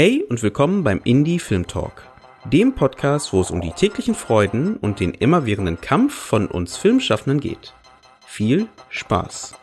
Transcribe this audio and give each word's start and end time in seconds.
Hey 0.00 0.24
und 0.28 0.40
willkommen 0.44 0.84
beim 0.84 1.00
Indie 1.02 1.40
Film 1.40 1.66
Talk, 1.66 2.04
dem 2.44 2.72
Podcast, 2.72 3.32
wo 3.32 3.40
es 3.40 3.50
um 3.50 3.60
die 3.60 3.72
täglichen 3.72 4.14
Freuden 4.14 4.76
und 4.76 5.00
den 5.00 5.12
immerwährenden 5.12 5.80
Kampf 5.80 6.14
von 6.14 6.46
uns 6.46 6.76
Filmschaffenden 6.76 7.40
geht. 7.40 7.74
Viel 8.24 8.68
Spaß! 8.90 9.56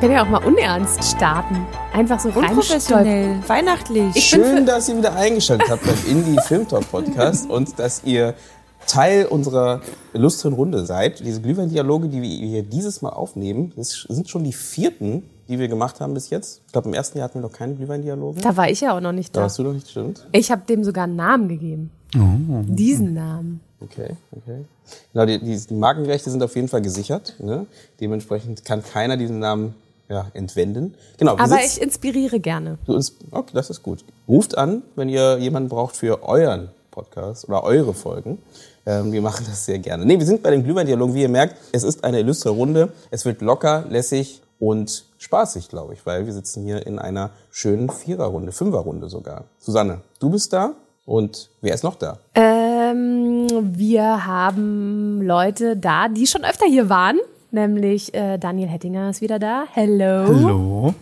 kann 0.00 0.10
ja 0.10 0.22
auch 0.22 0.28
mal 0.30 0.42
unernst 0.42 1.04
starten. 1.04 1.66
Einfach 1.94 2.18
so 2.18 2.28
Unprofessionell, 2.28 3.38
weihnachtlich. 3.46 4.16
Ich 4.16 4.24
Schön, 4.24 4.66
dass 4.66 4.88
ihr 4.88 4.96
wieder 4.96 5.14
eingeschaltet 5.14 5.70
habt 5.70 5.84
beim 5.86 5.96
Indie 6.08 6.40
Film 6.42 6.66
Talk 6.66 6.90
Podcast 6.90 7.48
und 7.48 7.78
dass 7.78 8.02
ihr 8.02 8.34
Teil 8.88 9.26
unserer 9.26 9.80
illustren 10.12 10.54
Runde 10.54 10.86
seid. 10.86 11.24
Diese 11.24 11.40
Glühwein-Dialoge, 11.40 12.08
die 12.08 12.20
wir 12.20 12.28
hier 12.28 12.64
dieses 12.64 13.00
Mal 13.00 13.10
aufnehmen, 13.10 13.72
das 13.76 14.06
sind 14.08 14.28
schon 14.28 14.42
die 14.42 14.52
vierten, 14.52 15.22
die 15.46 15.60
wir 15.60 15.68
gemacht 15.68 16.00
haben 16.00 16.14
bis 16.14 16.30
jetzt. 16.30 16.62
Ich 16.66 16.72
glaube, 16.72 16.88
im 16.88 16.94
ersten 16.94 17.18
Jahr 17.18 17.28
hatten 17.28 17.38
wir 17.38 17.42
noch 17.42 17.52
keine 17.52 17.76
Glühwein-Dialoge. 17.76 18.40
Da 18.40 18.56
war 18.56 18.68
ich 18.68 18.80
ja 18.80 18.96
auch 18.96 19.00
noch 19.00 19.12
nicht 19.12 19.36
da. 19.36 19.38
Da 19.38 19.44
warst 19.44 19.60
du 19.60 19.62
noch 19.62 19.72
nicht, 19.72 19.88
stimmt. 19.88 20.26
Ich 20.32 20.50
habe 20.50 20.62
dem 20.68 20.82
sogar 20.82 21.04
einen 21.04 21.14
Namen 21.14 21.48
gegeben. 21.48 21.92
Oh. 22.16 22.64
Diesen 22.66 23.14
Namen. 23.14 23.60
Okay, 23.78 24.16
okay. 24.32 24.64
Genau, 25.12 25.26
die, 25.26 25.38
die, 25.38 25.64
die 25.64 25.74
Markenrechte 25.74 26.28
sind 26.28 26.42
auf 26.42 26.56
jeden 26.56 26.66
Fall 26.66 26.82
gesichert. 26.82 27.36
Ne? 27.38 27.66
Dementsprechend 28.00 28.64
kann 28.64 28.82
keiner 28.82 29.16
diesen 29.16 29.38
Namen 29.38 29.76
ja, 30.08 30.26
entwenden. 30.34 30.94
Genau. 31.18 31.36
Aber 31.38 31.58
ich 31.64 31.80
inspiriere 31.80 32.40
gerne. 32.40 32.78
Du 32.86 33.00
okay, 33.30 33.52
das 33.54 33.70
ist 33.70 33.82
gut. 33.82 34.04
Ruft 34.28 34.56
an, 34.56 34.82
wenn 34.96 35.08
ihr 35.08 35.38
jemanden 35.38 35.68
braucht 35.68 35.96
für 35.96 36.22
euren 36.22 36.68
Podcast 36.90 37.48
oder 37.48 37.64
eure 37.64 37.94
Folgen. 37.94 38.38
Ähm, 38.86 39.12
wir 39.12 39.22
machen 39.22 39.44
das 39.48 39.64
sehr 39.64 39.78
gerne. 39.78 40.04
Nee, 40.04 40.18
wir 40.18 40.26
sind 40.26 40.42
bei 40.42 40.50
den 40.50 40.62
Glühwein-Dialogen. 40.62 41.14
Wie 41.14 41.22
ihr 41.22 41.28
merkt, 41.28 41.56
es 41.72 41.82
ist 41.82 42.04
eine 42.04 42.20
illustre 42.20 42.50
Runde. 42.50 42.92
Es 43.10 43.24
wird 43.24 43.40
locker, 43.40 43.84
lässig 43.88 44.42
und 44.58 45.04
spaßig, 45.18 45.68
glaube 45.68 45.94
ich, 45.94 46.06
weil 46.06 46.26
wir 46.26 46.32
sitzen 46.32 46.64
hier 46.64 46.86
in 46.86 46.98
einer 46.98 47.30
schönen 47.50 47.90
Viererrunde, 47.90 48.52
Fünferrunde 48.52 49.08
sogar. 49.08 49.44
Susanne, 49.58 50.02
du 50.20 50.30
bist 50.30 50.52
da 50.52 50.74
und 51.06 51.50
wer 51.60 51.74
ist 51.74 51.82
noch 51.82 51.96
da? 51.96 52.18
Ähm, 52.34 53.46
wir 53.76 54.26
haben 54.26 55.22
Leute 55.22 55.76
da, 55.76 56.08
die 56.08 56.26
schon 56.26 56.44
öfter 56.44 56.66
hier 56.66 56.88
waren 56.88 57.18
nämlich 57.54 58.12
äh, 58.12 58.36
Daniel 58.38 58.68
Hettinger 58.68 59.08
ist 59.08 59.22
wieder 59.22 59.38
da. 59.38 59.64
Hello. 59.72 60.26
Hallo. 60.26 60.94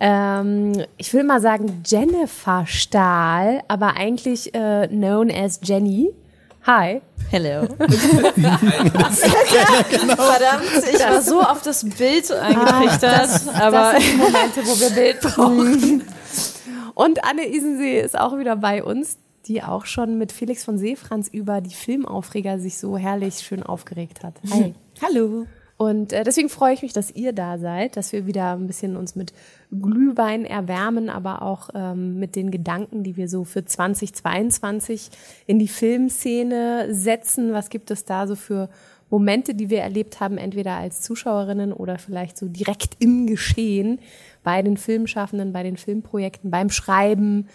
Ähm, 0.00 0.72
ich 0.96 1.14
will 1.14 1.22
mal 1.22 1.40
sagen 1.40 1.82
Jennifer 1.86 2.66
Stahl, 2.66 3.62
aber 3.68 3.96
eigentlich 3.96 4.52
äh, 4.54 4.88
known 4.88 5.30
as 5.30 5.60
Jenny. 5.62 6.10
Hi. 6.66 7.02
Hello. 7.30 7.68
genau. 7.76 7.88
Verdammt, 10.16 10.64
ich 10.92 10.98
war 11.00 11.20
so 11.20 11.40
auf 11.42 11.62
das 11.62 11.84
Bild 11.84 12.32
eingetrichtert. 12.32 13.04
Ah, 13.04 13.20
das, 13.20 13.48
aber 13.48 13.92
das 13.92 14.02
sind 14.04 14.16
Momente, 14.16 14.62
wo 14.64 14.80
wir 14.80 14.90
Bild 14.90 15.20
brauchen. 15.22 16.02
Und 16.94 17.24
Anne 17.24 17.46
Isensee 17.46 18.00
ist 18.00 18.18
auch 18.18 18.38
wieder 18.38 18.56
bei 18.56 18.82
uns, 18.82 19.18
die 19.46 19.62
auch 19.62 19.84
schon 19.84 20.16
mit 20.16 20.32
Felix 20.32 20.64
von 20.64 20.78
Seefranz 20.78 21.28
über 21.28 21.60
die 21.60 21.74
Filmaufreger 21.74 22.58
sich 22.58 22.78
so 22.78 22.96
herrlich 22.96 23.40
schön 23.40 23.62
aufgeregt 23.62 24.24
hat. 24.24 24.40
Hi. 24.50 24.74
Hallo. 25.02 25.46
Und 25.84 26.12
äh, 26.12 26.24
deswegen 26.24 26.48
freue 26.48 26.72
ich 26.72 26.82
mich, 26.82 26.92
dass 26.94 27.10
ihr 27.10 27.32
da 27.32 27.58
seid, 27.58 27.96
dass 27.96 28.12
wir 28.12 28.26
wieder 28.26 28.52
ein 28.52 28.66
bisschen 28.66 28.96
uns 28.96 29.16
mit 29.16 29.34
Glühwein 29.70 30.46
erwärmen, 30.46 31.10
aber 31.10 31.42
auch 31.42 31.68
ähm, 31.74 32.18
mit 32.18 32.36
den 32.36 32.50
Gedanken, 32.50 33.02
die 33.02 33.16
wir 33.16 33.28
so 33.28 33.44
für 33.44 33.64
2022 33.64 35.10
in 35.46 35.58
die 35.58 35.68
Filmszene 35.68 36.88
setzen. 36.90 37.52
Was 37.52 37.68
gibt 37.68 37.90
es 37.90 38.06
da 38.06 38.26
so 38.26 38.34
für 38.34 38.70
Momente, 39.10 39.54
die 39.54 39.68
wir 39.68 39.80
erlebt 39.80 40.20
haben, 40.20 40.38
entweder 40.38 40.72
als 40.72 41.02
Zuschauerinnen 41.02 41.72
oder 41.72 41.98
vielleicht 41.98 42.38
so 42.38 42.48
direkt 42.48 42.96
im 42.98 43.26
Geschehen 43.26 43.98
bei 44.42 44.62
den 44.62 44.78
Filmschaffenden, 44.78 45.52
bei 45.52 45.62
den 45.62 45.76
Filmprojekten, 45.76 46.50
beim 46.50 46.70
Schreiben, 46.70 47.48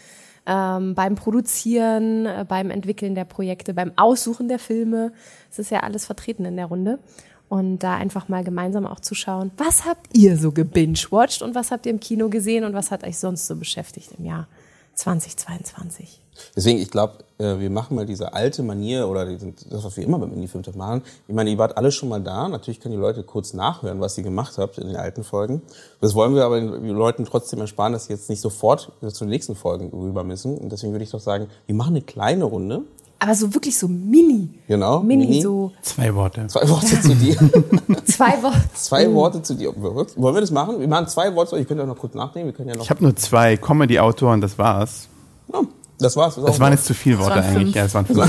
ähm, 0.46 0.94
beim 0.94 1.16
Produzieren, 1.16 2.26
äh, 2.26 2.46
beim 2.48 2.70
Entwickeln 2.70 3.16
der 3.16 3.26
Projekte, 3.26 3.74
beim 3.74 3.92
Aussuchen 3.96 4.48
der 4.48 4.60
Filme. 4.60 5.14
Es 5.52 5.60
ist 5.60 5.72
ja 5.72 5.82
alles 5.82 6.06
vertreten 6.06 6.46
in 6.46 6.58
der 6.58 6.68
Runde 6.68 7.00
und 7.50 7.80
da 7.80 7.96
einfach 7.96 8.30
mal 8.30 8.44
gemeinsam 8.44 8.86
auch 8.86 9.00
zu 9.00 9.16
schauen, 9.16 9.52
was 9.58 9.86
habt 9.86 10.16
ihr 10.16 10.38
so 10.38 10.52
gebingewatcht 10.52 11.42
und 11.42 11.56
was 11.56 11.72
habt 11.72 11.86
ihr 11.86 11.92
im 11.92 12.00
Kino 12.00 12.30
gesehen 12.30 12.64
und 12.64 12.74
was 12.74 12.92
hat 12.92 13.04
euch 13.04 13.18
sonst 13.18 13.48
so 13.48 13.56
beschäftigt 13.56 14.12
im 14.18 14.26
Jahr 14.26 14.48
2022? 14.94 16.22
Deswegen, 16.56 16.80
ich 16.80 16.90
glaube, 16.90 17.16
äh, 17.38 17.60
wir 17.60 17.70
machen 17.70 17.96
mal 17.96 18.06
diese 18.06 18.34
alte 18.34 18.64
Manier 18.64 19.08
oder 19.08 19.26
das, 19.26 19.84
was 19.84 19.98
wir 19.98 20.04
immer 20.04 20.20
beim 20.20 20.32
Indie-Filmtag 20.34 20.76
machen. 20.76 21.02
Ich 21.28 21.36
meine, 21.36 21.50
ihr 21.50 21.58
wart 21.58 21.78
alle 21.78 21.92
schon 21.92 22.10
mal 22.10 22.22
da. 22.22 22.48
Natürlich 22.48 22.80
können 22.80 22.94
die 22.94 23.02
Leute 23.02 23.24
kurz 23.24 23.54
nachhören, 23.54 24.00
was 24.00 24.18
ihr 24.18 24.24
gemacht 24.24 24.58
habt 24.58 24.78
in 24.78 24.88
den 24.88 24.96
alten 24.96 25.24
Folgen. 25.24 25.62
Das 26.02 26.16
wollen 26.16 26.36
wir 26.36 26.46
aber 26.46 26.60
den 26.60 26.90
Leuten 26.90 27.26
trotzdem 27.26 27.60
ersparen, 27.60 27.94
dass 27.94 28.06
sie 28.06 28.14
jetzt 28.14 28.30
nicht 28.30 28.42
sofort 28.42 28.92
zu 29.02 29.26
den 29.26 29.30
nächsten 29.30 29.56
Folgen 29.56 29.90
rüber 29.90 30.24
müssen. 30.24 30.58
Und 30.58 30.72
deswegen 30.72 30.94
würde 30.94 31.04
ich 31.04 31.12
doch 31.12 31.20
sagen, 31.20 31.48
wir 31.66 31.76
machen 31.76 31.96
eine 31.96 32.02
kleine 32.02 32.46
Runde 32.46 32.84
aber 33.20 33.36
so 33.36 33.54
wirklich 33.54 33.78
so 33.78 33.88
mini. 33.88 34.50
Genau. 34.68 35.02
Mini, 35.02 35.26
mini. 35.26 35.42
so. 35.42 35.72
Zwei 35.82 36.14
Worte. 36.16 36.48
Zwei 36.48 36.68
Worte 36.70 36.96
ja. 36.96 37.02
zu 37.02 37.16
dir. 37.16 37.36
zwei 38.06 38.42
Worte. 38.42 38.62
Zwei 38.74 39.14
Worte 39.14 39.42
zu 39.42 39.56
dir. 39.56 39.74
Wollen 39.76 40.36
wir 40.36 40.42
das 40.42 40.52
machen? 40.52 40.80
Wir 40.80 40.88
machen 40.88 41.08
zwei 41.08 41.36
Worte. 41.36 41.58
Ich 41.60 41.68
könnte 41.68 41.84
auch 41.84 41.88
noch 41.88 41.98
kurz 41.98 42.14
nachdenken. 42.14 42.48
Wir 42.48 42.54
können 42.54 42.70
ja 42.70 42.76
noch. 42.76 42.84
Ich 42.84 42.90
habe 42.90 43.04
nur 43.04 43.16
zwei 43.18 43.58
Comedy-Autoren, 43.58 44.40
das 44.40 44.58
war's. 44.58 45.10
Ja, 45.52 45.62
das 46.00 46.16
war's. 46.16 46.36
Das, 46.36 46.46
das 46.46 46.60
waren 46.62 46.72
jetzt 46.72 46.86
zu 46.86 46.94
viele 46.94 47.20
Worte 47.20 47.44
eigentlich. 47.44 47.76
Ja, 47.76 47.86
es 47.86 47.94
waren 47.94 48.06
fünf. 48.06 48.20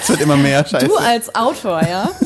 es 0.00 0.08
wird 0.10 0.20
immer 0.20 0.36
mehr 0.36 0.64
Scheiße. 0.66 0.86
Du 0.86 0.96
als 0.96 1.34
Autor, 1.34 1.80
ja? 1.82 2.10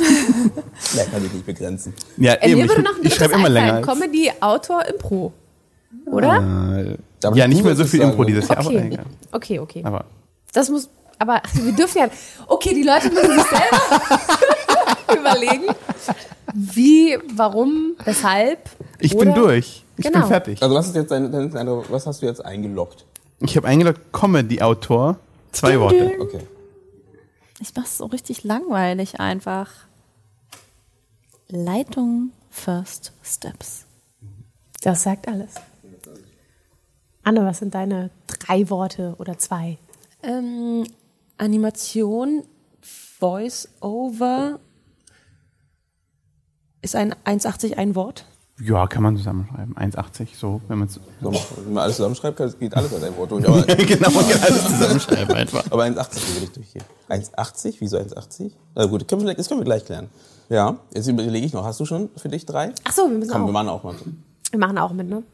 Mehr 0.95 1.05
kann 1.07 1.25
ich 1.25 1.33
nicht 1.33 1.47
begrenzen. 1.47 1.95
Ja, 2.17 2.33
äh, 2.35 2.51
eben. 2.51 2.69
Ich, 2.69 3.07
ich 3.07 3.15
schreibe 3.15 3.35
immer 3.35 3.49
länger. 3.49 3.81
Comedy, 3.81 4.31
Autor, 4.41 4.85
Impro. 4.87 5.33
Oder? 6.07 6.97
Äh, 7.23 7.29
ja, 7.35 7.47
nicht 7.47 7.65
mehr 7.65 7.77
so 7.77 7.85
viel 7.85 8.01
Impro 8.03 8.25
dieses 8.25 8.49
Jahr. 8.49 8.67
Okay, 8.67 8.99
aber, 8.99 9.07
okay. 9.33 9.59
okay. 9.61 9.83
Aber 9.85 10.05
das 10.53 10.69
muss 10.69 10.89
aber 11.19 11.43
wir 11.55 11.73
dürfen 11.73 11.99
ja. 11.99 12.09
Okay, 12.47 12.75
die 12.75 12.83
Leute 12.83 13.11
müssen 13.11 13.33
sich 13.33 13.45
selber 13.45 15.19
überlegen, 15.21 15.75
wie, 16.55 17.19
warum, 17.35 17.97
weshalb. 18.05 18.71
Ich 18.99 19.17
bin 19.17 19.35
durch. 19.35 19.85
Ich 19.97 20.05
genau. 20.05 20.21
bin 20.21 20.29
fertig. 20.29 20.63
Also 20.63 20.75
was 20.75 20.89
ist 20.89 20.97
jetzt 20.97 21.11
dein, 21.11 21.31
dein, 21.31 21.69
was 21.89 22.07
hast 22.07 22.23
du 22.23 22.27
jetzt 22.27 22.45
eingeloggt? 22.45 23.05
Ich 23.41 23.57
habe 23.57 23.67
eingeloggt 23.67 24.13
Comedy-Autor. 24.13 25.19
Zwei 25.53 25.73
ding, 25.73 25.81
Worte. 25.81 26.09
Ding. 26.09 26.21
Okay. 26.21 26.41
Ich 27.61 27.73
mach's 27.77 27.99
so 27.99 28.07
richtig 28.07 28.45
langweilig 28.45 29.21
einfach. 29.21 29.71
Leitung 31.49 32.33
First 32.51 33.13
Steps. 33.23 33.85
Das 34.83 35.03
sagt 35.03 35.29
alles. 35.29 35.55
Anne, 37.23 37.45
was 37.45 37.59
sind 37.59 37.75
deine 37.75 38.11
drei 38.27 38.69
Worte 38.71 39.15
oder 39.19 39.39
zwei? 39.39 39.79
Ähm, 40.23 40.87
Animation, 41.39 42.45
Voice-Over 42.81 44.59
ist 46.83 46.95
ein 46.97 47.15
1,80 47.25 47.75
ein 47.77 47.95
Wort? 47.95 48.27
Ja, 48.61 48.87
kann 48.87 49.03
man 49.03 49.17
zusammenschreiben. 49.17 49.75
1,80 49.75 50.29
so, 50.37 50.61
wenn 50.69 50.79
man 50.79 50.89
so, 50.89 51.01
Wenn 51.21 51.73
man 51.73 51.83
alles 51.83 51.97
zusammenschreibt, 51.97 52.39
geht 52.61 52.75
alles 52.77 52.93
als 52.95 53.03
ein 53.03 53.17
Wort 53.17 53.33
durch. 53.33 53.45
Aber 53.49 53.65
genau, 53.65 54.11
man 54.11 54.29
kann 54.29 54.41
alles 54.43 54.65
zusammenschreiben 54.65 55.35
einfach. 55.37 55.65
Aber 55.73 55.83
1,80 55.85 56.37
will 56.37 56.43
ich 56.45 56.53
durch 56.53 56.69
hier. 56.69 56.83
1,80? 57.09 57.77
Wieso 57.81 57.97
1,80? 57.99 58.53
Na 58.77 58.87
gut, 58.87 59.09
können 59.09 59.27
wir, 59.27 59.35
das 59.35 59.49
können 59.49 59.61
wir 59.61 59.65
gleich 59.65 59.85
klären. 59.85 60.09
Ja, 60.51 60.79
jetzt 60.95 61.09
überlege 61.09 61.45
ich 61.45 61.53
noch. 61.53 61.65
Hast 61.65 61.81
du 61.81 61.85
schon 61.85 62.11
für 62.17 62.29
dich 62.29 62.47
drei? 62.47 62.73
Ach 62.85 62.93
so, 62.93 63.09
wir 63.11 63.19
müssen 63.19 63.33
Komm, 63.33 63.43
auch. 63.43 63.47
wir 63.47 63.53
machen 63.53 63.69
auch 63.71 63.83
mal. 63.83 63.95
Wir 64.51 64.59
machen 64.61 64.79
auch 64.79 64.93
mit, 64.93 65.09
ne? 65.09 65.25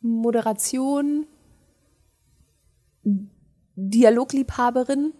Moderation, 0.00 1.26
Dialogliebhaberin, 3.74 5.12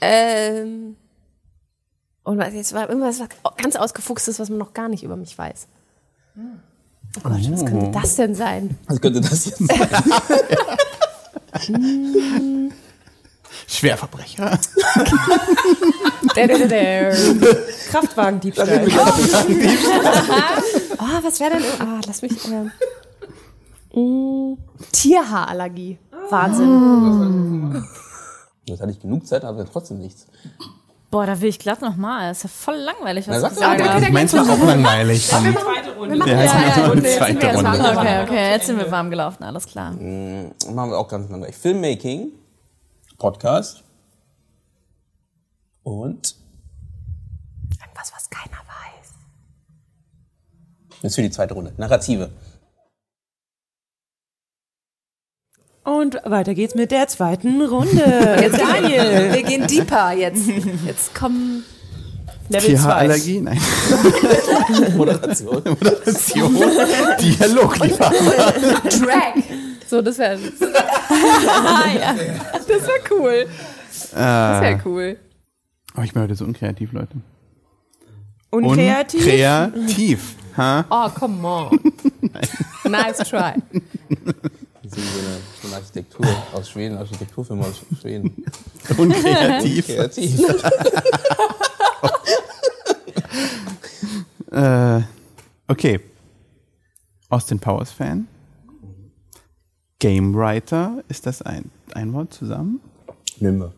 ähm, 0.00 0.96
und 2.22 2.38
was 2.38 2.54
jetzt 2.54 2.72
war 2.72 2.88
irgendwas 2.88 3.20
ganz 3.56 3.76
ausgefuchstes, 3.76 4.38
was 4.40 4.48
man 4.50 4.58
noch 4.58 4.74
gar 4.74 4.88
nicht 4.88 5.04
über 5.04 5.16
mich 5.16 5.36
weiß. 5.38 5.68
Oh 6.36 7.20
Gott, 7.22 7.32
was 7.50 7.64
könnte 7.64 7.90
das 7.92 8.16
denn 8.16 8.34
sein? 8.34 8.76
Was 8.88 9.00
könnte 9.00 9.20
das 9.20 9.46
jetzt 9.46 9.58
sein? 9.58 9.88
Schwerverbrecher. 13.68 14.58
Kraftwagendiebstahl. 17.90 18.86
oh, 20.98 21.22
was 21.22 21.40
wäre 21.40 21.52
denn? 21.52 21.64
Ah, 21.80 22.00
lass 22.06 22.22
mich. 22.22 22.32
Äh, 23.92 24.56
Tierhaarallergie. 24.92 25.98
Wahnsinn. 26.30 27.84
Jetzt 28.66 28.80
hatte 28.80 28.90
ich 28.92 29.00
genug 29.00 29.26
Zeit, 29.26 29.44
aber 29.44 29.64
trotzdem 29.70 29.98
nichts. 29.98 30.26
Boah, 31.10 31.24
da 31.24 31.40
will 31.40 31.48
ich 31.48 31.58
glatt 31.60 31.80
nochmal. 31.82 32.28
Das 32.30 32.38
ist 32.38 32.42
ja 32.44 32.48
voll 32.48 32.76
langweilig, 32.76 33.28
was 33.28 33.40
Na, 33.40 33.48
du 33.48 33.54
sagst. 33.54 33.60
Ja, 33.80 33.98
ich 33.98 34.10
mein's 34.12 34.34
auch 34.34 34.44
langweilig. 34.46 35.26
Zweite 35.26 35.54
Wir 35.54 36.16
machen 36.16 36.28
Ja, 36.28 36.42
jetzt 36.42 36.52
jetzt 36.52 36.54
eine 36.54 36.66
machen 36.66 36.76
wir 36.76 36.88
Runde. 36.88 37.08
eine 37.08 37.16
zweite 37.16 37.32
Jetzt 37.32 37.42
wir 37.42 37.70
Runde. 37.70 37.96
warm 37.96 37.96
Okay, 37.98 38.22
okay, 38.24 38.50
jetzt 38.50 38.66
sind 38.66 38.78
wir 38.78 38.90
warm 38.90 39.10
gelaufen, 39.10 39.44
alles 39.44 39.66
klar. 39.66 39.92
Machen 39.92 40.90
wir 40.90 40.98
auch 40.98 41.08
ganz 41.08 41.30
langweilig. 41.30 41.54
Filmmaking, 41.56 42.32
Podcast 43.18 43.84
und 45.84 46.34
Irgendwas, 47.80 48.12
was 48.14 48.28
keiner 48.28 48.56
weiß. 48.56 49.12
jetzt 51.02 51.14
für 51.14 51.22
die 51.22 51.30
zweite 51.30 51.54
Runde. 51.54 51.72
Narrative. 51.76 52.30
Und 55.86 56.18
weiter 56.24 56.54
geht's 56.54 56.74
mit 56.74 56.90
der 56.90 57.06
zweiten 57.06 57.62
Runde. 57.62 58.38
Jetzt 58.40 58.58
Daniel. 58.58 59.32
Wir 59.32 59.42
gehen 59.44 59.68
deeper 59.68 60.12
jetzt. 60.12 60.42
Jetzt 60.84 61.14
kommen 61.14 61.62
Level 62.48 62.60
2. 62.60 62.66
Tierhaarallergie? 62.66 63.40
Nein. 63.40 63.60
Moderation. 64.96 65.62
Moderation. 65.64 66.56
Dialog, 67.20 67.78
lieber. 67.78 68.12
Drag. 68.98 69.42
So, 69.86 70.02
das 70.02 70.18
wäre 70.18 70.38
Das 72.66 72.68
wäre 72.68 73.00
cool. 73.12 73.46
das 74.12 74.60
wär 74.60 74.80
cool. 74.84 75.16
Oh, 75.96 76.02
ich 76.02 76.12
bin 76.12 76.20
heute 76.22 76.34
so 76.34 76.46
unkreativ, 76.46 76.92
Leute. 76.92 77.14
Unkreativ. 78.50 79.20
Unkreativ. 79.20 80.34
Ha? 80.56 80.84
Oh, 80.90 81.08
come 81.10 81.46
on. 81.46 81.78
nice 82.90 83.18
try. 83.18 83.54
Sind 84.88 85.04
so 85.04 85.18
eine, 85.18 85.38
so 85.62 85.68
eine 85.68 85.76
Architektur 85.76 86.26
aus 86.52 86.70
Schweden, 86.70 86.96
Architekturfirma 86.96 87.64
aus 87.64 87.82
Schweden. 88.00 88.44
Unkreativ. 88.96 89.86
Kreativ. 89.86 90.40
Äh, 94.52 95.02
okay. 95.68 96.00
Austin 97.28 97.58
Powers 97.58 97.92
Fan. 97.92 98.26
Game 99.98 100.34
Writer, 100.34 101.04
ist 101.08 101.26
das 101.26 101.42
ein, 101.42 101.70
ein 101.92 102.10
Wort 102.14 102.32
zusammen? 102.32 102.80
Nimm 103.38 103.58
wir. 103.60 103.74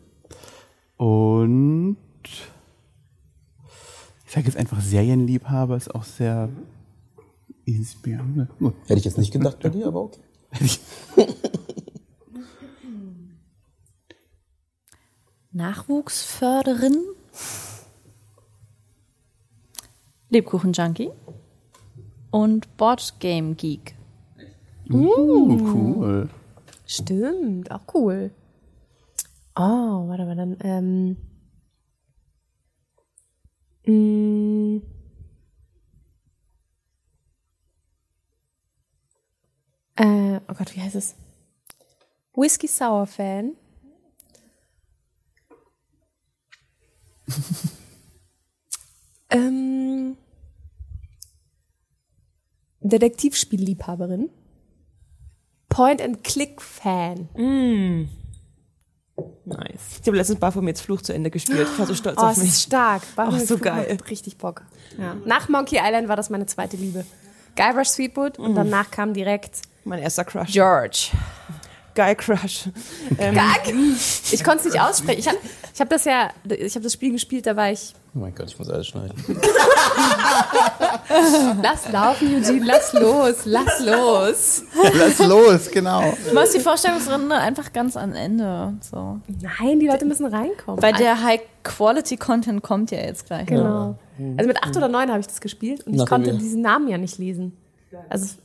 Und 0.95 1.97
ich 4.25 4.31
sage 4.31 4.45
jetzt 4.45 4.57
einfach 4.57 4.79
Serienliebhaber, 4.79 5.75
ist 5.75 5.93
auch 5.93 6.05
sehr 6.05 6.47
inspirierend. 7.65 8.49
Hätte 8.85 8.99
ich 8.99 9.05
jetzt 9.05 9.17
nicht 9.17 9.33
gedacht 9.33 9.59
bei 9.59 9.69
dir, 9.69 9.87
aber 9.87 10.01
okay. 10.01 10.21
Nachwuchsförderin. 15.51 16.97
Lebkuchen-Junkie. 20.29 21.11
Und 22.31 22.77
Boardgame-Geek. 22.77 23.95
Uh, 24.91 25.57
cool. 25.73 26.29
Stimmt, 26.85 27.71
auch 27.71 27.81
cool. 27.93 28.31
Oh, 29.55 30.07
warte 30.07 30.25
mal, 30.25 30.35
dann, 30.35 30.57
ähm. 30.61 31.17
mm. 33.85 34.98
Äh, 39.99 40.39
oh 40.47 40.53
Gott, 40.57 40.73
wie 40.75 40.81
heißt 40.81 40.95
es? 40.95 41.13
Whisky 42.33 42.67
Sour 42.67 43.05
Fan. 43.05 43.51
ähm, 49.29 50.17
Detektivspielliebhaberin. 52.81 54.29
Point-and-Click-Fan. 55.69 57.29
Nice. 59.45 59.99
Ich 60.01 60.07
habe 60.07 60.17
letztens 60.17 60.39
Baphomets 60.39 60.81
Fluch 60.81 61.01
zu 61.01 61.13
Ende 61.13 61.29
gespielt. 61.29 61.67
Ich 61.71 61.77
war 61.79 61.85
so 61.85 61.93
stolz 61.93 62.17
Oh, 62.17 62.21
auf 62.25 62.31
es 62.31 62.37
ist 62.39 62.43
mich. 62.45 62.55
stark. 62.55 63.03
Warum 63.15 63.35
Oh, 63.35 63.37
so 63.39 63.55
macht 63.55 63.63
geil. 63.63 63.97
Richtig 64.09 64.37
Bock. 64.37 64.63
Ja. 64.97 65.15
Nach 65.25 65.47
Monkey 65.49 65.77
Island 65.81 66.07
war 66.07 66.15
das 66.15 66.29
meine 66.29 66.45
zweite 66.47 66.77
Liebe. 66.77 67.05
Guy 67.59 67.71
Rush 67.77 67.89
Sweetwood 67.89 68.39
Mm. 68.39 68.43
und 68.43 68.55
danach 68.55 68.89
kam 68.89 69.13
direkt 69.13 69.61
Mein 69.83 69.99
erster 69.99 70.23
Crush. 70.23 70.51
George. 70.53 71.09
Guy 71.95 72.15
Crush. 72.15 72.69
Ähm. 73.17 73.37
Ich 74.31 74.43
konnte 74.43 74.59
es 74.59 74.65
nicht 74.73 74.79
aussprechen. 74.81 75.19
Ich 75.19 75.27
habe 75.27 75.37
ich 75.73 75.81
hab 75.81 75.89
das 75.89 76.05
ja, 76.05 76.29
ich 76.47 76.73
habe 76.75 76.83
das 76.83 76.93
Spiel 76.93 77.11
gespielt, 77.11 77.45
da 77.45 77.55
war 77.55 77.71
ich, 77.71 77.93
Oh 78.15 78.19
mein 78.19 78.33
Gott, 78.33 78.47
ich 78.47 78.57
muss 78.57 78.69
alles 78.69 78.87
schneiden. 78.87 79.13
lass 81.61 81.91
laufen, 81.91 82.35
Eugene, 82.35 82.65
lass 82.65 82.93
los, 82.93 83.35
lass 83.45 83.79
los. 83.79 84.63
Lass 84.93 85.19
los, 85.19 85.69
genau. 85.71 86.13
Du 86.27 86.33
machst 86.33 86.55
die 86.55 86.59
Vorstellungsrunde 86.59 87.35
einfach 87.35 87.71
ganz 87.73 87.95
am 87.97 88.13
Ende. 88.13 88.73
So. 88.89 89.19
Nein, 89.41 89.79
die 89.79 89.87
Leute 89.87 90.05
müssen 90.05 90.25
reinkommen. 90.25 90.81
Weil 90.81 90.93
der 90.93 91.21
High-Quality-Content 91.23 92.61
kommt 92.63 92.91
ja 92.91 92.99
jetzt 92.99 93.27
gleich. 93.27 93.45
Genau. 93.47 93.95
Also 94.37 94.47
mit 94.47 94.57
acht 94.63 94.75
oder 94.75 94.87
neun 94.87 95.09
habe 95.09 95.19
ich 95.19 95.27
das 95.27 95.41
gespielt 95.41 95.85
und 95.87 95.93
ich 95.93 95.99
Nachdem 95.99 96.09
konnte 96.09 96.31
wir- 96.31 96.37
diesen 96.39 96.61
Namen 96.61 96.87
ja 96.87 96.97
nicht 96.97 97.17
lesen. 97.17 97.53
Also 98.09 98.35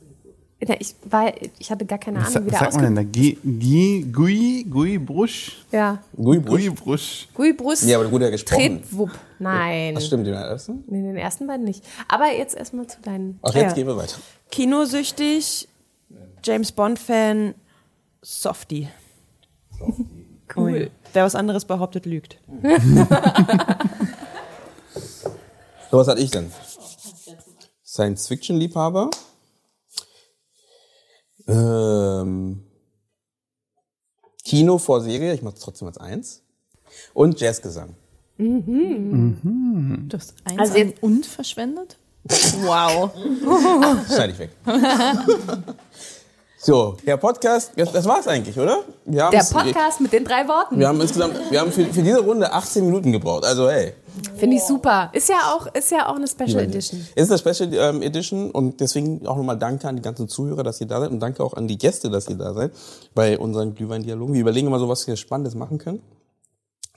ja, 0.65 0.75
ich 0.79 0.95
war, 1.03 1.31
ich 1.59 1.69
hatte 1.69 1.85
gar 1.85 1.99
keine 1.99 2.19
Was, 2.21 2.35
Ahnung, 2.35 2.47
wie 2.47 2.53
was 2.53 2.59
der 2.59 2.71
sagt 2.71 2.81
man 2.83 2.95
denn 2.95 3.07
ausgeht. 3.07 3.37
da? 3.43 3.49
Gi, 3.49 3.59
Gi, 3.59 4.05
Gui, 4.11 4.65
Gui 4.69 4.97
Brusch? 4.97 5.63
Ja. 5.71 5.99
Gui 6.15 6.39
Brusch. 6.39 6.61
Gui 6.65 6.69
Brusch. 6.71 7.27
Gui 7.35 7.53
Brust. 7.53 7.83
Ja, 7.83 7.99
aber 7.99 8.07
gut 8.09 8.21
ja 8.21 8.29
gesprochen. 8.29 8.81
Tretwupp. 8.81 9.11
Nein. 9.37 9.93
Das 9.95 10.05
stimmt, 10.07 10.25
den 10.25 10.33
ersten. 10.33 10.83
Nee, 10.87 11.01
den 11.03 11.17
ersten 11.17 11.45
beiden 11.45 11.65
nicht. 11.65 11.83
Aber 12.07 12.31
jetzt 12.31 12.55
erstmal 12.55 12.87
zu 12.87 12.99
deinen. 13.01 13.37
Ach, 13.43 13.53
jetzt 13.53 13.63
Ja. 13.63 13.73
gehen 13.73 13.85
wir 13.87 13.97
weiter. 13.97 14.15
Kinosüchtig, 14.49 15.67
James 16.43 16.71
Bond-Fan, 16.71 17.53
Softie. 18.23 18.87
Cool. 20.55 20.89
Wer 21.13 21.25
was 21.25 21.35
anderes 21.35 21.65
behauptet, 21.65 22.05
lügt. 22.05 22.37
So, 25.95 25.99
was 26.01 26.09
hatte 26.09 26.19
ich 26.19 26.29
denn? 26.29 26.51
Science-Fiction-Liebhaber. 27.85 29.09
Ähm, 31.47 32.65
Kino 34.43 34.77
vor 34.77 34.99
Serie, 34.99 35.33
ich 35.33 35.41
mache 35.41 35.55
es 35.55 35.61
trotzdem 35.61 35.87
als 35.87 35.97
eins. 35.97 36.41
Und 37.13 37.39
Jazzgesang. 37.39 37.95
Du 38.37 40.17
hast 40.17 40.33
eins 40.43 40.59
Also 40.59 40.77
jetzt- 40.79 41.01
und 41.01 41.25
verschwendet? 41.25 41.95
Wow. 42.25 43.13
Schneide 44.07 44.33
ich 44.33 44.39
weg. 44.39 44.49
so, 46.65 46.97
der 47.05 47.17
Podcast, 47.17 47.73
das, 47.75 47.91
das 47.91 48.05
war's 48.05 48.27
eigentlich, 48.27 48.57
oder? 48.57 48.79
Der 49.05 49.29
Podcast 49.51 50.01
mit 50.01 50.11
den 50.11 50.25
drei 50.25 50.47
Worten. 50.47 50.79
Wir 50.79 50.87
haben 50.87 50.99
insgesamt, 50.99 51.35
wir 51.51 51.59
haben 51.59 51.71
für, 51.71 51.85
für 51.85 52.01
diese 52.01 52.21
Runde 52.21 52.51
18 52.51 52.83
Minuten 52.83 53.11
gebraucht. 53.11 53.45
Also, 53.45 53.69
hey. 53.69 53.93
Finde 54.35 54.55
ich 54.55 54.63
super. 54.63 55.11
Ist 55.13 55.29
ja 55.29 55.53
auch, 55.53 55.67
ist 55.75 55.91
ja 55.91 56.09
auch 56.09 56.15
eine 56.15 56.27
Special 56.27 56.63
Edition. 56.63 57.05
Ist 57.13 57.29
eine 57.29 57.37
Special 57.37 57.71
ähm, 57.71 58.01
Edition 58.01 58.49
und 58.49 58.79
deswegen 58.79 59.27
auch 59.27 59.37
nochmal 59.37 59.59
danke 59.59 59.87
an 59.87 59.95
die 59.95 60.01
ganzen 60.01 60.27
Zuhörer, 60.27 60.63
dass 60.63 60.81
ihr 60.81 60.87
da 60.87 60.99
seid 61.01 61.11
und 61.11 61.19
danke 61.19 61.43
auch 61.43 61.53
an 61.53 61.67
die 61.67 61.77
Gäste, 61.77 62.09
dass 62.09 62.27
ihr 62.29 62.35
da 62.35 62.51
seid 62.55 62.71
bei 63.13 63.37
unseren 63.37 63.75
Glühwein-Dialogen. 63.75 64.33
Wir 64.33 64.41
überlegen 64.41 64.65
immer 64.65 64.79
so, 64.79 64.89
was 64.89 65.05
wir 65.05 65.17
Spannendes 65.17 65.53
machen 65.53 65.77
können 65.77 66.01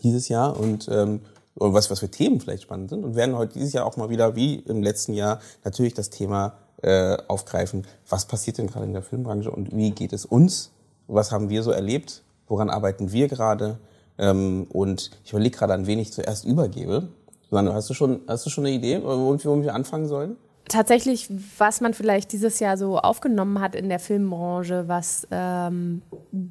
dieses 0.03 0.29
Jahr 0.29 0.59
und 0.59 0.89
ähm, 0.91 1.21
was, 1.57 1.91
was 1.91 1.99
für 1.99 2.11
Themen 2.11 2.41
vielleicht 2.41 2.63
spannend 2.63 2.89
sind 2.89 3.05
und 3.05 3.17
werden 3.17 3.37
heute 3.37 3.53
dieses 3.55 3.75
Jahr 3.75 3.85
auch 3.85 3.99
mal 3.99 4.09
wieder, 4.09 4.35
wie 4.35 4.61
im 4.61 4.83
letzten 4.83 5.13
Jahr, 5.13 5.41
natürlich 5.63 5.93
das 5.93 6.09
Thema 6.09 6.55
äh, 6.83 7.17
aufgreifen, 7.29 7.87
was 8.09 8.27
passiert 8.27 8.59
denn 8.59 8.69
gerade 8.69 8.87
in 8.87 8.93
der 8.93 9.03
Filmbranche 9.03 9.51
und 9.51 9.77
wie 9.77 9.91
geht 9.91 10.13
es 10.13 10.25
uns, 10.25 10.71
was 11.07 11.33
haben 11.33 11.49
wir 11.49 11.63
so 11.63 11.71
erlebt, 11.71 12.23
woran 12.47 12.71
arbeiten 12.71 13.13
wir 13.13 13.29
gerade 13.29 13.79
ähm, 14.19 14.67
und 14.71 15.11
ich 15.25 15.33
überlege 15.33 15.57
gerade, 15.57 15.75
an 15.75 15.87
wen 15.87 15.99
ich 15.99 16.13
zuerst 16.13 16.45
übergebe. 16.45 17.09
Susanne, 17.49 17.73
hast 17.73 17.89
du 17.89 17.95
schon, 17.95 18.21
hast 18.27 18.45
du 18.47 18.51
schon 18.51 18.67
eine 18.67 18.75
Idee, 18.75 19.03
wir, 19.03 19.09
womit 19.09 19.65
wir 19.65 19.75
anfangen 19.75 20.07
sollen? 20.07 20.37
Tatsächlich, 20.69 21.31
was 21.57 21.81
man 21.81 21.95
vielleicht 21.95 22.33
dieses 22.33 22.61
Jahr 22.61 22.77
so 22.77 22.99
aufgenommen 22.99 23.61
hat 23.61 23.75
in 23.75 23.89
der 23.89 23.99
Filmbranche, 23.99 24.87
was 24.87 25.27
ähm, 25.31 26.03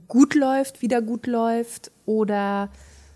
gut 0.07 0.33
läuft, 0.33 0.81
wieder 0.81 1.03
gut 1.03 1.27
läuft 1.27 1.91
oder 2.07 2.69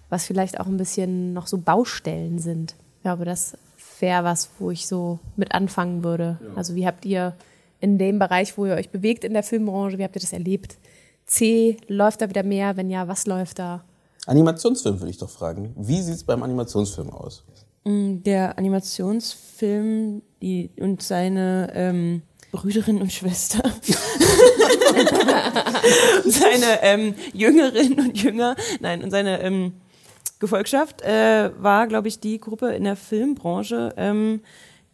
was 0.09 0.25
vielleicht 0.25 0.59
auch 0.59 0.67
ein 0.67 0.77
bisschen 0.77 1.33
noch 1.33 1.47
so 1.47 1.57
Baustellen 1.57 2.37
sind. 2.37 2.75
Ich 2.97 3.03
glaube, 3.03 3.25
das 3.25 3.57
wäre 4.01 4.23
was, 4.23 4.49
wo 4.59 4.71
ich 4.71 4.87
so 4.87 5.19
mit 5.35 5.53
anfangen 5.53 6.03
würde. 6.03 6.39
Also 6.55 6.75
wie 6.75 6.85
habt 6.85 7.05
ihr 7.05 7.35
in 7.79 7.97
dem 7.97 8.19
Bereich, 8.19 8.57
wo 8.57 8.65
ihr 8.65 8.75
euch 8.75 8.89
bewegt 8.89 9.23
in 9.23 9.33
der 9.33 9.43
Filmbranche, 9.43 9.97
wie 9.97 10.03
habt 10.03 10.15
ihr 10.15 10.21
das 10.21 10.33
erlebt? 10.33 10.77
C, 11.25 11.77
läuft 11.87 12.21
da 12.21 12.29
wieder 12.29 12.43
mehr? 12.43 12.77
Wenn 12.77 12.89
ja, 12.89 13.07
was 13.07 13.25
läuft 13.25 13.59
da? 13.59 13.83
Animationsfilm 14.27 14.99
würde 14.99 15.09
ich 15.09 15.17
doch 15.17 15.29
fragen. 15.29 15.73
Wie 15.75 16.01
sieht's 16.01 16.23
beim 16.23 16.43
Animationsfilm 16.43 17.09
aus? 17.09 17.43
Der 17.83 18.57
Animationsfilm 18.59 20.21
die, 20.41 20.69
und 20.79 21.01
seine 21.01 21.71
ähm, 21.73 22.21
Brüderin 22.51 23.01
und 23.01 23.11
Schwester. 23.11 23.63
seine 26.25 26.83
ähm, 26.83 27.15
Jüngerinnen 27.33 27.99
und 27.99 28.21
Jünger, 28.21 28.55
nein, 28.79 29.03
und 29.03 29.11
seine 29.11 29.41
ähm, 29.41 29.73
Gefolgschaft 30.41 31.01
äh, 31.03 31.51
war, 31.57 31.87
glaube 31.87 32.09
ich, 32.09 32.19
die 32.19 32.39
Gruppe 32.39 32.73
in 32.73 32.83
der 32.83 32.97
Filmbranche, 32.97 33.93
ähm, 33.95 34.41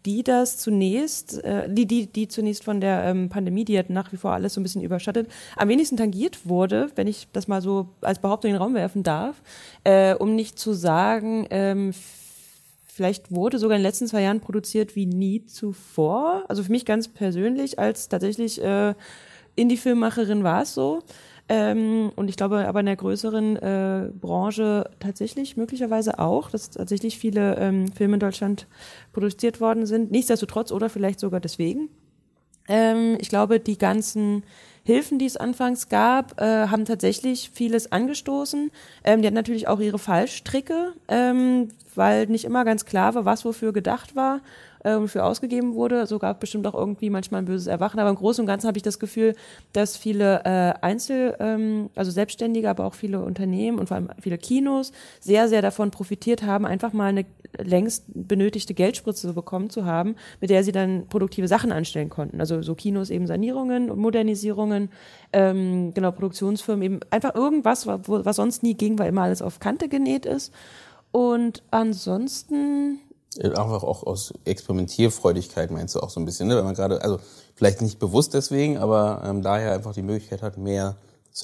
die 0.05 0.23
das 0.23 0.57
zunächst, 0.57 1.43
äh, 1.43 1.67
die, 1.69 1.87
die, 1.87 2.05
die 2.05 2.27
zunächst 2.27 2.63
von 2.63 2.79
der 2.79 3.05
ähm, 3.05 3.29
Pandemie, 3.29 3.65
die 3.65 3.79
hat 3.79 3.89
nach 3.89 4.11
wie 4.11 4.17
vor 4.17 4.33
alles 4.33 4.53
so 4.53 4.59
ein 4.59 4.63
bisschen 4.63 4.83
überschattet, 4.83 5.29
am 5.55 5.69
wenigsten 5.69 5.97
tangiert 5.97 6.47
wurde, 6.47 6.89
wenn 6.95 7.07
ich 7.07 7.27
das 7.33 7.47
mal 7.47 7.61
so 7.61 7.89
als 8.01 8.19
Behauptung 8.19 8.49
in 8.49 8.55
den 8.55 8.61
Raum 8.61 8.75
werfen 8.75 9.03
darf, 9.03 9.41
äh, 9.83 10.13
um 10.13 10.35
nicht 10.35 10.59
zu 10.59 10.73
sagen, 10.73 11.47
ähm, 11.49 11.93
vielleicht 12.85 13.31
wurde 13.31 13.57
sogar 13.57 13.77
in 13.77 13.81
den 13.81 13.87
letzten 13.87 14.07
zwei 14.07 14.21
Jahren 14.23 14.41
produziert 14.41 14.95
wie 14.95 15.05
nie 15.05 15.45
zuvor. 15.45 16.43
Also 16.49 16.63
für 16.63 16.71
mich 16.71 16.85
ganz 16.85 17.07
persönlich 17.07 17.79
als 17.79 18.09
tatsächlich 18.09 18.61
äh, 18.61 18.95
Indie-Filmmacherin 19.55 20.43
war 20.43 20.63
es 20.63 20.73
so. 20.73 21.03
Ähm, 21.49 22.11
und 22.15 22.29
ich 22.29 22.35
glaube 22.35 22.67
aber 22.67 22.81
in 22.81 22.87
der 22.87 22.97
größeren 22.97 23.55
äh, 23.55 24.09
Branche 24.19 24.89
tatsächlich 24.99 25.55
möglicherweise 25.55 26.19
auch, 26.19 26.49
dass 26.51 26.71
tatsächlich 26.71 27.17
viele 27.17 27.55
ähm, 27.57 27.87
Filme 27.91 28.15
in 28.15 28.19
Deutschland 28.19 28.67
produziert 29.13 29.61
worden 29.61 29.85
sind. 29.85 30.11
Nichtsdestotrotz 30.11 30.71
oder 30.71 30.89
vielleicht 30.89 31.19
sogar 31.19 31.39
deswegen. 31.39 31.89
Ähm, 32.67 33.17
ich 33.19 33.29
glaube, 33.29 33.61
die 33.61 33.77
ganzen 33.77 34.43
Hilfen, 34.83 35.19
die 35.19 35.25
es 35.25 35.37
anfangs 35.37 35.89
gab, 35.89 36.39
äh, 36.41 36.67
haben 36.67 36.85
tatsächlich 36.85 37.51
vieles 37.53 37.91
angestoßen. 37.91 38.71
Ähm, 39.03 39.21
die 39.21 39.27
hatten 39.27 39.35
natürlich 39.35 39.67
auch 39.67 39.79
ihre 39.79 39.99
Fallstricke, 39.99 40.93
ähm, 41.07 41.69
weil 41.95 42.27
nicht 42.27 42.45
immer 42.45 42.65
ganz 42.65 42.85
klar 42.85 43.15
war, 43.15 43.25
was 43.25 43.45
wofür 43.45 43.71
gedacht 43.71 44.15
war 44.15 44.41
äh, 44.87 45.07
für 45.07 45.23
ausgegeben 45.23 45.75
wurde. 45.75 46.07
So 46.07 46.19
gab 46.19 46.39
bestimmt 46.39 46.65
auch 46.67 46.73
irgendwie 46.73 47.09
manchmal 47.09 47.41
ein 47.41 47.45
böses 47.45 47.67
Erwachen. 47.67 47.99
Aber 47.99 48.09
im 48.09 48.15
Großen 48.15 48.41
und 48.41 48.47
Ganzen 48.47 48.67
habe 48.67 48.77
ich 48.77 48.83
das 48.83 48.99
Gefühl, 48.99 49.35
dass 49.73 49.97
viele 49.97 50.41
äh, 50.45 50.73
Einzel, 50.81 51.35
ähm, 51.39 51.89
also 51.95 52.11
Selbstständige, 52.11 52.69
aber 52.69 52.85
auch 52.85 52.93
viele 52.93 53.19
Unternehmen 53.19 53.79
und 53.79 53.87
vor 53.87 53.95
allem 53.95 54.09
viele 54.19 54.37
Kinos 54.37 54.91
sehr, 55.19 55.47
sehr 55.49 55.61
davon 55.61 55.91
profitiert 55.91 56.43
haben, 56.43 56.65
einfach 56.65 56.93
mal 56.93 57.07
eine 57.07 57.25
längst 57.57 58.05
benötigte 58.07 58.73
Geldspritze 58.73 59.33
bekommen 59.33 59.69
zu 59.69 59.85
haben, 59.85 60.15
mit 60.41 60.49
der 60.49 60.63
sie 60.63 60.71
dann 60.71 61.07
produktive 61.07 61.47
Sachen 61.47 61.71
anstellen 61.71 62.09
konnten. 62.09 62.39
Also 62.39 62.61
so 62.61 62.75
Kinos 62.75 63.09
eben 63.09 63.27
Sanierungen 63.27 63.89
und 63.89 63.99
Modernisierungen, 63.99 64.89
ähm, 65.33 65.93
genau, 65.93 66.11
Produktionsfirmen 66.11 66.83
eben 66.83 66.99
einfach 67.09 67.35
irgendwas, 67.35 67.87
was, 67.87 68.35
sonst 68.35 68.63
nie 68.63 68.75
ging, 68.75 68.99
weil 68.99 69.09
immer 69.09 69.23
alles 69.23 69.41
auf 69.41 69.59
Kante 69.59 69.89
genäht 69.89 70.25
ist. 70.25 70.53
Und 71.11 71.63
ansonsten 71.71 72.99
einfach 73.43 73.83
auch 73.83 74.03
aus 74.03 74.33
Experimentierfreudigkeit 74.45 75.71
meinst 75.71 75.95
du 75.95 75.99
auch 75.99 76.09
so 76.09 76.19
ein 76.19 76.25
bisschen, 76.25 76.47
ne? 76.47 76.57
wenn 76.57 76.65
man 76.65 76.75
gerade, 76.75 77.01
also 77.01 77.19
vielleicht 77.55 77.81
nicht 77.81 77.99
bewusst 77.99 78.33
deswegen, 78.33 78.77
aber 78.77 79.21
ähm, 79.25 79.41
daher 79.41 79.73
einfach 79.73 79.93
die 79.93 80.01
Möglichkeit 80.01 80.41
hat, 80.41 80.57
mehr 80.57 80.97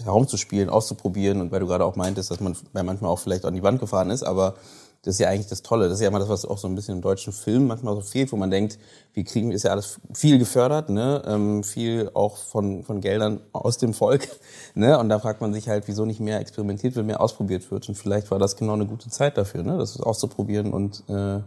herumzuspielen, 0.03 0.69
auszuprobieren 0.69 1.39
und 1.41 1.51
weil 1.51 1.59
du 1.59 1.67
gerade 1.67 1.85
auch 1.85 1.95
meintest, 1.95 2.31
dass 2.31 2.39
man 2.39 2.55
manchmal 2.73 3.11
auch 3.11 3.19
vielleicht 3.19 3.45
an 3.45 3.53
die 3.53 3.61
Wand 3.61 3.79
gefahren 3.79 4.09
ist, 4.09 4.23
aber 4.23 4.55
das 5.03 5.15
ist 5.15 5.19
ja 5.19 5.27
eigentlich 5.27 5.47
das 5.47 5.61
Tolle. 5.61 5.89
Das 5.89 5.95
ist 5.95 6.01
ja 6.01 6.07
immer 6.07 6.19
das, 6.19 6.29
was 6.29 6.45
auch 6.45 6.57
so 6.57 6.65
ein 6.65 6.75
bisschen 6.75 6.95
im 6.95 7.01
deutschen 7.01 7.33
Film 7.33 7.67
manchmal 7.67 7.93
so 7.93 8.01
fehlt, 8.01 8.31
wo 8.31 8.37
man 8.37 8.49
denkt, 8.49 8.79
wir 9.13 9.25
kriegen, 9.25 9.51
ist 9.51 9.63
ja 9.63 9.71
alles 9.71 9.99
viel 10.13 10.39
gefördert, 10.39 10.89
ne? 10.89 11.21
ähm, 11.27 11.63
viel 11.63 12.09
auch 12.13 12.37
von, 12.37 12.83
von 12.83 13.01
Geldern 13.01 13.41
aus 13.51 13.77
dem 13.77 13.93
Volk. 13.93 14.27
Ne? 14.75 14.97
Und 14.97 15.09
da 15.09 15.19
fragt 15.19 15.39
man 15.39 15.53
sich 15.53 15.69
halt, 15.69 15.87
wieso 15.87 16.03
nicht 16.03 16.19
mehr 16.19 16.39
experimentiert 16.39 16.95
wird, 16.95 17.05
mehr 17.05 17.21
ausprobiert 17.21 17.69
wird. 17.69 17.87
Und 17.89 17.95
vielleicht 17.95 18.31
war 18.31 18.39
das 18.39 18.55
genau 18.55 18.73
eine 18.73 18.87
gute 18.87 19.07
Zeit 19.09 19.37
dafür, 19.37 19.61
ne? 19.61 19.77
das 19.77 19.99
auszuprobieren 19.99 20.73
und 20.73 21.03
äh, 21.09 21.41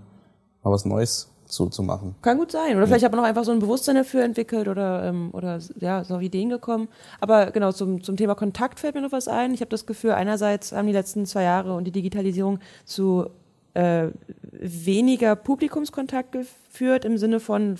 mal 0.67 0.75
was 0.75 0.85
Neues 0.85 1.29
zu, 1.47 1.69
zu 1.69 1.83
machen. 1.83 2.15
Kann 2.23 2.39
gut 2.39 2.51
sein. 2.51 2.73
Oder 2.73 2.81
ja. 2.81 2.87
vielleicht 2.87 3.05
hat 3.05 3.13
man 3.13 3.21
auch 3.21 3.29
einfach 3.29 3.45
so 3.45 3.53
ein 3.53 3.61
Bewusstsein 3.61 3.95
dafür 3.95 4.25
entwickelt 4.25 4.69
oder, 4.69 5.05
ähm, 5.05 5.31
oder 5.33 5.61
ja, 5.79 6.05
so 6.05 6.17
auf 6.17 6.23
Ideen 6.23 6.49
gekommen. 6.49 6.89
Aber 7.21 7.51
genau, 7.53 7.73
zum, 7.73 8.03
zum 8.03 8.17
Thema 8.17 8.35
Kontakt 8.35 8.81
fällt 8.81 8.95
mir 8.95 9.01
noch 9.01 9.13
was 9.13 9.29
ein. 9.29 9.55
Ich 9.55 9.61
habe 9.61 9.71
das 9.71 9.87
Gefühl, 9.87 10.13
einerseits 10.13 10.73
haben 10.73 10.87
die 10.87 10.93
letzten 10.93 11.25
zwei 11.27 11.45
Jahre 11.45 11.75
und 11.75 11.85
die 11.85 11.93
Digitalisierung 11.93 12.59
zu 12.85 13.27
äh, 13.75 14.09
weniger 14.53 15.37
Publikumskontakt 15.37 16.33
geführt, 16.33 17.05
im 17.05 17.19
Sinne 17.19 17.41
von, 17.41 17.77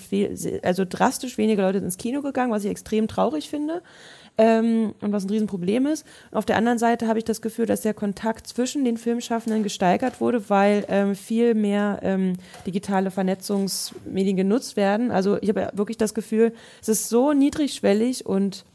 also 0.63 0.85
drastisch 0.87 1.37
weniger 1.37 1.63
Leute 1.63 1.79
ins 1.79 1.97
Kino 1.97 2.21
gegangen, 2.21 2.51
was 2.51 2.63
ich 2.63 2.71
extrem 2.71 3.07
traurig 3.07 3.49
finde 3.49 3.81
ähm, 4.37 4.93
und 5.01 5.11
was 5.11 5.25
ein 5.25 5.29
Riesenproblem 5.29 5.87
ist. 5.87 6.05
auf 6.31 6.45
der 6.45 6.57
anderen 6.57 6.77
Seite 6.77 7.07
habe 7.07 7.19
ich 7.19 7.25
das 7.25 7.41
Gefühl, 7.41 7.65
dass 7.65 7.81
der 7.81 7.93
Kontakt 7.93 8.47
zwischen 8.47 8.85
den 8.85 8.97
Filmschaffenden 8.97 9.63
gesteigert 9.63 10.21
wurde, 10.21 10.49
weil 10.49 10.85
ähm, 10.89 11.15
viel 11.15 11.55
mehr 11.55 11.99
ähm, 12.03 12.33
digitale 12.65 13.11
Vernetzungsmedien 13.11 14.37
genutzt 14.37 14.77
werden. 14.77 15.11
Also 15.11 15.37
ich 15.41 15.49
habe 15.49 15.71
wirklich 15.73 15.97
das 15.97 16.13
Gefühl, 16.13 16.53
es 16.81 16.89
ist 16.89 17.09
so 17.09 17.33
niedrigschwellig 17.33 18.25
und 18.25 18.65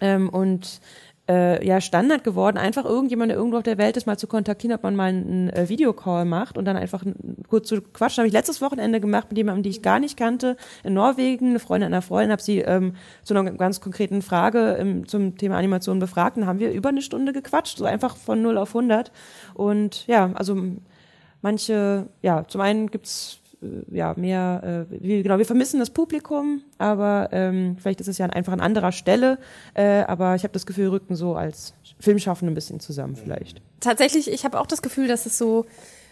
ähm, 0.00 0.28
und 0.28 0.80
äh, 1.28 1.66
ja 1.66 1.80
Standard 1.80 2.24
geworden, 2.24 2.56
einfach 2.56 2.84
irgendjemand, 2.84 3.30
der 3.30 3.38
irgendwo 3.38 3.58
auf 3.58 3.62
der 3.62 3.78
Welt 3.78 3.96
ist, 3.96 4.06
mal 4.06 4.18
zu 4.18 4.26
kontaktieren, 4.26 4.76
ob 4.76 4.82
man 4.82 4.96
mal 4.96 5.08
einen 5.08 5.50
äh, 5.50 5.68
Videocall 5.68 6.24
macht 6.24 6.56
und 6.56 6.64
dann 6.64 6.76
einfach 6.76 7.04
kurz 7.48 7.68
zu 7.68 7.80
quatschen. 7.80 8.22
Habe 8.22 8.28
ich 8.28 8.32
letztes 8.32 8.60
Wochenende 8.60 9.00
gemacht 9.00 9.28
mit 9.30 9.38
jemandem, 9.38 9.62
die 9.64 9.70
ich 9.70 9.82
gar 9.82 9.98
nicht 9.98 10.16
kannte, 10.16 10.56
in 10.84 10.94
Norwegen, 10.94 11.50
eine 11.50 11.58
Freundin 11.58 11.92
einer 11.92 12.02
Freundin, 12.02 12.32
habe 12.32 12.42
sie 12.42 12.60
ähm, 12.60 12.94
zu 13.22 13.34
einer 13.34 13.50
ganz 13.52 13.80
konkreten 13.80 14.22
Frage 14.22 14.76
ähm, 14.78 15.06
zum 15.08 15.36
Thema 15.36 15.56
Animation 15.56 15.98
befragt 15.98 16.36
und 16.36 16.46
haben 16.46 16.58
wir 16.58 16.70
über 16.72 16.90
eine 16.90 17.02
Stunde 17.02 17.32
gequatscht, 17.32 17.78
so 17.78 17.84
einfach 17.84 18.16
von 18.16 18.42
0 18.42 18.58
auf 18.58 18.68
100. 18.68 19.10
Und 19.54 20.06
ja, 20.06 20.30
also 20.34 20.56
manche, 21.42 22.06
ja, 22.22 22.46
zum 22.46 22.60
einen 22.60 22.90
gibt's 22.90 23.40
ja, 23.90 24.14
mehr, 24.16 24.86
äh, 24.90 25.02
wir, 25.02 25.22
genau, 25.22 25.38
wir 25.38 25.46
vermissen 25.46 25.80
das 25.80 25.90
Publikum, 25.90 26.62
aber 26.78 27.30
ähm, 27.32 27.76
vielleicht 27.78 28.00
ist 28.00 28.08
es 28.08 28.18
ja 28.18 28.26
einfach 28.26 28.52
an 28.52 28.60
anderer 28.60 28.92
Stelle, 28.92 29.38
äh, 29.74 30.02
aber 30.02 30.34
ich 30.34 30.42
habe 30.42 30.52
das 30.52 30.66
Gefühl, 30.66 30.88
rücken 30.88 31.16
so 31.16 31.34
als 31.34 31.74
Filmschaffende 31.98 32.52
ein 32.52 32.54
bisschen 32.54 32.80
zusammen 32.80 33.16
vielleicht. 33.16 33.62
Tatsächlich, 33.80 34.30
ich 34.30 34.44
habe 34.44 34.60
auch 34.60 34.66
das 34.66 34.82
Gefühl, 34.82 35.08
dass 35.08 35.26
es 35.26 35.38
so 35.38 35.66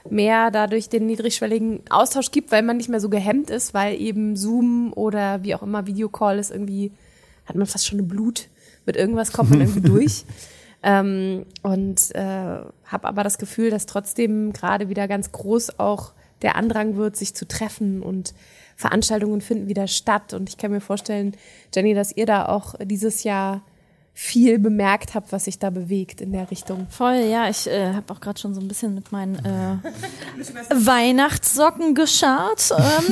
mehr 0.09 0.51
dadurch 0.51 0.89
den 0.89 1.07
niedrigschwelligen 1.07 1.83
Austausch 1.91 2.31
gibt, 2.31 2.53
weil 2.53 2.63
man 2.63 2.77
nicht 2.77 2.89
mehr 2.89 3.01
so 3.01 3.09
gehemmt 3.09 3.51
ist, 3.51 3.75
weil 3.75 4.01
eben 4.01 4.37
Zoom 4.37 4.93
oder 4.95 5.43
wie 5.43 5.55
auch 5.55 5.63
immer 5.63 5.87
Videocall 5.87 6.39
ist 6.39 6.51
irgendwie, 6.51 6.93
hat 7.47 7.57
man 7.57 7.67
fast 7.67 7.87
schon 7.87 7.99
eine 7.99 8.09
Blut, 8.09 8.49
mit 8.87 8.97
irgendwas 8.97 9.33
kommt 9.33 9.51
man 9.51 9.61
irgendwie 9.61 9.81
durch. 9.89 10.25
Ähm, 10.83 11.47
und 11.63 12.15
äh, 12.15 12.21
habe 12.85 13.09
aber 13.09 13.25
das 13.25 13.39
Gefühl, 13.39 13.71
dass 13.71 13.87
trotzdem 13.87 14.53
gerade 14.53 14.91
wieder 14.91 15.09
ganz 15.09 15.33
groß 15.33 15.79
auch 15.79 16.13
der 16.45 16.57
Andrang 16.57 16.97
wird, 16.97 17.17
sich 17.17 17.35
zu 17.35 17.49
treffen 17.49 18.03
und 18.03 18.35
Veranstaltungen 18.77 19.41
finden 19.41 19.67
wieder 19.67 19.89
statt. 19.89 20.35
Und 20.35 20.49
ich 20.49 20.59
kann 20.59 20.71
mir 20.71 20.81
vorstellen, 20.81 21.37
Jenny, 21.75 21.95
dass 21.95 22.17
ihr 22.17 22.27
da 22.27 22.47
auch 22.47 22.75
dieses 22.83 23.25
Jahr 23.25 23.63
viel 24.17 24.61
bemerkt 24.61 25.17
habe, 25.17 25.27
was 25.31 25.47
sich 25.47 25.59
da 25.59 25.71
bewegt 25.71 26.21
in 26.21 26.31
der 26.31 26.49
Richtung. 26.49 26.87
Voll, 26.89 27.17
ja, 27.17 27.49
ich 27.49 27.67
äh, 27.67 27.95
habe 27.95 28.13
auch 28.13 28.21
gerade 28.21 28.39
schon 28.39 28.55
so 28.55 28.61
ein 28.61 28.69
bisschen 28.69 28.95
mit 28.95 29.11
meinen 29.11 29.35
äh, 29.45 29.77
Weihnachtssocken 30.73 31.97
geschart. 31.97 32.73
Ähm, 32.79 33.05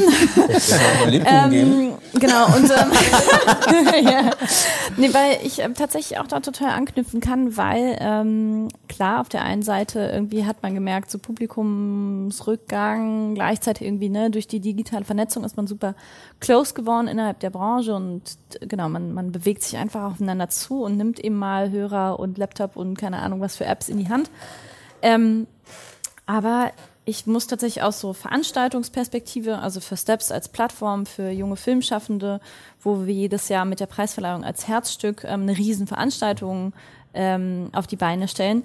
ähm, 1.27 1.95
genau, 2.15 2.47
und 2.55 2.71
ähm, 2.71 2.93
ja. 4.05 4.31
nee, 4.97 5.13
weil 5.13 5.39
ich 5.43 5.59
ähm, 5.59 5.75
tatsächlich 5.75 6.21
auch 6.21 6.29
da 6.29 6.39
total 6.39 6.71
anknüpfen 6.71 7.21
kann, 7.21 7.57
weil 7.57 7.99
ähm, 8.01 8.69
klar, 8.89 9.21
auf 9.21 9.29
der 9.29 9.43
einen 9.43 9.63
Seite 9.63 10.09
irgendwie 10.15 10.47
hat 10.47 10.63
man 10.63 10.73
gemerkt, 10.73 11.11
so 11.11 11.19
Publikumsrückgang, 11.19 13.35
gleichzeitig 13.35 13.89
irgendwie, 13.89 14.09
ne, 14.09 14.31
durch 14.31 14.47
die 14.47 14.61
digitale 14.61 15.05
Vernetzung 15.05 15.43
ist 15.43 15.57
man 15.57 15.67
super 15.67 15.97
close 16.39 16.75
geworden 16.75 17.09
innerhalb 17.09 17.41
der 17.41 17.51
Branche 17.51 17.93
und 17.93 18.23
genau, 18.61 18.89
man, 18.89 19.13
man 19.13 19.33
bewegt 19.33 19.65
sich 19.65 19.79
einfach 19.79 20.05
aufeinander 20.05 20.49
zu 20.49 20.85
und 20.85 20.92
nimmt 20.97 21.21
eben 21.21 21.37
mal 21.37 21.71
Hörer 21.71 22.19
und 22.19 22.39
Laptop 22.39 22.77
und 22.77 22.97
keine 22.97 23.19
Ahnung 23.21 23.41
was 23.41 23.57
für 23.57 23.65
Apps 23.65 23.89
in 23.89 23.99
die 23.99 24.09
Hand. 24.09 24.31
Ähm, 25.03 25.47
aber 26.27 26.71
ich 27.05 27.27
muss 27.27 27.49
tatsächlich 27.49 27.83
aus 27.83 27.99
so 28.01 28.13
Veranstaltungsperspektive, 28.13 29.59
also 29.59 29.81
für 29.81 29.97
Steps 29.97 30.31
als 30.31 30.49
Plattform 30.49 31.05
für 31.05 31.31
junge 31.31 31.57
Filmschaffende, 31.57 32.41
wo 32.81 33.07
wir 33.07 33.15
jedes 33.15 33.49
Jahr 33.49 33.65
mit 33.65 33.81
der 33.81 33.87
Preisverleihung 33.87 34.45
als 34.45 34.69
Herzstück 34.69 35.25
ähm, 35.25 35.43
eine 35.43 35.57
Riesenveranstaltung 35.57 36.73
ähm, 37.15 37.71
auf 37.73 37.89
die 37.89 37.97
Beine 37.97 38.29
stellen. 38.29 38.65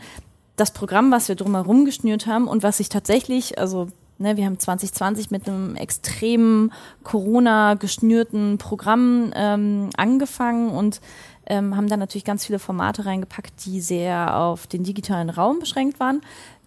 Das 0.56 0.72
Programm, 0.72 1.12
was 1.12 1.28
wir 1.28 1.36
drumherum 1.36 1.86
geschnürt 1.86 2.28
haben 2.28 2.48
und 2.48 2.64
was 2.64 2.78
sich 2.78 2.90
tatsächlich, 2.90 3.58
also 3.58 3.88
Ne, 4.20 4.36
wir 4.36 4.46
haben 4.46 4.58
2020 4.58 5.30
mit 5.30 5.48
einem 5.48 5.76
extremen 5.76 6.74
Corona-geschnürten 7.04 8.58
Programm 8.58 9.32
ähm, 9.36 9.92
angefangen 9.96 10.72
und 10.72 11.02
ähm, 11.46 11.78
haben 11.78 11.88
dann 11.88 12.00
natürlich 12.00 12.26
ganz 12.26 12.46
viele 12.46 12.60
Formate 12.60 13.06
reingepackt, 13.06 13.66
die 13.66 13.80
sehr 13.80 14.36
auf 14.36 14.66
den 14.66 14.84
digitalen 14.84 15.30
Raum 15.30 15.60
beschränkt 15.60 16.00
waren, 16.00 16.22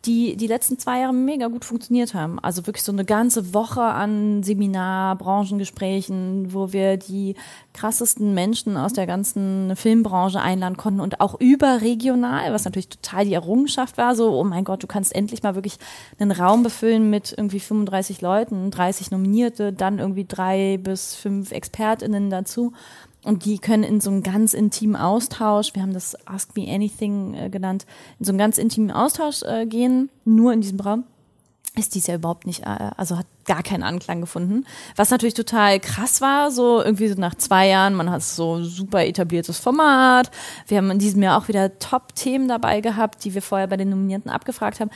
die 0.06 0.34
die 0.36 0.46
letzten 0.46 0.78
zwei 0.78 1.00
Jahre 1.00 1.12
mega 1.12 1.48
gut 1.48 1.64
funktioniert 1.64 2.14
haben. 2.14 2.38
Also 2.38 2.66
wirklich 2.66 2.82
so 2.82 2.92
eine 2.92 3.04
ganze 3.04 3.52
Woche 3.52 3.82
an 3.82 4.42
Seminar, 4.42 5.16
Branchengesprächen, 5.16 6.54
wo 6.54 6.72
wir 6.72 6.96
die 6.96 7.34
krassesten 7.74 8.32
Menschen 8.32 8.78
aus 8.78 8.94
der 8.94 9.06
ganzen 9.06 9.76
Filmbranche 9.76 10.40
einladen 10.40 10.78
konnten 10.78 11.00
und 11.00 11.20
auch 11.20 11.38
überregional, 11.38 12.50
was 12.52 12.64
natürlich 12.64 12.88
total 12.88 13.26
die 13.26 13.34
Errungenschaft 13.34 13.98
war. 13.98 14.16
So, 14.16 14.32
oh 14.32 14.44
mein 14.44 14.64
Gott, 14.64 14.82
du 14.82 14.86
kannst 14.86 15.14
endlich 15.14 15.42
mal 15.42 15.54
wirklich 15.54 15.76
einen 16.18 16.32
Raum 16.32 16.62
befüllen 16.62 17.10
mit 17.10 17.34
irgendwie 17.36 17.60
35 17.60 18.22
Leuten, 18.22 18.70
30 18.70 19.10
Nominierte, 19.10 19.72
dann 19.74 19.98
irgendwie 19.98 20.24
drei 20.26 20.78
bis 20.82 21.14
fünf 21.14 21.52
ExpertInnen 21.52 22.30
dazu. 22.30 22.72
Und 23.22 23.44
die 23.44 23.58
können 23.58 23.82
in 23.82 24.00
so 24.00 24.10
einen 24.10 24.22
ganz 24.22 24.54
intimen 24.54 24.96
Austausch, 24.96 25.74
wir 25.74 25.82
haben 25.82 25.92
das 25.92 26.16
Ask 26.26 26.56
Me 26.56 26.72
Anything 26.72 27.34
äh, 27.34 27.50
genannt, 27.50 27.84
in 28.18 28.24
so 28.24 28.32
einen 28.32 28.38
ganz 28.38 28.56
intimen 28.56 28.90
Austausch 28.90 29.42
äh, 29.42 29.66
gehen, 29.66 30.08
nur 30.24 30.52
in 30.52 30.62
diesem 30.62 30.80
Raum. 30.80 31.04
ist 31.76 31.94
dies 31.94 32.06
ja 32.06 32.14
überhaupt 32.14 32.46
nicht, 32.46 32.62
äh, 32.62 32.90
also 32.96 33.18
hat 33.18 33.26
gar 33.44 33.62
keinen 33.62 33.82
Anklang 33.82 34.20
gefunden. 34.22 34.64
Was 34.96 35.10
natürlich 35.10 35.34
total 35.34 35.80
krass 35.80 36.20
war, 36.20 36.50
so 36.50 36.82
irgendwie 36.82 37.08
so 37.08 37.20
nach 37.20 37.34
zwei 37.34 37.68
Jahren, 37.68 37.94
man 37.94 38.10
hat 38.10 38.22
so 38.22 38.62
super 38.62 39.04
etabliertes 39.04 39.58
Format. 39.58 40.30
Wir 40.66 40.78
haben 40.78 40.90
in 40.90 40.98
diesem 40.98 41.22
Jahr 41.22 41.36
auch 41.36 41.48
wieder 41.48 41.78
Top-Themen 41.78 42.48
dabei 42.48 42.80
gehabt, 42.80 43.24
die 43.24 43.34
wir 43.34 43.42
vorher 43.42 43.66
bei 43.66 43.76
den 43.76 43.90
Nominierten 43.90 44.30
abgefragt 44.30 44.80
haben. 44.80 44.90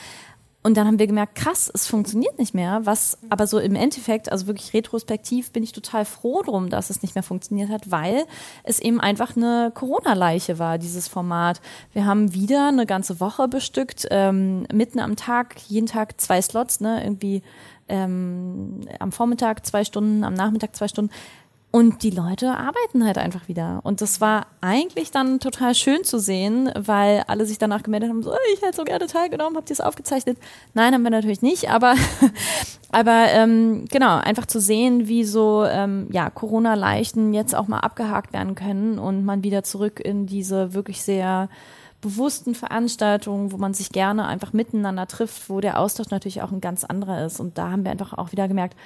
Und 0.65 0.77
dann 0.77 0.87
haben 0.87 0.97
wir 0.97 1.05
gemerkt, 1.05 1.35
krass, 1.35 1.69
es 1.71 1.85
funktioniert 1.85 2.39
nicht 2.39 2.55
mehr. 2.55 2.81
Was 2.85 3.19
aber 3.29 3.45
so 3.45 3.59
im 3.59 3.75
Endeffekt, 3.75 4.31
also 4.31 4.47
wirklich 4.47 4.73
retrospektiv, 4.73 5.51
bin 5.51 5.61
ich 5.61 5.73
total 5.73 6.05
froh 6.05 6.41
drum, 6.41 6.71
dass 6.71 6.89
es 6.89 7.03
nicht 7.03 7.13
mehr 7.13 7.21
funktioniert 7.21 7.69
hat, 7.69 7.91
weil 7.91 8.25
es 8.63 8.79
eben 8.79 8.99
einfach 8.99 9.37
eine 9.37 9.71
Corona-Leiche 9.75 10.57
war, 10.57 10.79
dieses 10.79 11.07
Format. 11.07 11.61
Wir 11.93 12.07
haben 12.07 12.33
wieder 12.33 12.69
eine 12.69 12.87
ganze 12.87 13.19
Woche 13.19 13.47
bestückt, 13.47 14.07
ähm, 14.09 14.65
mitten 14.73 14.99
am 14.99 15.15
Tag, 15.15 15.55
jeden 15.67 15.85
Tag 15.85 16.19
zwei 16.19 16.41
Slots, 16.41 16.79
ne, 16.79 17.03
irgendwie 17.03 17.43
ähm, 17.87 18.87
am 18.97 19.11
Vormittag 19.11 19.67
zwei 19.67 19.83
Stunden, 19.83 20.23
am 20.23 20.33
Nachmittag 20.33 20.75
zwei 20.75 20.87
Stunden. 20.87 21.11
Und 21.75 22.03
die 22.03 22.09
Leute 22.09 22.51
arbeiten 22.51 23.05
halt 23.05 23.17
einfach 23.17 23.49
wieder. 23.49 23.81
Und 23.83 23.99
das 23.99 24.21
war 24.21 24.47
eigentlich 24.61 25.11
dann 25.11 25.41
total 25.41 25.75
schön 25.75 26.05
zu 26.05 26.19
sehen, 26.19 26.71
weil 26.73 27.25
alle 27.27 27.45
sich 27.45 27.57
danach 27.57 27.83
gemeldet 27.83 28.09
haben, 28.09 28.23
so, 28.23 28.31
ich 28.53 28.61
hätte 28.61 28.77
so 28.77 28.85
gerne 28.85 29.07
teilgenommen, 29.07 29.57
habt 29.57 29.69
ihr 29.69 29.73
es 29.73 29.81
aufgezeichnet? 29.81 30.37
Nein, 30.73 30.93
haben 30.93 31.03
wir 31.03 31.09
natürlich 31.09 31.41
nicht, 31.41 31.69
aber, 31.73 31.95
aber 32.93 33.25
ähm, 33.31 33.83
genau, 33.91 34.15
einfach 34.19 34.45
zu 34.45 34.61
sehen, 34.61 35.09
wie 35.09 35.25
so 35.25 35.65
ähm, 35.65 36.07
ja, 36.13 36.29
Corona-Leichten 36.29 37.33
jetzt 37.33 37.53
auch 37.53 37.67
mal 37.67 37.79
abgehakt 37.79 38.31
werden 38.31 38.55
können 38.55 38.97
und 38.97 39.25
man 39.25 39.43
wieder 39.43 39.65
zurück 39.65 39.99
in 39.99 40.27
diese 40.27 40.73
wirklich 40.73 41.01
sehr 41.01 41.49
bewussten 41.99 42.55
Veranstaltungen, 42.55 43.51
wo 43.51 43.57
man 43.57 43.73
sich 43.73 43.89
gerne 43.89 44.27
einfach 44.27 44.53
miteinander 44.53 45.07
trifft, 45.07 45.49
wo 45.49 45.59
der 45.59 45.77
Austausch 45.81 46.09
natürlich 46.09 46.41
auch 46.41 46.53
ein 46.53 46.61
ganz 46.61 46.85
anderer 46.85 47.25
ist. 47.25 47.41
Und 47.41 47.57
da 47.57 47.71
haben 47.71 47.83
wir 47.83 47.91
einfach 47.91 48.13
auch 48.13 48.31
wieder 48.31 48.47
gemerkt, 48.47 48.77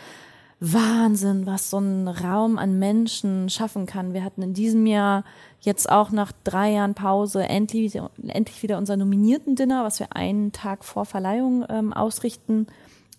Wahnsinn, 0.59 1.45
was 1.45 1.69
so 1.69 1.79
ein 1.79 2.07
Raum 2.07 2.57
an 2.57 2.79
Menschen 2.79 3.49
schaffen 3.49 3.85
kann. 3.85 4.13
Wir 4.13 4.23
hatten 4.23 4.41
in 4.41 4.53
diesem 4.53 4.85
Jahr 4.85 5.23
jetzt 5.61 5.89
auch 5.89 6.11
nach 6.11 6.33
drei 6.43 6.71
Jahren 6.71 6.95
Pause 6.95 7.43
endlich, 7.43 7.99
endlich 8.27 8.61
wieder 8.61 8.77
unser 8.77 8.97
Nominierten-Dinner, 8.97 9.85
was 9.85 9.99
wir 9.99 10.15
einen 10.15 10.51
Tag 10.51 10.83
vor 10.83 11.05
Verleihung 11.05 11.65
ähm, 11.69 11.93
ausrichten, 11.93 12.67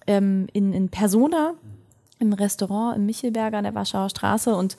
ähm, 0.07 0.49
in, 0.53 0.75
in 0.75 0.91
Persona, 0.91 1.55
im 2.19 2.35
Restaurant 2.35 2.97
im 2.97 3.07
Michelberger 3.07 3.59
an 3.59 3.65
der 3.65 3.75
Warschauer 3.75 4.11
Straße 4.11 4.55
und 4.55 4.77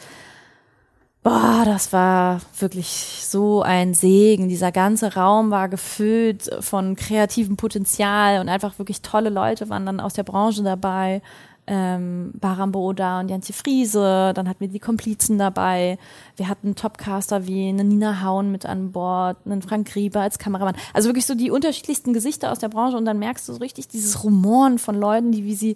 Boah, 1.23 1.61
das 1.65 1.93
war 1.93 2.41
wirklich 2.57 2.87
so 2.87 3.61
ein 3.61 3.93
Segen. 3.93 4.49
Dieser 4.49 4.71
ganze 4.71 5.13
Raum 5.13 5.51
war 5.51 5.69
gefüllt 5.69 6.49
von 6.61 6.95
kreativem 6.95 7.57
Potenzial 7.57 8.41
und 8.41 8.49
einfach 8.49 8.79
wirklich 8.79 9.03
tolle 9.03 9.29
Leute 9.29 9.69
waren 9.69 9.85
dann 9.85 9.99
aus 9.99 10.13
der 10.13 10.23
Branche 10.23 10.63
dabei 10.63 11.21
ähm, 11.67 12.31
Baram 12.39 12.71
Boda 12.71 13.19
und 13.19 13.29
Janzi 13.29 13.53
Friese, 13.53 14.33
dann 14.35 14.49
hatten 14.49 14.59
wir 14.59 14.67
die 14.67 14.79
Komplizen 14.79 15.37
dabei, 15.37 15.97
wir 16.35 16.47
hatten 16.47 16.75
Topcaster 16.75 17.47
wie 17.47 17.69
eine 17.69 17.83
Nina 17.83 18.21
Hauen 18.23 18.51
mit 18.51 18.65
an 18.65 18.91
Bord, 18.91 19.37
einen 19.45 19.61
Frank 19.61 19.87
Grieber 19.87 20.21
als 20.21 20.39
Kameramann, 20.39 20.75
also 20.93 21.09
wirklich 21.09 21.25
so 21.25 21.35
die 21.35 21.51
unterschiedlichsten 21.51 22.13
Gesichter 22.13 22.51
aus 22.51 22.59
der 22.59 22.69
Branche 22.69 22.97
und 22.97 23.05
dann 23.05 23.19
merkst 23.19 23.47
du 23.47 23.53
so 23.53 23.59
richtig 23.59 23.87
dieses 23.87 24.23
Rumoren 24.23 24.79
von 24.79 24.95
Leuten, 24.95 25.31
die 25.31 25.45
wie 25.45 25.55
sie 25.55 25.75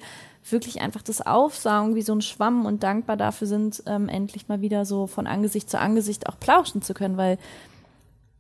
wirklich 0.50 0.82
einfach 0.82 1.02
das 1.02 1.26
aufsaugen 1.26 1.96
wie 1.96 2.02
so 2.02 2.14
ein 2.14 2.22
Schwamm 2.22 2.66
und 2.66 2.84
dankbar 2.84 3.18
dafür 3.18 3.48
sind, 3.48 3.84
ähm, 3.88 4.10
endlich 4.10 4.48
mal 4.48 4.62
wieder 4.62 4.86
so 4.86 5.08
von 5.08 5.28
Angesicht 5.28 5.70
zu 5.70 5.80
Angesicht 5.80 6.28
auch 6.28 6.40
plauschen 6.40 6.82
zu 6.82 6.94
können, 6.94 7.18
weil 7.18 7.38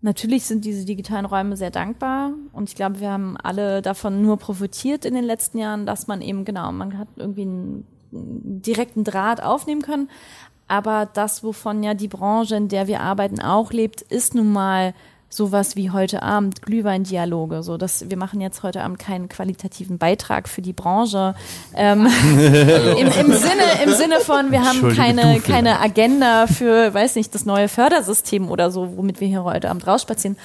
Natürlich 0.05 0.45
sind 0.45 0.65
diese 0.65 0.85
digitalen 0.85 1.25
Räume 1.25 1.57
sehr 1.57 1.71
dankbar 1.71 2.33
und 2.53 2.69
ich 2.69 2.75
glaube, 2.75 2.99
wir 2.99 3.09
haben 3.09 3.37
alle 3.41 3.81
davon 3.81 4.21
nur 4.21 4.37
profitiert 4.37 5.03
in 5.03 5.15
den 5.15 5.23
letzten 5.23 5.57
Jahren, 5.57 5.87
dass 5.87 6.05
man 6.05 6.21
eben 6.21 6.45
genau, 6.45 6.71
man 6.71 6.99
hat 6.99 7.07
irgendwie 7.15 7.41
einen 7.41 7.87
direkten 8.11 9.03
Draht 9.03 9.41
aufnehmen 9.41 9.81
können. 9.81 10.07
Aber 10.67 11.09
das, 11.11 11.43
wovon 11.43 11.81
ja 11.81 11.95
die 11.95 12.07
Branche, 12.07 12.55
in 12.55 12.67
der 12.67 12.85
wir 12.85 13.01
arbeiten, 13.01 13.41
auch 13.41 13.71
lebt, 13.71 14.03
ist 14.03 14.35
nun 14.35 14.53
mal 14.53 14.93
sowas 15.35 15.75
wie 15.75 15.91
heute 15.91 16.23
Abend 16.23 16.61
Glühweindialoge. 16.61 17.63
So, 17.63 17.77
dass 17.77 18.09
wir 18.09 18.17
machen 18.17 18.41
jetzt 18.41 18.63
heute 18.63 18.81
Abend 18.81 18.99
keinen 18.99 19.29
qualitativen 19.29 19.97
Beitrag 19.97 20.47
für 20.47 20.61
die 20.61 20.73
Branche. 20.73 21.35
Ähm, 21.75 22.07
im, 22.07 23.07
im, 23.07 23.11
Sinne, 23.11 23.63
Im 23.83 23.93
Sinne 23.93 24.19
von, 24.21 24.51
wir 24.51 24.63
haben 24.63 24.95
keine, 24.95 25.39
keine 25.41 25.79
Agenda 25.79 26.47
für, 26.47 26.93
weiß 26.93 27.15
nicht, 27.15 27.33
das 27.35 27.45
neue 27.45 27.67
Fördersystem 27.67 28.49
oder 28.49 28.71
so, 28.71 28.97
womit 28.97 29.19
wir 29.19 29.27
hier 29.27 29.43
heute 29.43 29.69
Abend 29.69 29.85
rausspazieren. 29.85 30.37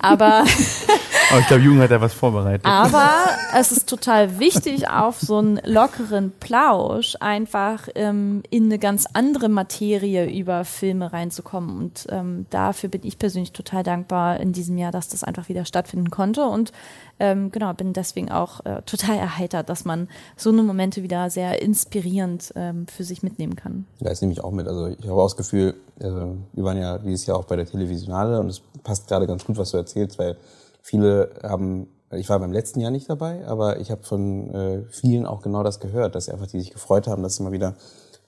Aber, 0.00 0.44
aber 1.30 1.40
ich 1.40 1.46
glaube, 1.46 1.62
Jugend 1.62 1.82
hat 1.82 1.90
da 1.90 2.00
was 2.00 2.14
vorbereitet. 2.14 2.64
Aber 2.64 3.10
es 3.54 3.72
ist 3.72 3.88
total 3.88 4.38
wichtig, 4.38 4.88
auf 4.88 5.20
so 5.20 5.38
einen 5.38 5.60
lockeren 5.64 6.32
Plausch 6.40 7.16
einfach 7.20 7.88
ähm, 7.94 8.42
in 8.50 8.64
eine 8.64 8.78
ganz 8.78 9.06
andere 9.12 9.48
Materie 9.48 10.26
über 10.26 10.64
Filme 10.64 11.12
reinzukommen. 11.12 11.76
Und 11.78 12.06
ähm, 12.10 12.46
dafür 12.50 12.88
bin 12.88 13.02
ich 13.04 13.18
persönlich 13.18 13.52
total 13.52 13.82
dankbar 13.82 14.37
in 14.38 14.52
diesem 14.52 14.78
Jahr, 14.78 14.92
dass 14.92 15.08
das 15.08 15.24
einfach 15.24 15.48
wieder 15.48 15.64
stattfinden 15.64 16.10
konnte. 16.10 16.46
Und 16.46 16.72
ähm, 17.18 17.50
genau, 17.50 17.72
bin 17.74 17.92
deswegen 17.92 18.30
auch 18.30 18.64
äh, 18.64 18.82
total 18.82 19.16
erheitert, 19.16 19.68
dass 19.68 19.84
man 19.84 20.08
so 20.36 20.50
eine 20.50 20.62
Momente 20.62 21.02
wieder 21.02 21.30
sehr 21.30 21.62
inspirierend 21.62 22.52
ähm, 22.56 22.86
für 22.86 23.04
sich 23.04 23.22
mitnehmen 23.22 23.56
kann. 23.56 23.86
Ja, 24.00 24.10
das 24.10 24.20
nehme 24.20 24.32
ich 24.32 24.42
auch 24.42 24.52
mit. 24.52 24.66
Also 24.66 24.88
ich 24.88 25.08
habe 25.08 25.20
auch 25.20 25.26
das 25.26 25.36
Gefühl, 25.36 25.74
äh, 26.00 26.04
wir 26.04 26.64
waren 26.64 26.78
ja 26.78 26.98
dieses 26.98 27.26
Jahr 27.26 27.38
auch 27.38 27.44
bei 27.44 27.56
der 27.56 27.66
Televisionale 27.66 28.40
und 28.40 28.48
es 28.48 28.62
passt 28.82 29.08
gerade 29.08 29.26
ganz 29.26 29.44
gut, 29.44 29.56
was 29.56 29.70
du 29.70 29.76
erzählst, 29.76 30.18
weil 30.18 30.36
viele 30.82 31.30
haben 31.42 31.88
ich 32.10 32.28
war 32.30 32.38
beim 32.38 32.52
letzten 32.52 32.80
Jahr 32.80 32.90
nicht 32.90 33.10
dabei, 33.10 33.46
aber 33.46 33.80
ich 33.80 33.90
habe 33.90 34.02
von 34.02 34.54
äh, 34.54 34.82
vielen 34.88 35.26
auch 35.26 35.42
genau 35.42 35.62
das 35.62 35.78
gehört, 35.78 36.14
dass 36.14 36.24
sie 36.24 36.32
einfach 36.32 36.46
die 36.46 36.60
sich 36.60 36.70
gefreut 36.70 37.06
haben, 37.06 37.22
dass 37.22 37.38
immer 37.38 37.52
wieder 37.52 37.74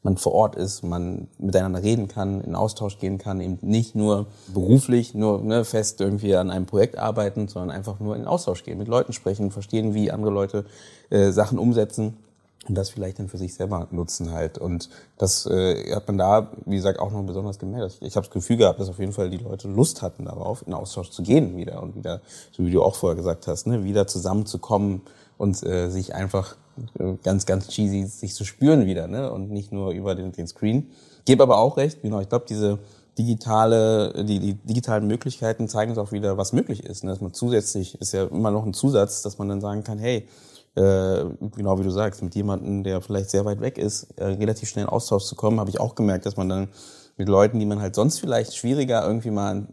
man 0.02 0.16
vor 0.16 0.32
Ort 0.32 0.56
ist, 0.56 0.82
man 0.82 1.28
miteinander 1.38 1.82
reden 1.82 2.08
kann, 2.08 2.40
in 2.40 2.54
Austausch 2.54 2.98
gehen 2.98 3.18
kann, 3.18 3.40
eben 3.40 3.58
nicht 3.60 3.94
nur 3.94 4.26
beruflich, 4.52 5.14
nur 5.14 5.42
ne, 5.42 5.64
fest 5.64 6.00
irgendwie 6.00 6.34
an 6.36 6.50
einem 6.50 6.66
Projekt 6.66 6.96
arbeiten, 6.96 7.48
sondern 7.48 7.70
einfach 7.70 8.00
nur 8.00 8.16
in 8.16 8.26
Austausch 8.26 8.64
gehen, 8.64 8.78
mit 8.78 8.88
Leuten 8.88 9.12
sprechen, 9.12 9.50
verstehen, 9.50 9.92
wie 9.92 10.10
andere 10.10 10.32
Leute 10.32 10.64
äh, 11.10 11.30
Sachen 11.32 11.58
umsetzen 11.58 12.16
und 12.68 12.74
das 12.74 12.90
vielleicht 12.90 13.18
dann 13.18 13.28
für 13.28 13.38
sich 13.38 13.54
selber 13.54 13.88
nutzen 13.90 14.32
halt. 14.32 14.58
Und 14.58 14.90
das 15.18 15.46
äh, 15.46 15.94
hat 15.94 16.06
man 16.06 16.18
da, 16.18 16.50
wie 16.66 16.76
gesagt, 16.76 16.98
auch 16.98 17.10
noch 17.10 17.22
besonders 17.22 17.58
gemerkt. 17.58 17.98
Ich, 18.00 18.08
ich 18.08 18.16
habe 18.16 18.26
das 18.26 18.32
Gefühl 18.32 18.58
gehabt, 18.58 18.80
dass 18.80 18.88
auf 18.88 18.98
jeden 18.98 19.12
Fall 19.12 19.30
die 19.30 19.38
Leute 19.38 19.68
Lust 19.68 20.02
hatten 20.02 20.26
darauf, 20.26 20.66
in 20.66 20.74
Austausch 20.74 21.10
zu 21.10 21.22
gehen 21.22 21.56
wieder 21.56 21.82
und 21.82 21.94
wieder, 21.94 22.20
so 22.52 22.64
wie 22.64 22.70
du 22.70 22.82
auch 22.82 22.94
vorher 22.94 23.16
gesagt 23.16 23.46
hast, 23.46 23.66
ne, 23.66 23.84
wieder 23.84 24.06
zusammenzukommen 24.06 25.02
und 25.40 25.62
äh, 25.62 25.88
sich 25.88 26.14
einfach 26.14 26.56
ganz, 27.22 27.46
ganz 27.46 27.68
cheesy 27.68 28.04
sich 28.04 28.34
zu 28.34 28.44
spüren 28.44 28.84
wieder, 28.84 29.08
ne? 29.08 29.32
Und 29.32 29.50
nicht 29.50 29.72
nur 29.72 29.92
über 29.92 30.14
den, 30.14 30.32
den 30.32 30.46
Screen. 30.46 30.90
Gebe 31.24 31.42
aber 31.42 31.58
auch 31.58 31.78
recht, 31.78 32.02
genau, 32.02 32.20
ich 32.20 32.28
glaube, 32.28 32.44
diese 32.46 32.78
digitale, 33.16 34.24
die, 34.24 34.38
die 34.38 34.54
digitalen 34.54 35.06
Möglichkeiten 35.06 35.66
zeigen 35.66 35.92
uns 35.92 35.98
auch 35.98 36.12
wieder, 36.12 36.36
was 36.36 36.52
möglich 36.52 36.84
ist. 36.84 37.04
Ne? 37.04 37.10
Dass 37.10 37.22
man 37.22 37.32
zusätzlich, 37.32 37.98
ist 38.00 38.12
ja 38.12 38.24
immer 38.24 38.50
noch 38.50 38.66
ein 38.66 38.74
Zusatz, 38.74 39.22
dass 39.22 39.38
man 39.38 39.48
dann 39.48 39.62
sagen 39.62 39.82
kann, 39.82 39.98
hey, 39.98 40.28
äh, 40.74 41.24
genau 41.56 41.78
wie 41.78 41.84
du 41.84 41.90
sagst, 41.90 42.22
mit 42.22 42.34
jemandem, 42.34 42.84
der 42.84 43.00
vielleicht 43.00 43.30
sehr 43.30 43.46
weit 43.46 43.60
weg 43.60 43.78
ist, 43.78 44.08
äh, 44.16 44.24
relativ 44.24 44.68
schnell 44.68 44.84
in 44.84 44.90
Austausch 44.90 45.24
zu 45.24 45.36
kommen, 45.36 45.58
habe 45.58 45.70
ich 45.70 45.80
auch 45.80 45.94
gemerkt, 45.94 46.26
dass 46.26 46.36
man 46.36 46.48
dann 46.50 46.68
mit 47.20 47.28
Leuten, 47.28 47.58
die 47.58 47.66
man 47.66 47.82
halt 47.82 47.94
sonst 47.94 48.18
vielleicht 48.18 48.56
schwieriger 48.56 49.06
irgendwie 49.06 49.30
mal 49.30 49.66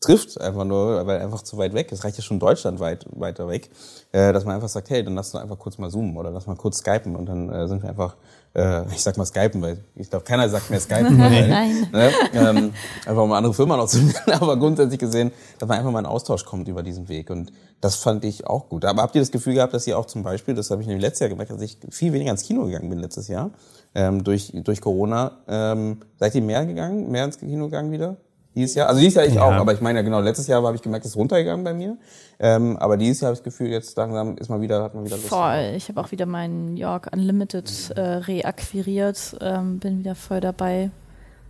trifft, 0.00 0.40
einfach 0.40 0.64
nur, 0.64 1.04
weil 1.06 1.20
einfach 1.20 1.42
zu 1.42 1.58
weit 1.58 1.74
weg 1.74 1.90
ist. 1.90 2.04
Reicht 2.04 2.16
ja 2.16 2.22
schon 2.22 2.38
deutschlandweit 2.38 3.06
weiter 3.10 3.48
weg, 3.48 3.70
äh, 4.12 4.32
dass 4.32 4.44
man 4.44 4.54
einfach 4.54 4.68
sagt, 4.68 4.88
hey, 4.88 5.02
dann 5.02 5.14
lass 5.14 5.34
uns 5.34 5.42
einfach 5.42 5.58
kurz 5.58 5.78
mal 5.78 5.90
zoomen 5.90 6.16
oder 6.16 6.30
lass 6.30 6.46
mal 6.46 6.56
kurz 6.56 6.78
skypen 6.78 7.16
und 7.16 7.26
dann 7.26 7.50
äh, 7.50 7.66
sind 7.66 7.82
wir 7.82 7.90
einfach, 7.90 8.16
äh, 8.54 8.86
ich 8.92 9.02
sag 9.02 9.16
mal 9.16 9.26
skypen, 9.26 9.60
weil 9.62 9.84
ich 9.96 10.08
glaube, 10.08 10.24
keiner 10.24 10.48
sagt 10.48 10.70
mehr 10.70 10.80
skypen. 10.80 11.16
Nein. 11.18 11.88
Ne? 11.92 12.10
Ähm, 12.34 12.72
einfach 13.04 13.22
um 13.22 13.30
eine 13.30 13.36
andere 13.36 13.54
Firma 13.54 13.76
noch 13.76 13.88
zu 13.88 13.98
nennen, 13.98 14.14
aber 14.40 14.56
grundsätzlich 14.56 15.00
gesehen, 15.00 15.32
dass 15.58 15.68
man 15.68 15.78
einfach 15.78 15.90
mal 15.90 15.98
in 15.98 16.06
Austausch 16.06 16.44
kommt 16.44 16.68
über 16.68 16.82
diesen 16.82 17.08
Weg 17.08 17.28
und 17.30 17.52
das 17.80 17.96
fand 17.96 18.24
ich 18.24 18.46
auch 18.46 18.68
gut. 18.68 18.84
Aber 18.84 19.02
habt 19.02 19.14
ihr 19.14 19.22
das 19.22 19.30
Gefühl 19.30 19.54
gehabt, 19.54 19.74
dass 19.74 19.86
ihr 19.86 19.98
auch 19.98 20.06
zum 20.06 20.22
Beispiel, 20.22 20.54
das 20.54 20.70
habe 20.70 20.82
ich 20.82 20.88
nämlich 20.88 21.02
letztes 21.02 21.20
Jahr 21.20 21.30
gemerkt, 21.30 21.50
dass 21.50 21.62
ich 21.62 21.78
viel 21.90 22.12
weniger 22.12 22.30
ins 22.30 22.42
Kino 22.42 22.64
gegangen 22.64 22.88
bin 22.88 22.98
letztes 22.98 23.28
Jahr, 23.28 23.50
ähm, 23.94 24.24
durch, 24.24 24.52
durch 24.54 24.80
Corona. 24.80 25.32
Ähm, 25.48 25.98
seid 26.18 26.34
ihr 26.34 26.42
mehr 26.42 26.64
gegangen, 26.66 27.10
mehr 27.10 27.24
ins 27.24 27.38
Kino 27.38 27.66
gegangen 27.66 27.92
wieder? 27.92 28.16
Dieses 28.54 28.74
Jahr, 28.74 28.88
also 28.88 29.00
dieses 29.00 29.14
Jahr 29.14 29.26
ich 29.26 29.34
ja. 29.34 29.42
auch, 29.42 29.52
aber 29.52 29.72
ich 29.72 29.80
meine 29.80 30.00
ja 30.00 30.02
genau, 30.02 30.20
letztes 30.20 30.48
Jahr 30.48 30.62
habe 30.62 30.74
ich 30.74 30.82
gemerkt, 30.82 31.04
es 31.04 31.12
ist 31.12 31.16
runtergegangen 31.16 31.62
bei 31.64 31.72
mir. 31.72 31.96
Ähm, 32.40 32.76
aber 32.78 32.96
dieses 32.96 33.20
Jahr 33.20 33.28
habe 33.28 33.34
ich 33.34 33.40
das 33.40 33.44
Gefühl, 33.44 33.68
jetzt 33.68 33.96
langsam 33.96 34.36
ist 34.38 34.48
mal 34.48 34.60
wieder, 34.60 34.82
hat 34.82 34.94
man 34.94 35.04
wieder 35.04 35.16
Lust. 35.16 35.28
Voll. 35.28 35.74
Ich 35.76 35.88
habe 35.88 36.00
auch 36.00 36.10
wieder 36.10 36.26
meinen 36.26 36.76
York 36.76 37.10
Unlimited 37.12 37.92
äh, 37.94 38.00
reakquiriert, 38.00 39.36
ähm, 39.40 39.78
bin 39.78 40.00
wieder 40.00 40.16
voll 40.16 40.40
dabei. 40.40 40.90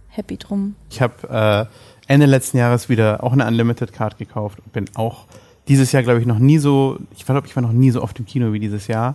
Happy 0.09 0.37
drum. 0.37 0.75
Ich 0.91 1.01
habe 1.01 1.69
äh, 2.09 2.13
Ende 2.13 2.27
letzten 2.27 2.59
Jahres 2.59 2.89
wieder 2.89 3.23
auch 3.23 3.33
eine 3.33 3.47
Unlimited 3.47 3.93
Card 3.93 4.19
gekauft 4.19 4.59
und 4.59 4.73
bin 4.73 4.85
auch 4.95 5.27
dieses 5.69 5.93
Jahr, 5.93 6.03
glaube 6.03 6.21
ich, 6.21 6.27
noch 6.27 6.39
nie 6.39 6.59
so, 6.59 6.99
ich 7.17 7.25
glaube, 7.25 7.47
ich 7.47 7.55
war 7.55 7.63
noch 7.63 7.73
nie 7.73 7.93
so 7.93 8.03
oft 8.03 8.19
im 8.19 8.27
Kino 8.27 8.53
wie 8.53 8.59
dieses 8.59 8.89
Jahr. 8.89 9.15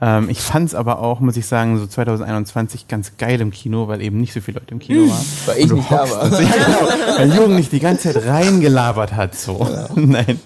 Ähm, 0.00 0.28
ich 0.30 0.40
fand 0.40 0.68
es 0.68 0.74
aber 0.76 1.00
auch, 1.00 1.18
muss 1.20 1.36
ich 1.36 1.46
sagen, 1.46 1.76
so 1.78 1.86
2021 1.86 2.86
ganz 2.88 3.16
geil 3.18 3.40
im 3.40 3.50
Kino, 3.50 3.88
weil 3.88 4.00
eben 4.00 4.20
nicht 4.20 4.32
so 4.32 4.40
viele 4.40 4.60
Leute 4.60 4.72
im 4.72 4.78
Kino 4.78 5.08
waren. 5.10 5.24
Weil 5.46 5.58
ich 5.58 5.72
nicht 5.72 5.90
da 5.90 6.08
war. 6.10 6.30
Sich, 6.30 6.48
genau, 6.50 7.18
weil 7.18 7.32
Jürgen 7.34 7.56
nicht 7.56 7.72
die 7.72 7.80
ganze 7.80 8.12
Zeit 8.12 8.24
reingelabert 8.26 9.14
hat. 9.14 9.34
So. 9.34 9.58
Ja. 9.68 9.88
Nein. 9.96 10.38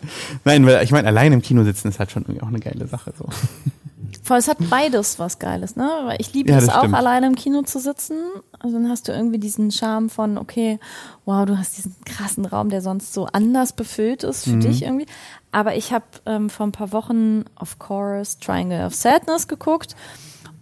Nein, 0.44 0.66
weil 0.66 0.82
ich 0.82 0.90
meine, 0.90 1.08
allein 1.08 1.32
im 1.32 1.42
Kino 1.42 1.64
sitzen 1.64 1.88
ist 1.88 1.98
halt 1.98 2.10
schon 2.10 2.22
irgendwie 2.22 2.42
auch 2.42 2.48
eine 2.48 2.60
geile 2.60 2.86
Sache. 2.86 3.12
So. 3.18 3.26
Vor 4.24 4.34
allem, 4.36 4.40
es 4.40 4.48
hat 4.48 4.58
beides 4.70 5.18
was 5.18 5.38
Geiles, 5.40 5.74
ne? 5.74 5.88
Weil 6.04 6.16
ich 6.20 6.32
liebe 6.32 6.50
Ja, 6.50 6.58
es 6.58 6.68
auch, 6.68 6.78
stimmt. 6.80 6.94
alleine 6.94 7.26
im 7.26 7.34
Kino 7.34 7.62
zu 7.62 7.80
sitzen. 7.80 8.16
Also 8.60 8.76
dann 8.78 8.88
hast 8.88 9.08
du 9.08 9.12
irgendwie 9.12 9.38
diesen 9.38 9.72
Charme 9.72 10.10
von, 10.10 10.38
okay, 10.38 10.78
wow, 11.24 11.44
du 11.44 11.58
hast 11.58 11.76
diesen 11.76 11.96
krassen 12.04 12.44
Raum, 12.46 12.68
der 12.68 12.82
sonst 12.82 13.12
so 13.14 13.26
anders 13.32 13.72
befüllt 13.72 14.22
ist 14.22 14.46
Mhm. 14.46 14.62
für 14.62 14.68
dich 14.68 14.82
irgendwie. 14.84 15.06
Aber 15.52 15.76
ich 15.76 15.92
habe 15.92 16.04
ähm, 16.26 16.50
vor 16.50 16.66
ein 16.66 16.72
paar 16.72 16.92
Wochen, 16.92 17.44
of 17.60 17.78
course, 17.78 18.38
Triangle 18.40 18.84
of 18.86 18.94
Sadness 18.94 19.46
geguckt. 19.48 19.94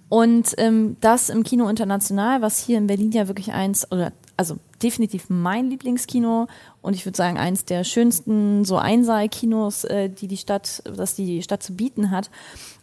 Und 0.08 0.54
ähm, 0.58 0.96
das 1.00 1.28
im 1.28 1.44
Kino 1.44 1.68
international, 1.68 2.42
was 2.42 2.58
hier 2.58 2.78
in 2.78 2.88
Berlin 2.88 3.12
ja 3.12 3.28
wirklich 3.28 3.52
eins, 3.52 3.90
oder 3.92 4.12
also 4.36 4.56
definitiv 4.82 5.26
mein 5.28 5.70
Lieblingskino 5.70 6.48
und 6.82 6.94
ich 6.94 7.06
würde 7.06 7.16
sagen 7.16 7.38
eins 7.38 7.64
der 7.64 7.84
schönsten 7.84 8.64
so 8.64 8.76
Einsaal-Kinos, 8.76 9.84
äh, 9.84 10.08
die 10.08 10.26
die 10.26 10.36
Stadt, 10.36 10.82
das 10.96 11.14
die 11.14 11.42
Stadt 11.42 11.62
zu 11.62 11.74
bieten 11.74 12.10
hat. 12.10 12.28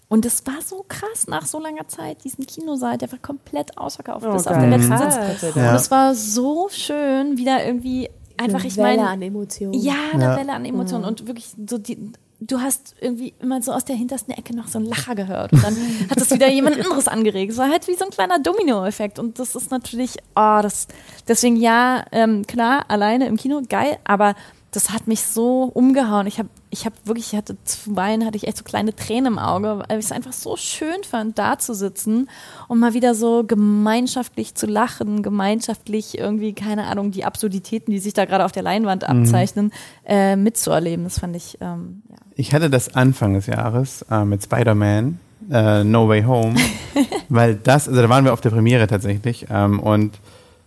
Und 0.07 0.25
es 0.25 0.45
war 0.47 0.61
so 0.65 0.85
krass 0.87 1.27
nach 1.27 1.45
so 1.45 1.59
langer 1.59 1.89
Zeit, 1.89 2.23
diesen 2.23 2.45
Kinosaal, 2.45 2.97
der 2.97 3.11
war 3.11 3.19
komplett 3.19 3.77
ausverkauft, 3.77 4.25
Oh, 4.25 4.31
bis 4.31 4.47
auf 4.47 4.53
geil. 4.53 4.69
den 4.69 4.79
letzten. 4.79 4.97
Sitz. 4.97 5.53
Ja. 5.55 5.71
Und 5.71 5.75
es 5.75 5.91
war 5.91 6.15
so 6.15 6.69
schön, 6.71 7.37
wieder 7.37 7.65
irgendwie 7.65 8.09
einfach, 8.37 8.63
ich 8.63 8.77
Welle 8.77 8.97
meine, 8.97 9.09
an 9.09 9.21
Emotionen. 9.21 9.73
ja, 9.73 9.93
eine 10.13 10.23
Ja. 10.23 10.37
Welle 10.37 10.53
an 10.53 10.65
Emotionen 10.65 11.05
und 11.05 11.27
wirklich 11.27 11.49
so 11.67 11.77
die. 11.77 12.11
Du 12.39 12.59
hast 12.61 12.93
irgendwie 13.01 13.33
immer 13.39 13.63
so 13.63 13.71
aus 13.71 13.83
der 13.83 13.95
hintersten 13.95 14.31
Ecke 14.31 14.55
noch 14.55 14.67
so 14.67 14.77
einen 14.77 14.87
Lacher 14.87 15.15
gehört 15.15 15.53
und 15.53 15.63
dann 15.63 15.75
hat 16.11 16.17
es 16.21 16.29
wieder 16.29 16.47
jemand 16.47 16.79
anderes 16.79 17.07
angeregt. 17.07 17.51
Es 17.51 17.57
war 17.57 17.67
halt 17.67 17.87
wie 17.87 17.95
so 17.95 18.05
ein 18.05 18.11
kleiner 18.11 18.37
Domino-Effekt 18.37 19.17
und 19.17 19.39
das 19.39 19.55
ist 19.55 19.71
natürlich, 19.71 20.17
oh, 20.35 20.59
das, 20.61 20.87
deswegen 21.27 21.55
ja, 21.55 22.05
ähm, 22.11 22.45
klar, 22.45 22.85
alleine 22.89 23.25
im 23.25 23.37
Kino, 23.37 23.63
geil, 23.67 23.97
aber 24.03 24.35
das 24.77 24.91
hat 24.91 25.07
mich 25.07 25.23
so 25.23 25.63
umgehauen. 25.63 26.27
Ich 26.27 26.37
habe 26.37 26.49
ich 26.69 26.85
hab 26.85 26.93
wirklich, 27.03 27.33
ich 27.33 27.37
hatte 27.37 27.57
zuweilen 27.63 28.23
hatte 28.23 28.37
ich 28.37 28.47
echt 28.47 28.57
so 28.57 28.63
kleine 28.63 28.95
Tränen 28.95 29.33
im 29.33 29.39
Auge, 29.39 29.83
weil 29.87 29.97
ich 29.97 30.05
es 30.05 30.11
einfach 30.11 30.33
so 30.33 30.55
schön 30.55 31.03
fand, 31.09 31.39
da 31.39 31.57
zu 31.57 31.73
sitzen 31.73 32.29
und 32.67 32.77
mal 32.77 32.93
wieder 32.93 33.15
so 33.15 33.43
gemeinschaftlich 33.43 34.53
zu 34.53 34.67
lachen, 34.67 35.23
gemeinschaftlich 35.23 36.19
irgendwie, 36.19 36.53
keine 36.53 36.85
Ahnung, 36.85 37.09
die 37.09 37.25
Absurditäten, 37.25 37.91
die 37.91 37.97
sich 37.97 38.13
da 38.13 38.25
gerade 38.25 38.45
auf 38.45 38.51
der 38.51 38.61
Leinwand 38.61 39.03
abzeichnen, 39.03 39.71
äh, 40.05 40.35
mitzuerleben. 40.35 41.05
Das 41.05 41.17
fand 41.17 41.35
ich, 41.35 41.57
ähm, 41.59 42.03
ja. 42.07 42.17
Ich 42.35 42.53
hatte 42.53 42.69
das 42.69 42.93
Anfang 42.93 43.33
des 43.33 43.47
Jahres 43.47 44.05
äh, 44.11 44.25
mit 44.25 44.43
Spider-Man, 44.43 45.19
äh, 45.49 45.83
No 45.83 46.07
Way 46.07 46.21
Home, 46.21 46.53
weil 47.29 47.55
das, 47.55 47.87
also 47.87 47.99
da 47.99 48.09
waren 48.09 48.25
wir 48.25 48.33
auf 48.33 48.41
der 48.41 48.51
Premiere 48.51 48.85
tatsächlich 48.85 49.47
ähm, 49.49 49.79
und 49.79 50.19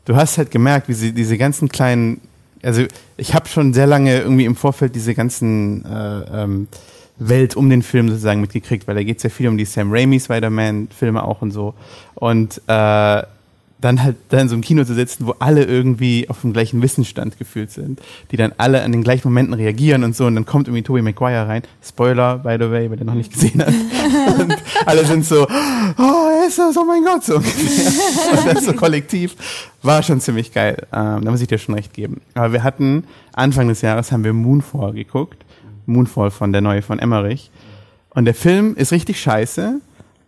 du 0.05 0.17
hast 0.17 0.37
halt 0.37 0.51
gemerkt, 0.51 0.89
wie 0.89 0.95
sie 0.95 1.13
diese 1.13 1.39
ganzen 1.39 1.69
kleinen, 1.69 2.21
also 2.63 2.85
ich 3.17 3.35
habe 3.35 3.49
schon 3.49 3.73
sehr 3.73 3.87
lange 3.87 4.19
irgendwie 4.19 4.45
im 4.45 4.57
Vorfeld 4.57 4.95
diese 4.95 5.15
ganzen 5.15 5.85
äh, 5.85 6.43
ähm, 6.43 6.69
Welt 7.19 7.57
um 7.57 7.69
den 7.69 7.83
Film 7.83 8.09
sozusagen 8.09 8.41
mitgekriegt, 8.41 8.89
weil 8.89 8.95
da 8.95 9.03
geht 9.03 9.19
es 9.19 9.23
ja 9.23 9.31
viel 9.31 9.49
um 9.49 9.57
die 9.57 9.65
Sam 9.65 9.93
Raimi 9.93 10.19
Spider-Man-Filme 10.19 11.23
auch 11.23 11.43
und 11.43 11.51
so 11.51 11.75
und 12.15 12.61
äh, 12.67 13.23
dann 13.81 14.03
halt 14.03 14.17
da 14.29 14.39
in 14.41 14.49
so 14.49 14.55
einem 14.55 14.63
Kino 14.63 14.85
zu 14.85 14.95
sitzen, 14.95 15.27
wo 15.27 15.35
alle 15.39 15.65
irgendwie 15.65 16.29
auf 16.29 16.43
dem 16.43 16.53
gleichen 16.53 16.83
Wissensstand 16.83 17.39
gefühlt 17.39 17.71
sind, 17.71 18.01
die 18.31 18.37
dann 18.37 18.53
alle 18.59 18.83
an 18.83 18.93
den 18.93 19.03
gleichen 19.03 19.29
Momenten 19.29 19.55
reagieren 19.55 20.05
und 20.05 20.15
so 20.15 20.27
und 20.27 20.35
dann 20.35 20.47
kommt 20.47 20.69
irgendwie 20.69 20.83
Tobey 20.83 21.03
Maguire 21.03 21.49
rein. 21.49 21.63
Spoiler, 21.83 22.39
by 22.39 22.57
the 22.59 22.71
way, 22.71 22.91
wer 22.91 22.97
den 22.97 23.07
noch 23.07 23.15
nicht 23.15 23.33
gesehen 23.33 23.61
hat. 23.61 23.69
und 24.39 24.57
alle 24.87 25.05
sind 25.05 25.25
so, 25.25 25.47
oh, 25.47 26.47
ist 26.47 26.59
das, 26.59 26.77
oh 26.77 26.85
mein 26.85 27.05
Gott, 27.05 27.25
so 27.25 27.37
ungefähr. 27.37 27.93
und 28.39 28.55
das 28.55 28.65
so 28.65 28.73
kollektiv 28.73 29.35
war 29.83 30.03
schon 30.03 30.21
ziemlich 30.21 30.53
geil. 30.53 30.87
Ähm, 30.93 31.25
da 31.25 31.31
muss 31.31 31.41
ich 31.41 31.49
dir 31.49 31.59
schon 31.59 31.75
recht 31.75 31.93
geben. 31.93 32.21
Aber 32.35 32.53
wir 32.53 32.63
hatten, 32.63 33.05
Anfang 33.33 33.69
des 33.69 33.83
Jahres 33.83 34.13
haben 34.13 34.25
wir 34.25 34.33
Moonfall 34.33 34.93
geguckt. 34.93 35.45
Moonfall 35.87 36.31
von 36.31 36.53
der 36.53 36.61
neue 36.61 36.83
von 36.83 36.99
Emmerich. 36.99 37.51
Und 38.11 38.25
der 38.25 38.35
Film 38.35 38.75
ist 38.77 38.93
richtig 38.93 39.21
scheiße 39.21 39.81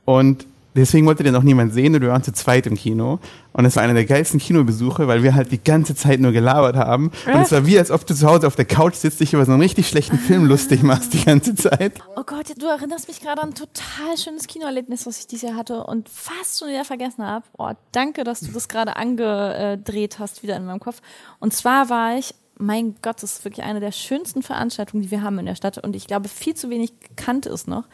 und 0.05 0.47
deswegen 0.74 1.06
wollte 1.06 1.22
den 1.22 1.37
auch 1.37 1.42
niemand 1.42 1.72
sehen 1.72 1.94
und 1.94 2.02
wir 2.02 2.08
waren 2.08 2.22
zu 2.22 2.32
zweit 2.32 2.66
im 2.66 2.76
Kino. 2.76 3.18
Und 3.52 3.64
es 3.66 3.76
war 3.76 3.82
einer 3.82 3.94
der 3.94 4.06
geilsten 4.06 4.40
Kinobesuche, 4.40 5.06
weil 5.08 5.22
wir 5.22 5.35
halt 5.35 5.52
die 5.52 5.62
ganze 5.62 5.94
Zeit 5.94 6.20
nur 6.20 6.32
gelabert 6.32 6.76
haben. 6.76 7.11
Und 7.26 7.40
es 7.40 7.52
war 7.52 7.66
wie, 7.66 7.78
als 7.78 7.90
ob 7.90 8.06
du 8.06 8.14
zu 8.14 8.26
Hause 8.26 8.46
auf 8.46 8.56
der 8.56 8.64
Couch 8.64 8.94
sitzt, 8.94 9.20
dich 9.20 9.35
über 9.35 9.44
so 9.44 9.52
einen 9.52 9.61
richtig 9.61 9.88
schlechten 9.88 10.18
Film 10.18 10.46
lustig 10.46 10.82
machst 10.82 11.12
die 11.12 11.24
ganze 11.24 11.54
Zeit. 11.54 12.00
Oh 12.16 12.22
Gott, 12.24 12.46
du 12.58 12.66
erinnerst 12.66 13.08
mich 13.08 13.20
gerade 13.20 13.42
an 13.42 13.50
ein 13.50 13.54
total 13.54 14.16
schönes 14.16 14.46
Kinoerlebnis, 14.46 15.06
was 15.06 15.18
ich 15.18 15.26
dieses 15.26 15.48
Jahr 15.48 15.58
hatte 15.58 15.85
und 15.85 16.08
fast 16.08 16.61
schon 16.61 16.68
wieder 16.68 16.85
vergessen 16.85 17.26
habe. 17.26 17.44
Oh, 17.58 17.72
danke, 17.92 18.24
dass 18.24 18.40
du 18.40 18.52
das 18.52 18.68
gerade 18.68 18.96
angedreht 18.96 20.18
hast, 20.18 20.42
wieder 20.42 20.56
in 20.56 20.64
meinem 20.64 20.80
Kopf. 20.80 21.02
Und 21.38 21.52
zwar 21.52 21.90
war 21.90 22.16
ich, 22.16 22.35
mein 22.62 22.94
Gott, 23.03 23.22
das 23.22 23.35
ist 23.35 23.44
wirklich 23.44 23.64
eine 23.64 23.81
der 23.81 23.92
schönsten 23.92 24.42
Veranstaltungen, 24.42 25.03
die 25.03 25.11
wir 25.11 25.22
haben 25.22 25.38
in 25.38 25.46
der 25.46 25.55
Stadt 25.55 25.79
und 25.79 25.94
ich 25.96 26.07
glaube, 26.07 26.29
viel 26.29 26.55
zu 26.55 26.70
wenig 26.70 26.94
bekannt 26.94 27.46
ist 27.46 27.68
noch. 27.68 27.85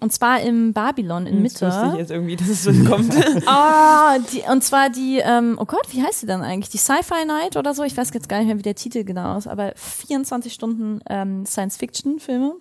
Und 0.00 0.12
zwar 0.12 0.40
im 0.40 0.72
Babylon 0.72 1.26
in 1.26 1.44
Das 1.44 1.62
wusste 1.62 1.66
ich 1.66 1.86
Mitte. 1.86 1.98
jetzt 1.98 2.10
irgendwie, 2.10 2.36
dass 2.36 2.48
es 2.48 2.62
so 2.64 2.72
kommt. 2.84 3.14
Ah, 3.46 4.18
die, 4.18 4.42
und 4.50 4.64
zwar 4.64 4.90
die, 4.90 5.18
ähm, 5.18 5.56
oh 5.60 5.64
Gott, 5.64 5.86
wie 5.90 6.02
heißt 6.02 6.22
die 6.22 6.26
dann 6.26 6.42
eigentlich? 6.42 6.70
Die 6.70 6.78
Sci-Fi 6.78 7.24
Night 7.26 7.56
oder 7.56 7.74
so? 7.74 7.82
Ich 7.84 7.96
weiß 7.96 8.10
jetzt 8.14 8.28
gar 8.28 8.38
nicht 8.38 8.46
mehr, 8.46 8.58
wie 8.58 8.62
der 8.62 8.74
Titel 8.74 9.04
genau 9.04 9.36
ist, 9.36 9.46
aber 9.46 9.72
24 9.76 10.52
Stunden 10.52 11.00
ähm, 11.08 11.46
Science-Fiction-Filme, 11.46 12.54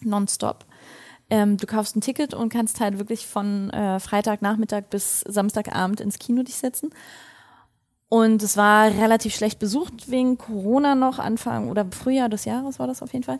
nonstop. 0.00 0.64
Ähm, 1.30 1.56
du 1.56 1.66
kaufst 1.66 1.96
ein 1.96 2.00
Ticket 2.00 2.34
und 2.34 2.50
kannst 2.50 2.80
halt 2.80 2.98
wirklich 2.98 3.26
von 3.26 3.70
äh, 3.70 3.98
Freitagnachmittag 4.00 4.84
bis 4.90 5.20
Samstagabend 5.20 6.00
ins 6.00 6.18
Kino 6.18 6.42
dich 6.42 6.56
setzen. 6.56 6.90
Und 8.12 8.42
es 8.42 8.58
war 8.58 8.88
relativ 8.88 9.34
schlecht 9.34 9.58
besucht 9.58 10.10
wegen 10.10 10.36
Corona 10.36 10.94
noch, 10.94 11.18
Anfang 11.18 11.70
oder 11.70 11.86
Frühjahr 11.90 12.28
des 12.28 12.44
Jahres 12.44 12.78
war 12.78 12.86
das 12.86 13.00
auf 13.00 13.14
jeden 13.14 13.24
Fall. 13.24 13.38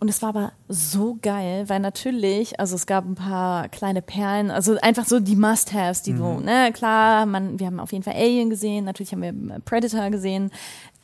Und 0.00 0.08
es 0.08 0.22
war 0.22 0.30
aber 0.30 0.52
so 0.66 1.16
geil, 1.22 1.68
weil 1.68 1.78
natürlich, 1.78 2.58
also 2.58 2.74
es 2.74 2.86
gab 2.86 3.04
ein 3.04 3.14
paar 3.14 3.68
kleine 3.68 4.02
Perlen, 4.02 4.50
also 4.50 4.76
einfach 4.80 5.06
so 5.06 5.20
die 5.20 5.36
Must-Haves, 5.36 6.02
die 6.02 6.14
du, 6.14 6.40
ne, 6.40 6.72
klar, 6.72 7.26
man, 7.26 7.60
wir 7.60 7.68
haben 7.68 7.78
auf 7.78 7.92
jeden 7.92 8.02
Fall 8.02 8.14
Alien 8.14 8.50
gesehen, 8.50 8.86
natürlich 8.86 9.12
haben 9.12 9.22
wir 9.22 9.60
Predator 9.60 10.10
gesehen. 10.10 10.50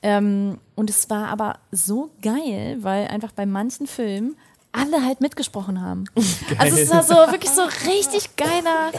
Ähm, 0.02 0.58
und 0.74 0.90
es 0.90 1.08
war 1.08 1.28
aber 1.28 1.60
so 1.70 2.10
geil, 2.20 2.78
weil 2.80 3.06
einfach 3.06 3.30
bei 3.30 3.46
manchen 3.46 3.86
Filmen 3.86 4.34
alle 4.72 5.04
halt 5.04 5.20
mitgesprochen 5.20 5.80
haben. 5.80 6.06
Also 6.58 6.78
es 6.78 6.90
war 6.90 7.04
so 7.04 7.14
wirklich 7.14 7.52
so 7.52 7.62
richtig 7.88 8.34
geiler 8.34 8.90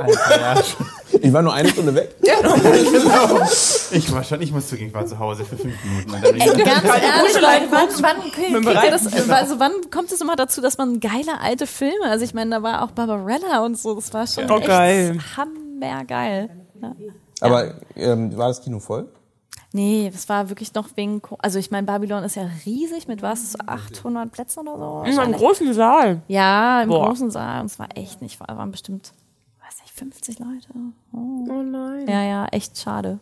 Ich 1.21 1.33
war 1.33 1.43
nur 1.43 1.53
eine 1.55 1.69
Stunde 1.69 1.95
weg. 1.95 2.15
Ich 3.93 4.13
war 4.13 4.23
schon, 4.25 4.43
ich 4.43 4.53
muss 4.53 4.69
zugeben, 4.69 4.89
ich 4.89 4.95
war 4.95 5.07
zu 5.07 5.19
Hause 5.19 5.45
für 5.45 5.57
fünf 5.57 5.75
Minuten. 5.85 6.11
Und 6.13 6.23
dann 6.25 6.35
Ey, 6.35 6.65
ganz 6.65 6.85
ehrlich, 6.85 7.35
Leute, 7.35 7.67
wann, 7.71 8.91
das, 8.91 9.31
also 9.31 9.59
wann 9.61 9.73
kommt 9.91 10.11
es 10.13 10.21
immer 10.21 10.37
dazu, 10.37 10.61
dass 10.61 10.77
man 10.79 11.01
geile 11.01 11.41
alte 11.41 11.67
Filme, 11.67 12.05
also 12.05 12.25
ich 12.25 12.35
meine, 12.35 12.51
da 12.51 12.63
war 12.63 12.83
auch 12.83 12.91
Barbarella 12.91 13.65
und 13.65 13.79
so, 13.79 13.95
das 13.95 14.13
war 14.13 14.27
schon 14.27 14.51
Oh, 14.51 14.59
echt 14.59 14.67
geil. 14.67 15.19
hammergeil. 15.37 16.51
Ja. 16.83 16.93
Aber 17.41 17.75
ähm, 17.95 18.37
war 18.37 18.49
das 18.49 18.61
Kino 18.63 18.81
voll? 18.81 19.09
Nee, 19.73 20.11
das 20.13 20.29
war 20.29 20.49
wirklich 20.49 20.73
noch 20.75 20.89
wegen, 20.97 21.21
Co- 21.23 21.37
also 21.41 21.59
ich 21.59 21.71
meine, 21.71 21.87
Babylon 21.87 22.25
ist 22.25 22.37
ja 22.37 22.49
riesig 22.65 23.09
mit 23.09 23.21
was, 23.23 23.53
so 23.53 23.59
800 23.67 24.31
Plätzen 24.33 24.67
oder 24.69 25.05
so. 25.05 25.11
In 25.11 25.19
einem 25.19 25.33
großen 25.33 25.73
Saal. 25.75 26.23
Ja, 26.29 26.83
im 26.83 26.89
Boah. 26.89 27.09
großen 27.09 27.31
Saal 27.31 27.61
und 27.61 27.67
es 27.67 27.79
war 27.79 27.89
echt 27.95 28.23
nicht, 28.23 28.39
war- 28.41 28.57
waren 28.57 28.71
bestimmt, 28.71 29.13
weiß 29.67 29.83
nicht, 29.83 29.93
50 29.93 30.39
Leute. 30.39 30.69
Oh. 31.13 31.47
Oh 31.51 31.63
nein. 31.63 32.07
Ja, 32.09 32.23
ja, 32.23 32.47
echt 32.47 32.79
schade. 32.79 33.19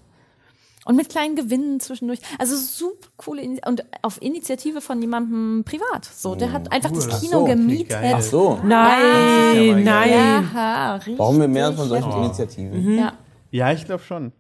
Und 0.87 0.97
mit 0.97 1.09
kleinen 1.09 1.35
Gewinnen 1.35 1.81
zwischendurch. 1.81 2.21
Also 2.39 2.57
super 2.57 3.09
coole 3.17 3.41
Ini 3.41 3.59
und 3.67 3.83
auf 4.03 4.21
Initiative 4.21 4.83
von 4.83 5.01
jemandem 5.01 5.65
privat. 5.65 6.05
So, 6.05 6.35
der 6.35 6.53
hat 6.53 6.71
einfach 6.71 6.91
cool. 6.91 6.97
das 6.97 7.09
Ach 7.11 7.21
Kino 7.21 7.33
so, 7.33 7.41
okay, 7.45 7.55
gemietet. 7.55 7.97
Ach 8.15 8.21
so. 8.21 8.59
Nein, 8.63 9.79
Ja. 9.79 9.93
nein. 9.95 10.51
Ja, 10.55 10.95
richtig. 10.97 11.17
Brauchen 11.17 11.41
wir 11.41 11.49
mehr 11.49 11.73
von 11.73 11.89
solchen 11.89 12.05
heftig. 12.13 12.25
Initiativen? 12.27 12.99
Ja. 12.99 13.13
Ja, 13.51 13.73
ich 13.73 13.87
glaube 13.87 14.03
schon. 14.03 14.33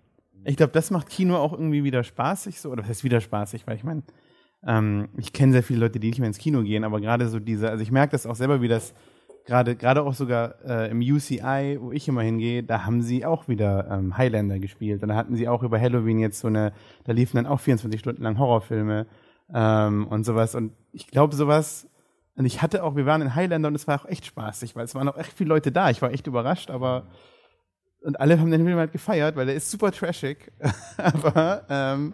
Ich 0.44 0.56
glaube, 0.56 0.72
das 0.72 0.90
macht 0.90 1.08
Kino 1.08 1.36
auch 1.36 1.52
irgendwie 1.52 1.84
wieder 1.84 2.04
spaßig 2.04 2.60
so. 2.60 2.70
Oder 2.70 2.82
das 2.82 2.90
heißt 2.90 3.04
wieder 3.04 3.20
spaßig, 3.20 3.66
weil 3.66 3.76
ich 3.76 3.84
meine, 3.84 4.02
ähm, 4.66 5.08
ich 5.16 5.32
kenne 5.32 5.52
sehr 5.52 5.62
viele 5.62 5.80
Leute, 5.80 6.00
die 6.00 6.08
nicht 6.08 6.18
mehr 6.18 6.28
ins 6.28 6.38
Kino 6.38 6.62
gehen, 6.62 6.84
aber 6.84 7.00
gerade 7.00 7.28
so 7.28 7.38
diese, 7.38 7.70
also 7.70 7.82
ich 7.82 7.90
merke 7.90 8.12
das 8.12 8.26
auch 8.26 8.34
selber, 8.34 8.62
wie 8.62 8.68
das 8.68 8.94
gerade 9.44 9.76
gerade 9.76 10.02
auch 10.02 10.14
sogar 10.14 10.54
äh, 10.64 10.90
im 10.90 11.00
UCI, 11.00 11.78
wo 11.80 11.92
ich 11.92 12.08
immer 12.08 12.22
hingehe, 12.22 12.62
da 12.62 12.84
haben 12.84 13.02
sie 13.02 13.26
auch 13.26 13.48
wieder 13.48 13.88
ähm, 13.90 14.16
Highlander 14.16 14.58
gespielt. 14.58 15.02
Und 15.02 15.10
da 15.10 15.16
hatten 15.16 15.36
sie 15.36 15.48
auch 15.48 15.62
über 15.62 15.80
Halloween 15.80 16.18
jetzt 16.18 16.40
so 16.40 16.48
eine, 16.48 16.72
da 17.04 17.12
liefen 17.12 17.36
dann 17.36 17.46
auch 17.46 17.60
24 17.60 18.00
Stunden 18.00 18.22
lang 18.22 18.38
Horrorfilme 18.38 19.06
ähm, 19.52 20.06
und 20.06 20.24
sowas. 20.24 20.54
Und 20.54 20.72
ich 20.92 21.08
glaube 21.08 21.34
sowas, 21.36 21.86
und 22.36 22.46
ich 22.46 22.62
hatte 22.62 22.82
auch, 22.82 22.96
wir 22.96 23.06
waren 23.06 23.22
in 23.22 23.34
Highlander 23.34 23.68
und 23.68 23.74
es 23.74 23.86
war 23.86 24.00
auch 24.00 24.06
echt 24.06 24.26
spaßig, 24.26 24.74
weil 24.74 24.84
es 24.84 24.94
waren 24.94 25.08
auch 25.08 25.16
echt 25.16 25.32
viele 25.32 25.48
Leute 25.48 25.70
da. 25.70 25.90
Ich 25.90 26.02
war 26.02 26.10
echt 26.10 26.26
überrascht, 26.26 26.70
aber 26.70 27.06
und 28.04 28.20
alle 28.20 28.38
haben 28.38 28.50
den 28.50 28.64
Film 28.64 28.78
halt 28.78 28.92
gefeiert, 28.92 29.36
weil 29.36 29.46
der 29.46 29.54
ist 29.54 29.70
super 29.70 29.90
trashig. 29.90 30.52
aber 30.96 31.62
ähm, 31.68 32.12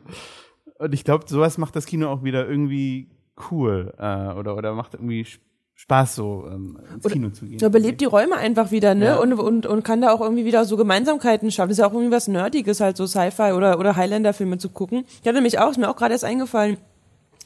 und 0.79 0.95
ich 0.95 1.05
glaube, 1.05 1.25
sowas 1.29 1.59
macht 1.59 1.77
das 1.77 1.87
Kino 1.87 2.09
auch 2.09 2.25
wieder 2.25 2.49
irgendwie 2.49 3.09
cool 3.51 3.93
äh, 3.99 4.33
oder 4.33 4.57
oder 4.57 4.75
macht 4.75 4.95
irgendwie 4.95 5.23
Sp- 5.27 5.45
Spaß 5.75 6.15
so 6.15 6.45
ähm, 6.47 6.79
ins 6.95 7.11
Kino 7.11 7.31
zu 7.31 7.47
gehen. 7.47 7.59
Er 7.59 7.71
belebt 7.71 8.03
die 8.03 8.05
Räume 8.05 8.37
einfach 8.37 8.71
wieder, 8.71 8.95
ne? 8.95 9.07
Ja. 9.07 9.17
Und, 9.17 9.33
und, 9.33 9.65
und 9.65 9.83
kann 9.83 10.03
da 10.03 10.13
auch 10.13 10.21
irgendwie 10.21 10.45
wieder 10.45 10.67
so 10.67 10.77
Gemeinsamkeiten 10.77 11.51
schaffen. 11.51 11.71
Das 11.71 11.79
ist 11.79 11.81
ja 11.81 11.87
auch 11.89 11.95
irgendwie 11.95 12.13
was 12.13 12.29
Nerdiges, 12.29 12.81
halt 12.81 12.99
so 12.99 13.07
Sci-Fi 13.07 13.53
oder, 13.53 13.79
oder 13.79 13.97
Highlander-Filme 13.97 14.59
zu 14.59 14.69
gucken. 14.69 15.05
Ich 15.23 15.27
hatte 15.27 15.41
mich 15.41 15.59
auch, 15.59 15.71
ist 15.71 15.79
mir 15.79 15.89
auch 15.89 15.97
gerade 15.97 16.13
erst 16.13 16.25
eingefallen, 16.25 16.77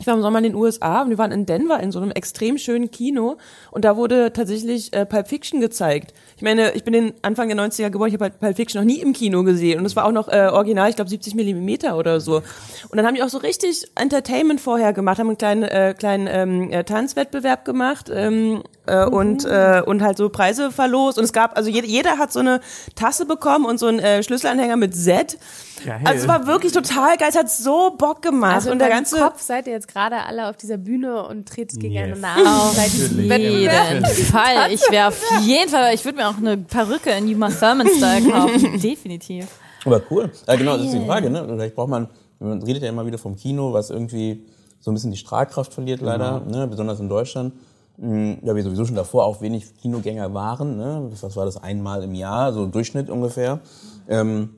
ich 0.01 0.09
war 0.09 0.15
im 0.15 0.23
Sommer 0.23 0.39
in 0.39 0.45
den 0.45 0.55
USA 0.57 1.03
und 1.03 1.11
wir 1.11 1.19
waren 1.19 1.31
in 1.31 1.47
Denver 1.47 1.79
in 1.79 1.93
so 1.93 2.01
einem 2.01 2.11
extrem 2.11 2.59
schönen 2.59 2.91
Kino 2.91 3.37
und 3.71 3.85
da 3.85 3.97
wurde 3.97 4.33
tatsächlich 4.33 4.93
äh, 4.93 5.07
Pulp 5.07 5.29
Fiction 5.29 5.61
gezeigt. 5.61 6.13
Ich 6.37 6.43
meine, 6.43 6.73
ich 6.73 6.83
bin 6.83 6.95
in 6.95 7.15
Anfang 7.23 7.47
der 7.49 7.57
90er 7.57 7.91
geboren, 7.91 8.09
ich 8.09 8.15
habe 8.15 8.25
halt 8.25 8.41
Pulp 8.41 8.57
Fiction 8.57 8.81
noch 8.81 8.87
nie 8.87 9.01
im 9.01 9.13
Kino 9.13 9.45
gesehen 9.45 9.79
und 9.79 9.87
es 9.87 9.95
war 9.95 10.05
auch 10.05 10.13
noch 10.13 10.27
äh, 10.29 10.49
original, 10.53 10.91
ich 10.91 10.97
glaube 10.97 11.11
70 11.11 11.37
Millimeter 11.37 11.97
oder 11.97 12.19
so. 12.19 12.43
Und 12.89 12.97
dann 12.97 13.07
haben 13.07 13.15
die 13.15 13.23
auch 13.23 13.29
so 13.29 13.39
richtig 13.39 13.89
Entertainment 13.95 14.61
vorher 14.61 14.93
gemacht, 14.93 15.21
haben 15.21 15.29
einen 15.29 15.39
kleinen, 15.39 15.63
äh, 15.63 15.95
kleinen 15.97 16.27
ähm, 16.29 16.71
äh, 16.73 16.83
Tanzwettbewerb 16.83 17.65
gemacht 17.65 18.11
ähm, 18.13 18.65
äh, 18.87 19.05
und, 19.07 19.45
äh, 19.45 19.81
und 19.87 20.03
halt 20.03 20.17
so 20.17 20.29
Preise 20.29 20.73
verlost 20.73 21.19
und 21.19 21.25
es 21.25 21.33
gab, 21.33 21.57
also 21.57 21.71
jeder, 21.71 21.87
jeder 21.87 22.19
hat 22.19 22.33
so 22.33 22.41
eine 22.41 22.61
Tasse 22.97 23.27
bekommen 23.27 23.65
und 23.65 23.79
so 23.79 23.87
einen 23.87 24.01
äh, 24.01 24.25
Schlüsselanhänger 24.25 24.77
mit 24.77 24.97
Z. 24.97 25.39
Geil. 25.85 26.01
Also 26.05 26.23
es 26.23 26.29
war 26.29 26.47
wirklich 26.47 26.73
total 26.73 27.17
geil, 27.17 27.29
es 27.31 27.37
hat 27.37 27.51
so 27.51 27.95
Bock 27.97 28.23
gemacht 28.23 28.55
Also 28.55 28.73
und 28.73 28.79
der 28.79 28.89
ganze 28.89 29.19
Kopf 29.19 29.41
seid 29.41 29.67
ihr 29.67 29.73
jetzt 29.73 29.84
gerade 29.87 30.25
alle 30.25 30.49
auf 30.49 30.57
dieser 30.57 30.77
Bühne 30.77 31.27
und 31.27 31.49
tretet 31.49 31.81
gegeneinander. 31.81 32.71
Seid 32.73 32.93
Natürlich. 32.93 33.29
Wettbewerb. 33.31 33.91
jeden 33.91 34.27
Fall. 34.27 34.73
Ich 34.73 34.81
wäre 34.91 35.09
auf 35.09 35.23
jeden 35.43 35.71
Fall, 35.71 35.95
ich 35.95 36.05
würde 36.05 36.19
mir 36.19 36.29
auch 36.29 36.37
eine 36.37 36.57
Perücke 36.57 37.11
in 37.11 37.35
Uma 37.35 37.51
Thurman-Style 37.51 38.31
kaufen. 38.31 38.81
Definitiv. 38.83 39.47
Aber 39.85 40.01
cool. 40.11 40.31
Ja, 40.47 40.57
genau, 40.57 40.77
das 40.77 40.87
ist 40.87 40.95
die 40.95 41.05
Frage, 41.05 41.31
ne? 41.31 41.45
Vielleicht 41.47 41.75
braucht 41.75 41.91
man, 41.91 42.09
man 42.39 42.63
redet 42.63 42.83
ja 42.83 42.89
immer 42.89 43.07
wieder 43.07 43.19
vom 43.19 43.37
Kino, 43.37 43.73
was 43.73 43.91
irgendwie 43.91 44.47
so 44.81 44.91
ein 44.91 44.95
bisschen 44.95 45.11
die 45.11 45.17
Strahlkraft 45.17 45.73
verliert 45.73 46.01
leider, 46.01 46.41
ne? 46.41 46.67
besonders 46.67 47.01
in 47.01 47.09
Deutschland. 47.09 47.55
Ja, 47.97 48.57
wir 48.57 48.63
sowieso 48.63 48.85
schon 48.85 48.97
davor 48.97 49.25
auch 49.25 49.41
wenig 49.41 49.77
Kinogänger 49.77 50.35
waren, 50.35 50.77
ne? 50.77 51.09
Was 51.21 51.37
war 51.37 51.45
das 51.45 51.63
einmal 51.63 52.03
im 52.03 52.15
Jahr, 52.15 52.53
so 52.53 52.65
im 52.65 52.73
Durchschnitt 52.73 53.09
ungefähr. 53.09 53.61
Ähm, 54.09 54.51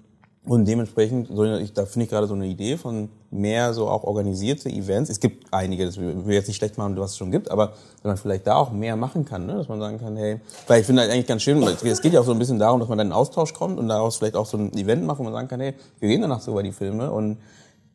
und 0.46 0.66
dementsprechend, 0.66 1.28
so, 1.28 1.44
ich, 1.44 1.72
da 1.72 1.86
finde 1.86 2.04
ich 2.04 2.10
gerade 2.10 2.28
so 2.28 2.34
eine 2.34 2.46
Idee 2.46 2.76
von 2.76 3.08
mehr 3.32 3.74
so 3.74 3.88
auch 3.88 4.04
organisierte 4.04 4.68
Events. 4.68 5.10
Es 5.10 5.18
gibt 5.18 5.52
einige, 5.52 5.84
das 5.84 5.98
will 5.98 6.24
will 6.24 6.34
jetzt 6.34 6.46
nicht 6.46 6.56
schlecht 6.56 6.78
machen, 6.78 6.96
was 6.98 7.12
es 7.12 7.16
schon 7.16 7.32
gibt, 7.32 7.50
aber 7.50 7.72
wenn 8.02 8.10
man 8.10 8.16
vielleicht 8.16 8.46
da 8.46 8.54
auch 8.54 8.70
mehr 8.70 8.94
machen 8.94 9.24
kann, 9.24 9.46
ne? 9.46 9.54
dass 9.54 9.68
man 9.68 9.80
sagen 9.80 9.98
kann, 9.98 10.16
hey, 10.16 10.40
weil 10.68 10.80
ich 10.80 10.86
finde 10.86 11.02
halt 11.02 11.10
eigentlich 11.10 11.26
ganz 11.26 11.42
schön, 11.42 11.60
es 11.62 12.00
geht 12.00 12.12
ja 12.12 12.20
auch 12.20 12.24
so 12.24 12.32
ein 12.32 12.38
bisschen 12.38 12.60
darum, 12.60 12.78
dass 12.78 12.88
man 12.88 12.96
dann 12.96 13.08
in 13.08 13.12
Austausch 13.12 13.54
kommt 13.54 13.78
und 13.78 13.88
daraus 13.88 14.18
vielleicht 14.18 14.36
auch 14.36 14.46
so 14.46 14.56
ein 14.56 14.72
Event 14.74 15.04
macht, 15.04 15.18
wo 15.18 15.24
man 15.24 15.32
sagen 15.32 15.48
kann, 15.48 15.60
hey, 15.60 15.74
wir 15.98 16.08
gehen 16.08 16.20
danach 16.22 16.40
sogar 16.40 16.62
die 16.62 16.72
Filme 16.72 17.10
und 17.10 17.38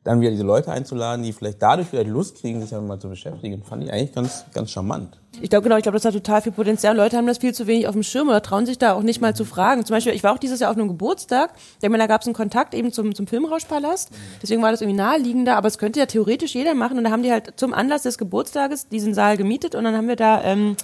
dann 0.04 0.20
wieder 0.20 0.32
diese 0.32 0.44
Leute 0.44 0.72
einzuladen, 0.72 1.24
die 1.24 1.32
vielleicht 1.32 1.62
dadurch 1.62 1.90
die 1.92 1.98
Lust 1.98 2.40
kriegen, 2.42 2.60
sich 2.60 2.72
damit 2.72 2.88
mal 2.88 3.00
zu 3.00 3.08
beschäftigen, 3.08 3.64
fand 3.64 3.84
ich 3.84 3.94
eigentlich 3.94 4.14
ganz, 4.14 4.46
ganz 4.52 4.72
charmant. 4.72 5.20
Ich 5.42 5.50
glaube, 5.50 5.64
genau, 5.64 5.78
ich 5.78 5.84
glaube, 5.84 5.98
das 5.98 6.06
hat 6.06 6.14
total 6.14 6.42
viel 6.42 6.52
Potenzial. 6.52 6.96
Leute 6.96 7.18
haben 7.18 7.28
das 7.28 7.38
viel 7.38 7.54
zu 7.54 7.68
wenig 7.68 7.88
auf 7.88 7.94
dem 7.94 8.02
Schirm 8.02 8.28
oder 8.28 8.42
trauen 8.42 8.66
sich 8.66 8.80
da 8.80 8.94
auch 8.94 9.04
nicht 9.04 9.22
mal 9.22 9.36
zu 9.36 9.46
fragen. 9.46 9.86
Zum 9.86 9.96
Beispiel, 9.96 10.14
ich 10.14 10.24
war 10.24 10.34
auch 10.34 10.40
dieses 10.40 10.60
Jahr 10.60 10.72
auf 10.72 10.78
einem 10.78 10.88
Geburtstag, 10.88 11.54
ich 11.80 11.88
meine, 11.88 12.04
da 12.04 12.08
gab 12.08 12.22
es 12.22 12.28
einen 12.28 12.34
Kontakt 12.34 12.74
eben 12.74 12.92
zum, 12.92 13.14
zum 13.14 13.28
Filmrauschpalast. 13.28 14.10
Deswegen 14.42 14.62
war 14.64 14.72
das 14.72 14.82
irgendwie 14.82 14.98
naheliegender, 14.98 15.56
aber 15.56 15.68
es 15.68 15.78
könnte 15.78 16.00
ja 16.00 16.08
theoretisch 16.08 16.56
jeder 16.56 16.74
machen. 16.74 16.98
Und 16.98 17.04
da 17.04 17.12
haben 17.12 17.24
die 17.24 17.32
halt 17.32 17.54
zum 17.58 17.74
Anlass 17.74 18.02
des 18.02 18.18
Geburtstages 18.18 18.88
diesen 18.88 19.14
Saal 19.14 19.38
gemietet 19.38 19.76
und 19.76 19.84
dann 19.84 19.96
haben 19.96 20.08
wir 20.08 20.16
da 20.16 20.44
ähm, 20.44 20.76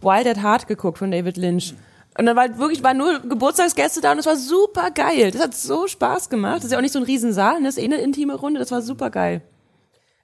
Wild 0.00 0.26
at 0.26 0.42
Heart 0.42 0.66
geguckt 0.66 0.98
von 0.98 1.10
David 1.10 1.36
Lynch. 1.36 1.74
Und 2.18 2.26
dann 2.26 2.36
war 2.36 2.42
halt 2.42 2.58
wirklich, 2.58 2.82
waren 2.82 2.98
nur 2.98 3.20
Geburtstagsgäste 3.20 4.00
da 4.00 4.12
und 4.12 4.18
es 4.18 4.26
war 4.26 4.36
super 4.36 4.90
geil. 4.90 5.30
Das 5.30 5.42
hat 5.42 5.54
so 5.54 5.86
Spaß 5.86 6.28
gemacht. 6.28 6.58
Das 6.58 6.64
ist 6.66 6.72
ja 6.72 6.78
auch 6.78 6.82
nicht 6.82 6.92
so 6.92 6.98
ein 6.98 7.04
Riesensaal, 7.04 7.60
ne? 7.60 7.66
das 7.66 7.76
ist 7.76 7.82
eh 7.82 7.86
eine 7.86 8.00
intime 8.00 8.34
Runde, 8.34 8.60
das 8.60 8.70
war 8.70 8.82
super 8.82 9.10
geil. 9.10 9.42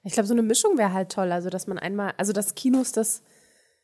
Ich 0.03 0.13
glaube, 0.13 0.27
so 0.27 0.33
eine 0.33 0.43
Mischung 0.43 0.77
wäre 0.77 0.93
halt 0.93 1.11
toll. 1.11 1.31
Also, 1.31 1.49
dass 1.49 1.67
man 1.67 1.79
einmal, 1.79 2.13
also 2.17 2.31
dass 2.31 2.55
Kinos 2.55 2.91
das, 2.91 3.23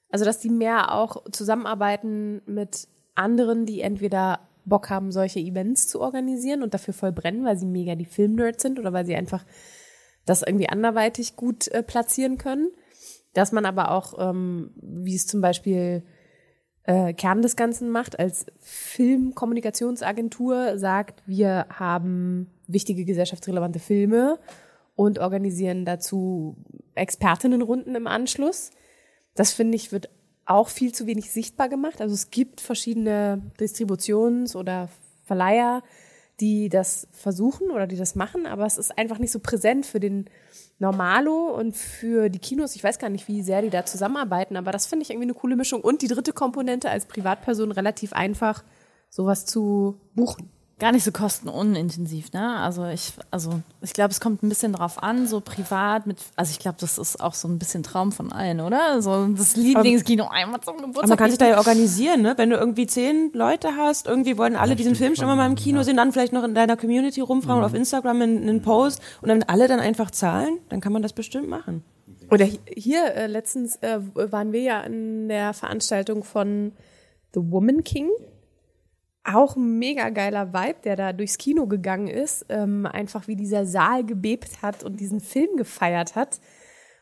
also 0.10 0.24
dass 0.24 0.40
die 0.40 0.50
mehr 0.50 0.94
auch 0.94 1.24
zusammenarbeiten 1.32 2.42
mit 2.46 2.88
anderen, 3.16 3.66
die 3.66 3.82
entweder 3.82 4.40
Bock 4.66 4.90
haben, 4.90 5.12
solche 5.12 5.40
Events 5.40 5.88
zu 5.88 6.02
organisieren 6.02 6.64
und 6.64 6.74
dafür 6.74 6.94
voll 6.94 7.12
brennen, 7.12 7.46
weil 7.46 7.58
sie 7.58 7.66
mega 7.66 7.96
die 7.96 8.06
Filmnerds 8.06 8.62
sind 8.62 8.80
oder 8.80 8.94
weil 8.94 9.06
sie 9.06 9.16
einfach 9.16 9.46
das 10.26 10.42
irgendwie 10.42 10.70
anderweitig 10.70 11.36
gut 11.36 11.68
äh, 11.70 11.84
platzieren 11.84 12.38
können. 12.38 12.72
Dass 13.34 13.52
man 13.52 13.66
aber 13.66 13.92
auch, 13.92 14.14
ähm, 14.18 14.72
wie 14.82 15.16
es 15.16 15.28
zum 15.28 15.42
Beispiel 15.42 16.04
äh, 16.88 17.14
Kern 17.14 17.42
des 17.42 17.56
Ganzen 17.56 17.90
macht, 17.90 18.20
als 18.20 18.46
Filmkommunikationsagentur 18.60 20.78
sagt, 20.78 21.24
wir 21.26 21.66
haben 21.70 22.52
wichtige 22.68 23.06
gesellschaftsrelevante 23.06 23.80
Filme 23.80 24.40
und 24.96 25.20
organisieren 25.20 25.86
dazu 25.86 26.56
Expertinnenrunden 26.94 27.96
im 27.96 28.08
Anschluss. 28.08 28.72
Das 29.34 29.52
finde 29.52 29.76
ich 29.76 29.92
wird 29.92 30.10
auch 30.46 30.70
viel 30.70 30.94
zu 30.94 31.08
wenig 31.08 31.32
sichtbar 31.32 31.70
gemacht. 31.70 32.02
Also 32.02 32.14
es 32.14 32.30
gibt 32.30 32.62
verschiedene 32.62 33.42
Distributions- 33.60 34.56
oder 34.56 34.90
Verleiher, 35.24 35.82
die 36.40 36.70
das 36.70 37.08
versuchen 37.12 37.72
oder 37.72 37.88
die 37.88 37.98
das 37.98 38.16
machen, 38.16 38.46
aber 38.46 38.66
es 38.66 38.78
ist 38.78 38.98
einfach 38.98 39.20
nicht 39.20 39.32
so 39.32 39.40
präsent 39.40 39.86
für 39.86 40.00
den 40.00 40.26
Normalo 40.78 41.56
und 41.56 41.76
für 41.76 42.30
die 42.30 42.40
Kinos. 42.40 42.76
Ich 42.76 42.84
weiß 42.84 43.00
gar 43.00 43.10
nicht, 43.10 43.28
wie 43.28 43.42
sehr 43.42 43.62
die 43.62 43.70
da 43.70 43.86
zusammenarbeiten, 43.86 44.58
aber 44.58 44.72
das 44.72 44.88
finde 44.88 45.04
ich 45.04 45.10
irgendwie 45.10 45.28
eine 45.28 45.34
coole 45.34 45.56
Mischung. 45.56 45.82
Und 45.82 46.02
die 46.02 46.08
dritte 46.08 46.34
Komponente 46.34 46.90
als 46.90 47.06
Privatperson 47.06 47.72
relativ 47.72 48.14
einfach, 48.14 48.64
sowas 49.10 49.46
zu 49.46 50.02
buchen. 50.14 50.50
Gar 50.78 50.92
nicht 50.92 51.06
so 51.06 51.12
kostenunintensiv, 51.14 52.34
ne? 52.34 52.58
Also 52.58 52.86
ich, 52.88 53.14
also 53.32 53.62
ich 53.82 53.94
glaube, 53.94 54.12
es 54.12 54.20
kommt 54.20 54.44
ein 54.44 54.50
bisschen 54.50 54.74
drauf 54.74 55.02
an, 55.02 55.26
so 55.26 55.40
privat 55.40 56.06
mit, 56.06 56.18
also 56.36 56.52
ich 56.52 56.60
glaube, 56.60 56.76
das 56.82 56.98
ist 56.98 57.22
auch 57.24 57.34
so 57.34 57.48
ein 57.48 57.58
bisschen 57.60 57.82
Traum 57.82 58.12
von 58.12 58.32
allen, 58.34 58.60
oder? 58.60 59.02
So 59.02 59.26
das 59.28 59.56
Lieblingskino 59.56 60.28
einmal 60.28 60.60
zum 60.60 60.76
Geburtstag. 60.78 61.04
Aber 61.04 61.10
man 61.10 61.18
kann 61.18 61.30
sich 61.30 61.40
da 61.40 61.48
ja 61.48 61.58
organisieren, 61.60 62.22
ne? 62.24 62.34
Wenn 62.36 62.50
du 62.50 62.58
irgendwie 62.58 62.88
zehn 62.88 63.32
Leute 63.34 63.78
hast, 63.78 64.06
irgendwie 64.08 64.38
wollen 64.38 64.58
alle 64.58 64.76
diesen 64.76 64.96
Film 64.96 65.16
schon 65.16 65.28
mal 65.28 65.46
im 65.46 65.56
Kino 65.56 65.82
sehen, 65.84 65.96
dann 65.96 66.12
vielleicht 66.12 66.34
noch 66.34 66.44
in 66.44 66.54
deiner 66.56 66.76
Community 66.76 67.22
rumfragen 67.22 67.58
oder 67.60 67.68
auf 67.68 67.74
Instagram 67.74 68.22
einen, 68.22 68.42
einen 68.50 68.62
Post 68.62 69.02
und 69.22 69.30
dann 69.30 69.44
alle 69.44 69.70
dann 69.70 69.80
einfach 69.80 70.12
zahlen, 70.12 70.58
dann 70.68 70.82
kann 70.82 70.92
man 70.92 71.02
das 71.02 71.14
bestimmt 71.14 71.48
machen. 71.48 71.84
Oder 72.32 72.46
hi- 72.46 72.60
hier 72.76 73.14
äh, 73.16 73.28
letztens 73.28 73.78
äh, 73.78 74.00
waren 74.14 74.52
wir 74.52 74.62
ja 74.62 74.82
in 74.82 75.30
der 75.30 75.54
Veranstaltung 75.54 76.24
von 76.26 76.74
The 77.34 77.40
Woman 77.44 77.84
King. 77.86 78.10
Auch 79.26 79.56
ein 79.56 79.80
mega 79.80 80.10
geiler 80.10 80.54
Vibe, 80.54 80.80
der 80.84 80.96
da 80.96 81.14
durchs 81.14 81.38
Kino 81.38 81.66
gegangen 81.68 82.08
ist. 82.08 82.46
Ähm, 82.50 82.86
einfach 82.86 83.28
wie 83.28 83.36
dieser 83.36 83.66
Saal 83.66 84.04
gebebt 84.06 84.62
hat 84.62 84.84
und 84.84 85.00
diesen 85.00 85.20
Film 85.20 85.58
gefeiert 85.58 86.16
hat. 86.16 86.40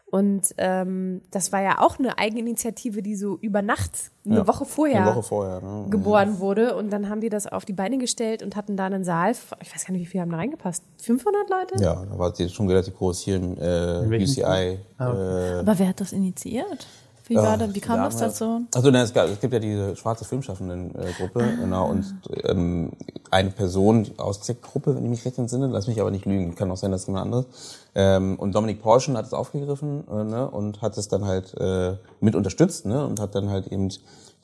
Und 0.05 0.53
ähm, 0.59 1.21
das 1.31 1.51
war 1.51 1.63
ja 1.63 1.79
auch 1.81 1.97
eine 1.97 2.19
Eigeninitiative, 2.19 3.01
die 3.01 3.15
so 3.15 3.35
über 3.41 3.63
Nacht, 3.63 4.11
eine 4.27 4.35
Ja. 4.37 4.47
Woche 4.47 4.63
vorher, 4.63 5.01
Eine 5.01 5.15
Woche 5.15 5.23
vorher. 5.23 5.59
Ne? 5.59 5.87
geboren 5.89 6.37
wurde. 6.39 6.75
Und 6.75 6.91
dann 6.93 7.09
haben 7.09 7.19
die 7.19 7.29
das 7.29 7.47
auf 7.47 7.65
die 7.65 7.73
Beine 7.73 7.97
gestellt 7.97 8.43
und 8.43 8.55
hatten 8.55 8.77
da 8.77 8.85
einen 8.85 9.03
Saal, 9.03 9.31
ich 9.31 9.73
weiß 9.73 9.85
gar 9.85 9.91
nicht, 9.91 10.01
wie 10.01 10.05
viele 10.05 10.21
haben 10.21 10.29
da 10.29 10.37
reingepasst? 10.37 10.83
500 11.01 11.49
Leute? 11.49 11.83
Ja, 11.83 12.05
da 12.05 12.19
war 12.19 12.31
die 12.31 12.47
schon 12.47 12.67
relativ 12.69 12.93
groß 12.95 13.21
hier 13.21 13.37
im 13.37 13.57
äh, 13.57 14.23
UCI. 14.23 14.43
Ah, 14.99 15.13
äh, 15.13 15.59
Aber 15.61 15.79
wer 15.79 15.87
hat 15.87 15.99
das 15.99 16.13
initiiert? 16.13 16.85
Wie, 17.27 17.35
war 17.35 17.57
das, 17.57 17.73
wie 17.73 17.79
kam 17.79 17.99
das 17.99 18.17
dazu? 18.17 18.61
Also 18.75 18.91
ne, 18.91 19.01
es, 19.01 19.13
gab, 19.13 19.27
es 19.29 19.39
gibt 19.39 19.53
ja 19.53 19.59
diese 19.59 19.95
schwarze 19.95 20.25
Filmschaffenden-Gruppe, 20.25 21.41
Ah. 21.41 21.61
genau, 21.61 21.89
und 21.89 22.05
ähm, 22.43 22.91
eine 23.31 23.49
Person 23.51 24.07
aus 24.17 24.41
der 24.41 24.55
Gruppe, 24.55 24.95
wenn 24.95 25.03
ich 25.05 25.09
mich 25.09 25.25
recht 25.25 25.37
entsinne, 25.37 25.67
lass 25.67 25.87
mich 25.87 26.01
aber 26.01 26.11
nicht 26.11 26.25
lügen, 26.25 26.55
kann 26.55 26.69
auch 26.69 26.77
sein, 26.77 26.91
dass 26.91 27.07
jemand 27.07 27.25
anderes. 27.25 27.45
Ähm, 27.95 28.37
und 28.37 28.53
Dominik 28.53 28.81
Porschen 28.81 29.15
hat 29.17 29.25
es 29.25 29.33
aufgegriffen 29.33 30.03
äh, 30.11 30.23
ne, 30.25 30.49
und 30.49 30.81
hat 30.81 30.97
es 30.97 31.07
dann 31.07 31.25
halt 31.25 31.53
äh, 31.59 31.93
mit 32.19 32.35
unterstützt 32.35 32.85
ne, 32.85 33.05
und 33.05 33.19
hat 33.19 33.35
dann 33.35 33.49
halt 33.49 33.67
eben 33.67 33.89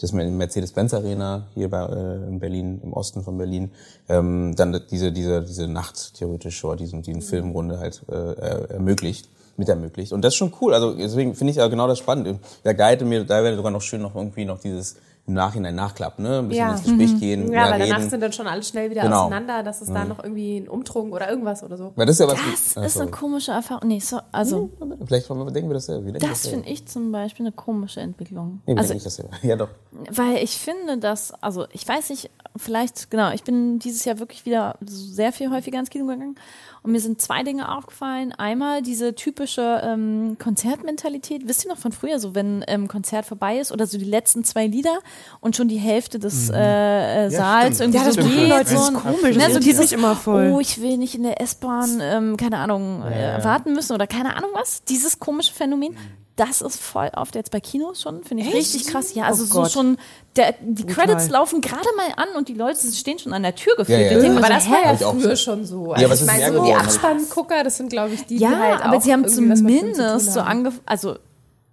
das 0.02 0.14
Mercedes-Benz 0.14 0.94
Arena 0.94 1.48
hier 1.56 1.70
bei, 1.70 1.84
äh, 1.86 2.28
in 2.30 2.40
Berlin, 2.40 2.80
im 2.82 2.94
Osten 2.94 3.22
von 3.22 3.38
Berlin, 3.38 3.72
ähm, 4.08 4.56
dann 4.56 4.80
diese 4.90 5.12
diese 5.12 5.42
diese 5.44 5.68
Nacht 5.68 6.14
theoretisch 6.14 6.64
oder 6.64 6.78
diesen 6.78 7.02
diesen 7.02 7.22
Filmrunde 7.22 7.80
halt 7.80 8.04
äh, 8.10 8.14
er- 8.16 8.72
ermöglicht 8.72 9.28
mit 9.60 9.70
ermöglicht. 9.70 10.14
Und 10.14 10.22
das 10.24 10.34
ist 10.34 10.38
schon 10.38 10.54
cool. 10.62 10.74
Also 10.74 10.94
deswegen 10.94 11.36
finde 11.36 11.52
ich 11.52 11.58
ja 11.58 11.68
genau 11.68 11.88
das 11.88 12.00
spannend. 12.00 12.40
Der 12.64 12.74
Guide 12.74 13.06
mir, 13.06 13.24
da 13.26 13.44
wäre 13.44 13.56
sogar 13.56 13.72
noch 13.72 13.82
schön 13.82 14.02
noch 14.02 14.16
irgendwie 14.16 14.46
noch 14.46 14.60
dieses 14.60 14.96
im 15.28 15.36
Nachhinein 15.36 15.76
nachklappen, 15.76 16.24
ne? 16.24 16.40
Ein 16.40 16.48
bisschen 16.48 16.66
Ja. 16.66 16.72
ins 16.72 16.84
Gespräch 16.84 17.20
gehen, 17.20 17.52
Ja, 17.54 17.70
weil 17.70 17.80
danach 17.82 18.00
reden. 18.00 18.10
sind 18.10 18.24
dann 18.24 18.34
schon 18.34 18.48
alle 18.48 18.64
schnell 18.64 18.90
wieder 18.90 19.04
Genau. 19.04 19.26
auseinander, 19.26 19.62
dass 19.62 19.80
es 19.80 19.88
da 19.94 20.04
noch 20.04 20.24
irgendwie 20.24 20.58
einen 20.58 20.68
Umtrunk 20.68 21.14
oder 21.14 21.30
irgendwas 21.30 21.62
oder 21.62 21.78
so. 21.78 21.92
Weil 21.96 22.08
das 22.08 22.16
ist 22.16 22.20
ja 22.22 22.28
was. 22.28 22.38
Das 22.74 22.78
Ah, 22.78 22.86
ist 22.88 23.00
eine 23.00 23.12
komische 23.12 23.52
Erfahrung. 23.52 23.88
Nee, 23.88 24.00
so, 24.00 24.20
also, 24.32 24.72
Vielleicht 25.06 25.30
denken 25.30 25.70
wir 25.70 25.76
das 25.76 25.86
ja. 25.86 26.00
das 26.00 26.48
finde 26.48 26.68
ich 26.68 26.88
zum 26.88 27.12
Beispiel 27.12 27.46
eine 27.46 27.52
komische 27.54 28.00
Entwicklung. 28.00 28.62
Nee, 28.66 28.74
also, 28.76 28.94
also, 28.94 28.94
ich 28.96 29.04
das 29.04 29.18
ja. 29.18 29.26
Ja, 29.50 29.56
doch. 29.56 29.70
weil 30.10 30.38
ich 30.38 30.58
finde, 30.58 30.98
dass, 30.98 31.32
also 31.44 31.68
ich 31.74 31.88
weiß 31.88 32.10
nicht, 32.10 32.32
vielleicht, 32.56 33.12
genau, 33.12 33.32
ich 33.32 33.44
bin 33.44 33.78
dieses 33.78 34.06
Jahr 34.06 34.18
wirklich 34.18 34.48
wieder 34.48 34.78
sehr 34.84 35.32
viel 35.32 35.52
häufiger 35.52 35.78
ins 35.80 35.92
Kino 35.92 36.08
gegangen 36.08 36.36
und 36.84 36.92
mir 36.92 37.00
sind 37.00 37.22
zwei 37.22 37.44
Dinge 37.44 37.76
aufgefallen. 37.76 38.32
Einmal 38.34 38.82
diese 38.82 39.16
typische 39.16 39.82
ähm, 39.84 40.38
Konzertmentalität. 40.42 41.48
Wisst 41.48 41.66
ihr 41.66 41.70
noch 41.70 41.78
von 41.78 41.92
früher, 41.92 42.20
so 42.20 42.36
wenn 42.36 42.64
ähm, 42.68 42.88
Konzert 42.88 43.26
vorbei 43.26 43.60
ist 43.60 43.72
oder 43.72 43.86
so 43.86 43.98
die 43.98 44.06
letzten 44.06 44.44
zwei 44.44 44.68
Lieder 44.68 45.00
und 45.42 45.56
schon 45.56 45.68
die 45.68 45.78
Hälfte 45.78 46.20
des 46.20 46.50
äh, 46.50 47.26
äh, 47.26 47.30
Saals 47.30 47.78
stimmt. 47.78 47.96
irgendwie 47.96 47.98
Ja, 48.00 48.06
das 48.06 48.16
so 48.16 48.22
geht. 48.22 48.50
Leute, 48.50 48.70
so, 48.70 48.76
das 48.76 48.94
komisch, 48.94 49.38
Ne, 49.38 49.54
so 49.54 49.60
dieses, 49.60 49.92
immer 49.92 50.16
voll. 50.16 50.52
oh, 50.54 50.60
ich 50.60 50.82
will 50.82 50.98
nicht 50.98 51.16
in 51.16 51.24
der 51.24 51.42
S-Bahn, 51.42 52.00
ähm, 52.02 52.38
keine 52.38 52.58
Ahnung, 52.58 53.04
äh, 53.04 53.44
warten 53.44 53.74
müssen 53.74 53.94
oder 53.94 54.08
keine 54.08 54.36
Ahnung 54.36 54.50
was. 54.54 54.84
Dieses 54.84 55.20
komische 55.20 55.54
Phänomen. 55.54 55.96
Das 56.40 56.62
ist 56.62 56.82
voll 56.82 57.12
oft 57.16 57.36
jetzt 57.36 57.52
bei 57.52 57.60
Kinos 57.60 58.02
schon, 58.02 58.24
finde 58.24 58.44
ich 58.44 58.54
richtig 58.54 58.88
krass. 58.88 59.14
Ja, 59.14 59.26
also 59.26 59.44
Oh 59.44 59.48
so 59.48 59.62
Gott. 59.62 59.72
schon, 59.72 59.98
der, 60.38 60.54
die 60.62 60.84
Brutal. 60.84 61.08
Credits 61.08 61.30
laufen 61.30 61.60
gerade 61.60 61.88
mal 61.98 62.08
an 62.16 62.30
und 62.38 62.48
die 62.48 62.54
Leute 62.54 62.80
stehen 62.94 63.20
schon 63.20 63.34
an 63.34 63.44
der 63.44 63.56
Tür 63.56 63.76
gefühlt. 63.76 64.10
Ja, 64.12 64.18
ja. 64.20 64.30
Mir 64.30 64.38
Aber 64.38 64.48
das 64.48 64.70
war 64.70 64.84
ja 64.84 64.96
früher 64.96 65.36
schon 65.36 65.66
so. 65.66 65.88
Ja, 65.88 65.94
Also 65.96 66.06
aber 66.06 66.14
es 66.14 66.22
ich 66.22 66.28
ist 66.28 66.32
meine, 66.32 66.52
mehr 66.52 66.54
so 66.62 66.66
die. 66.66 66.74
Abspanngucker, 66.74 67.64
das 67.66 67.76
sind, 67.78 67.90
glaube 67.90 68.14
ich, 68.14 68.22
die, 68.26 68.38
die 68.38 68.44
Ja, 68.44 68.58
halt 68.58 68.82
aber 68.86 68.98
auch 68.98 69.02
sie 69.02 69.12
haben 69.12 69.28
zumindest 69.28 70.32
so 70.34 70.40
angefangen, 70.40 70.82
also 70.86 71.16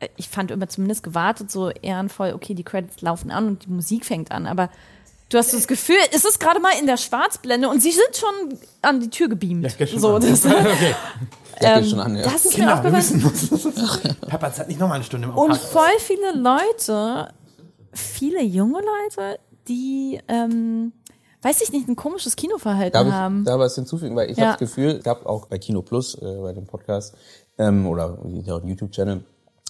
äh, 0.01 0.09
ich 0.17 0.29
fand 0.29 0.51
immer 0.51 0.69
zumindest 0.69 1.05
gewartet, 1.05 1.51
so 1.51 1.71
ehrenvoll, 1.71 2.33
okay, 2.35 2.55
die 2.55 2.65
Credits 2.65 3.01
laufen 3.03 3.31
an 3.31 3.47
und 3.47 3.67
die 3.67 3.71
Musik 3.71 4.05
fängt 4.05 4.33
an, 4.33 4.47
aber 4.49 4.69
du 5.29 5.39
hast 5.39 5.53
das 5.53 5.67
Gefühl, 5.67 5.97
es 6.13 6.25
ist 6.25 6.39
gerade 6.41 6.61
mal 6.61 6.73
in 6.81 6.87
der 6.87 6.97
Schwarzblende 6.97 7.69
und 7.69 7.81
sie 7.83 7.93
sind 7.93 8.17
schon 8.17 8.59
an 8.83 9.01
die 9.01 9.11
Tür 9.11 9.29
gebeamt. 9.29 9.65
Ja, 9.65 9.71
geht 9.77 9.91
schon 9.91 10.01
so, 10.01 10.15
an. 10.17 10.23
das, 10.23 10.45
okay. 10.47 10.95
Ja, 11.61 11.81
geht 11.81 11.91
schon 11.91 12.01
an, 12.01 12.17
ja. 12.17 12.23
das 12.23 12.45
ist 12.45 12.59
mir 12.59 12.67
Kinder, 12.67 12.85
wir 12.85 12.99
aufgefallen. 12.99 14.17
Papa, 14.29 14.49
es 14.49 14.59
hat 14.59 14.69
nicht 14.69 14.79
nochmal 14.81 14.97
eine 14.97 15.05
Stunde 15.05 15.29
im 15.29 15.35
Und 15.37 15.49
Park. 15.51 15.61
voll 15.61 15.99
viele 15.99 16.33
Leute, 16.35 17.33
viele 17.93 18.43
junge 18.43 18.81
Leute, 18.81 19.39
die, 19.69 20.21
ähm, 20.29 20.93
weiß 21.43 21.61
ich 21.63 21.73
nicht, 21.73 21.89
ein 21.89 21.97
komisches 21.97 22.37
Kinoverhalten 22.37 22.93
Darf 22.93 23.07
ich 23.07 23.13
haben. 23.13 23.45
da 23.45 23.59
was 23.59 23.75
hinzufügen? 23.75 24.15
Weil 24.17 24.31
ich 24.31 24.37
Ja. 24.37 24.45
habe 24.49 24.53
das 24.53 24.59
Gefühl, 24.61 24.91
es 24.99 25.03
gab 25.05 25.25
auch 25.27 25.47
bei 25.47 25.59
Kino 25.59 25.83
Plus, 25.83 26.15
äh, 26.17 26.37
bei 26.41 26.53
dem 26.53 26.67
Podcast, 26.67 27.15
ähm, 27.59 27.87
oder 27.87 28.19
YouTube-Channel, 28.65 29.25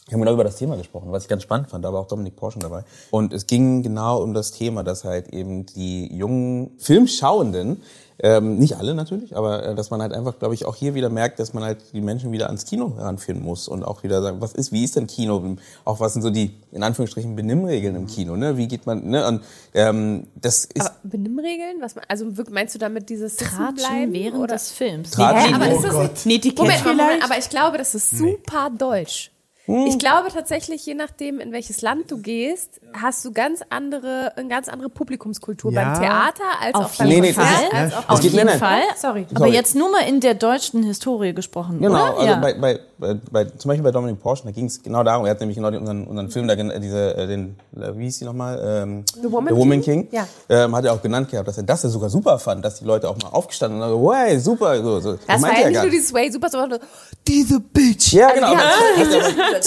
wir 0.08 0.12
haben 0.14 0.20
genau 0.20 0.34
über 0.34 0.44
das 0.44 0.56
Thema 0.56 0.76
gesprochen, 0.76 1.10
was 1.10 1.24
ich 1.24 1.28
ganz 1.28 1.42
spannend 1.42 1.68
fand. 1.68 1.84
Da 1.84 1.92
war 1.92 2.00
auch 2.00 2.06
Dominik 2.06 2.36
Porschen 2.36 2.60
dabei. 2.60 2.84
Und 3.10 3.32
es 3.32 3.46
ging 3.48 3.82
genau 3.82 4.22
um 4.22 4.34
das 4.34 4.52
Thema, 4.52 4.84
dass 4.84 5.02
halt 5.04 5.28
eben 5.28 5.66
die 5.66 6.14
jungen 6.16 6.70
Filmschauenden, 6.78 7.82
ähm, 8.18 8.56
nicht 8.56 8.76
alle 8.78 8.94
natürlich, 8.94 9.36
aber 9.36 9.62
äh, 9.66 9.74
dass 9.74 9.90
man 9.90 10.00
halt 10.00 10.12
einfach, 10.14 10.38
glaube 10.38 10.54
ich, 10.54 10.64
auch 10.64 10.74
hier 10.76 10.94
wieder 10.94 11.10
merkt, 11.10 11.38
dass 11.38 11.52
man 11.52 11.64
halt 11.64 11.78
die 11.92 12.00
Menschen 12.00 12.32
wieder 12.32 12.46
ans 12.46 12.64
Kino 12.64 12.94
heranführen 12.96 13.42
muss 13.42 13.68
und 13.68 13.82
auch 13.84 14.04
wieder 14.04 14.22
sagen, 14.22 14.40
was 14.40 14.54
ist, 14.54 14.72
wie 14.72 14.84
ist 14.84 14.96
denn 14.96 15.06
Kino? 15.06 15.56
Auch 15.84 16.00
was 16.00 16.14
sind 16.14 16.22
so 16.22 16.30
die, 16.30 16.54
in 16.72 16.82
Anführungsstrichen, 16.82 17.36
Benimmregeln 17.36 17.94
im 17.94 18.06
Kino, 18.06 18.36
ne? 18.36 18.56
Wie 18.56 18.68
geht 18.68 18.86
man, 18.86 19.04
ne? 19.10 19.26
Und 19.26 19.42
ähm, 19.74 20.28
das 20.36 20.64
ist 20.64 20.80
Aber 20.86 20.94
Benimmregeln? 21.02 21.76
Was, 21.80 21.94
also 22.08 22.24
wirk- 22.38 22.50
meinst 22.50 22.74
du 22.74 22.78
damit 22.78 23.10
dieses 23.10 23.36
Tratschen 23.36 24.12
während 24.14 24.38
oder? 24.38 24.54
des 24.54 24.70
Films. 24.70 25.10
Tratschen. 25.10 25.48
Hä, 25.50 25.54
aber 25.62 25.74
Oh 25.74 25.76
ist 25.76 25.84
das 25.84 25.92
Gott. 25.92 26.12
nicht, 26.12 26.26
Netiquette 26.26 26.62
Moment, 26.62 26.84
Moment, 26.86 27.24
aber 27.24 27.36
ich 27.38 27.50
glaube, 27.50 27.76
das 27.76 27.94
ist 27.94 28.10
super 28.16 28.70
deutsch. 28.70 29.30
Ich 29.68 29.98
glaube 29.98 30.28
tatsächlich, 30.32 30.86
je 30.86 30.94
nachdem, 30.94 31.40
in 31.40 31.50
welches 31.50 31.82
Land 31.82 32.10
du 32.10 32.18
gehst, 32.18 32.80
hast 32.92 33.24
du 33.24 33.32
ganz 33.32 33.60
andere, 33.68 34.32
eine 34.36 34.48
ganz 34.48 34.68
andere 34.68 34.88
Publikumskultur 34.88 35.72
Ja. 35.72 35.82
beim 35.82 36.00
Theater 36.00 36.44
als 36.62 36.74
Auf 36.74 36.84
auch 36.84 36.96
beim 36.98 37.08
jeden 37.08 37.22
Nee, 37.22 37.28
nee, 37.30 37.34
das 37.34 37.44
ist- 37.44 37.74
als 37.74 37.92
Ja. 37.92 37.98
Auf 38.06 38.14
Es 38.18 38.20
geht- 38.20 38.32
jeden. 38.32 38.48
Fall. 38.50 38.80
Sorry. 38.96 39.26
Aber 39.30 39.38
Sorry. 39.40 39.52
jetzt 39.52 39.74
nur 39.74 39.90
mal 39.90 40.02
in 40.08 40.20
der 40.20 40.34
deutschen 40.34 40.84
Historie 40.84 41.32
gesprochen, 41.34 41.80
Genau, 41.80 41.94
oder? 41.94 42.14
also 42.16 42.26
ja. 42.26 42.36
bei, 42.36 42.54
bei, 42.54 42.80
bei, 42.98 43.14
bei, 43.30 43.44
zum 43.44 43.68
Beispiel 43.68 43.82
bei 43.82 43.90
Dominik 43.90 44.20
Porschen, 44.22 44.46
da 44.46 44.52
ging 44.52 44.66
es 44.66 44.80
genau 44.82 45.02
darum, 45.02 45.26
er 45.26 45.32
hat 45.32 45.40
nämlich 45.40 45.56
genau 45.56 45.68
unseren, 45.76 46.06
unseren 46.06 46.30
Film, 46.30 46.46
da, 46.48 46.54
äh, 46.54 46.80
diese, 46.80 47.16
äh, 47.16 47.26
den, 47.26 47.56
äh, 47.76 47.92
wie 47.96 48.04
hieß 48.04 48.18
die 48.20 48.24
nochmal? 48.24 48.62
Ähm, 48.64 49.04
The 49.20 49.30
Woman 49.32 49.82
King? 49.82 50.08
Ja. 50.12 50.26
Ähm, 50.48 50.76
hat 50.76 50.84
er 50.84 50.92
auch 50.94 51.02
genannt 51.02 51.28
gehabt, 51.30 51.48
dass 51.48 51.56
er 51.58 51.64
das 51.64 51.82
ja 51.82 51.88
sogar 51.88 52.08
super 52.08 52.38
fand, 52.38 52.64
dass 52.64 52.78
die 52.78 52.84
Leute 52.84 53.08
auch 53.08 53.16
mal 53.20 53.30
aufgestanden 53.30 53.82
und 53.82 53.88
so, 53.88 54.14
hey, 54.14 54.38
super, 54.38 54.80
so, 54.82 55.00
so. 55.00 55.12
Das 55.14 55.26
war 55.28 55.38
meinte 55.40 55.60
ja 55.62 55.68
nicht 55.70 55.82
nur 55.82 55.90
dieses 55.90 56.14
Way 56.14 56.30
super, 56.30 56.48
sondern 56.48 56.78
diese 57.26 57.58
Bitch. 57.60 58.12
Ja, 58.12 58.30
genau. 58.32 58.52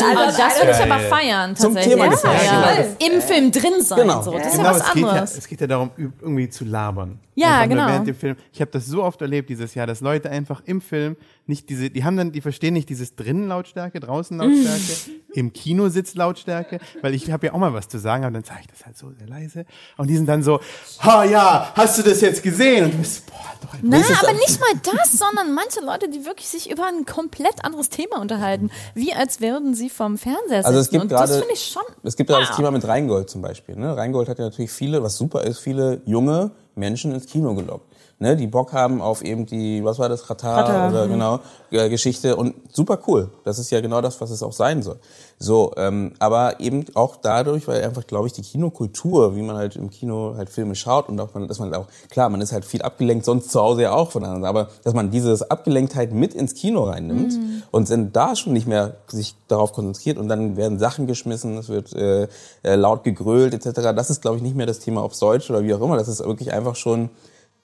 Aber 0.02 0.20
Also, 0.28 0.38
das 0.38 0.60
würde 0.60 0.72
ich 0.72 0.92
aber 0.92 1.00
feiern, 1.00 1.56
Zum 1.56 1.74
tatsächlich. 1.76 2.02
Thema 2.02 2.14
ja, 2.34 2.82
genau. 2.82 3.14
Im 3.16 3.22
Film 3.22 3.52
drin 3.52 3.82
sein. 3.82 4.00
Genau. 4.00 4.22
So. 4.22 4.32
Das 4.32 4.48
ist 4.48 4.52
Genau, 4.58 4.64
ja 4.64 4.76
was 4.76 4.88
es 4.88 4.94
geht 4.94 5.04
ja, 5.04 5.10
anderes. 5.10 5.38
es 5.38 5.48
geht 5.48 5.62
ja 5.62 5.68
darum, 5.68 5.92
irgendwie 6.22 6.50
zu 6.50 6.66
labern. 6.66 7.20
Ja, 7.36 7.66
genau. 7.66 7.88
Während 7.88 8.08
dem 8.08 8.16
Film. 8.16 8.36
Ich 8.52 8.60
habe 8.62 8.72
das 8.72 8.86
so 8.86 9.04
oft 9.04 9.22
erlebt 9.22 9.50
dieses 9.50 9.74
Jahr, 9.76 9.88
dass 9.88 10.02
Leute 10.02 10.30
einfach 10.30 10.62
im 10.66 10.82
Film 10.82 11.16
nicht 11.50 11.70
diese, 11.70 11.90
die 11.90 12.04
haben 12.04 12.16
dann, 12.16 12.32
die 12.32 12.42
verstehen 12.42 12.74
nicht 12.74 12.88
dieses 12.88 13.16
drinnen 13.16 13.48
Lautstärke, 13.48 14.00
draußen 14.00 14.38
Lautstärke, 14.38 15.20
im 15.34 15.52
Kinositz 15.52 16.16
Lautstärke, 16.16 16.80
weil 17.02 17.14
ich 17.14 17.30
habe 17.32 17.48
ja 17.48 17.54
auch 17.54 17.58
mal 17.58 17.74
was 17.74 17.90
zu 17.90 18.00
sagen, 18.00 18.24
aber 18.24 18.34
dann 18.34 18.44
sage 18.44 18.62
ich 18.62 18.68
das 18.68 18.86
halt 18.86 18.98
so 18.98 19.12
sehr 19.12 19.28
leise. 19.28 19.66
Und 19.98 20.08
die 20.08 20.16
sind 20.16 20.28
dann 20.28 20.44
so, 20.44 20.60
ha 21.00 21.26
ja, 21.26 21.74
hast 21.76 21.98
du 21.98 22.04
das 22.04 22.22
jetzt 22.22 22.42
gesehen? 22.42 22.86
Und 22.86 22.94
du 22.94 22.98
bist, 23.00 23.26
boah, 23.26 23.36
doch 23.62 23.74
ein 23.74 23.80
Na, 23.84 23.98
aber 23.98 24.34
nicht 24.34 24.60
mal 24.60 24.96
das, 24.96 25.12
sondern 25.12 25.54
manche 25.54 25.82
Leute, 25.82 26.10
die 26.10 26.26
wirklich 26.26 26.48
sich 26.48 26.70
über 26.72 26.86
ein 26.88 27.06
komplett 27.06 27.66
anderes 27.66 27.90
Thema 27.90 28.22
unterhalten, 28.22 28.72
wie 28.94 29.14
als 29.14 29.42
würden 29.42 29.74
sie 29.74 29.90
vom 29.90 30.18
Fernseher 30.18 30.64
sitzen. 30.64 30.66
Also 30.66 30.80
es 30.80 30.90
gibt 30.90 31.04
Und 31.04 31.10
gerade, 31.10 31.28
das 31.28 31.38
finde 31.40 31.54
ich 31.54 31.66
schon. 31.66 31.84
es 32.04 32.16
gibt 32.16 32.30
gerade 32.30 32.44
das 32.44 32.52
wow. 32.52 32.58
Thema 32.58 32.72
mit 32.72 32.88
Rheingold 32.88 33.30
zum 33.30 33.42
Beispiel. 33.42 33.76
Ne? 33.76 33.98
Rheingold 33.98 34.30
hat 34.30 34.40
ja 34.40 34.46
natürlich 34.46 34.72
viele, 34.72 35.04
was 35.04 35.18
super 35.18 35.44
ist, 35.44 35.60
viele 35.60 36.02
junge 36.06 36.52
Menschen 36.76 37.12
ins 37.12 37.26
Kino 37.26 37.54
gelockt. 37.56 37.89
Ne, 38.22 38.36
die 38.36 38.48
Bock 38.48 38.74
haben 38.74 39.02
auf 39.02 39.22
eben 39.22 39.46
die, 39.46 39.82
was 39.86 39.98
war 39.98 40.10
das, 40.10 40.28
Katar 40.28 40.66
Katar, 40.66 40.90
oder 40.90 41.06
mhm. 41.06 41.12
genau, 41.12 41.40
äh, 41.72 41.88
Geschichte 41.88 42.36
und 42.36 42.54
super 42.70 43.00
cool. 43.08 43.30
Das 43.46 43.60
ist 43.60 43.72
ja 43.72 43.80
genau 43.80 44.02
das, 44.02 44.20
was 44.20 44.30
es 44.30 44.44
auch 44.44 44.52
sein 44.52 44.84
soll. 44.84 44.98
So, 45.38 45.72
ähm, 45.78 46.12
aber 46.20 46.60
eben 46.60 46.84
auch 46.96 47.16
dadurch, 47.16 47.66
weil 47.70 47.82
einfach, 47.82 48.06
glaube 48.06 48.28
ich, 48.28 48.34
die 48.34 48.42
Kinokultur, 48.42 49.38
wie 49.38 49.42
man 49.42 49.56
halt 49.56 49.78
im 49.78 49.90
Kino 49.90 50.34
halt 50.36 50.50
Filme 50.50 50.76
schaut 50.76 51.08
und 51.08 51.18
auch, 51.22 51.34
man, 51.34 51.48
dass 51.48 51.60
man 51.60 51.74
auch, 51.74 51.88
klar, 52.10 52.28
man 52.28 52.42
ist 52.42 52.52
halt 52.52 52.66
viel 52.66 52.82
abgelenkt, 52.82 53.24
sonst 53.24 53.52
zu 53.52 53.62
Hause 53.62 53.84
ja 53.84 53.94
auch 53.94 54.12
von 54.12 54.26
anderen, 54.26 54.44
aber 54.44 54.68
dass 54.84 54.94
man 54.94 55.12
dieses 55.12 55.50
Abgelenktheit 55.50 56.12
mit 56.12 56.34
ins 56.34 56.56
Kino 56.56 56.84
reinnimmt 56.84 57.40
und 57.72 57.90
dann 57.90 58.12
da 58.12 58.36
schon 58.36 58.52
nicht 58.52 58.68
mehr 58.68 58.98
sich 59.08 59.36
darauf 59.48 59.72
konzentriert 59.72 60.18
und 60.18 60.28
dann 60.28 60.58
werden 60.58 60.78
Sachen 60.78 61.08
geschmissen, 61.08 61.58
es 61.58 61.70
wird 61.70 61.94
äh, 61.94 62.28
äh, 62.64 62.76
laut 62.76 63.06
gegrölt 63.06 63.54
etc. 63.54 63.94
Das 63.96 64.10
ist, 64.10 64.22
glaube 64.22 64.36
ich, 64.36 64.44
nicht 64.44 64.58
mehr 64.58 64.66
das 64.66 64.80
Thema, 64.80 65.06
ob 65.06 65.14
es 65.14 65.20
Deutsch 65.20 65.50
oder 65.50 65.64
wie 65.64 65.74
auch 65.74 65.80
immer. 65.80 65.96
Das 65.96 66.10
ist 66.10 66.20
wirklich 66.20 66.52
einfach 66.52 66.76
schon 66.76 67.10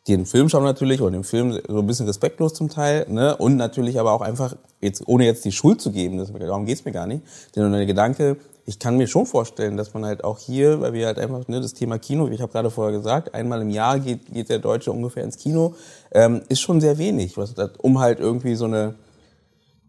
den 0.07 0.25
Film 0.25 0.49
schauen 0.49 0.63
natürlich 0.63 1.01
oder 1.01 1.11
den 1.11 1.23
Film 1.23 1.59
so 1.67 1.79
ein 1.79 1.87
bisschen 1.87 2.05
respektlos 2.05 2.53
zum 2.53 2.69
Teil 2.69 3.05
ne? 3.09 3.35
und 3.37 3.57
natürlich 3.57 3.99
aber 3.99 4.11
auch 4.11 4.21
einfach 4.21 4.55
jetzt 4.81 5.07
ohne 5.07 5.25
jetzt 5.25 5.45
die 5.45 5.51
Schuld 5.51 5.81
zu 5.81 5.91
geben, 5.91 6.17
das, 6.17 6.31
darum 6.31 6.65
geht's 6.65 6.85
mir 6.85 6.91
gar 6.91 7.07
nicht, 7.07 7.23
denn 7.55 7.71
der 7.71 7.85
Gedanke, 7.85 8.37
ich 8.67 8.79
kann 8.79 8.97
mir 8.97 9.07
schon 9.07 9.25
vorstellen, 9.25 9.77
dass 9.77 9.93
man 9.93 10.05
halt 10.05 10.23
auch 10.23 10.39
hier, 10.39 10.81
weil 10.81 10.93
wir 10.93 11.07
halt 11.07 11.19
einfach 11.19 11.47
ne, 11.47 11.61
das 11.61 11.73
Thema 11.73 11.99
Kino, 11.99 12.29
wie 12.29 12.35
ich 12.35 12.41
habe 12.41 12.51
gerade 12.51 12.71
vorher 12.71 12.95
gesagt, 12.95 13.33
einmal 13.33 13.61
im 13.61 13.69
Jahr 13.69 13.99
geht, 13.99 14.31
geht 14.31 14.49
der 14.49 14.59
Deutsche 14.59 14.91
ungefähr 14.91 15.23
ins 15.23 15.37
Kino, 15.37 15.75
ähm, 16.11 16.41
ist 16.49 16.61
schon 16.61 16.81
sehr 16.81 16.97
wenig, 16.97 17.37
was, 17.37 17.53
um 17.79 17.99
halt 17.99 18.19
irgendwie 18.19 18.55
so 18.55 18.65
eine 18.65 18.95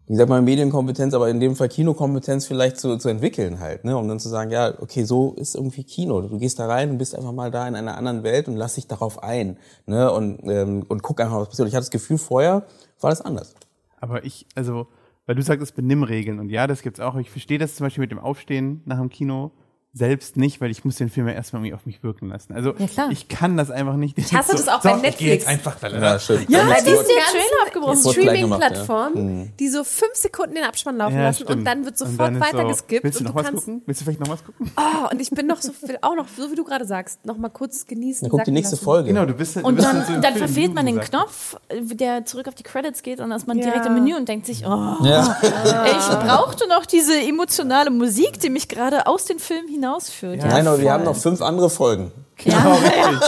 ich 0.09 0.15
sag 0.15 0.29
mal 0.29 0.41
Medienkompetenz, 0.41 1.13
aber 1.13 1.29
in 1.29 1.39
dem 1.39 1.55
Fall 1.55 1.67
Kinokompetenz 1.67 2.47
vielleicht 2.47 2.77
zu, 2.77 2.97
zu 2.97 3.09
entwickeln 3.09 3.59
halt, 3.59 3.83
ne, 3.83 3.97
um 3.97 4.07
dann 4.07 4.19
zu 4.19 4.29
sagen, 4.29 4.51
ja, 4.51 4.73
okay, 4.79 5.03
so 5.03 5.33
ist 5.33 5.55
irgendwie 5.55 5.83
Kino. 5.83 6.21
Du 6.21 6.37
gehst 6.37 6.59
da 6.59 6.67
rein 6.67 6.91
und 6.91 6.97
bist 6.97 7.13
einfach 7.13 7.33
mal 7.33 7.51
da 7.51 7.67
in 7.67 7.75
einer 7.75 7.97
anderen 7.97 8.23
Welt 8.23 8.47
und 8.47 8.55
lass 8.55 8.75
dich 8.75 8.87
darauf 8.87 9.21
ein, 9.21 9.57
ne, 9.85 10.11
und 10.11 10.39
ähm, 10.45 10.85
und 10.87 11.03
guck 11.03 11.19
einfach, 11.19 11.41
was 11.41 11.49
passiert. 11.49 11.67
Ich 11.67 11.75
hatte 11.75 11.83
das 11.83 11.91
Gefühl, 11.91 12.17
vorher 12.17 12.65
war 13.01 13.09
das 13.09 13.21
anders. 13.21 13.55
Aber 13.99 14.23
ich, 14.23 14.45
also 14.55 14.87
weil 15.25 15.35
du 15.35 15.41
sagtest 15.41 15.75
Benimmregeln 15.75 16.39
und 16.39 16.49
ja, 16.49 16.67
das 16.67 16.81
gibt's 16.81 17.01
auch. 17.01 17.15
Ich 17.17 17.29
verstehe 17.29 17.57
das 17.57 17.75
zum 17.75 17.85
Beispiel 17.85 18.01
mit 18.01 18.11
dem 18.11 18.19
Aufstehen 18.19 18.81
nach 18.85 18.97
dem 18.97 19.09
Kino 19.09 19.51
selbst 19.93 20.37
nicht, 20.37 20.61
weil 20.61 20.69
ich 20.69 20.85
muss 20.85 20.97
den 20.97 21.09
Film 21.09 21.27
ja 21.27 21.33
erstmal 21.33 21.61
irgendwie 21.61 21.73
auf 21.73 21.85
mich 21.87 22.03
wirken 22.03 22.27
lassen. 22.29 22.53
Also 22.53 22.75
Ja, 22.77 22.85
klar. 22.87 23.09
ich 23.09 23.29
kann 23.29 23.57
das 23.57 23.71
einfach 23.71 23.95
nicht. 23.95 24.15
Ich 24.17 24.31
hasse 24.33 24.51
das 24.51 24.67
auch 24.67 24.81
bei 24.81 24.93
Netflix. 24.95 25.47
einfach 25.47 25.75
da. 25.79 25.87
Ja, 25.87 26.19
stimmt. 26.19 26.49
Ja, 26.49 26.59
Dann 26.59 26.69
weil 26.69 26.77
ist 26.77 26.85
die 26.85 26.91
ist 26.91 27.05
Trailer 27.07 27.65
abgebrochen. 27.65 27.93
Jetzt 27.95 28.03
gemacht, 28.03 28.17
ja. 28.25 28.31
Streaming-Plattformen, 28.35 29.53
die 29.59 29.69
so 29.69 29.83
fünf 29.83 30.13
Sekunden 30.13 30.53
den 30.55 30.65
Abspann 30.65 30.97
laufen 30.97 31.15
Ja, 31.15 31.23
lassen 31.23 31.43
stimmt. 31.45 31.59
und 31.59 31.65
dann 31.65 31.85
wird 31.85 31.97
sofort 31.97 32.19
dann 32.19 32.39
weiter 32.39 32.61
so, 32.61 32.67
geskippt. 32.67 33.03
Willst 33.05 33.19
du 33.19 33.23
und 33.23 33.25
noch 33.25 33.31
du 33.33 33.39
was 33.39 33.45
kannst, 33.47 33.65
gucken? 33.65 33.81
Willst 33.87 34.01
du 34.01 34.05
vielleicht 34.05 34.19
noch 34.19 34.29
was 34.29 34.43
gucken? 34.45 34.71
Oh, 34.77 35.07
und 35.11 35.19
ich 35.21 35.29
bin 35.31 35.47
noch 35.47 35.61
so, 35.61 35.71
will 35.81 35.97
auch 36.01 36.15
noch, 36.15 36.27
so 36.27 36.51
wie 36.51 36.55
du 36.55 36.63
gerade 36.63 36.85
sagst, 36.85 37.25
noch 37.25 37.37
mal 37.37 37.49
kurz 37.49 37.87
genießen. 37.87 38.25
Dann 38.27 38.31
guck 38.37 38.43
die 38.43 38.51
nächste 38.51 38.75
lassen. 38.75 38.85
Folge. 38.85 39.07
Genau, 39.07 39.25
du 39.25 39.33
bist 39.33 39.55
du 39.55 39.61
Und 39.61 39.75
bist 39.75 39.87
dann, 39.87 40.05
so 40.05 40.13
im 40.13 40.21
dann 40.21 40.35
verfehlt 40.35 40.75
man 40.75 40.85
den 40.85 40.99
Knopf, 40.99 41.55
der 41.73 42.25
zurück 42.25 42.47
auf 42.47 42.55
die 42.55 42.63
Credits 42.63 43.01
geht 43.01 43.19
und 43.19 43.29
dann 43.31 43.37
ist 43.39 43.47
man 43.47 43.57
Ja. 43.57 43.63
direkt 43.65 43.85
im 43.87 43.95
Menü 43.95 44.15
und 44.15 44.27
denkt 44.29 44.45
sich, 44.45 44.63
oh, 44.63 44.95
Ja. 45.03 45.37
ich 45.85 46.27
brauchte 46.27 46.67
noch 46.67 46.85
diese 46.85 47.19
emotionale 47.19 47.89
Musik, 47.89 48.39
die 48.41 48.49
mich 48.51 48.67
gerade 48.67 49.07
aus 49.07 49.25
den 49.25 49.39
Film 49.39 49.65
hinausführt. 49.77 50.41
Ja. 50.41 50.47
Nein, 50.47 50.67
aber 50.67 50.77
wir 50.77 50.85
voll. 50.85 50.93
haben 50.93 51.03
noch 51.03 51.15
fünf 51.15 51.41
andere 51.41 51.69
Folgen. 51.69 52.11
Ja, 52.43 52.77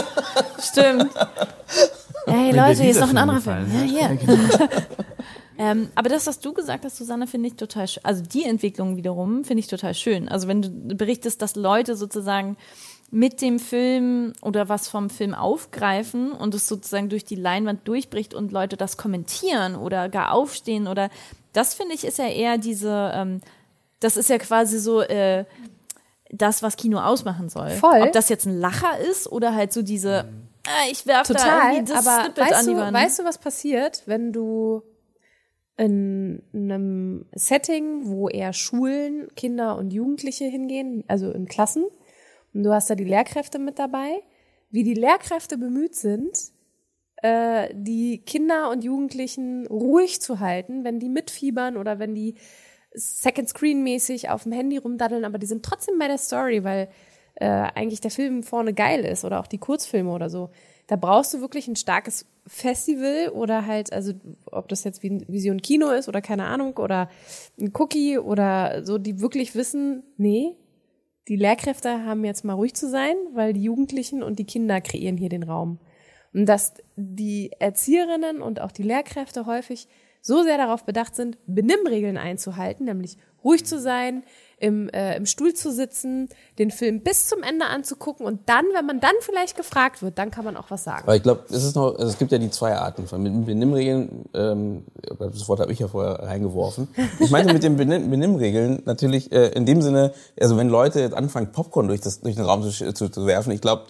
stimmt. 0.60 1.10
Hey 2.26 2.52
Leute, 2.52 2.82
hier 2.82 2.90
ist 2.90 3.00
noch 3.00 3.10
ein 3.10 3.18
anderer 3.18 3.40
Film. 3.40 3.66
Ja, 3.72 4.08
hier. 4.08 4.18
ähm, 5.58 5.88
aber 5.94 6.08
das, 6.08 6.26
was 6.26 6.38
du 6.38 6.52
gesagt 6.52 6.84
hast, 6.84 6.96
Susanne, 6.96 7.26
finde 7.26 7.48
ich 7.48 7.56
total 7.56 7.88
schön. 7.88 8.04
Also 8.04 8.22
die 8.22 8.44
Entwicklung 8.44 8.96
wiederum 8.96 9.44
finde 9.44 9.60
ich 9.60 9.66
total 9.66 9.94
schön. 9.94 10.28
Also 10.28 10.46
wenn 10.46 10.62
du 10.62 10.94
berichtest, 10.94 11.42
dass 11.42 11.56
Leute 11.56 11.96
sozusagen 11.96 12.56
mit 13.10 13.40
dem 13.42 13.58
Film 13.58 14.32
oder 14.40 14.68
was 14.68 14.88
vom 14.88 15.10
Film 15.10 15.34
aufgreifen 15.34 16.30
und 16.30 16.54
es 16.54 16.68
sozusagen 16.68 17.08
durch 17.08 17.24
die 17.24 17.34
Leinwand 17.34 17.88
durchbricht 17.88 18.34
und 18.34 18.52
Leute 18.52 18.76
das 18.76 18.96
kommentieren 18.96 19.74
oder 19.74 20.08
gar 20.08 20.32
aufstehen 20.32 20.86
oder 20.86 21.10
das 21.52 21.74
finde 21.74 21.94
ich 21.94 22.04
ist 22.04 22.18
ja 22.18 22.28
eher 22.28 22.56
diese, 22.56 23.10
ähm, 23.12 23.40
das 23.98 24.16
ist 24.16 24.30
ja 24.30 24.38
quasi 24.38 24.78
so 24.78 25.00
äh, 25.00 25.44
das, 26.32 26.62
was 26.62 26.76
Kino 26.76 26.98
ausmachen 26.98 27.48
soll. 27.48 27.70
Voll. 27.70 28.02
Ob 28.02 28.12
das 28.12 28.28
jetzt 28.28 28.46
ein 28.46 28.58
Lacher 28.58 28.98
ist 29.10 29.30
oder 29.30 29.54
halt 29.54 29.72
so 29.72 29.82
diese, 29.82 30.28
äh, 30.66 30.90
ich 30.90 31.06
werfe 31.06 31.34
da 31.34 31.72
irgendwie 31.72 31.92
das 31.92 32.06
aber 32.06 32.24
Snippet 32.24 32.44
weißt 32.44 32.54
an 32.54 32.66
die 32.66 32.72
du, 32.72 32.78
Wand. 32.78 32.96
weißt 32.96 33.18
du, 33.18 33.24
was 33.24 33.38
passiert, 33.38 34.02
wenn 34.06 34.32
du 34.32 34.82
in 35.76 36.42
einem 36.52 37.24
Setting, 37.32 38.06
wo 38.06 38.28
eher 38.28 38.52
Schulen, 38.52 39.28
Kinder 39.34 39.76
und 39.78 39.92
Jugendliche 39.92 40.44
hingehen, 40.44 41.04
also 41.08 41.30
in 41.30 41.46
Klassen, 41.46 41.84
und 42.52 42.64
du 42.64 42.72
hast 42.72 42.90
da 42.90 42.94
die 42.94 43.04
Lehrkräfte 43.04 43.58
mit 43.58 43.78
dabei, 43.78 44.22
wie 44.70 44.82
die 44.82 44.94
Lehrkräfte 44.94 45.56
bemüht 45.56 45.94
sind, 45.94 46.36
äh, 47.22 47.68
die 47.72 48.18
Kinder 48.18 48.70
und 48.70 48.84
Jugendlichen 48.84 49.66
ruhig 49.66 50.20
zu 50.20 50.40
halten, 50.40 50.84
wenn 50.84 51.00
die 51.00 51.08
mitfiebern 51.08 51.76
oder 51.76 51.98
wenn 51.98 52.14
die 52.14 52.34
Second 52.92 53.48
Screen 53.48 53.82
mäßig 53.82 54.30
auf 54.30 54.44
dem 54.44 54.52
Handy 54.52 54.78
rumdaddeln, 54.78 55.24
aber 55.24 55.38
die 55.38 55.46
sind 55.46 55.64
trotzdem 55.64 55.98
bei 55.98 56.08
der 56.08 56.18
Story, 56.18 56.64
weil 56.64 56.88
äh, 57.36 57.46
eigentlich 57.46 58.00
der 58.00 58.10
Film 58.10 58.42
vorne 58.42 58.74
geil 58.74 59.04
ist 59.04 59.24
oder 59.24 59.40
auch 59.40 59.46
die 59.46 59.58
Kurzfilme 59.58 60.10
oder 60.10 60.28
so. 60.28 60.50
Da 60.86 60.96
brauchst 60.96 61.32
du 61.32 61.40
wirklich 61.40 61.68
ein 61.68 61.76
starkes 61.76 62.26
Festival 62.46 63.28
oder 63.28 63.66
halt, 63.66 63.92
also 63.92 64.12
ob 64.46 64.68
das 64.68 64.82
jetzt 64.84 65.02
wie 65.02 65.10
ein 65.10 65.24
Vision 65.28 65.62
Kino 65.62 65.90
ist 65.90 66.08
oder 66.08 66.20
keine 66.20 66.46
Ahnung 66.46 66.76
oder 66.78 67.08
ein 67.60 67.72
Cookie 67.74 68.18
oder 68.18 68.84
so, 68.84 68.98
die 68.98 69.20
wirklich 69.20 69.54
wissen, 69.54 70.02
nee, 70.16 70.56
die 71.28 71.36
Lehrkräfte 71.36 72.04
haben 72.04 72.24
jetzt 72.24 72.44
mal 72.44 72.54
ruhig 72.54 72.74
zu 72.74 72.88
sein, 72.88 73.14
weil 73.34 73.52
die 73.52 73.62
Jugendlichen 73.62 74.22
und 74.22 74.38
die 74.40 74.46
Kinder 74.46 74.80
kreieren 74.80 75.16
hier 75.16 75.28
den 75.28 75.44
Raum. 75.44 75.78
Und 76.32 76.46
dass 76.46 76.74
die 76.96 77.52
Erzieherinnen 77.58 78.42
und 78.42 78.60
auch 78.60 78.72
die 78.72 78.82
Lehrkräfte 78.82 79.46
häufig 79.46 79.86
so 80.22 80.42
sehr 80.42 80.58
darauf 80.58 80.84
bedacht 80.84 81.16
sind, 81.16 81.38
Benimmregeln 81.46 82.16
einzuhalten, 82.16 82.86
nämlich 82.86 83.16
ruhig 83.42 83.64
zu 83.64 83.80
sein, 83.80 84.22
im, 84.58 84.90
äh, 84.90 85.16
im 85.16 85.24
Stuhl 85.24 85.54
zu 85.54 85.72
sitzen, 85.72 86.28
den 86.58 86.70
Film 86.70 87.00
bis 87.00 87.28
zum 87.28 87.42
Ende 87.42 87.64
anzugucken 87.66 88.26
und 88.26 88.40
dann, 88.46 88.66
wenn 88.74 88.84
man 88.84 89.00
dann 89.00 89.14
vielleicht 89.20 89.56
gefragt 89.56 90.02
wird, 90.02 90.18
dann 90.18 90.30
kann 90.30 90.44
man 90.44 90.56
auch 90.56 90.70
was 90.70 90.84
sagen. 90.84 91.04
Aber 91.04 91.16
ich 91.16 91.22
glaube, 91.22 91.44
es 91.48 91.64
ist 91.64 91.74
noch, 91.74 91.94
also 91.98 92.08
es 92.08 92.18
gibt 92.18 92.30
ja 92.30 92.36
die 92.36 92.50
zwei 92.50 92.76
Arten 92.76 93.06
von 93.06 93.24
Benimmregeln. 93.46 94.26
Ähm, 94.34 94.84
das 95.18 95.48
Wort 95.48 95.60
habe 95.60 95.72
ich 95.72 95.78
ja 95.78 95.88
vorher 95.88 96.20
reingeworfen. 96.20 96.88
Ich 97.20 97.30
meinte 97.30 97.54
mit 97.54 97.62
den 97.62 97.76
Benimm 97.76 98.10
Benimmregeln 98.10 98.82
natürlich 98.84 99.32
äh, 99.32 99.48
in 99.48 99.64
dem 99.64 99.80
Sinne, 99.80 100.12
also 100.38 100.58
wenn 100.58 100.68
Leute 100.68 101.00
jetzt 101.00 101.14
anfangen 101.14 101.52
Popcorn 101.52 101.88
durch 101.88 102.02
das 102.02 102.20
durch 102.20 102.36
den 102.36 102.44
Raum 102.44 102.62
zu, 102.62 102.92
zu, 102.92 103.08
zu 103.08 103.26
werfen, 103.26 103.52
ich 103.52 103.62
glaube, 103.62 103.84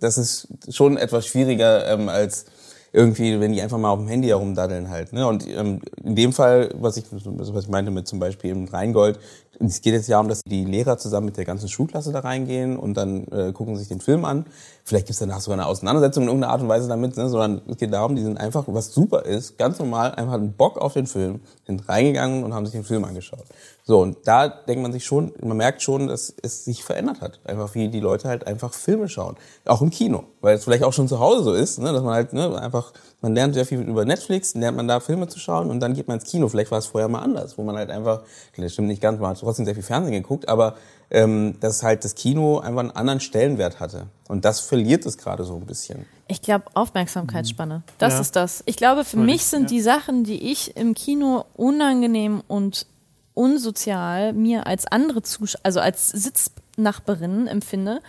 das 0.00 0.18
ist 0.18 0.48
schon 0.70 0.96
etwas 0.96 1.26
schwieriger 1.26 1.86
ähm, 1.88 2.08
als 2.08 2.46
irgendwie, 2.92 3.38
wenn 3.40 3.52
die 3.52 3.60
einfach 3.60 3.78
mal 3.78 3.90
auf 3.90 3.98
dem 3.98 4.08
Handy 4.08 4.28
herumdaddeln 4.28 4.88
halt. 4.88 5.12
Ne? 5.12 5.26
Und 5.26 5.46
ähm, 5.48 5.80
in 6.02 6.14
dem 6.14 6.32
Fall, 6.32 6.70
was 6.78 6.96
ich, 6.96 7.04
was 7.10 7.64
ich 7.64 7.68
meinte 7.68 7.90
mit 7.90 8.06
zum 8.06 8.18
Beispiel 8.18 8.50
im 8.50 8.64
Rheingold, 8.66 9.18
es 9.60 9.80
geht 9.80 9.94
jetzt 9.94 10.08
ja 10.08 10.20
um, 10.20 10.28
dass 10.28 10.42
die 10.42 10.64
Lehrer 10.64 10.98
zusammen 10.98 11.26
mit 11.26 11.36
der 11.36 11.44
ganzen 11.44 11.68
Schulklasse 11.68 12.12
da 12.12 12.20
reingehen 12.20 12.76
und 12.76 12.94
dann 12.94 13.26
äh, 13.28 13.52
gucken 13.52 13.76
sich 13.76 13.88
den 13.88 14.00
Film 14.00 14.24
an. 14.24 14.46
Vielleicht 14.84 15.06
gibt's 15.06 15.18
danach 15.18 15.40
sogar 15.40 15.58
eine 15.58 15.66
Auseinandersetzung 15.66 16.24
in 16.24 16.28
irgendeiner 16.28 16.52
Art 16.52 16.62
und 16.62 16.68
Weise 16.68 16.88
damit, 16.88 17.16
ne? 17.16 17.28
sondern 17.28 17.62
es 17.68 17.76
geht 17.76 17.92
darum, 17.92 18.16
die 18.16 18.22
sind 18.22 18.38
einfach, 18.38 18.64
was 18.68 18.92
super 18.92 19.24
ist, 19.24 19.58
ganz 19.58 19.78
normal, 19.78 20.14
einfach 20.14 20.34
einen 20.34 20.52
Bock 20.52 20.78
auf 20.78 20.92
den 20.92 21.06
Film, 21.06 21.40
sind 21.66 21.88
reingegangen 21.88 22.44
und 22.44 22.54
haben 22.54 22.66
sich 22.66 22.72
den 22.72 22.84
Film 22.84 23.04
angeschaut. 23.04 23.44
So, 23.84 24.00
und 24.00 24.18
da 24.24 24.48
denkt 24.48 24.82
man 24.82 24.92
sich 24.92 25.04
schon, 25.04 25.32
man 25.40 25.56
merkt 25.56 25.80
schon, 25.80 26.08
dass 26.08 26.34
es 26.42 26.64
sich 26.64 26.82
verändert 26.82 27.20
hat. 27.20 27.38
Einfach 27.44 27.74
wie 27.74 27.88
die 27.88 28.00
Leute 28.00 28.28
halt 28.28 28.46
einfach 28.46 28.74
Filme 28.74 29.08
schauen. 29.08 29.36
Auch 29.64 29.80
im 29.80 29.90
Kino. 29.90 30.24
Weil 30.40 30.56
es 30.56 30.64
vielleicht 30.64 30.82
auch 30.82 30.92
schon 30.92 31.06
zu 31.06 31.20
Hause 31.20 31.44
so 31.44 31.52
ist, 31.52 31.78
ne? 31.78 31.92
dass 31.92 32.02
man 32.02 32.14
halt 32.14 32.32
ne, 32.32 32.60
einfach, 32.60 32.92
man 33.26 33.34
lernt 33.34 33.54
sehr 33.54 33.66
viel 33.66 33.80
über 33.80 34.04
Netflix, 34.04 34.54
lernt 34.54 34.76
man 34.76 34.86
da 34.86 35.00
Filme 35.00 35.26
zu 35.26 35.40
schauen 35.40 35.68
und 35.68 35.80
dann 35.80 35.94
geht 35.94 36.06
man 36.06 36.20
ins 36.20 36.30
Kino. 36.30 36.46
Vielleicht 36.48 36.70
war 36.70 36.78
es 36.78 36.86
vorher 36.86 37.08
mal 37.08 37.18
anders, 37.22 37.58
wo 37.58 37.64
man 37.64 37.74
halt 37.76 37.90
einfach, 37.90 38.22
das 38.56 38.72
stimmt 38.72 38.86
nicht 38.86 39.02
ganz, 39.02 39.18
man 39.18 39.30
hat 39.30 39.40
trotzdem 39.40 39.64
sehr 39.64 39.74
viel 39.74 39.82
Fernsehen 39.82 40.12
geguckt, 40.12 40.48
aber 40.48 40.76
ähm, 41.10 41.56
dass 41.58 41.82
halt 41.82 42.04
das 42.04 42.14
Kino 42.14 42.60
einfach 42.60 42.78
einen 42.78 42.92
anderen 42.92 43.18
Stellenwert 43.18 43.80
hatte. 43.80 44.06
Und 44.28 44.44
das 44.44 44.60
verliert 44.60 45.04
es 45.06 45.18
gerade 45.18 45.42
so 45.42 45.56
ein 45.56 45.66
bisschen. 45.66 46.06
Ich 46.28 46.40
glaube, 46.40 46.66
Aufmerksamkeitsspanne. 46.74 47.82
Das 47.98 48.14
Ja. 48.14 48.20
ist 48.20 48.36
das. 48.36 48.62
Ich 48.66 48.76
glaube, 48.76 49.04
für 49.04 49.16
mich 49.16 49.44
sind 49.46 49.62
ja. 49.62 49.68
die 49.70 49.80
Sachen, 49.80 50.22
die 50.22 50.52
ich 50.52 50.76
im 50.76 50.94
Kino 50.94 51.46
unangenehm 51.54 52.44
und 52.46 52.86
unsozial 53.34 54.34
mir 54.34 54.68
als 54.68 54.86
andere 54.86 55.22
Zusch 55.22 55.56
also 55.64 55.80
als 55.80 56.10
Sitznachbarin 56.10 57.48
empfinde, 57.48 58.00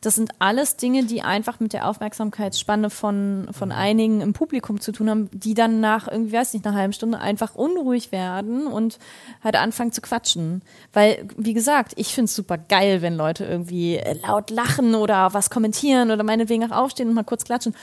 das 0.00 0.14
sind 0.14 0.30
alles 0.38 0.76
Dinge, 0.76 1.04
die 1.04 1.22
einfach 1.22 1.58
mit 1.60 1.72
der 1.72 1.88
Aufmerksamkeitsspanne 1.88 2.90
von, 2.90 3.48
von 3.52 3.72
einigen 3.72 4.20
im 4.20 4.32
Publikum 4.32 4.80
zu 4.80 4.92
tun 4.92 5.10
haben, 5.10 5.28
die 5.32 5.54
dann 5.54 5.80
nach 5.80 6.08
irgendwie, 6.08 6.34
weiß 6.34 6.54
nicht, 6.54 6.66
einer 6.66 6.76
halben 6.76 6.92
Stunde 6.92 7.18
einfach 7.18 7.54
unruhig 7.54 8.12
werden 8.12 8.66
und 8.66 8.98
halt 9.42 9.56
anfangen 9.56 9.92
zu 9.92 10.00
quatschen. 10.00 10.62
Weil, 10.92 11.26
wie 11.36 11.54
gesagt, 11.54 11.92
ich 11.96 12.14
find's 12.14 12.34
super 12.34 12.58
geil, 12.58 13.02
wenn 13.02 13.16
Leute 13.16 13.44
irgendwie 13.44 13.96
äh, 13.96 14.16
laut 14.22 14.50
lachen 14.50 14.94
oder 14.94 15.34
was 15.34 15.50
kommentieren 15.50 16.10
oder 16.10 16.22
meinetwegen 16.22 16.70
auch 16.70 16.76
aufstehen 16.76 17.08
und 17.08 17.14
mal 17.14 17.24
kurz 17.24 17.44
klatschen. 17.44 17.74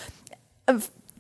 Äh, 0.68 0.76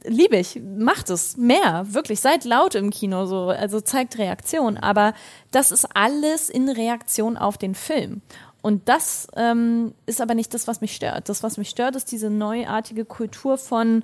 Liebe 0.07 0.37
ich, 0.37 0.61
macht 0.63 1.09
es 1.09 1.35
mehr, 1.35 1.83
wirklich, 1.87 2.19
seid 2.19 2.45
laut 2.45 2.75
im 2.75 2.91
Kino, 2.91 3.25
so, 3.25 3.47
also 3.47 3.81
zeigt 3.81 4.19
Reaktion, 4.19 4.77
aber 4.77 5.13
das 5.49 5.71
ist 5.71 5.87
alles 5.95 6.49
in 6.49 6.69
Reaktion 6.69 7.37
auf 7.37 7.57
den 7.57 7.73
Film. 7.73 8.21
Und 8.65 8.89
das 8.89 9.27
ähm, 9.35 9.93
ist 10.07 10.21
aber 10.21 10.33
nicht 10.33 10.51
das, 10.55 10.67
was 10.67 10.81
mich 10.81 10.95
stört. 10.95 11.29
Das, 11.29 11.43
was 11.43 11.57
mich 11.57 11.69
stört, 11.69 11.95
ist 11.95 12.11
diese 12.11 12.31
neuartige 12.31 13.05
Kultur 13.05 13.59
von, 13.59 14.03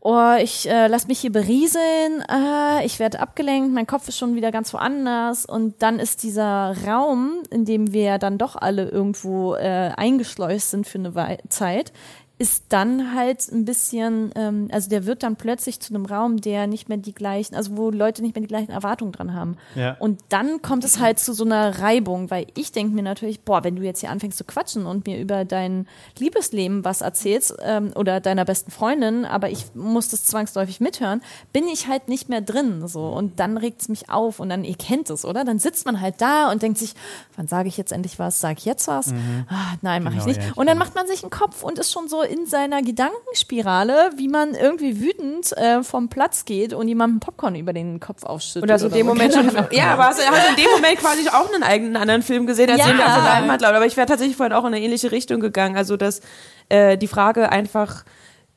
oh, 0.00 0.36
ich 0.40 0.66
äh, 0.70 0.86
lass 0.86 1.06
mich 1.06 1.18
hier 1.18 1.32
berieseln, 1.32 2.24
äh, 2.30 2.86
ich 2.86 2.98
werde 2.98 3.20
abgelenkt, 3.20 3.74
mein 3.74 3.86
Kopf 3.86 4.08
ist 4.08 4.16
schon 4.16 4.36
wieder 4.36 4.52
ganz 4.52 4.72
woanders 4.72 5.44
und 5.44 5.82
dann 5.82 5.98
ist 5.98 6.22
dieser 6.22 6.74
Raum, 6.86 7.42
in 7.50 7.66
dem 7.66 7.92
wir 7.92 8.16
dann 8.16 8.38
doch 8.38 8.56
alle 8.56 8.88
irgendwo 8.88 9.54
äh, 9.54 9.92
eingeschleust 9.94 10.70
sind 10.70 10.86
für 10.86 10.98
eine 10.98 11.38
Zeit, 11.50 11.92
ist 12.40 12.64
dann 12.68 13.14
halt 13.16 13.50
ein 13.50 13.64
bisschen, 13.64 14.30
ähm, 14.36 14.68
also 14.70 14.88
der 14.88 15.06
wird 15.06 15.24
dann 15.24 15.34
plötzlich 15.34 15.80
zu 15.80 15.92
einem 15.92 16.06
Raum, 16.06 16.40
der 16.40 16.68
nicht 16.68 16.88
mehr 16.88 16.98
die 16.98 17.12
gleichen, 17.12 17.56
also 17.56 17.76
wo 17.76 17.90
Leute 17.90 18.22
nicht 18.22 18.36
mehr 18.36 18.42
die 18.42 18.48
gleichen 18.48 18.70
Erwartungen 18.70 19.10
dran 19.10 19.34
haben. 19.34 19.56
Ja. 19.74 19.96
Und 19.98 20.20
dann 20.28 20.62
kommt 20.62 20.84
es 20.84 21.00
halt 21.00 21.18
zu 21.18 21.32
so 21.32 21.44
einer 21.44 21.80
Reibung, 21.80 22.30
weil 22.30 22.46
ich 22.56 22.70
denke 22.70 22.94
mir 22.94 23.02
natürlich, 23.02 23.40
boah, 23.40 23.64
wenn 23.64 23.74
du 23.74 23.82
jetzt 23.82 24.00
hier 24.00 24.10
anfängst 24.10 24.38
zu 24.38 24.44
quatschen 24.44 24.86
und 24.86 25.06
mir 25.06 25.18
über 25.18 25.44
dein 25.44 25.88
Liebesleben 26.18 26.84
was 26.84 27.00
erzählst 27.00 27.56
ähm, 27.60 27.90
oder 27.96 28.20
deiner 28.20 28.44
besten 28.44 28.70
Freundin, 28.70 29.24
aber 29.24 29.50
ich 29.50 29.74
muss 29.74 30.08
das 30.08 30.24
zwangsläufig 30.24 30.78
mithören, 30.80 31.22
bin 31.52 31.66
ich 31.66 31.88
halt 31.88 32.08
nicht 32.08 32.28
mehr 32.28 32.40
drin. 32.40 32.86
So 32.86 33.08
und 33.08 33.40
dann 33.40 33.56
regt 33.56 33.82
es 33.82 33.88
mich 33.88 34.10
auf 34.10 34.38
und 34.38 34.48
dann 34.48 34.62
ihr 34.62 34.76
kennt 34.76 35.10
es, 35.10 35.24
oder? 35.24 35.44
Dann 35.44 35.58
sitzt 35.58 35.86
man 35.86 36.00
halt 36.00 36.20
da 36.20 36.52
und 36.52 36.62
denkt 36.62 36.78
sich, 36.78 36.94
wann 37.36 37.48
sage 37.48 37.68
ich 37.68 37.76
jetzt 37.76 37.90
endlich 37.90 38.18
was? 38.20 38.38
Sag 38.40 38.58
ich 38.58 38.64
jetzt 38.64 38.86
was? 38.86 39.12
Ah, 39.48 39.74
nein, 39.82 40.04
mache 40.04 40.14
Genau, 40.14 40.26
ich 40.26 40.36
nicht. 40.36 40.40
ja, 40.42 40.50
ich 40.50 40.56
und 40.56 40.66
dann 40.66 40.78
macht 40.78 40.94
man 40.94 41.06
sich 41.08 41.22
einen 41.24 41.30
Kopf 41.30 41.64
und 41.64 41.78
ist 41.80 41.92
schon 41.92 42.06
so 42.08 42.22
in 42.28 42.46
seiner 42.46 42.82
Gedankenspirale, 42.82 44.10
wie 44.16 44.28
man 44.28 44.54
irgendwie 44.54 45.00
wütend 45.00 45.52
äh, 45.56 45.82
vom 45.82 46.08
Platz 46.08 46.44
geht 46.44 46.72
und 46.72 46.88
jemandem 46.88 47.20
Popcorn 47.20 47.54
über 47.54 47.72
den 47.72 48.00
Kopf 48.00 48.24
aufschüttet. 48.24 48.62
Und 48.62 48.70
also 48.70 48.86
in 48.88 48.92
dem 48.94 49.06
so. 49.06 49.14
Moment 49.14 49.34
schon, 49.34 49.50
ja, 49.72 49.92
aber 49.94 50.06
hast, 50.06 50.18
du- 50.20 50.24
hast 50.24 50.50
in 50.50 50.56
dem 50.56 50.70
Moment 50.70 50.98
quasi 50.98 51.28
auch 51.28 51.52
einen 51.52 51.62
eigenen 51.62 51.96
anderen 51.96 52.22
Film 52.22 52.46
gesehen, 52.46 52.70
als 52.70 52.80
Ja. 52.80 52.86
den 52.88 52.98
wir 52.98 53.04
von 53.06 53.24
Leinwand 53.24 53.62
laut. 53.62 53.74
Aber 53.74 53.86
ich 53.86 53.96
wäre 53.96 54.06
tatsächlich 54.06 54.36
vorhin 54.36 54.52
auch 54.52 54.62
in 54.64 54.74
eine 54.74 54.80
ähnliche 54.80 55.10
Richtung 55.12 55.40
gegangen. 55.40 55.76
Also, 55.76 55.96
dass 55.96 56.20
äh, 56.68 56.96
die 56.98 57.08
Frage 57.08 57.50
einfach, 57.50 58.04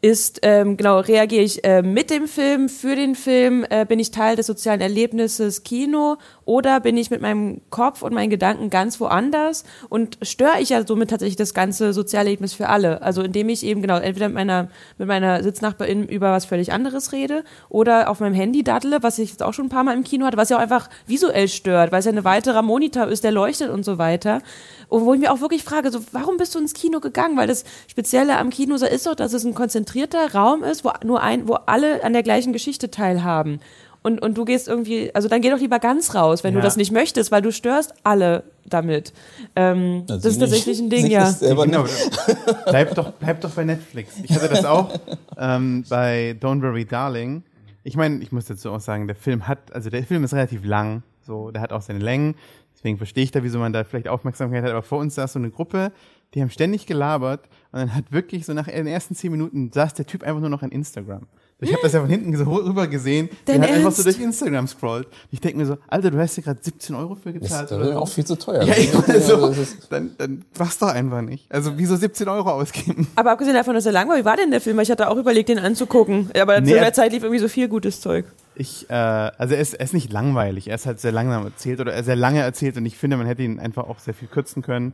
ist, 0.01 0.39
ähm, 0.41 0.77
genau, 0.77 0.99
reagiere 0.99 1.43
ich 1.43 1.63
äh, 1.63 1.83
mit 1.83 2.09
dem 2.09 2.27
Film, 2.27 2.69
für 2.69 2.95
den 2.95 3.13
Film, 3.13 3.65
äh, 3.69 3.85
bin 3.85 3.99
ich 3.99 4.09
Teil 4.09 4.35
des 4.35 4.47
sozialen 4.47 4.81
Erlebnisses 4.81 5.63
Kino 5.63 6.17
oder 6.43 6.79
bin 6.79 6.97
ich 6.97 7.11
mit 7.11 7.21
meinem 7.21 7.61
Kopf 7.69 8.01
und 8.01 8.11
meinen 8.13 8.31
Gedanken 8.31 8.71
ganz 8.71 8.99
woanders 8.99 9.63
und 9.89 10.17
störe 10.23 10.59
ich 10.59 10.69
ja 10.69 10.85
somit 10.87 11.11
tatsächlich 11.11 11.35
das 11.35 11.53
ganze 11.53 11.93
soziale 11.93 12.29
Erlebnis 12.29 12.53
für 12.53 12.67
alle. 12.69 13.03
Also 13.03 13.21
indem 13.21 13.49
ich 13.49 13.63
eben 13.63 13.83
genau 13.83 13.97
entweder 13.97 14.27
mit 14.27 14.35
meiner, 14.35 14.69
mit 14.97 15.07
meiner 15.07 15.43
Sitznachbarin 15.43 16.07
über 16.07 16.31
was 16.31 16.45
völlig 16.45 16.73
anderes 16.73 17.11
rede 17.11 17.43
oder 17.69 18.09
auf 18.09 18.19
meinem 18.19 18.33
Handy 18.33 18.63
daddle, 18.63 19.03
was 19.03 19.19
ich 19.19 19.29
jetzt 19.29 19.43
auch 19.43 19.53
schon 19.53 19.67
ein 19.67 19.69
paar 19.69 19.83
Mal 19.83 19.95
im 19.95 20.03
Kino 20.03 20.25
hatte, 20.25 20.37
was 20.37 20.49
ja 20.49 20.57
auch 20.57 20.61
einfach 20.61 20.89
visuell 21.05 21.47
stört, 21.47 21.91
weil 21.91 21.99
es 21.99 22.05
ja 22.05 22.11
ein 22.11 22.23
weiterer 22.23 22.63
Monitor 22.63 23.07
ist, 23.07 23.23
der 23.23 23.31
leuchtet 23.31 23.69
und 23.69 23.85
so 23.85 23.99
weiter. 23.99 24.41
Und 24.89 25.05
wo 25.05 25.13
ich 25.13 25.21
mir 25.21 25.31
auch 25.31 25.39
wirklich 25.39 25.63
frage, 25.63 25.89
so, 25.89 25.99
warum 26.11 26.35
bist 26.37 26.53
du 26.53 26.59
ins 26.59 26.73
Kino 26.73 26.99
gegangen? 26.99 27.37
Weil 27.37 27.47
das 27.47 27.63
Spezielle 27.87 28.37
am 28.37 28.49
Kino 28.49 28.75
ist 28.75 29.05
doch, 29.05 29.15
dass 29.15 29.31
es 29.31 29.45
ein 29.45 29.55
konzentrierter 29.91 30.33
Raum 30.33 30.63
ist, 30.63 30.83
wo 30.85 30.91
nur 31.05 31.21
ein, 31.21 31.47
wo 31.47 31.53
alle 31.65 32.03
an 32.03 32.13
der 32.13 32.23
gleichen 32.23 32.53
Geschichte 32.53 32.89
teilhaben. 32.91 33.59
Und, 34.03 34.19
und 34.21 34.35
du 34.35 34.45
gehst 34.45 34.67
irgendwie, 34.67 35.13
also 35.13 35.27
dann 35.27 35.41
geh 35.41 35.51
doch 35.51 35.59
lieber 35.59 35.77
ganz 35.77 36.15
raus, 36.15 36.43
wenn 36.43 36.55
Ja. 36.55 36.59
du 36.59 36.65
das 36.65 36.75
nicht 36.75 36.91
möchtest, 36.91 37.31
weil 37.31 37.43
du 37.43 37.51
störst 37.51 37.93
alle 38.03 38.43
damit. 38.65 39.13
Ähm, 39.55 40.05
Also 40.09 40.15
das 40.23 40.33
ist 40.33 40.39
tatsächlich 40.39 40.79
ein 40.79 40.89
Ding, 40.89 41.05
ja. 41.07 41.29
ist 41.29 41.39
selber 41.41 41.65
genau. 41.65 41.83
nicht- 41.83 42.09
bleib, 42.65 42.95
doch, 42.95 43.11
bleib 43.11 43.41
doch 43.41 43.51
bei 43.51 43.63
Netflix. 43.63 44.15
Ich 44.23 44.31
hatte 44.33 44.49
das 44.49 44.65
auch 44.65 44.99
ähm, 45.37 45.83
bei 45.87 46.35
Don't 46.41 46.63
Worry 46.63 46.85
Darling. 46.85 47.43
Ich 47.83 47.95
meine, 47.95 48.23
ich 48.23 48.31
muss 48.31 48.45
dazu 48.45 48.71
auch 48.71 48.79
sagen, 48.79 49.05
der 49.05 49.15
Film 49.15 49.47
hat, 49.47 49.59
also 49.71 49.91
der 49.91 50.03
Film 50.03 50.23
ist 50.23 50.33
relativ 50.33 50.65
lang, 50.65 51.03
so, 51.25 51.51
der 51.51 51.61
hat 51.61 51.71
auch 51.71 51.81
seine 51.81 51.99
Längen. 51.99 52.35
Deswegen 52.75 52.97
verstehe 52.97 53.23
ich 53.23 53.29
da, 53.31 53.43
wieso 53.43 53.59
man 53.59 53.71
da 53.73 53.83
vielleicht 53.83 54.07
Aufmerksamkeit 54.07 54.63
hat. 54.63 54.71
Aber 54.71 54.81
vor 54.81 54.97
uns 54.97 55.13
saß 55.13 55.33
so 55.33 55.39
eine 55.39 55.51
Gruppe, 55.51 55.91
die 56.33 56.41
haben 56.41 56.49
ständig 56.49 56.87
gelabert 56.87 57.41
und 57.71 57.79
dann 57.79 57.95
hat 57.95 58.11
wirklich 58.11 58.45
so 58.45 58.53
nach 58.53 58.67
den 58.67 58.87
ersten 58.87 59.15
zehn 59.15 59.31
Minuten 59.31 59.71
saß 59.73 59.93
der 59.93 60.05
Typ 60.05 60.23
einfach 60.23 60.41
nur 60.41 60.49
noch 60.49 60.61
an 60.63 60.71
Instagram. 60.71 61.27
Ich 61.63 61.71
habe 61.71 61.83
das 61.83 61.93
ja 61.93 61.99
von 62.01 62.09
hinten 62.09 62.35
so 62.35 62.43
rüber 62.45 62.87
gesehen, 62.87 63.29
der 63.45 63.61
hat 63.61 63.69
einfach 63.69 63.91
so 63.91 64.01
durch 64.01 64.19
Instagram 64.19 64.67
scrollt. 64.67 65.07
Ich 65.29 65.41
denke 65.41 65.59
mir 65.59 65.67
so, 65.67 65.77
Alter, 65.87 66.09
du 66.09 66.17
hast 66.17 66.35
dir 66.35 66.41
gerade 66.41 66.57
17 66.59 66.95
Euro 66.95 67.13
für 67.13 67.31
Das 67.33 67.41
gezahlt. 67.43 67.69
ist 67.69 67.77
oder 67.77 68.01
auch 68.01 68.07
viel 68.09 68.25
zu 68.25 68.35
teuer. 68.35 68.63
Ja, 68.63 68.73
ich 68.75 68.91
meine 68.91 69.21
so, 69.21 69.47
Das 69.53 69.77
dann, 69.91 70.09
dann 70.17 70.43
mach's 70.57 70.79
doch 70.79 70.87
einfach 70.87 71.21
nicht. 71.21 71.45
Also 71.53 71.73
wieso 71.77 71.95
17 71.97 72.27
Euro 72.29 72.49
ausgeben? 72.49 73.07
Aber 73.15 73.29
abgesehen 73.29 73.53
davon, 73.53 73.75
dass 73.75 73.85
er 73.85 73.91
lang 73.91 74.09
war, 74.09 74.17
wie 74.17 74.25
war 74.25 74.37
denn 74.37 74.49
der 74.49 74.59
Film? 74.59 74.79
Ich 74.79 74.89
hatte 74.89 75.07
auch 75.07 75.17
überlegt, 75.17 75.49
den 75.49 75.59
anzugucken. 75.59 76.31
Aber 76.39 76.59
Nee, 76.61 76.71
zu 76.71 76.75
er- 76.77 76.83
der 76.85 76.93
Zeit 76.93 77.11
lief 77.11 77.21
irgendwie 77.21 77.39
so 77.41 77.47
viel 77.47 77.67
gutes 77.67 78.01
Zeug. 78.01 78.25
Ich, 78.55 78.89
äh, 78.89 78.93
also 78.93 79.53
er 79.53 79.61
ist, 79.61 79.75
er 79.75 79.83
ist 79.85 79.93
nicht 79.93 80.11
langweilig, 80.11 80.67
er 80.67 80.75
ist 80.75 80.87
halt 80.87 80.99
sehr 80.99 81.11
langsam 81.11 81.45
erzählt 81.45 81.79
oder 81.79 81.93
er 81.93 82.03
sehr 82.03 82.15
lange 82.15 82.39
erzählt 82.41 82.75
und 82.77 82.87
ich 82.87 82.97
finde, 82.97 83.17
man 83.17 83.27
hätte 83.27 83.43
ihn 83.43 83.59
einfach 83.59 83.83
auch 83.87 83.99
sehr 83.99 84.15
viel 84.15 84.27
kürzen 84.27 84.63
können. 84.63 84.93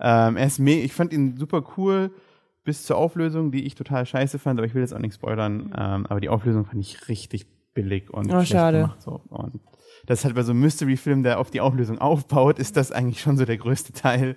Ähm, 0.00 0.36
er 0.36 0.46
ist 0.46 0.58
me 0.58 0.74
ich 0.80 0.92
fand 0.92 1.12
ihn 1.12 1.36
super 1.36 1.62
cool 1.76 2.10
bis 2.64 2.84
zur 2.84 2.96
Auflösung, 2.96 3.50
die 3.52 3.64
ich 3.64 3.74
total 3.74 4.04
scheiße 4.06 4.38
fand, 4.38 4.58
aber 4.58 4.66
ich 4.66 4.74
will 4.74 4.82
jetzt 4.82 4.94
auch 4.94 4.98
nicht 4.98 5.14
spoilern, 5.14 5.74
ähm, 5.76 6.06
aber 6.06 6.20
die 6.20 6.28
Auflösung 6.28 6.64
fand 6.66 6.80
ich 6.80 7.08
richtig 7.08 7.46
billig 7.74 8.10
und 8.10 8.26
Oh, 8.26 8.36
schlecht 8.36 8.52
schade. 8.52 8.80
gemacht. 8.82 9.00
So. 9.02 9.22
Und 9.28 9.60
das 10.06 10.20
ist 10.20 10.24
halt 10.24 10.34
bei 10.34 10.42
so 10.42 10.52
einem 10.52 10.60
Mystery-Film, 10.60 11.22
der 11.22 11.38
auf 11.38 11.50
die 11.50 11.60
Auflösung 11.60 11.98
aufbaut, 11.98 12.58
ist 12.58 12.76
das 12.76 12.92
eigentlich 12.92 13.20
schon 13.20 13.36
so 13.36 13.44
der 13.44 13.56
größte 13.58 13.92
Teil. 13.92 14.36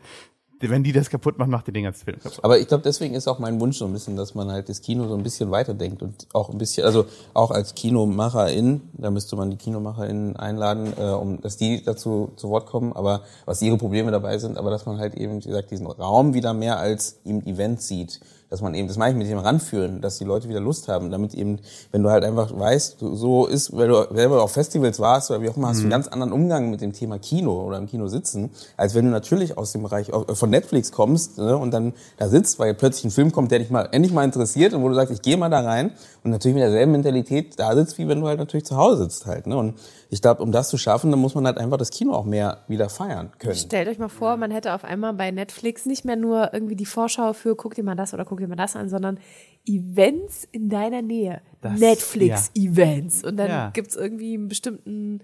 Wenn 0.70 0.84
die 0.84 0.92
das 0.92 1.10
kaputt 1.10 1.38
macht, 1.38 1.50
macht 1.50 1.68
die 1.68 1.72
Ding 1.72 1.86
als 1.86 2.04
Film 2.04 2.20
kaputt. 2.20 2.40
Aber 2.44 2.60
ich 2.60 2.68
glaube, 2.68 2.84
deswegen 2.84 3.16
ist 3.16 3.28
auch 3.28 3.40
mein 3.40 3.60
Wunsch 3.60 3.78
so 3.78 3.86
ein 3.86 3.94
bisschen, 3.94 4.16
dass 4.16 4.36
man 4.36 4.52
halt 4.52 4.70
das 4.70 4.82
Kino 4.82 5.08
so 5.08 5.16
ein 5.16 5.24
bisschen 5.24 5.52
weiterdenkt 5.52 6.02
und 6.02 6.28
auch 6.34 6.50
ein 6.50 6.58
bisschen, 6.58 6.86
also 6.86 7.06
auch 7.34 7.52
als 7.52 7.76
Kinomacherin, 7.76 8.82
da 8.94 9.12
müsste 9.12 9.36
man 9.36 9.50
die 9.50 9.58
KinomacherInnen 9.58 10.36
einladen, 10.36 10.94
äh, 10.98 11.12
um 11.12 11.42
dass 11.42 11.58
die 11.58 11.84
dazu 11.84 12.32
zu 12.36 12.50
Wort 12.50 12.66
kommen, 12.66 12.94
aber 12.94 13.22
was 13.46 13.62
ihre 13.62 13.78
Probleme 13.78 14.12
dabei 14.12 14.38
sind, 14.38 14.58
aber 14.58 14.70
dass 14.70 14.86
man 14.86 14.98
halt 14.98 15.16
eben, 15.16 15.44
wie 15.44 15.48
gesagt, 15.48 15.72
diesen 15.72 15.88
Raum 15.88 16.34
wieder 16.34 16.54
mehr 16.54 16.80
als 16.80 17.20
im 17.24 17.46
Event 17.46 17.82
sieht. 17.82 18.20
Dass 18.54 18.62
man 18.62 18.76
eben, 18.76 18.88
das 18.88 18.98
meine 18.98 19.14
ich 19.14 19.18
mit 19.18 19.28
dem 19.28 19.40
ranführen, 19.40 20.00
dass 20.00 20.20
die 20.20 20.26
Leute 20.26 20.48
wieder 20.48 20.60
Lust 20.60 20.88
haben, 20.88 21.10
damit 21.10 21.34
eben, 21.34 21.58
wenn 21.92 22.04
du 22.04 22.12
halt 22.12 22.24
einfach 22.24 22.56
weißt, 22.56 22.98
so 23.00 23.48
ist, 23.48 23.76
wenn 23.76 23.90
du 23.90 24.06
selber 24.14 24.44
auf 24.44 24.52
Festivals 24.52 25.00
warst 25.00 25.32
oder 25.32 25.42
wie 25.42 25.50
auch 25.50 25.58
immer, 25.58 25.70
hast 25.70 25.80
du 25.80 25.86
einen 25.86 25.90
ganz 25.90 26.08
anderen 26.08 26.32
Umgang 26.32 26.70
mit 26.70 26.80
dem 26.80 26.94
Thema 26.94 27.18
Kino 27.18 27.64
oder 27.64 27.80
im 27.80 27.88
Kino 27.88 28.08
sitzen, 28.10 28.52
als 28.78 28.94
wenn 28.94 29.06
du 29.06 29.12
natürlich 29.12 29.58
aus 29.58 29.72
dem 29.72 29.82
Bereich 29.82 30.10
äh, 30.10 30.36
von 30.36 30.52
Netflix 30.52 30.92
kommst 30.92 31.40
ne, 31.40 31.58
und 31.58 31.72
dann 31.72 31.94
da 32.18 32.30
sitzt, 32.30 32.60
weil 32.60 32.76
plötzlich 32.76 33.06
ein 33.06 33.10
Film 33.10 33.32
kommt, 33.32 33.50
der 33.50 33.58
dich 33.58 33.72
mal 33.72 33.90
endlich 33.92 34.14
mal 34.14 34.24
interessiert 34.24 34.76
und 34.76 34.84
wo 34.84 34.88
du 34.88 34.94
sagst, 34.94 35.12
ich 35.12 35.24
gehe 35.24 35.36
mal 35.36 35.50
da 35.50 35.62
rein 35.62 35.90
und 36.24 36.30
natürlich 36.30 36.54
mit 36.54 36.62
derselben 36.62 36.92
Mentalität 36.92 37.60
da 37.60 37.74
sitzt, 37.74 37.98
wie 37.98 38.08
wenn 38.08 38.22
du 38.22 38.28
halt 38.28 38.38
natürlich 38.38 38.66
zu 38.66 38.78
Hause 38.78 39.02
sitzt 39.02 39.26
halt. 39.26 39.48
Ne? 39.48 39.58
Und 39.58 39.74
ich 40.14 40.22
glaube, 40.22 40.44
um 40.44 40.52
das 40.52 40.70
zu 40.70 40.78
schaffen, 40.78 41.10
dann 41.10 41.20
muss 41.20 41.34
man 41.34 41.46
halt 41.48 41.58
einfach 41.58 41.78
das 41.78 41.90
Kino 41.90 42.14
auch 42.14 42.24
mehr 42.26 42.64
wieder 42.68 42.88
feiern 42.88 43.32
können. 43.40 43.56
Stellt 43.56 43.88
euch 43.88 43.98
mal 43.98 44.10
vor, 44.10 44.38
man 44.38 44.52
hätte 44.52 44.74
auf 44.74 44.84
einmal 44.84 45.14
bei 45.14 45.32
Netflix 45.32 45.88
nicht 45.88 46.06
mehr 46.06 46.16
nur 46.16 46.54
irgendwie 46.54 46.76
die 46.76 46.86
Vorschau 46.86 47.34
für 47.34 47.56
guck 47.56 47.74
dir 47.74 47.84
mal 47.84 47.96
das 47.96 48.14
oder 48.14 48.24
guck 48.24 48.40
dir 48.40 48.48
mal 48.48 48.56
das 48.56 48.76
an, 48.76 48.90
sondern 48.90 49.20
Events 49.66 50.48
in 50.52 50.70
deiner 50.70 51.02
Nähe. 51.02 51.42
Netflix-Events. 51.64 53.24
Und 53.24 53.38
dann 53.38 53.50
Ja. 53.50 53.70
gibt's 53.72 53.96
irgendwie 53.96 54.36
einen 54.36 54.50
bestimmten 54.50 55.22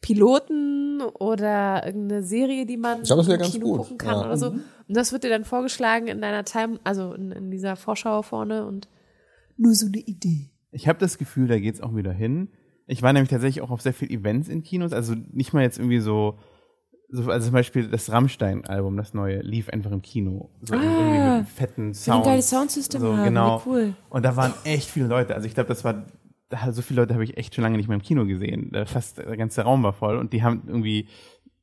Piloten 0.00 1.02
oder 1.02 1.84
irgendeine 1.84 2.22
Serie, 2.22 2.64
die 2.64 2.76
man 2.76 3.02
wäre 3.02 3.20
im 3.20 3.38
ganz 3.40 3.50
Kino 3.50 3.66
gut, 3.66 3.78
gucken 3.80 3.98
kann 3.98 4.20
ja. 4.20 4.24
oder 4.24 4.36
so. 4.36 4.50
Und 4.50 4.62
das 4.96 5.12
wird 5.12 5.24
dir 5.24 5.30
dann 5.30 5.44
vorgeschlagen 5.44 6.06
in 6.06 6.20
deiner 6.20 6.44
Time, 6.44 6.78
also 6.84 7.12
in, 7.12 7.32
in 7.32 7.50
dieser 7.50 7.74
Vorschau 7.74 8.22
vorne 8.22 8.66
und 8.66 8.88
nur 9.56 9.74
so 9.74 9.86
eine 9.86 9.98
Idee. 9.98 10.50
Ich 10.70 10.86
habe 10.86 11.00
das 11.00 11.18
Gefühl, 11.18 11.48
da 11.48 11.58
geht's 11.58 11.80
auch 11.80 11.96
wieder 11.96 12.12
hin. 12.12 12.50
Ich 12.88 13.02
war 13.02 13.12
nämlich 13.12 13.30
tatsächlich 13.30 13.62
auch 13.62 13.70
auf 13.70 13.82
sehr 13.82 13.92
viel 13.92 14.10
Events 14.10 14.48
in 14.48 14.62
Kinos, 14.62 14.92
also 14.92 15.14
nicht 15.32 15.52
mal 15.52 15.62
jetzt 15.62 15.78
irgendwie 15.78 16.00
so, 16.00 16.38
so 17.10 17.30
also 17.30 17.46
zum 17.46 17.52
Beispiel 17.52 17.88
das 17.88 18.10
Rammstein-Album, 18.10 18.96
das 18.96 19.12
neue, 19.14 19.40
lief 19.42 19.68
einfach 19.68 19.92
im 19.92 20.02
Kino. 20.02 20.50
So 20.62 20.74
irgendwie 20.74 20.88
mit 21.12 21.20
einem 21.20 21.46
fetten 21.46 21.90
ein 21.90 21.94
Sound. 21.94 22.24
geiles 22.24 22.48
Soundsystem 22.50 23.00
so, 23.00 23.16
haben, 23.16 23.24
Genau. 23.24 23.62
wie 23.64 23.68
cool. 23.68 23.94
Und 24.08 24.24
da 24.24 24.36
waren 24.36 24.54
echt 24.64 24.88
viele 24.90 25.06
Leute. 25.06 25.34
Also 25.34 25.46
ich 25.46 25.54
glaube, 25.54 25.68
das 25.68 25.84
war, 25.84 26.06
so 26.70 26.80
viele 26.82 27.02
Leute 27.02 27.12
habe 27.14 27.24
ich 27.24 27.36
echt 27.36 27.54
schon 27.54 27.62
lange 27.62 27.76
nicht 27.76 27.88
mehr 27.88 27.96
im 27.96 28.02
Kino 28.02 28.24
gesehen. 28.24 28.72
Fast 28.86 29.18
der 29.18 29.36
ganze 29.36 29.62
Raum 29.62 29.82
war 29.82 29.92
voll 29.92 30.16
und 30.16 30.32
die 30.32 30.42
haben 30.42 30.62
irgendwie, 30.66 31.08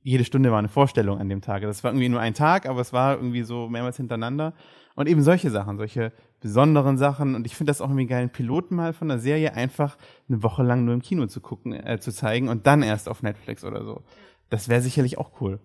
jede 0.04 0.24
Stunde 0.26 0.52
war 0.52 0.60
eine 0.60 0.68
Vorstellung 0.70 1.20
an 1.20 1.28
dem 1.30 1.42
Tag. 1.42 1.64
Das 1.64 1.84
war 1.84 1.92
irgendwie 1.92 2.10
nur 2.10 2.20
ein 2.20 2.36
Tag, 2.36 2.68
aber 2.68 2.82
es 2.82 2.94
war 2.94 3.16
irgendwie 3.16 3.42
so 3.42 3.68
mehrmals 3.68 3.98
hintereinander. 3.98 4.54
Und 4.96 5.08
eben 5.08 5.22
solche 5.22 5.52
Sachen, 5.52 5.78
solche 5.78 6.12
besonderen 6.40 6.98
Sachen. 6.98 7.36
Und 7.36 7.46
ich 7.46 7.56
finde 7.56 7.70
das 7.72 7.82
auch 7.82 7.88
irgendwie 7.90 8.06
geil, 8.08 8.20
einen 8.22 8.30
Piloten 8.30 8.76
mal 8.76 8.94
von 8.94 9.10
der 9.10 9.20
Serie 9.20 9.54
einfach 9.54 9.98
eine 10.30 10.42
Woche 10.42 10.64
lang 10.64 10.86
nur 10.86 10.94
im 10.94 11.02
Kino 11.02 11.26
zu 11.28 11.42
gucken, 11.42 11.74
äh, 11.74 12.00
zu 12.00 12.12
zeigen 12.14 12.48
und 12.48 12.66
dann 12.66 12.82
erst 12.82 13.10
auf 13.10 13.22
Netflix 13.22 13.64
oder 13.66 13.84
so. 13.84 14.02
Das 14.50 14.70
wäre 14.70 14.82
sicherlich 14.82 15.18
auch 15.18 15.32
cool. 15.42 15.60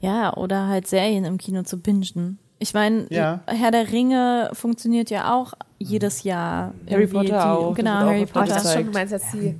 Ja, 0.00 0.34
oder 0.36 0.68
halt 0.68 0.86
Serien 0.86 1.24
im 1.24 1.38
Kino 1.38 1.62
zu 1.62 1.80
bingen. 1.80 2.38
Ich 2.58 2.72
meine, 2.74 3.06
Ja. 3.10 3.40
Herr 3.46 3.72
der 3.72 3.90
Ringe 3.92 4.50
funktioniert 4.52 5.10
ja 5.10 5.34
auch 5.34 5.52
jedes 5.78 6.22
Jahr. 6.22 6.72
Harry 6.88 7.06
Potter 7.08 7.52
auch, 7.58 7.68
das 7.70 7.76
Genau, 7.76 7.90
auch 7.96 8.00
Harry 8.06 8.22
öfter 8.22 8.40
Oh, 8.40 8.44
ich 8.44 8.50
Potter. 8.50 8.62
dachte 8.62 8.68
schon, 8.78 8.86
du 8.86 8.92
meinst 8.92 9.12
jetzt 9.12 9.32
die 9.34 9.56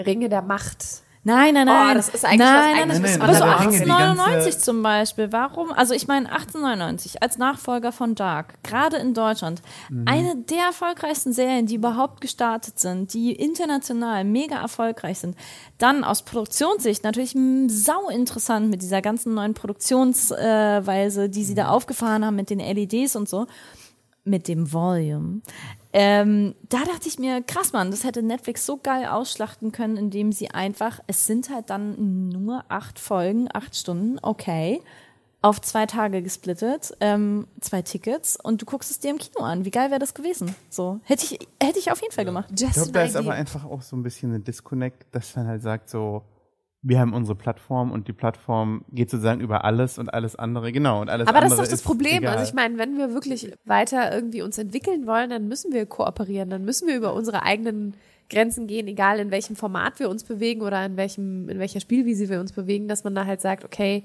Ringe 0.00 0.28
der 0.28 0.42
Macht. 0.42 1.02
Nein, 1.26 1.54
nein, 1.54 1.66
nein. 1.66 1.92
Oh, 1.92 1.94
das 1.94 2.10
ist 2.10 2.24
eigentlich 2.24 2.40
nein, 2.40 2.88
was- 2.90 2.98
nein, 3.00 3.02
nein, 3.02 3.02
nein. 3.02 3.20
Aber 3.22 3.32
so 3.34 3.40
da 3.40 3.56
Ringe, 3.56 3.70
die 3.72 3.76
1899 3.90 4.44
ganze- 4.52 4.58
zum 4.58 4.82
Beispiel. 4.82 5.32
Warum? 5.32 5.72
Also 5.72 5.94
ich 5.94 6.06
meine 6.06 6.30
1899 6.30 7.22
als 7.22 7.38
Nachfolger 7.38 7.92
von 7.92 8.14
Dark, 8.14 8.62
gerade 8.62 8.98
in 8.98 9.14
Deutschland, 9.14 9.62
eine 10.04 10.36
der 10.36 10.64
erfolgreichsten 10.66 11.32
Serien, 11.32 11.66
die 11.66 11.76
überhaupt 11.76 12.20
gestartet 12.20 12.78
sind, 12.78 13.14
die 13.14 13.32
international 13.32 14.24
mega 14.24 14.60
erfolgreich 14.60 15.18
sind. 15.18 15.36
Dann 15.78 16.04
aus 16.04 16.22
Produktionssicht 16.22 17.04
natürlich 17.04 17.34
sau 17.68 18.08
interessant 18.10 18.68
mit 18.70 18.82
dieser 18.82 19.00
ganzen 19.02 19.34
neuen 19.34 19.54
Produktionsweise, 19.54 21.28
die 21.28 21.44
sie 21.44 21.54
da 21.54 21.68
aufgefahren 21.68 22.24
haben 22.24 22.36
mit 22.36 22.50
den 22.50 22.60
LEDs 22.60 23.16
und 23.16 23.28
so 23.28 23.46
mit 24.24 24.48
dem 24.48 24.72
Volume. 24.72 25.40
Ähm, 25.96 26.56
da 26.68 26.78
dachte 26.78 27.06
ich 27.06 27.20
mir, 27.20 27.40
krass, 27.40 27.72
Mann, 27.72 27.92
das 27.92 28.02
hätte 28.02 28.20
Netflix 28.20 28.66
so 28.66 28.76
geil 28.76 29.06
ausschlachten 29.06 29.70
können, 29.70 29.96
indem 29.96 30.32
sie 30.32 30.50
einfach, 30.50 30.98
es 31.06 31.26
sind 31.26 31.50
halt 31.50 31.70
dann 31.70 32.30
nur 32.30 32.64
acht 32.68 32.98
Folgen, 32.98 33.48
acht 33.52 33.76
Stunden, 33.76 34.18
okay, 34.20 34.82
auf 35.40 35.60
zwei 35.60 35.86
Tage 35.86 36.20
gesplittet, 36.20 36.96
ähm, 36.98 37.46
zwei 37.60 37.82
Tickets 37.82 38.36
und 38.42 38.60
du 38.60 38.66
guckst 38.66 38.90
es 38.90 38.98
dir 38.98 39.10
im 39.10 39.18
Kino 39.18 39.44
an. 39.44 39.64
Wie 39.64 39.70
geil 39.70 39.90
wäre 39.90 40.00
das 40.00 40.14
gewesen? 40.14 40.56
So, 40.68 40.98
hätte 41.04 41.26
ich, 41.26 41.48
hätte 41.62 41.78
ich 41.78 41.92
auf 41.92 42.02
jeden 42.02 42.12
Fall 42.12 42.24
gemacht. 42.24 42.48
Ich 42.52 42.60
Just 42.60 42.74
glaube, 42.74 42.90
da 42.90 43.02
ist 43.04 43.14
aber 43.14 43.34
einfach 43.34 43.64
auch 43.64 43.82
so 43.82 43.94
ein 43.94 44.02
bisschen 44.02 44.34
ein 44.34 44.42
Disconnect, 44.42 45.06
dass 45.12 45.36
man 45.36 45.46
halt 45.46 45.62
sagt 45.62 45.90
so, 45.90 46.22
wir 46.86 47.00
haben 47.00 47.14
unsere 47.14 47.34
Plattform 47.34 47.90
und 47.90 48.08
die 48.08 48.12
Plattform 48.12 48.84
geht 48.92 49.10
sozusagen 49.10 49.40
über 49.40 49.64
alles 49.64 49.98
und 49.98 50.12
alles 50.12 50.36
andere, 50.36 50.70
genau, 50.70 51.00
und 51.00 51.08
alles 51.08 51.26
Aber 51.26 51.40
das 51.40 51.52
ist 51.52 51.58
doch 51.58 51.66
das 51.66 51.82
Problem. 51.82 52.18
Egal. 52.18 52.36
Also 52.36 52.44
ich 52.44 52.54
meine, 52.54 52.76
wenn 52.76 52.98
wir 52.98 53.14
wirklich 53.14 53.50
weiter 53.64 54.14
irgendwie 54.14 54.42
uns 54.42 54.58
entwickeln 54.58 55.06
wollen, 55.06 55.30
dann 55.30 55.48
müssen 55.48 55.72
wir 55.72 55.86
kooperieren, 55.86 56.50
dann 56.50 56.64
müssen 56.66 56.86
wir 56.86 56.94
über 56.94 57.14
unsere 57.14 57.42
eigenen 57.42 57.94
Grenzen 58.28 58.66
gehen, 58.66 58.86
egal 58.86 59.18
in 59.18 59.30
welchem 59.30 59.56
Format 59.56 59.98
wir 59.98 60.10
uns 60.10 60.24
bewegen 60.24 60.60
oder 60.60 60.84
in 60.84 60.98
welchem, 60.98 61.48
in 61.48 61.58
welcher 61.58 61.80
Spielwiese 61.80 62.28
wir 62.28 62.38
uns 62.38 62.52
bewegen, 62.52 62.86
dass 62.86 63.02
man 63.02 63.14
da 63.14 63.24
halt 63.24 63.40
sagt, 63.40 63.64
okay, 63.64 64.04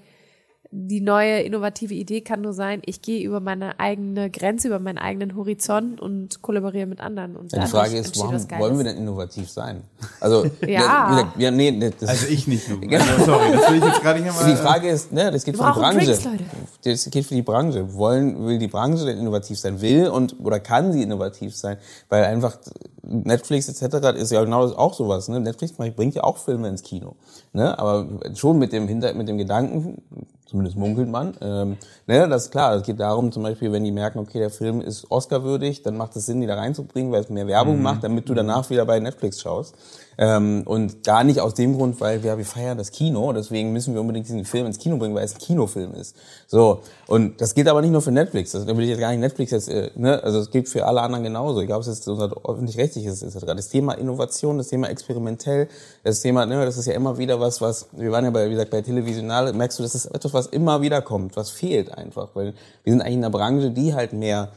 die 0.72 1.02
neue 1.02 1.42
innovative 1.42 1.96
Idee 1.96 2.22
kann 2.22 2.42
nur 2.42 2.54
sein, 2.54 2.84
ich 2.86 3.02
gehe 3.02 3.26
über 3.26 3.40
meine 3.40 3.80
eigene 3.80 4.30
Grenze, 4.30 4.68
über 4.68 4.78
meinen 4.78 5.00
eigenen 5.00 5.36
Horizont 5.36 6.00
und 6.00 6.44
kollaboriere 6.44 6.86
mit 6.86 7.00
anderen. 7.02 7.36
Und 7.36 7.52
Ja, 7.52 7.64
die 7.64 7.72
Frage 7.72 7.98
ist, 7.98 8.20
warum 8.20 8.34
wollen 8.60 8.78
wir 8.78 8.84
denn 8.84 8.98
innovativ 8.98 9.50
sein? 9.50 9.82
Also, 10.20 10.46
Ja. 10.68 11.32
ja, 11.38 11.50
nee, 11.50 11.72
nee, 11.72 11.92
das, 12.00 12.10
Also 12.10 12.28
ich 12.28 12.48
nicht, 12.48 12.70
du. 12.70 12.80
Also, 12.92 13.26
sorry, 13.26 13.52
das 13.52 13.72
will 13.72 13.78
ich 13.80 13.84
jetzt 13.84 14.02
gerade 14.02 14.22
nicht 14.22 14.32
Die 14.42 14.46
mal. 14.46 14.56
Frage 14.58 14.90
ist, 14.90 15.12
ne, 15.12 15.32
das 15.32 15.44
geht 15.44 15.58
für 15.58 15.64
die 15.64 15.80
Branche. 15.80 16.06
Drinks, 16.06 16.24
Leute. 16.26 16.44
Das 16.84 17.10
geht 17.10 17.26
für 17.26 17.36
die 17.36 17.42
Branche. 17.42 17.94
Wollen, 17.96 18.46
will 18.46 18.60
die 18.60 18.68
Branche 18.68 19.06
denn 19.06 19.18
innovativ 19.18 19.58
sein? 19.58 19.82
Will 19.82 20.08
und 20.08 20.36
oder 20.40 20.60
kann 20.60 20.94
sie 20.94 21.02
innovativ 21.02 21.56
sein? 21.56 21.78
Weil 22.10 22.26
einfach 22.26 22.58
Netflix 23.04 23.70
etc. 23.70 24.18
ist 24.18 24.32
ja 24.32 24.44
genau 24.44 24.64
das 24.64 24.76
auch 24.76 24.94
sowas. 24.94 25.28
Ne? 25.30 25.40
Netflix 25.40 25.74
bringt 25.74 26.16
ja 26.16 26.24
auch 26.24 26.38
Filme 26.38 26.68
ins 26.68 26.84
Kino. 26.84 27.16
Ne? 27.54 27.78
Aber 27.78 28.08
schon 28.36 28.60
mit 28.60 28.74
dem 28.74 28.88
Hinter, 28.88 29.14
mit 29.14 29.28
dem 29.28 29.38
Gedanken, 29.38 30.02
zumindest 30.46 30.78
munkelt 30.78 31.10
man, 31.10 31.36
ähm, 31.42 31.78
ne, 32.08 32.28
das 32.28 32.46
ist 32.46 32.52
klar. 32.52 32.76
Es 32.76 32.84
geht 32.84 33.00
darum, 33.00 33.32
zum 33.32 33.44
Beispiel, 33.44 33.72
wenn 33.72 33.84
die 33.84 33.92
merken, 33.92 34.20
okay, 34.20 34.40
der 34.40 34.50
Film 34.50 34.82
ist 34.82 35.10
Oscar-würdig, 35.12 35.84
dann 35.84 35.96
macht 35.96 36.16
es 36.16 36.26
Sinn, 36.26 36.42
die 36.42 36.48
da 36.48 36.56
reinzubringen, 36.56 37.12
weil 37.12 37.22
es 37.22 37.30
mehr 37.30 37.48
Werbung 37.48 37.82
macht, 37.82 38.04
damit 38.04 38.28
du 38.28 38.34
danach 38.34 38.70
wieder 38.70 38.86
bei 38.86 39.00
Netflix 39.00 39.42
schaust. 39.42 39.76
Ähm, 40.22 40.64
und 40.66 41.06
gar 41.06 41.24
nicht 41.24 41.40
aus 41.40 41.54
dem 41.54 41.78
Grund, 41.78 42.02
weil 42.02 42.22
wir, 42.24 42.38
wir 42.38 42.44
feiern 42.44 42.78
das 42.78 42.92
Kino, 42.92 43.32
deswegen 43.32 43.72
müssen 43.72 43.94
wir 43.94 44.02
unbedingt 44.02 44.28
diesen 44.28 44.44
Film 44.44 44.66
ins 44.66 44.78
Kino 44.78 44.98
bringen, 44.98 45.16
weil 45.16 45.24
es 45.24 45.36
ein 45.36 45.40
Kinofilm 45.40 45.94
ist. 45.94 46.14
So, 46.46 46.82
und 47.08 47.40
das 47.40 47.56
gilt 47.56 47.70
aber 47.70 47.80
nicht 47.80 47.92
nur 47.92 48.02
für 48.02 48.12
Netflix. 48.12 48.52
Das, 48.52 48.66
da 48.66 48.76
will 48.76 48.84
ich 48.84 48.90
jetzt 48.90 49.00
gar 49.00 49.12
nicht 49.12 49.22
Netflix 49.22 49.52
jetzt, 49.52 49.70
äh, 49.70 49.92
ne, 49.96 50.22
also 50.22 50.40
es 50.40 50.52
gilt 50.52 50.68
für 50.68 50.86
alle 50.86 51.00
anderen 51.00 51.24
genauso. 51.24 51.62
Egal, 51.62 51.78
ob 51.78 51.84
es 51.84 51.88
jetzt 51.88 52.06
unser 52.10 52.34
öffentlich-rechtliches 52.46 53.24
ist, 53.24 53.34
etc. 53.34 53.46
Das 53.56 53.70
Thema 53.70 53.94
Innovation, 53.94 54.58
das 54.58 54.68
Thema 54.68 54.90
experimentell, 54.90 55.70
das 56.04 56.20
Thema, 56.20 56.46
ne, 56.46 56.66
das 56.66 56.78
ist 56.78 56.88
ja 56.88 56.96
immer 56.96 57.18
wieder 57.18 57.40
was, 57.40 57.62
was, 57.62 57.88
wir 57.94 58.12
waren 58.12 58.26
ja 58.26 58.32
bei, 58.32 58.48
wie 58.48 58.52
gesagt, 58.52 58.72
bei 58.72 58.82
Televisional, 58.82 59.54
merkst 59.54 59.80
du, 59.80 59.84
das 59.84 59.96
ist 59.96 60.08
etwas, 60.08 60.34
was 60.34 60.48
immer 60.48 60.82
wieder 60.82 61.02
kommt, 61.02 61.38
was 61.38 61.50
fehlt 61.50 61.98
einfach, 61.98 62.32
weil 62.34 62.54
wir 62.84 62.92
sind 62.92 63.02
eigentlich 63.02 63.14
in 63.14 63.24
einer 63.24 63.32
Branche, 63.32 63.72
die 63.72 63.94
halt 63.94 64.12
mehr 64.12 64.50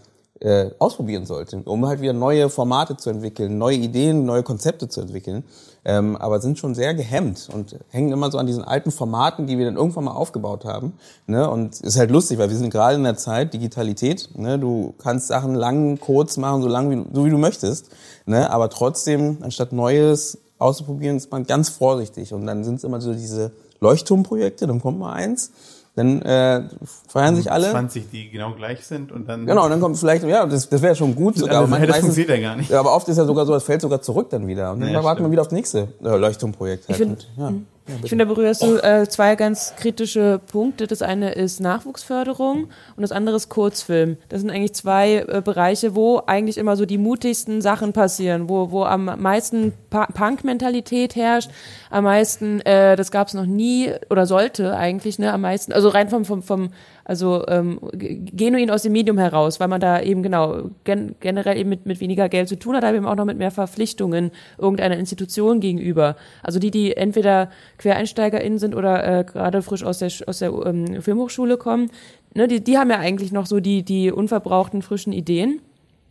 äh, 0.43 0.70
ausprobieren 0.80 1.24
sollte, 1.24 1.62
um 1.64 1.86
halt 1.86 2.01
wieder 2.01 2.12
neue 2.12 2.49
Formate 2.49 2.97
zu 2.97 3.11
entwickeln, 3.11 3.59
neue 3.59 3.76
Ideen, 3.76 4.24
neue 4.24 4.43
Konzepte 4.43 4.88
zu 4.88 5.01
entwickeln, 5.01 5.45
ähm, 5.84 6.16
aber 6.16 6.40
sind 6.40 6.59
schon 6.59 6.74
sehr 6.74 6.95
gehemmt 6.95 7.49
und 7.53 7.76
hängen 7.90 8.12
immer 8.12 8.30
so 8.30 8.38
an 8.38 8.47
diesen 8.47 8.64
alten 8.64 8.90
Formaten, 8.90 9.47
die 9.47 9.57
wir 9.57 9.66
dann 9.66 9.76
irgendwann 9.76 10.05
mal 10.05 10.12
aufgebaut 10.12 10.64
haben. 10.64 10.95
Ne? 11.26 11.49
Und 11.49 11.80
ist 11.80 11.97
halt 11.97 12.11
lustig, 12.11 12.38
weil 12.38 12.51
wir 12.51 12.57
sind 12.57 12.70
gerade 12.70 12.97
in 12.97 13.05
der 13.05 13.16
Zeit 13.16 13.55
Digitalität. 13.55 14.30
Ne? 14.36 14.59
Du 14.59 14.95
kannst 14.99 15.28
Sachen 15.28 15.55
lang, 15.55 16.01
kurz 16.01 16.36
machen, 16.36 16.62
so 16.62 16.68
lang 16.68 16.90
wie 16.90 17.14
so 17.14 17.24
wie 17.24 17.30
du 17.30 17.38
möchtest, 17.38 17.90
ne? 18.26 18.51
aber 18.51 18.68
trotzdem 18.68 19.38
anstatt 19.43 19.72
Neues 19.72 20.38
auszuprobieren, 20.59 21.16
ist 21.16 21.30
man 21.30 21.45
ganz 21.45 21.68
vorsichtig 21.68 22.32
und 22.32 22.47
dann 22.47 22.64
sind 22.64 22.76
es 22.76 22.84
immer 22.84 23.01
so 23.01 23.12
diese 23.12 23.53
Leuchtturmprojekte, 23.80 24.66
dann 24.66 24.80
kommt 24.80 24.99
mal 24.99 25.12
eins. 25.12 25.53
Dann 25.95 26.22
äh, 26.22 26.62
feiern 27.07 27.36
sich 27.36 27.53
alle. 27.53 27.70
20, 27.70 28.11
die 28.11 28.30
genau 28.30 28.53
gleich 28.55 28.86
sind 28.86 29.12
und 29.12 29.28
dann. 29.28 29.45
Genau, 29.45 29.64
und 29.64 29.70
dann 29.70 29.80
kommt 29.80 29.99
vielleicht, 29.99 30.24
ja, 30.24 30.47
das, 30.47 30.66
das 30.70 30.80
wäre 30.80 30.95
schon 30.97 31.14
gut 31.14 31.36
sogar. 31.36 31.51
Also, 31.51 31.59
aber 31.64 31.66
man- 31.70 31.80
das 31.82 31.90
meistens- 31.90 32.14
funktioniert 32.14 32.43
ja 32.43 32.49
gar 32.49 32.57
nicht. 32.57 32.70
Ja, 32.70 32.80
aber 32.80 32.95
oft 32.97 33.07
ist 33.09 33.18
ja 33.18 33.26
sogar 33.26 33.45
so, 33.45 33.55
es 33.55 33.62
fällt 33.64 33.82
sogar 33.82 34.01
zurück 34.01 34.30
dann 34.30 34.47
wieder. 34.47 34.72
Und 34.72 34.80
dann 34.80 34.90
Ja, 34.90 35.05
warten 35.05 35.22
wir 35.22 35.30
wieder 35.30 35.43
aufs 35.43 35.53
nächste 35.53 35.88
äh, 36.03 36.16
Leuchtturmprojekt. 36.16 36.88
Halt. 36.88 36.99
Ich 37.01 37.07
find- 37.07 37.28
Und, 37.36 37.43
ja. 37.45 37.53
Ich 38.02 38.10
finde, 38.10 38.26
da 38.26 38.32
berührst 38.32 38.62
du 38.62 38.76
äh, 38.76 39.08
zwei 39.08 39.34
ganz 39.34 39.74
kritische 39.76 40.40
Punkte. 40.50 40.86
Das 40.86 41.02
eine 41.02 41.32
ist 41.32 41.60
Nachwuchsförderung 41.60 42.64
und 42.96 43.02
das 43.02 43.10
andere 43.10 43.36
ist 43.36 43.48
Kurzfilm. 43.48 44.18
Das 44.28 44.40
sind 44.40 44.50
eigentlich 44.50 44.74
zwei 44.74 45.24
äh, 45.26 45.42
Bereiche, 45.44 45.96
wo 45.96 46.22
eigentlich 46.26 46.58
immer 46.58 46.76
so 46.76 46.86
die 46.86 46.98
mutigsten 46.98 47.60
Sachen 47.60 47.92
passieren, 47.92 48.48
wo, 48.48 48.70
wo 48.70 48.84
am 48.84 49.06
meisten 49.20 49.72
Punk-Mentalität 49.90 51.16
herrscht, 51.16 51.50
am 51.90 52.04
meisten, 52.04 52.60
äh, 52.60 52.94
das 52.94 53.10
gab 53.10 53.28
es 53.28 53.34
noch 53.34 53.46
nie 53.46 53.92
oder 54.10 54.26
sollte 54.26 54.76
eigentlich, 54.76 55.18
ne, 55.18 55.32
am 55.32 55.40
meisten, 55.40 55.72
also 55.72 55.88
rein 55.88 56.08
vom, 56.08 56.24
vom, 56.24 56.42
vom 56.42 56.70
also 57.05 57.44
ähm, 57.48 57.78
genuin 57.92 58.70
aus 58.70 58.82
dem 58.82 58.92
Medium 58.92 59.18
heraus, 59.18 59.61
weil 59.61 59.68
man 59.68 59.80
da 59.80 60.00
eben 60.00 60.22
genau 60.22 60.70
gen 60.84 61.14
generell 61.20 61.57
eben 61.57 61.68
mit, 61.68 61.86
mit 61.86 62.00
weniger 62.00 62.28
Geld 62.28 62.48
zu 62.48 62.59
tun 62.59 62.76
hat, 62.76 62.84
aber 62.84 62.96
eben 62.96 63.07
auch 63.07 63.16
noch 63.16 63.24
mit 63.24 63.38
mehr 63.38 63.50
Verpflichtungen 63.50 64.30
irgendeiner 64.59 64.96
Institution 64.98 65.61
gegenüber. 65.61 66.16
Also 66.42 66.59
die, 66.59 66.70
die 66.70 66.96
entweder 66.96 67.50
QuereinsteigerInnen 67.78 68.59
sind 68.59 68.74
oder 68.74 69.20
äh, 69.20 69.24
gerade 69.24 69.62
frisch 69.62 69.84
aus 69.84 69.98
der, 69.98 70.11
aus 70.26 70.38
der 70.38 70.53
ähm, 70.64 71.03
Filmhochschule 71.03 71.57
kommen, 71.57 71.90
ne, 72.34 72.48
die, 72.48 72.62
die 72.62 72.78
haben 72.78 72.90
ja 72.90 72.98
eigentlich 72.98 73.32
noch 73.32 73.46
so 73.46 73.61
die, 73.61 73.82
die 73.82 74.12
unverbrauchten 74.12 74.82
frischen 74.82 75.12
Ideen. 75.12 75.61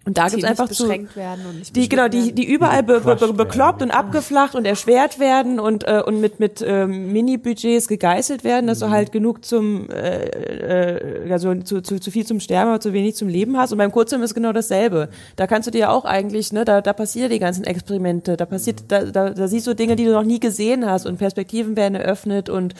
Und 0.03 0.17
da 0.17 0.25
die 0.25 0.31
gibt's 0.31 0.49
nicht 0.49 0.49
einfach 0.49 0.67
zu, 0.69 0.87
beschränkt 0.87 1.15
werden 1.15 1.45
und 1.45 1.59
nicht 1.59 1.75
die 1.75 1.87
genau 1.87 2.07
die 2.07 2.31
die 2.33 2.43
überall 2.51 2.81
be, 2.81 3.01
be, 3.01 3.15
be, 3.15 3.33
bekloppt 3.33 3.83
und 3.83 3.91
abgeflacht 3.91 4.55
und 4.55 4.65
erschwert 4.65 5.19
werden 5.19 5.59
und 5.59 5.87
äh, 5.87 6.01
und 6.03 6.19
mit 6.19 6.39
mit 6.39 6.63
ähm, 6.65 7.13
Mini-Budgets 7.13 7.87
gegeißelt 7.87 8.43
werden, 8.43 8.65
dass 8.65 8.79
du 8.79 8.87
Mhm. 8.87 8.91
halt 8.91 9.11
genug 9.11 9.45
zum 9.45 9.91
äh, 9.91 10.25
äh, 10.25 11.31
also 11.31 11.53
zu, 11.53 11.81
zu, 11.81 11.99
zu 11.99 12.09
viel 12.09 12.25
zum 12.25 12.39
Sterben, 12.39 12.69
aber 12.71 12.79
zu 12.79 12.93
wenig 12.93 13.15
zum 13.15 13.27
Leben 13.27 13.57
hast. 13.57 13.73
Und 13.73 13.77
beim 13.77 13.91
Kurzfilm 13.91 14.23
ist 14.23 14.33
genau 14.33 14.53
dasselbe. 14.53 15.09
Da 15.35 15.45
kannst 15.45 15.67
du 15.67 15.71
dir 15.71 15.91
auch 15.91 16.05
eigentlich 16.05 16.51
ne 16.51 16.65
da 16.65 16.81
da 16.81 16.93
passieren 16.93 17.29
die 17.29 17.37
ganzen 17.37 17.63
Experimente, 17.65 18.37
da 18.37 18.45
passiert 18.47 18.85
da, 18.87 19.03
da 19.03 19.29
da 19.29 19.47
siehst 19.47 19.67
du 19.67 19.75
Dinge, 19.75 19.95
die 19.95 20.05
du 20.05 20.13
noch 20.13 20.23
nie 20.23 20.39
gesehen 20.39 20.89
hast 20.89 21.05
und 21.05 21.17
Perspektiven 21.17 21.75
werden 21.75 21.93
eröffnet 21.93 22.49
und 22.49 22.73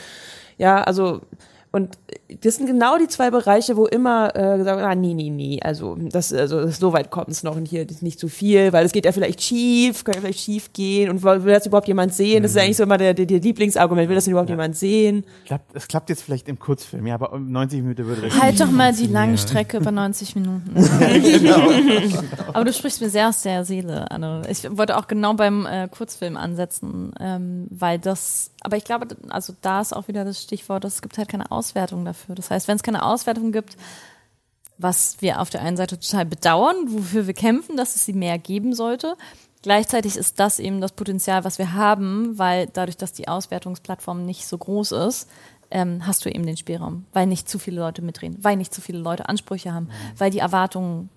ja 0.58 0.82
also 0.82 1.22
und 1.74 1.98
das 2.42 2.56
sind 2.56 2.66
genau 2.66 2.98
die 2.98 3.08
zwei 3.08 3.30
Bereiche, 3.30 3.78
wo 3.78 3.86
immer 3.86 4.36
äh, 4.36 4.58
gesagt 4.58 4.78
wird, 4.78 4.88
ah, 4.88 4.96
nee, 4.96 5.14
nee, 5.14 5.30
nee, 5.30 5.60
also 5.62 5.96
das, 5.96 6.34
also 6.34 6.68
so 6.68 6.92
weit 6.92 7.12
kommt 7.12 7.30
es 7.30 7.44
noch 7.44 7.56
und 7.56 7.66
hier 7.66 7.90
ist 7.90 8.04
nicht 8.04 8.20
zu 8.20 8.28
viel, 8.28 8.74
weil 8.74 8.86
es 8.86 8.92
geht 8.92 9.06
ja 9.06 9.12
vielleicht 9.14 9.42
schief, 9.42 10.04
kann 10.04 10.16
ja 10.16 10.22
vielleicht 10.22 10.40
schief 10.40 10.74
gehen 10.74 11.10
und 11.10 11.24
will 11.24 11.54
das 11.54 11.66
überhaupt 11.66 11.88
jemand 11.88 12.14
sehen? 12.14 12.44
Das 12.44 12.52
ist 12.52 12.58
eigentlich 12.58 12.78
so 12.78 12.84
immer 12.84 12.98
der, 12.98 13.14
der, 13.14 13.26
der 13.26 13.40
Lieblingsargument, 13.40 14.10
will 14.10 14.16
das 14.16 14.26
denn 14.26 14.32
überhaupt 14.32 14.50
jemand 14.50 14.76
sehen? 14.76 15.24
Klappt, 15.46 15.76
es 15.76 15.88
klappt 15.88 16.10
jetzt 16.10 16.24
vielleicht 16.24 16.50
im 16.50 16.60
Kurzfilm, 16.60 17.08
ja, 17.08 17.16
aber 17.16 17.32
um 17.32 17.52
90 17.52 17.82
Minuten 17.82 18.06
würde 18.06 18.24
das 18.24 18.42
Halt 18.42 18.60
doch 18.60 18.72
mal 18.72 18.94
die 18.94 19.08
lange 19.08 19.38
Strecke 19.38 19.78
über 19.78 19.92
90 19.92 20.36
Minuten. 20.36 20.76
Aber 22.54 22.66
du 22.66 22.74
sprichst 22.74 23.02
mir 23.02 23.10
sehr 23.10 23.30
aus 23.30 23.42
der 23.44 23.64
Seele, 23.64 24.10
Anne. 24.12 24.42
Ich 24.50 24.66
wollte 24.78 24.98
auch 24.98 25.08
genau 25.08 25.34
beim 25.34 25.66
äh, 25.66 25.88
Kurzfilm 25.88 26.38
ansetzen, 26.38 27.14
ähm, 27.20 27.68
weil 27.70 28.00
das, 28.00 28.52
aber 28.62 28.78
ich 28.78 28.84
glaube, 28.84 29.08
also 29.30 29.54
da 29.62 29.82
ist 29.82 29.96
auch 29.96 30.08
wieder 30.08 30.26
das 30.26 30.42
Stichwort, 30.42 30.86
es 30.86 31.02
gibt 31.02 31.18
halt 31.18 31.30
keine 31.30 31.52
Auswertung 31.62 32.06
dafür. 32.06 32.34
Das 32.34 32.50
heißt, 32.50 32.68
wenn 32.68 32.76
es 32.76 32.84
keine 32.84 33.06
Auswertung 33.06 33.52
gibt, 33.52 33.78
was 34.80 35.22
wir 35.22 35.40
auf 35.40 35.52
der 35.52 35.62
einen 35.62 35.78
Seite 35.78 36.00
total 36.00 36.26
bedauern, 36.26 36.76
wofür 36.88 37.28
wir 37.28 37.36
kämpfen, 37.36 37.78
dass 37.78 37.96
es 37.96 38.06
sie 38.06 38.14
mehr 38.14 38.40
geben 38.40 38.74
sollte. 38.74 39.16
Gleichzeitig 39.62 40.18
ist 40.18 40.40
das 40.40 40.58
eben 40.58 40.82
das 40.82 40.94
Potenzial, 40.94 41.44
was 41.44 41.60
wir 41.60 41.74
haben, 41.74 42.40
weil 42.40 42.68
dadurch, 42.74 42.98
dass 42.98 43.14
die 43.14 43.28
Auswertungsplattform 43.28 44.26
nicht 44.26 44.48
so 44.48 44.58
groß 44.58 44.92
ist, 44.94 45.30
ähm, 45.70 46.08
hast 46.08 46.26
du 46.26 46.30
eben 46.30 46.48
den 46.48 46.58
Spielraum, 46.58 47.06
weil 47.14 47.28
nicht 47.28 47.48
zu 47.48 47.60
viele 47.60 47.80
Leute 47.80 48.02
mitreden, 48.02 48.40
weil 48.42 48.58
nicht 48.58 48.74
zu 48.74 48.82
viele 48.82 48.98
Leute 48.98 49.30
Ansprüche 49.30 49.72
haben, 49.72 49.90
weil 50.18 50.32
die 50.32 50.40
Erwartungen 50.40 51.10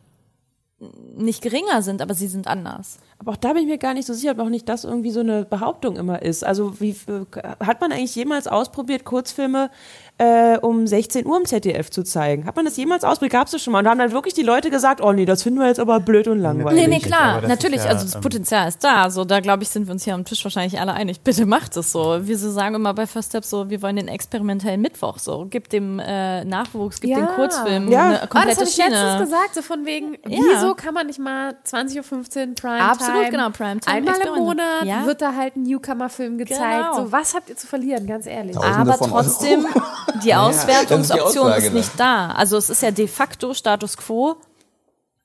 nicht 1.16 1.42
geringer 1.42 1.82
sind, 1.82 2.02
aber 2.02 2.14
sie 2.14 2.26
sind 2.26 2.46
anders. 2.46 2.98
Aber 3.18 3.32
auch 3.32 3.36
da 3.36 3.52
bin 3.52 3.62
ich 3.62 3.68
mir 3.68 3.78
gar 3.78 3.94
nicht 3.94 4.06
so 4.06 4.12
sicher, 4.12 4.32
ob 4.32 4.40
auch 4.40 4.48
nicht 4.48 4.68
das 4.68 4.84
irgendwie 4.84 5.10
so 5.10 5.20
eine 5.20 5.44
Behauptung 5.44 5.96
immer 5.96 6.22
ist. 6.22 6.44
Also 6.44 6.80
wie 6.80 6.90
äh, 6.90 7.24
hat 7.60 7.80
man 7.80 7.92
eigentlich 7.92 8.14
jemals 8.14 8.46
ausprobiert, 8.46 9.04
Kurzfilme 9.04 9.70
äh, 10.18 10.58
um 10.58 10.86
16 10.86 11.26
Uhr 11.26 11.36
im 11.38 11.44
ZDF 11.44 11.90
zu 11.90 12.04
zeigen? 12.04 12.46
Hat 12.46 12.54
man 12.56 12.64
das 12.64 12.76
jemals 12.76 13.02
ausprobiert? 13.04 13.32
Gab 13.32 13.46
es 13.46 13.52
das 13.52 13.62
schon 13.62 13.72
mal? 13.72 13.80
Und 13.80 13.88
haben 13.88 13.98
dann 13.98 14.12
wirklich 14.12 14.34
die 14.34 14.42
Leute 14.42 14.70
gesagt, 14.70 15.00
oh 15.00 15.12
nee, 15.12 15.24
das 15.24 15.42
finden 15.42 15.58
wir 15.60 15.66
jetzt 15.66 15.80
aber 15.80 15.98
blöd 16.00 16.28
und 16.28 16.38
langweilig. 16.38 16.80
Nee, 16.80 16.86
nee, 16.88 17.00
klar, 17.00 17.42
natürlich, 17.42 17.82
ja, 17.84 17.90
also 17.90 18.04
das 18.04 18.14
ähm, 18.14 18.20
Potenzial 18.20 18.68
ist 18.68 18.82
da. 18.84 19.10
So, 19.10 19.24
da 19.24 19.40
glaube 19.40 19.64
ich, 19.64 19.70
sind 19.70 19.86
wir 19.88 19.92
uns 19.92 20.04
hier 20.04 20.14
am 20.14 20.24
Tisch 20.24 20.44
wahrscheinlich 20.44 20.80
alle 20.80 20.92
einig. 20.94 21.20
Bitte 21.22 21.46
macht 21.46 21.76
es 21.76 21.90
so. 21.90 22.18
Wir 22.26 22.38
so 22.38 22.50
sagen 22.50 22.76
immer 22.76 22.94
bei 22.94 23.06
First 23.06 23.30
Step 23.30 23.44
so, 23.44 23.70
wir 23.70 23.82
wollen 23.82 23.96
den 23.96 24.08
experimentellen 24.08 24.80
Mittwoch 24.80 25.18
so. 25.18 25.46
Gib 25.50 25.68
dem 25.70 25.98
äh, 25.98 26.44
Nachwuchs, 26.44 27.00
gib 27.00 27.10
Ja. 27.10 27.18
dem 27.18 27.26
Kurzfilm 27.34 27.88
Ja. 27.90 28.04
eine 28.04 28.14
Oh, 28.14 28.18
das 28.20 28.30
komplette 28.30 28.60
habe 28.60 28.68
ich 28.68 28.76
letztens 28.76 28.96
Schiene. 29.00 29.18
gesagt, 29.24 29.54
so 29.54 29.62
von 29.62 29.84
wegen, 29.84 30.12
Ja. 30.28 30.38
wieso 30.54 30.74
kann 30.74 30.94
man 30.94 31.06
nicht 31.08 31.18
mal 31.18 31.56
20.15 31.66 32.48
Uhr 32.50 32.54
Prime 32.54 32.80
Absolut, 32.80 33.30
genau, 33.30 33.50
Primetime, 33.50 33.94
Einmal 33.96 34.14
im. 34.20 34.34
Monat 34.34 34.84
Ja. 34.84 35.06
wird 35.06 35.20
da 35.22 35.34
halt 35.34 35.56
ein 35.56 35.62
Newcomer-Film 35.64 36.38
gezeigt. 36.38 36.60
Genau. 36.92 37.04
So, 37.06 37.12
was 37.12 37.34
habt 37.34 37.48
ihr 37.48 37.56
zu 37.56 37.66
verlieren, 37.66 38.06
ganz 38.06 38.26
ehrlich? 38.26 38.54
Tausende 38.56 38.92
Aber 38.92 38.98
trotzdem, 38.98 39.64
Euro. 39.64 39.82
die 40.24 40.34
Auswertungsoption 40.34 41.46
Aussage, 41.46 41.66
ist 41.66 41.72
ne? 41.72 41.78
nicht 41.78 41.98
da. 41.98 42.28
Also 42.28 42.56
es 42.56 42.70
ist 42.70 42.82
ja 42.82 42.90
de 42.90 43.08
facto 43.08 43.54
Status 43.54 43.96
quo, 43.96 44.36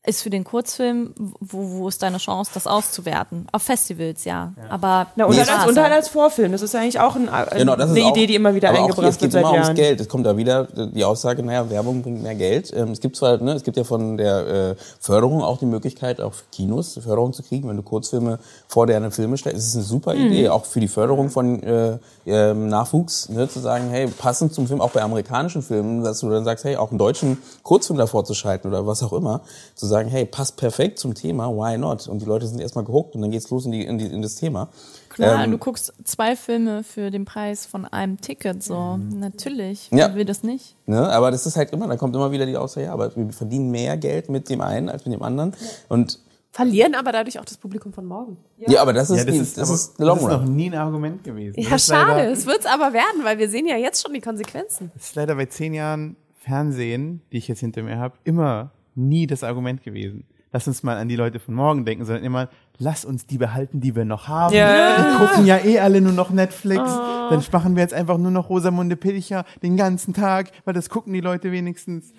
ist 0.05 0.23
für 0.23 0.29
den 0.29 0.45
Kurzfilm, 0.45 1.13
wo, 1.17 1.71
wo 1.79 1.87
ist 1.89 2.01
deine 2.01 2.19
Chance, 2.19 2.51
das 2.53 2.67
auszuwerten? 2.67 3.47
Auf 3.51 3.63
Festivals, 3.63 4.23
ja. 4.23 4.53
Aber 4.69 5.07
Na, 5.17 5.25
und, 5.25 5.37
das 5.37 5.49
halt 5.49 5.59
als, 5.59 5.69
und 5.69 5.75
dann. 5.75 5.91
als 5.91 6.07
Vorfilm. 6.07 6.53
Das 6.53 6.61
ist 6.61 6.73
eigentlich 6.73 6.99
auch 7.01 7.17
ein, 7.17 7.27
äh, 7.27 7.57
Genau, 7.59 7.73
eine 7.73 7.83
auch, 7.83 8.11
Idee, 8.11 8.25
die 8.25 8.35
immer 8.35 8.55
wieder 8.55 8.69
eingebracht 8.69 9.05
es 9.09 9.15
geht 9.17 9.23
wird 9.23 9.31
seit 9.33 9.41
immer 9.41 9.51
ums 9.51 9.67
Jahren. 9.67 9.75
Geld. 9.75 9.99
Es 9.99 10.07
kommt 10.07 10.25
da 10.25 10.37
wieder 10.37 10.63
die 10.65 11.03
Aussage, 11.03 11.43
naja, 11.43 11.69
Werbung 11.69 12.01
bringt 12.01 12.23
mehr 12.23 12.35
Geld. 12.35 12.71
Ähm, 12.73 12.91
es 12.91 13.01
gibt 13.01 13.17
zwar, 13.17 13.37
ne, 13.43 13.51
es 13.51 13.63
gibt 13.63 13.75
ja 13.75 13.83
von 13.83 14.15
der 14.15 14.47
äh, 14.47 14.75
Förderung 15.01 15.43
auch 15.43 15.57
die 15.57 15.65
Möglichkeit, 15.65 16.21
auch 16.21 16.33
für 16.33 16.45
Kinos 16.51 16.93
Förderung 17.03 17.33
zu 17.33 17.43
kriegen, 17.43 17.67
wenn 17.67 17.75
du 17.75 17.83
Kurzfilme 17.83 18.39
vor 18.69 18.87
deine 18.87 19.11
Filme 19.11 19.35
stellst. 19.37 19.57
Es 19.59 19.67
ist 19.67 19.75
eine 19.75 19.83
super 19.83 20.13
Mhm. 20.13 20.27
Idee, 20.27 20.49
auch 20.49 20.63
für 20.65 20.79
die 20.79 20.87
Förderung 20.87 21.29
von 21.29 21.61
äh, 21.61 21.97
ähm, 22.25 22.69
Nachwuchs, 22.69 23.27
ne, 23.29 23.49
zu 23.49 23.59
sagen, 23.59 23.89
hey, 23.89 24.07
passend 24.07 24.53
zum 24.53 24.65
Film, 24.67 24.79
auch 24.79 24.91
bei 24.91 25.01
amerikanischen 25.01 25.61
Filmen, 25.61 26.03
dass 26.05 26.21
du 26.21 26.29
dann 26.29 26.45
sagst, 26.45 26.63
hey, 26.63 26.77
auch 26.77 26.89
einen 26.89 26.99
deutschen 26.99 27.37
Kurzfilm 27.63 27.97
davor 27.99 28.23
zu 28.23 28.33
schalten 28.33 28.69
oder 28.69 28.87
was 28.87 29.03
auch 29.03 29.11
immer, 29.11 29.41
zu 29.75 29.88
sagen, 29.89 30.07
hey, 30.09 30.25
passt 30.25 30.55
perfekt 30.57 30.99
zum 30.99 31.13
Thema, 31.15 31.49
why 31.49 31.77
not? 31.77 32.07
Und 32.07 32.21
die 32.21 32.25
Leute 32.25 32.47
sind 32.47 32.61
erstmal 32.61 32.85
gehuckt 32.85 33.15
und 33.15 33.21
dann 33.21 33.31
geht's 33.31 33.49
los 33.49 33.65
in, 33.65 33.71
die, 33.73 33.83
in, 33.85 33.97
die, 33.97 34.05
in 34.05 34.21
das 34.21 34.35
Thema. 34.35 34.69
Klar, 35.09 35.43
Ähm, 35.43 35.51
du 35.51 35.57
guckst 35.57 35.93
zwei 36.05 36.35
Filme 36.37 36.83
für 36.83 37.11
den 37.11 37.25
Preis 37.25 37.65
von 37.65 37.85
einem 37.85 38.21
Ticket, 38.21 38.63
so. 38.63 38.97
Natürlich. 38.97 39.89
Ja. 39.91 40.09
Wer 40.09 40.15
will 40.15 40.25
das 40.25 40.43
nicht? 40.43 40.75
Ne? 40.85 41.09
Aber 41.09 41.31
das 41.31 41.45
ist 41.45 41.57
halt 41.57 41.71
immer, 41.73 41.87
da 41.87 41.97
kommt 41.97 42.15
immer 42.15 42.31
wieder 42.31 42.45
die 42.45 42.55
Aussage, 42.55 42.85
ja, 42.85 42.93
aber 42.93 43.13
wir 43.15 43.33
verdienen 43.33 43.69
mehr 43.71 43.97
Geld 43.97 44.29
mit 44.29 44.49
dem 44.49 44.61
einen 44.61 44.87
als 44.87 45.05
mit 45.05 45.13
dem 45.13 45.21
anderen. 45.23 45.53
Und 45.89 46.19
Verlieren 46.51 46.95
aber 46.95 47.11
dadurch 47.11 47.39
auch 47.39 47.45
das 47.45 47.57
Publikum 47.57 47.93
von 47.93 48.05
morgen. 48.05 48.37
ja, 48.57 48.81
aber 48.81 48.91
das 48.91 49.11
ist, 49.11 49.19
Ja, 49.19 49.25
das 49.25 49.35
ist, 49.35 49.57
das 49.59 49.69
aber, 49.69 49.75
ist 49.75 49.99
Long 49.99 50.17
das 50.17 50.25
ist 50.25 50.31
noch 50.31 50.45
nie 50.49 50.69
ein 50.71 50.73
Argument 50.79 51.23
gewesen. 51.23 51.59
Ja, 51.59 51.77
schade. 51.77 52.11
Leider, 52.21 52.31
Es 52.31 52.47
wird's 52.47 52.65
aber 52.65 52.91
werden, 52.91 53.23
weil 53.23 53.37
wir 53.37 53.47
sehen 53.49 53.67
ja 53.67 53.77
jetzt 53.77 54.01
schon 54.03 54.13
die 54.13 54.19
Konsequenzen. 54.19 54.89
das 54.95 55.05
ist 55.09 55.15
leider 55.15 55.35
bei 55.35 55.45
zehn 55.45 55.75
Jahren 55.75 56.15
Fernsehen, 56.39 57.21
die 57.31 57.37
ich 57.37 57.47
jetzt 57.47 57.59
hinter 57.59 57.83
mir 57.83 57.97
habe, 57.99 58.15
immer 58.23 58.71
nie 58.99 59.27
das 59.27 59.43
Argument 59.43 59.83
gewesen. 59.83 60.25
Lass 60.51 60.67
uns 60.67 60.81
mal 60.81 60.97
an 60.97 61.07
die 61.07 61.15
Leute 61.15 61.39
von 61.39 61.53
morgen 61.53 61.85
denken, 61.85 62.05
sondern 62.05 62.23
immer, 62.23 62.49
lass 62.79 63.05
uns 63.05 63.27
die 63.27 63.37
behalten, 63.37 63.81
die 63.81 63.95
wir 63.95 64.03
noch 64.03 64.27
haben. 64.27 64.55
Ja. 64.55 64.97
Wir 64.97 65.27
gucken 65.27 65.45
ja 65.45 65.57
eh 65.63 65.79
alle 65.79 66.01
nur 66.01 66.13
noch 66.13 66.31
Netflix. 66.31 66.83
Dann 67.29 67.43
machen 67.51 67.75
wir 67.75 67.83
jetzt 67.83 67.93
einfach 67.93 68.17
nur 68.17 68.31
noch 68.31 68.49
Rosamunde 68.49 68.95
Pilcher 68.95 69.45
den 69.61 69.77
ganzen 69.77 70.13
Tag, 70.13 70.51
weil 70.65 70.73
das 70.73 70.89
gucken 70.89 71.13
die 71.13 71.21
Leute 71.21 71.51
wenigstens. 71.51 72.13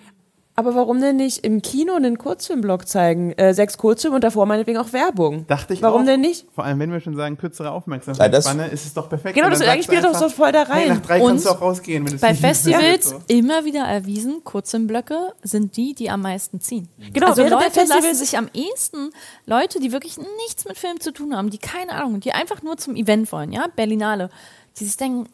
Aber 0.53 0.75
warum 0.75 0.99
denn 0.99 1.15
nicht 1.15 1.45
im 1.45 1.61
Kino 1.61 1.93
einen 1.93 2.17
Kurzfilmblock 2.17 2.85
zeigen? 2.87 3.31
Äh, 3.33 3.53
sechs 3.53 3.77
Kurzfilme 3.77 4.15
und 4.15 4.23
davor 4.23 4.45
meinetwegen 4.45 4.77
auch 4.79 4.91
Werbung. 4.91 5.47
Dachte 5.47 5.73
ich 5.73 5.81
Warum 5.81 6.01
auch. 6.01 6.05
denn 6.05 6.19
nicht? 6.19 6.45
Vor 6.53 6.65
allem, 6.65 6.77
wenn 6.79 6.91
wir 6.91 6.99
schon 6.99 7.15
sagen, 7.15 7.37
kürzere 7.37 7.71
Aufmerksamkeitsspanne, 7.71 8.67
ist 8.67 8.85
es 8.85 8.93
doch 8.93 9.07
perfekt. 9.09 9.35
Genau, 9.35 9.49
das 9.49 9.61
eigentlich 9.61 9.85
spielt 9.85 10.03
doch 10.03 10.13
so 10.13 10.27
voll 10.29 10.51
da 10.51 10.65
Hey, 10.67 10.89
rein. 10.89 10.97
nach 10.97 11.05
drei 11.05 11.21
Und 11.21 11.27
kannst 11.29 11.45
du 11.45 11.49
auch 11.51 11.61
rausgehen, 11.61 12.05
wenn 12.05 12.15
es 12.15 12.21
Bei 12.21 12.35
Festivals 12.35 13.09
so. 13.11 13.21
immer 13.27 13.63
wieder 13.63 13.85
erwiesen, 13.85 14.43
Kurzfilmblöcke 14.43 15.33
sind 15.41 15.77
die, 15.77 15.93
die 15.95 16.09
am 16.09 16.21
meisten 16.21 16.59
ziehen. 16.59 16.89
Genau, 17.13 17.27
also 17.27 17.43
Leute 17.43 17.57
Festivals- 17.71 17.89
lassen 17.89 18.15
sich 18.15 18.37
am 18.37 18.49
ehesten, 18.53 19.11
Leute, 19.45 19.79
die 19.79 19.91
wirklich 19.93 20.17
nichts 20.45 20.65
mit 20.65 20.77
Film 20.77 20.99
zu 20.99 21.11
tun 21.13 21.35
haben, 21.35 21.49
die 21.49 21.59
keine 21.59 21.93
Ahnung, 21.93 22.19
die 22.19 22.33
einfach 22.33 22.61
nur 22.61 22.75
zum 22.77 22.95
Event 22.97 23.31
wollen, 23.31 23.53
ja, 23.53 23.67
Berlinale, 23.75 24.29
die 24.79 24.83
sich 24.85 24.97
denken, 24.97 25.25
äh, 25.27 25.29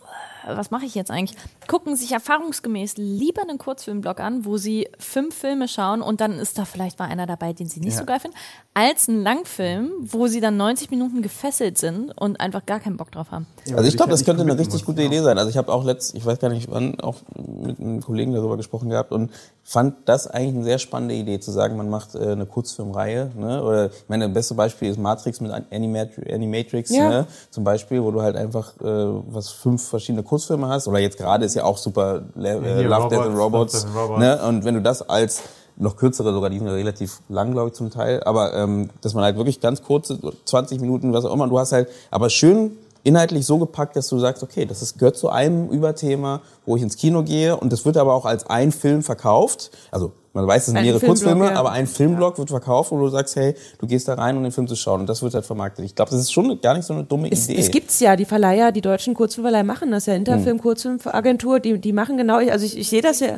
was 0.56 0.72
mache 0.72 0.86
ich 0.86 0.96
jetzt 0.96 1.12
eigentlich? 1.12 1.38
Gucken 1.68 1.96
sich 1.96 2.12
erfahrungsgemäß 2.12 2.94
lieber 2.98 3.42
einen 3.42 3.58
Kurzfilmblock 3.58 4.20
an, 4.20 4.46
wo 4.46 4.58
sie 4.58 4.88
fünf 5.00 5.36
Filme 5.36 5.68
schauen 5.68 6.02
und 6.02 6.22
dann 6.22 6.34
ist 6.40 6.58
da 6.58 6.66
vielleicht 6.66 7.00
mal 7.00 7.06
einer 7.06 7.26
dabei, 7.26 7.54
den 7.54 7.68
sie 7.68 7.80
nicht 7.80 7.94
Ja. 7.94 8.00
so 8.00 8.06
geil 8.06 8.20
finden, 8.20 8.38
als 8.74 9.10
einen 9.10 9.24
Langfilm, 9.24 9.92
wo 10.02 10.28
sie 10.28 10.40
dann 10.40 10.56
90 10.58 10.92
Minuten 10.92 11.22
gefesselt 11.22 11.78
sind 11.78 12.12
und 12.18 12.40
einfach 12.40 12.66
gar 12.66 12.80
keinen 12.80 12.98
Bock 12.98 13.12
drauf 13.12 13.32
haben. 13.32 13.48
Also 13.74 13.84
ich 13.90 13.98
glaube, 13.98 14.12
das 14.12 14.24
könnte 14.24 14.44
eine 14.44 14.58
richtig 14.58 14.86
gute 14.86 15.02
Idee 15.02 15.22
sein. 15.22 15.38
Also 15.38 15.50
ich 15.50 15.58
habe 15.58 15.72
auch 15.74 15.84
letzt, 15.84 16.14
ich 16.16 16.26
weiß 16.26 16.40
gar 16.40 16.50
nicht 16.50 16.70
wann, 16.70 17.00
auch 17.00 17.16
mit 17.36 17.80
einem 17.80 18.02
Kollegen 18.02 18.34
darüber 18.34 18.56
gesprochen 18.58 18.90
gehabt 18.90 19.12
und 19.12 19.32
fand 19.64 19.96
das 20.08 20.28
eigentlich 20.28 20.56
eine 20.56 20.64
sehr 20.64 20.80
spannende 20.80 21.16
Idee, 21.16 21.40
zu 21.40 21.52
sagen, 21.52 21.76
man 21.76 21.90
macht 21.90 22.16
äh, 22.16 22.20
eine 22.32 22.46
Kurzfilmreihe. 22.46 23.32
Ne? 23.36 23.62
Oder 23.64 23.88
ich 23.88 23.92
meine, 24.08 24.26
das 24.26 24.34
beste 24.34 24.54
Beispiel 24.56 24.90
ist 24.90 24.98
Matrix 25.00 25.42
mit 25.42 25.52
Animat 25.72 26.10
Animatrix, 26.32 26.92
Ja. 26.92 27.10
ne? 27.10 27.28
zum 27.50 27.64
Beispiel, 27.64 28.02
wo 28.04 28.12
du 28.12 28.22
halt 28.22 28.36
einfach 28.36 28.74
äh, 28.80 28.84
was 28.86 29.50
fünf 29.50 29.84
verschiedene 29.88 30.24
Kurzfilme 30.24 30.37
hast. 30.68 30.88
Oder 30.88 31.00
jetzt 31.00 31.18
gerade 31.18 31.46
ist 31.46 31.56
ja 31.56 31.64
auch 31.64 31.78
super 31.78 32.22
Le 32.36 32.50
äh, 32.50 32.84
Love, 32.84 33.10
Death 33.10 33.20
and 33.20 33.38
Robots, 33.38 33.40
Robots. 33.40 33.84
Love, 33.84 33.84
Death 33.84 33.86
and 33.86 33.96
Robots. 33.96 34.20
Ne? 34.20 34.48
Und 34.48 34.66
wenn 34.66 34.76
du 34.76 34.82
das 34.82 35.08
als 35.08 35.42
noch 35.78 35.96
kürzere 35.96 36.34
sogar, 36.34 36.50
die 36.50 36.58
sind 36.58 36.68
ja 36.68 36.74
relativ 36.74 37.22
lang, 37.30 37.52
glaube 37.52 37.70
ich, 37.70 37.74
zum 37.74 37.92
Teil, 37.92 38.24
aber 38.24 38.54
ähm, 38.56 38.90
dass 39.02 39.14
man 39.14 39.24
halt 39.24 39.38
wirklich 39.38 39.60
ganz 39.62 39.84
kurze, 39.84 40.20
20 40.46 40.82
Minuten, 40.82 41.14
was 41.14 41.24
auch 41.26 41.34
immer, 41.34 41.48
du 41.48 41.60
hast 41.60 41.72
halt, 41.72 41.90
aber 42.10 42.30
schön 42.30 42.72
inhaltlich 43.04 43.46
so 43.46 43.58
gepackt, 43.58 43.96
dass 43.96 44.08
du 44.08 44.20
sagst, 44.20 44.44
okay, 44.44 44.66
das 44.66 44.82
ist, 44.82 44.98
gehört 44.98 45.18
zu 45.18 45.30
einem 45.30 45.70
Überthema, 45.70 46.42
wo 46.66 46.76
ich 46.76 46.82
ins 46.82 46.98
Kino 46.98 47.24
gehe 47.24 47.58
und 47.58 47.72
das 47.72 47.86
wird 47.86 47.98
aber 47.98 48.14
auch 48.14 48.26
als 48.26 48.50
ein 48.50 48.72
Film 48.72 49.04
verkauft. 49.04 49.72
Also 49.92 50.12
man 50.34 50.46
weiß, 50.46 50.64
es 50.64 50.66
sind 50.68 50.82
mehrere 50.82 51.00
Kurzfilme, 51.00 51.46
ja. 51.46 51.56
aber 51.56 51.72
ein 51.72 51.88
Filmblock 51.88 52.38
wird 52.38 52.50
verkauft, 52.50 52.92
wo 52.92 53.00
du 53.00 53.10
sagst, 53.10 53.36
hey, 53.36 53.56
du 53.80 53.88
gehst 53.88 54.08
da 54.08 54.14
rein, 54.14 54.38
um 54.38 54.44
den 54.44 54.52
Film 54.52 54.68
zu 54.68 54.76
schauen 54.76 55.02
und 55.02 55.10
das 55.10 55.24
wird 55.24 55.34
halt 55.34 55.46
vermarktet. 55.46 55.84
Ich 55.84 55.96
glaube, 55.96 56.12
das 56.12 56.20
ist 56.20 56.32
schon 56.32 56.62
gar 56.62 56.76
nicht 56.76 56.86
so 56.86 56.94
eine 56.94 57.04
dumme 57.04 57.32
Es, 57.32 57.50
Idee. 57.50 57.60
es 57.60 57.72
gibt's 57.72 58.00
ja, 58.00 58.16
die 58.16 58.26
Verleiher, 58.26 58.72
die 58.72 58.82
deutschen 58.82 59.16
Kurzfilmverleiher 59.16 59.64
machen 59.64 59.90
das 59.90 60.06
ja, 60.06 60.14
Interfilm, 60.14 60.62
Kurzfilmagentur, 60.62 61.60
die, 61.60 61.80
die 61.80 61.92
machen 61.92 62.18
genau, 62.18 62.36
also 62.36 62.66
ich, 62.66 62.78
ich 62.78 62.88
sehe 62.88 63.02
das 63.02 63.20
ja, 63.20 63.38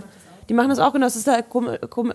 die 0.50 0.54
machen 0.54 0.70
das 0.70 0.80
auch 0.80 0.94
genau, 0.94 1.06
das 1.06 1.16
ist 1.16 1.28
halt, 1.28 1.46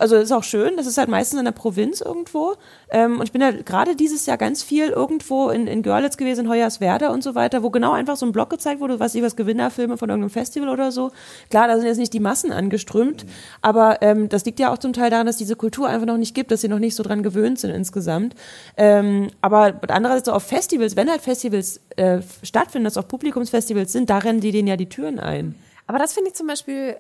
also 0.00 0.16
ist 0.16 0.32
auch 0.32 0.42
schön, 0.42 0.76
das 0.76 0.86
ist 0.86 0.98
halt 0.98 1.08
meistens 1.08 1.38
in 1.38 1.44
der 1.44 1.52
Provinz 1.52 2.00
irgendwo 2.00 2.54
ähm, 2.90 3.18
und 3.18 3.24
ich 3.24 3.32
bin 3.32 3.40
ja 3.40 3.52
gerade 3.52 3.94
dieses 3.94 4.26
Jahr 4.26 4.36
ganz 4.36 4.62
viel 4.62 4.88
irgendwo 4.88 5.50
in, 5.50 5.66
in 5.68 5.82
Görlitz 5.82 6.16
gewesen, 6.16 6.46
in 6.46 6.50
Hoyerswerda 6.50 7.10
und 7.10 7.22
so 7.22 7.34
weiter, 7.34 7.62
wo 7.62 7.70
genau 7.70 7.92
einfach 7.92 8.16
so 8.16 8.26
ein 8.26 8.32
Block 8.32 8.50
gezeigt 8.50 8.80
wurde, 8.80 8.98
was 8.98 9.14
ich 9.14 9.22
was 9.22 9.36
Gewinnerfilme 9.36 9.96
von 9.96 10.08
irgendeinem 10.08 10.30
Festival 10.30 10.68
oder 10.68 10.90
so. 10.90 11.12
Klar, 11.48 11.68
da 11.68 11.76
sind 11.76 11.86
jetzt 11.86 11.98
nicht 11.98 12.12
die 12.12 12.20
Massen 12.20 12.52
angeströmt, 12.52 13.24
aber 13.62 14.02
ähm, 14.02 14.28
das 14.28 14.44
liegt 14.44 14.58
ja 14.58 14.72
auch 14.72 14.78
zum 14.78 14.92
Teil 14.92 15.10
daran, 15.10 15.26
dass 15.26 15.36
diese 15.36 15.56
Kultur 15.56 15.88
einfach 15.88 16.06
noch 16.06 16.16
nicht 16.16 16.34
gibt, 16.34 16.50
dass 16.50 16.60
sie 16.60 16.68
noch 16.68 16.80
nicht 16.80 16.96
so 16.96 17.02
dran 17.02 17.22
gewöhnt 17.22 17.60
sind 17.60 17.70
insgesamt. 17.70 18.34
Ähm, 18.76 19.28
aber 19.40 19.80
andererseits 19.88 20.26
so 20.26 20.32
auf 20.32 20.42
Festivals, 20.42 20.96
wenn 20.96 21.08
halt 21.08 21.20
Festivals 21.20 21.80
äh, 21.96 22.20
stattfinden, 22.42 22.84
dass 22.84 22.96
auch 22.96 23.06
Publikumsfestivals 23.06 23.92
sind, 23.92 24.10
da 24.10 24.18
rennen 24.18 24.40
die 24.40 24.50
denen 24.50 24.68
ja 24.68 24.76
die 24.76 24.88
Türen 24.88 25.20
ein. 25.20 25.54
Aber 25.86 25.98
das 25.98 26.14
finde 26.14 26.30
ich 26.30 26.34
zum 26.34 26.46
Beispiel 26.46 26.96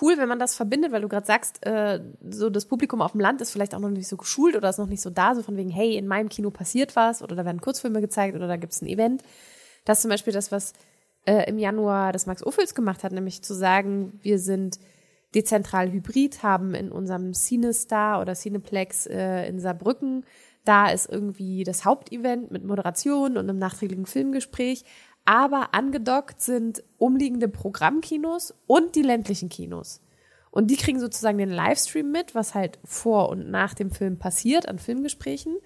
cool, 0.00 0.18
wenn 0.18 0.28
man 0.28 0.38
das 0.38 0.54
verbindet, 0.54 0.92
weil 0.92 1.02
du 1.02 1.08
gerade 1.08 1.26
sagst, 1.26 1.64
äh, 1.66 2.00
so 2.28 2.50
das 2.50 2.66
Publikum 2.66 3.02
auf 3.02 3.12
dem 3.12 3.20
Land 3.20 3.40
ist 3.40 3.50
vielleicht 3.50 3.74
auch 3.74 3.80
noch 3.80 3.90
nicht 3.90 4.08
so 4.08 4.16
geschult 4.16 4.56
oder 4.56 4.68
ist 4.68 4.78
noch 4.78 4.86
nicht 4.86 5.02
so 5.02 5.10
da, 5.10 5.34
so 5.34 5.42
von 5.42 5.56
wegen, 5.56 5.70
hey, 5.70 5.96
in 5.96 6.06
meinem 6.06 6.28
Kino 6.28 6.50
passiert 6.50 6.96
was 6.96 7.22
oder 7.22 7.36
da 7.36 7.44
werden 7.44 7.60
Kurzfilme 7.60 8.00
gezeigt 8.00 8.36
oder 8.36 8.48
da 8.48 8.56
gibt 8.56 8.72
es 8.72 8.82
ein 8.82 8.88
Event. 8.88 9.22
Das 9.84 9.98
ist 9.98 10.02
zum 10.02 10.10
Beispiel 10.10 10.32
das, 10.32 10.52
was 10.52 10.72
äh, 11.26 11.48
im 11.48 11.58
Januar 11.58 12.12
das 12.12 12.26
Max 12.26 12.44
Ophüls 12.44 12.74
gemacht 12.74 13.04
hat, 13.04 13.12
nämlich 13.12 13.42
zu 13.42 13.54
sagen, 13.54 14.18
wir 14.22 14.38
sind 14.38 14.78
dezentral 15.34 15.90
hybrid, 15.90 16.42
haben 16.42 16.74
in 16.74 16.92
unserem 16.92 17.34
CineStar 17.34 18.20
oder 18.20 18.34
Cineplex 18.34 19.06
äh, 19.06 19.48
in 19.48 19.58
Saarbrücken, 19.58 20.24
da 20.64 20.88
ist 20.88 21.10
irgendwie 21.10 21.62
das 21.64 21.84
Hauptevent 21.84 22.50
mit 22.50 22.64
Moderation 22.64 23.36
und 23.36 23.48
einem 23.48 23.58
nachträglichen 23.58 24.06
Filmgespräch, 24.06 24.84
aber 25.24 25.74
angedockt 25.74 26.40
sind 26.40 26.82
umliegende 26.98 27.48
Programmkinos 27.48 28.54
und 28.66 28.94
die 28.94 29.02
ländlichen 29.02 29.48
Kinos. 29.48 30.00
Und 30.50 30.70
die 30.70 30.76
kriegen 30.76 31.00
sozusagen 31.00 31.38
den 31.38 31.50
Livestream 31.50 32.12
mit, 32.12 32.34
was 32.34 32.54
halt 32.54 32.78
vor 32.84 33.28
und 33.28 33.50
nach 33.50 33.74
dem 33.74 33.90
Film 33.90 34.18
passiert 34.18 34.68
an 34.68 34.78
Filmgesprächen. 34.78 35.56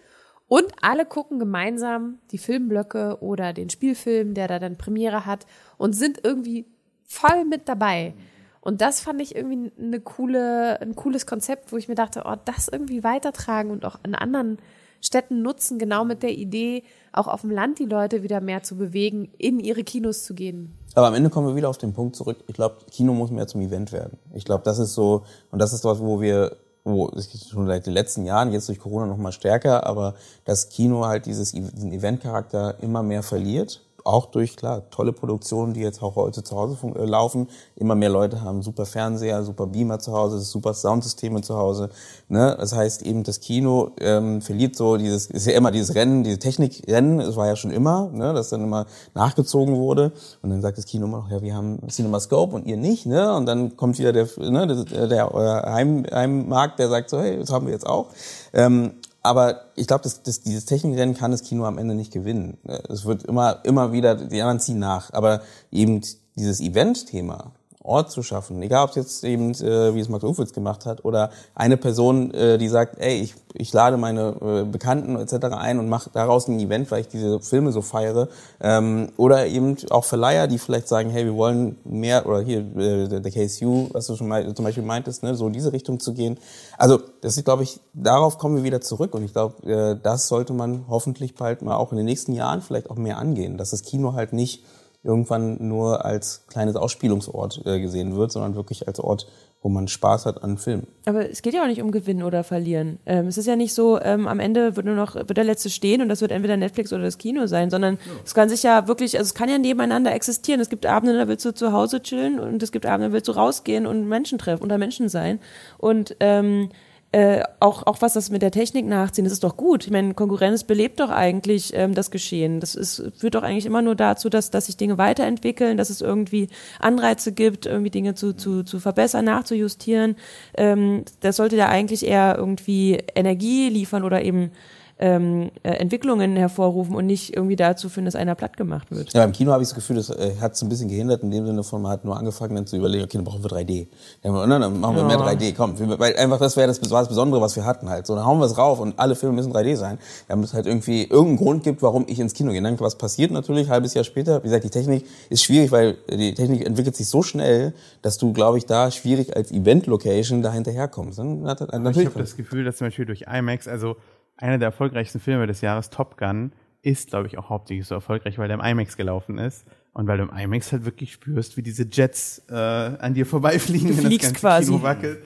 Und 0.46 0.72
alle 0.80 1.04
gucken 1.04 1.38
gemeinsam 1.38 2.20
die 2.30 2.38
Filmblöcke 2.38 3.18
oder 3.20 3.52
den 3.52 3.68
Spielfilm, 3.68 4.32
der 4.32 4.48
da 4.48 4.59
dann 4.59 4.78
Premiere 4.78 5.26
hat 5.26 5.44
und 5.76 5.92
sind 5.92 6.24
irgendwie 6.24 6.64
voll 7.04 7.44
mit 7.44 7.68
dabei. 7.68 8.14
Und 8.61 8.80
das 8.80 9.00
fand 9.00 9.20
ich 9.20 9.36
irgendwie 9.36 9.72
eine 9.78 10.00
coole, 10.00 10.80
ein 10.80 10.96
cooles 10.96 11.26
Konzept, 11.26 11.70
wo 11.70 11.76
ich 11.76 11.88
mir 11.88 11.94
dachte, 11.94 12.22
oh, 12.24 12.36
das 12.44 12.68
irgendwie 12.68 13.04
weitertragen 13.04 13.70
und 13.70 13.84
auch 13.84 13.98
in 14.04 14.14
anderen 14.14 14.59
Städten 15.01 15.42
nutzen, 15.42 15.78
genau 15.78 16.05
mit 16.05 16.22
der 16.22 16.36
Idee, 16.36 16.82
auch 17.12 17.26
auf 17.28 17.42
dem 17.42 17.51
Land 17.51 17.78
die 17.78 17.84
Leute 17.84 18.22
wieder 18.22 18.40
mehr 18.40 18.62
zu 18.62 18.76
bewegen, 18.76 19.30
in 19.38 19.61
ihre 19.61 19.84
Kinos 19.84 20.24
zu 20.24 20.34
gehen. 20.34 20.76
Aber 20.94 21.07
am 21.07 21.14
Ende 21.14 21.30
kommen 21.30 21.46
wir 21.46 21.57
wieder 21.57 21.68
auf 21.68 21.78
den 21.78 21.92
Punkt 21.92 22.16
zurück. 22.16 22.38
Ich 22.49 22.55
glaube, 22.55 22.76
Kino 22.90 23.12
muss 23.12 23.30
mehr 23.30 23.46
zum 23.46 23.61
Event 23.61 23.92
werden. 23.92 24.18
Ich 24.34 24.44
glaube, 24.44 24.64
das 24.64 24.78
ist 24.78 24.94
so, 24.94 25.24
und 25.51 25.61
das 25.61 25.72
ist 25.72 25.84
was, 25.84 26.01
wo 26.01 26.20
wir, 26.20 26.57
wo 26.84 27.09
es 27.11 27.49
schon 27.49 27.66
seit 27.66 27.86
den 27.86 27.92
letzten 27.92 28.24
Jahren, 28.24 28.53
jetzt 28.53 28.68
durch 28.68 28.80
Corona 28.80 29.07
noch 29.07 29.16
mal 29.16 29.32
stärker, 29.32 29.86
aber 29.86 30.14
das 30.44 30.68
Kino 30.68 31.07
halt 31.07 31.26
dieses, 31.26 31.53
diesen 31.53 31.92
Eventcharakter 31.92 32.76
immer 32.82 33.03
mehr 33.03 33.22
verliert. 33.22 33.82
Auch 34.09 34.24
durch, 34.24 34.56
klar, 34.56 34.88
tolle 34.88 35.12
Produktionen, 35.12 35.74
die 35.74 35.80
jetzt 35.80 36.02
auch 36.02 36.16
heute 36.16 36.42
zu 36.42 36.56
Hause 36.56 36.78
äh, 36.96 37.04
laufen. 37.04 37.46
Immer 37.76 37.94
mehr 37.94 38.09
Leute 38.09 38.40
haben 38.40 38.62
super 38.62 38.86
Fernseher, 38.86 39.44
super 39.44 39.66
Beamer 39.66 39.98
zu 39.98 40.14
Hause, 40.14 40.40
super 40.40 40.72
Soundsysteme 40.72 41.42
zu 41.42 41.59
Hause. 41.59 41.90
Ne? 42.30 42.56
Das 42.59 42.74
heißt 42.74 43.02
eben, 43.02 43.22
das 43.22 43.40
Kino 43.40 43.90
ähm, 44.00 44.40
verliert 44.40 44.76
so 44.76 44.96
dieses, 44.96 45.26
ist 45.26 45.46
ja 45.46 45.52
immer 45.52 45.70
dieses 45.72 45.94
Rennen, 45.94 46.24
diese 46.24 46.38
Technikrennen, 46.38 47.18
das 47.18 47.36
war 47.36 47.48
ja 47.48 47.54
schon 47.54 47.70
immer, 47.70 48.09
ne? 48.11 48.32
das 48.32 48.48
dann 48.48 48.62
immer 48.62 48.86
nachgezogen 49.12 49.76
wurde. 49.76 50.12
Und 50.40 50.48
dann 50.48 50.62
sagt 50.62 50.78
das 50.78 50.86
Kino 50.86 51.04
immer 51.04 51.18
noch, 51.18 51.30
ja, 51.30 51.42
wir 51.42 51.54
haben 51.54 51.78
CinemaScope 51.90 52.56
und 52.56 52.66
ihr 52.66 52.78
nicht. 52.78 53.04
Ne? 53.04 53.34
Und 53.34 53.44
dann 53.44 53.76
kommt 53.76 53.98
wieder 53.98 54.14
der, 54.14 54.26
ne, 54.38 54.86
der, 54.86 55.06
der 55.06 55.24
äh, 55.34 55.70
Heim, 55.70 56.06
Heimmarkt, 56.11 56.78
der 56.78 56.88
sagt 56.88 57.11
so, 57.11 57.20
hey, 57.20 57.38
das 57.38 57.52
haben 57.52 57.66
wir 57.66 57.74
jetzt 57.74 57.86
auch. 57.86 58.06
Ähm, 58.54 58.92
aber 59.22 59.62
ich 59.74 59.86
glaube, 59.86 60.02
das, 60.04 60.22
das, 60.22 60.40
dieses 60.40 60.64
Technikrennen 60.64 61.16
kann 61.16 61.30
das 61.30 61.42
Kino 61.42 61.64
am 61.64 61.78
Ende 61.78 61.94
nicht 61.94 62.12
gewinnen. 62.12 62.58
Es 62.88 63.04
wird 63.04 63.24
immer, 63.24 63.64
immer 63.64 63.92
wieder, 63.92 64.14
die 64.14 64.40
anderen 64.40 64.60
ziehen 64.60 64.78
nach. 64.78 65.12
Aber 65.12 65.42
eben 65.70 66.00
dieses 66.36 66.60
Event-Thema, 66.60 67.52
Ort 67.85 68.11
zu 68.11 68.22
schaffen, 68.22 68.61
egal 68.61 68.85
ob 68.85 68.91
es 68.91 68.97
jetzt 68.97 69.24
eben, 69.24 69.53
äh, 69.53 69.95
wie 69.95 70.01
es 70.01 70.09
Max 70.09 70.24
Ufwitz 70.24 70.53
gemacht 70.53 70.85
hat, 70.85 71.05
oder 71.05 71.31
eine 71.55 71.76
Person, 71.76 72.35
äh, 72.35 72.59
die 72.59 72.68
sagt, 72.68 72.99
ey, 72.99 73.20
ich, 73.20 73.35
ich 73.55 73.72
lade 73.72 73.97
meine 73.97 74.35
äh, 74.41 74.64
Bekannten 74.64 75.16
etc. 75.16 75.55
ein 75.57 75.79
und 75.79 75.89
mache 75.89 76.11
daraus 76.12 76.49
ein 76.49 76.59
Event, 76.59 76.91
weil 76.91 77.03
ich 77.03 77.09
diese 77.09 77.41
Filme 77.41 77.70
so 77.70 77.81
feiere. 77.81 78.29
Ähm, 78.61 79.11
oder 79.16 79.47
eben 79.47 79.76
auch 79.91 80.05
Verleiher, 80.05 80.49
die 80.49 80.59
vielleicht 80.59 80.89
sagen, 80.89 81.11
hey, 81.11 81.24
wir 81.24 81.37
wollen 81.37 81.79
mehr, 81.85 82.26
oder 82.26 82.41
hier 82.41 82.61
äh, 82.76 83.20
der 83.20 83.31
KSU, 83.31 83.89
was 83.93 84.09
du 84.09 84.16
schon 84.16 84.26
mal 84.26 84.53
zum 84.55 84.64
Beispiel 84.64 84.85
meintest, 84.85 85.22
ne, 85.22 85.37
so 85.37 85.47
in 85.47 85.53
diese 85.53 85.72
Richtung 85.72 86.01
zu 86.01 86.14
gehen. 86.14 86.37
Also 86.76 86.99
das 87.20 87.37
ist, 87.37 87.45
glaube 87.45 87.62
ich, 87.62 87.81
darauf 87.95 88.39
kommen 88.39 88.57
wir 88.57 88.64
wieder 88.64 88.81
zurück 88.81 89.14
und 89.14 89.22
ich 89.22 89.33
glaube, 89.33 89.62
äh, 89.66 89.97
das 90.03 90.26
sollte 90.26 90.53
man 90.53 90.87
hoffentlich 90.89 91.37
bald 91.37 91.62
mal 91.62 91.76
auch 91.76 91.93
in 91.93 91.97
den 91.97 92.07
nächsten 92.07 92.33
Jahren 92.33 92.61
vielleicht 92.61 92.91
auch 92.91 92.97
mehr 92.97 93.18
angehen, 93.18 93.57
dass 93.57 93.70
das 93.70 93.83
Kino 93.83 94.14
halt 94.14 94.33
nicht 94.33 94.64
irgendwann 95.09 95.56
nur 95.66 96.04
als 96.04 96.46
kleines 96.46 96.76
Ausspielungsort 96.76 97.62
äh, 97.64 97.80
gesehen 97.80 98.14
wird, 98.16 98.30
sondern 98.30 98.54
wirklich 98.54 98.86
als 98.86 99.00
Ort, 99.00 99.26
wo 99.62 99.68
man 99.68 99.88
Spaß 99.88 100.26
hat 100.26 100.44
an 100.44 100.59
Filmen. 100.59 100.86
Aber 101.06 101.28
es 101.28 101.42
geht 101.42 101.54
ja 101.54 101.62
auch 101.62 101.66
nicht 101.66 101.82
um 101.82 101.90
Gewinnen 101.90 102.22
oder 102.22 102.44
Verlieren. 102.44 103.00
Ähm, 103.06 103.26
es 103.26 103.38
ist 103.38 103.46
ja 103.46 103.56
nicht 103.56 103.74
so, 103.74 103.98
ähm, 104.00 104.28
am 104.28 104.38
Ende 104.38 104.76
wird 104.76 104.86
nur 104.86 104.94
noch 104.94 105.16
wird 105.16 105.36
der 105.36 105.44
letzte 105.44 105.70
stehen 105.70 106.02
und 106.02 106.09
das 106.09 106.20
wird 106.20 106.30
entweder 106.30 106.56
Netflix 106.56 106.92
oder 106.92 107.02
das 107.02 107.18
Kino 107.18 107.46
sein, 107.46 107.70
sondern 107.70 107.98
es 108.24 108.34
kann 108.34 108.48
sich 108.48 108.62
ja 108.62 108.86
wirklich, 108.86 109.18
also 109.18 109.26
es 109.26 109.34
kann 109.34 109.48
ja 109.48 109.59
nebeneinander 109.59 110.12
existieren. 110.14 110.61
Es 110.61 110.68
gibt 110.68 110.86
Abende, 110.86 111.16
da 111.16 111.26
willst 111.26 111.44
du 111.44 111.52
zu 111.52 111.72
Hause 111.72 112.02
chillen 112.02 112.38
und 112.38 112.62
es 112.62 112.70
gibt 112.70 112.86
Abende, 112.86 113.09
da 113.09 113.12
willst 113.14 113.28
du 113.28 113.32
rausgehen 113.32 113.86
und 113.86 114.06
Menschen 114.06 114.38
treffen, 114.38 114.62
unter 114.62 114.78
Menschen 114.78 115.09
sein. 115.09 115.40
Und 115.78 116.14
ähm, 116.20 116.68
äh, 117.11 117.42
auch, 117.59 117.86
auch 117.86 118.02
was 118.02 118.12
das 118.12 118.28
mit 118.28 118.42
der 118.42 118.50
Technik 118.50 118.86
nachziehen, 118.86 119.24
das 119.24 119.32
ist 119.32 119.42
doch 119.42 119.56
gut. 119.56 119.86
Ich 119.86 119.90
meine, 119.90 120.12
Konkurrenz 120.12 120.64
belebt 120.64 121.00
doch 121.00 121.09
eigentlich 121.09 121.72
ähm, 121.74 121.94
das 121.94 122.11
Geschehen. 122.11 122.61
Das 122.61 122.74
ist, 122.74 123.02
führt 123.16 123.34
doch 123.34 123.42
eigentlich 123.42 123.64
immer 123.64 123.80
nur 123.80 123.94
dazu, 123.94 124.28
dass, 124.28 124.50
dass 124.50 124.66
sich 124.66 124.76
Dinge 124.76 124.98
weiterentwickeln, 124.98 125.78
dass 125.78 125.88
es 125.88 126.02
irgendwie 126.02 126.48
Anreize 126.80 127.32
gibt, 127.32 127.64
irgendwie 127.64 127.90
Dinge 127.90 128.14
zu, 128.14 128.34
zu, 128.34 128.62
zu 128.62 128.78
verbessern, 128.78 129.24
nachzujustieren. 129.24 130.16
Ähm, 130.54 131.04
das 131.20 131.36
sollte 131.36 131.56
ja 131.56 131.68
eigentlich 131.68 132.04
eher 132.06 132.34
irgendwie 132.36 132.98
Energie 133.14 133.70
liefern 133.70 134.04
oder 134.04 134.22
eben 134.22 134.50
ähm, 134.99 135.51
äh, 135.62 135.70
Entwicklungen 135.70 136.36
hervorrufen 136.36 136.94
und 136.94 137.07
nicht 137.07 137.36
irgendwie 137.36 137.57
dazu 137.57 137.88
führen, 137.88 138.05
dass 138.05 138.16
einer 138.16 138.34
platt 138.34 138.57
gemacht 138.57 138.90
wird. 138.90 139.12
Ja, 139.12 139.22
beim 139.22 139.32
Kino 139.32 139.53
habe 139.53 139.62
ich 139.62 139.68
das 139.68 139.74
Gefühl, 139.76 139.96
das 139.96 140.11
äh, 140.11 140.34
hat 140.40 140.55
es 140.55 140.62
ein 140.62 140.68
bisschen 140.68 140.88
gehindert, 140.88 141.22
in 141.22 141.30
dem 141.30 141.46
Sinne 141.46 141.62
von, 141.62 141.82
man 141.82 141.92
hat 141.92 142.05
nur 142.05 142.16
angefangen 142.16 142.57
dann 142.57 142.66
zu 142.66 142.76
überlegen, 142.76 143.05
okay, 143.05 143.16
dann 143.18 143.24
brauchen 143.24 143.42
wir 143.42 143.51
3D. 143.51 143.86
Dann, 144.22 144.32
wir, 144.34 144.46
dann 144.46 144.80
machen 144.80 144.96
wir 144.96 145.05
mehr 145.05 145.18
3D, 145.18 145.55
komm. 145.57 145.78
Weil 145.99 146.16
einfach 146.16 146.38
das 146.38 146.57
wäre 146.57 146.66
das, 146.66 146.90
war 146.90 147.01
das 147.01 147.09
Besondere, 147.09 147.40
was 147.40 147.55
wir 147.55 147.64
hatten 147.64 147.88
halt. 147.88 148.07
So, 148.07 148.16
dann 148.16 148.26
hauen 148.26 148.40
wir 148.40 148.46
es 148.46 148.59
rauf 148.59 148.80
und 148.80 148.99
alle 148.99 149.14
Filme 149.14 149.36
müssen 149.36 149.53
3D 149.53 149.76
sein. 149.76 149.99
Damit 150.26 150.46
es 150.46 150.55
halt 150.55 150.66
irgendwie 150.66 151.05
irgendeinen 151.05 151.36
Grund 151.36 151.62
gibt, 151.62 151.82
warum 151.82 152.05
ich 152.09 152.18
ins 152.18 152.34
Kino 152.34 152.51
gehe. 152.51 152.61
Dann 152.61 152.78
was 152.80 152.96
passiert 152.96 153.30
natürlich, 153.30 153.68
halbes 153.68 153.94
Jahr 153.94 154.05
später. 154.05 154.42
Wie 154.42 154.49
gesagt, 154.49 154.64
die 154.64 154.70
Technik 154.70 155.07
ist 155.30 155.44
schwierig, 155.44 155.70
weil 155.70 155.96
die 156.11 156.34
Technik 156.34 156.66
entwickelt 156.66 156.96
sich 156.96 157.09
so 157.09 157.22
schnell, 157.22 157.72
dass 158.03 158.18
du, 158.18 158.32
glaube 158.32 158.59
ich, 158.59 158.66
da 158.66 158.90
schwierig 158.90 159.36
als 159.36 159.53
Event-Location 159.53 160.42
da 160.42 160.53
hinterherkommst. 160.53 161.18
Dann 161.18 161.46
hat, 161.46 161.61
hat, 161.61 161.96
Ich 161.96 162.07
habe 162.07 162.18
das 162.18 162.36
Gefühl, 162.36 162.64
dass 162.64 162.78
zum 162.78 162.88
Beispiel 162.88 163.07
durch 163.07 163.26
IMAX, 163.32 163.68
also 163.68 163.96
einer 164.39 164.59
der 164.59 164.66
erfolgreichsten 164.66 165.20
Filme 165.20 165.47
des 165.47 165.61
Jahres, 165.61 165.91
Top 165.91 166.16
Gun, 166.16 166.53
ist, 166.82 167.11
glaube 167.11 167.26
ich, 167.26 167.39
auch 167.39 167.51
hauptsächlich 167.51 167.86
so 167.86 167.95
erfolgreich, 167.95 168.39
weil 168.39 168.49
der 168.49 168.59
im 168.59 168.64
IMAX 168.64 168.97
gelaufen 168.97 169.39
ist. 169.39 169.66
Und 169.93 170.07
weil 170.07 170.18
du 170.18 170.24
im 170.24 170.36
IMAX 170.36 170.72
halt 170.72 170.84
wirklich 170.84 171.12
spürst, 171.12 171.57
wie 171.57 171.62
diese 171.62 171.86
Jets 171.91 172.45
äh, 172.49 172.55
an 172.55 173.14
dir 173.14 173.26
vorbeifliegen, 173.26 173.97
wenn 173.97 174.11
das 174.11 174.18
ganze 174.18 174.34
quasi. 174.34 174.70
Kino 174.70 174.82
wackelt. 174.82 175.24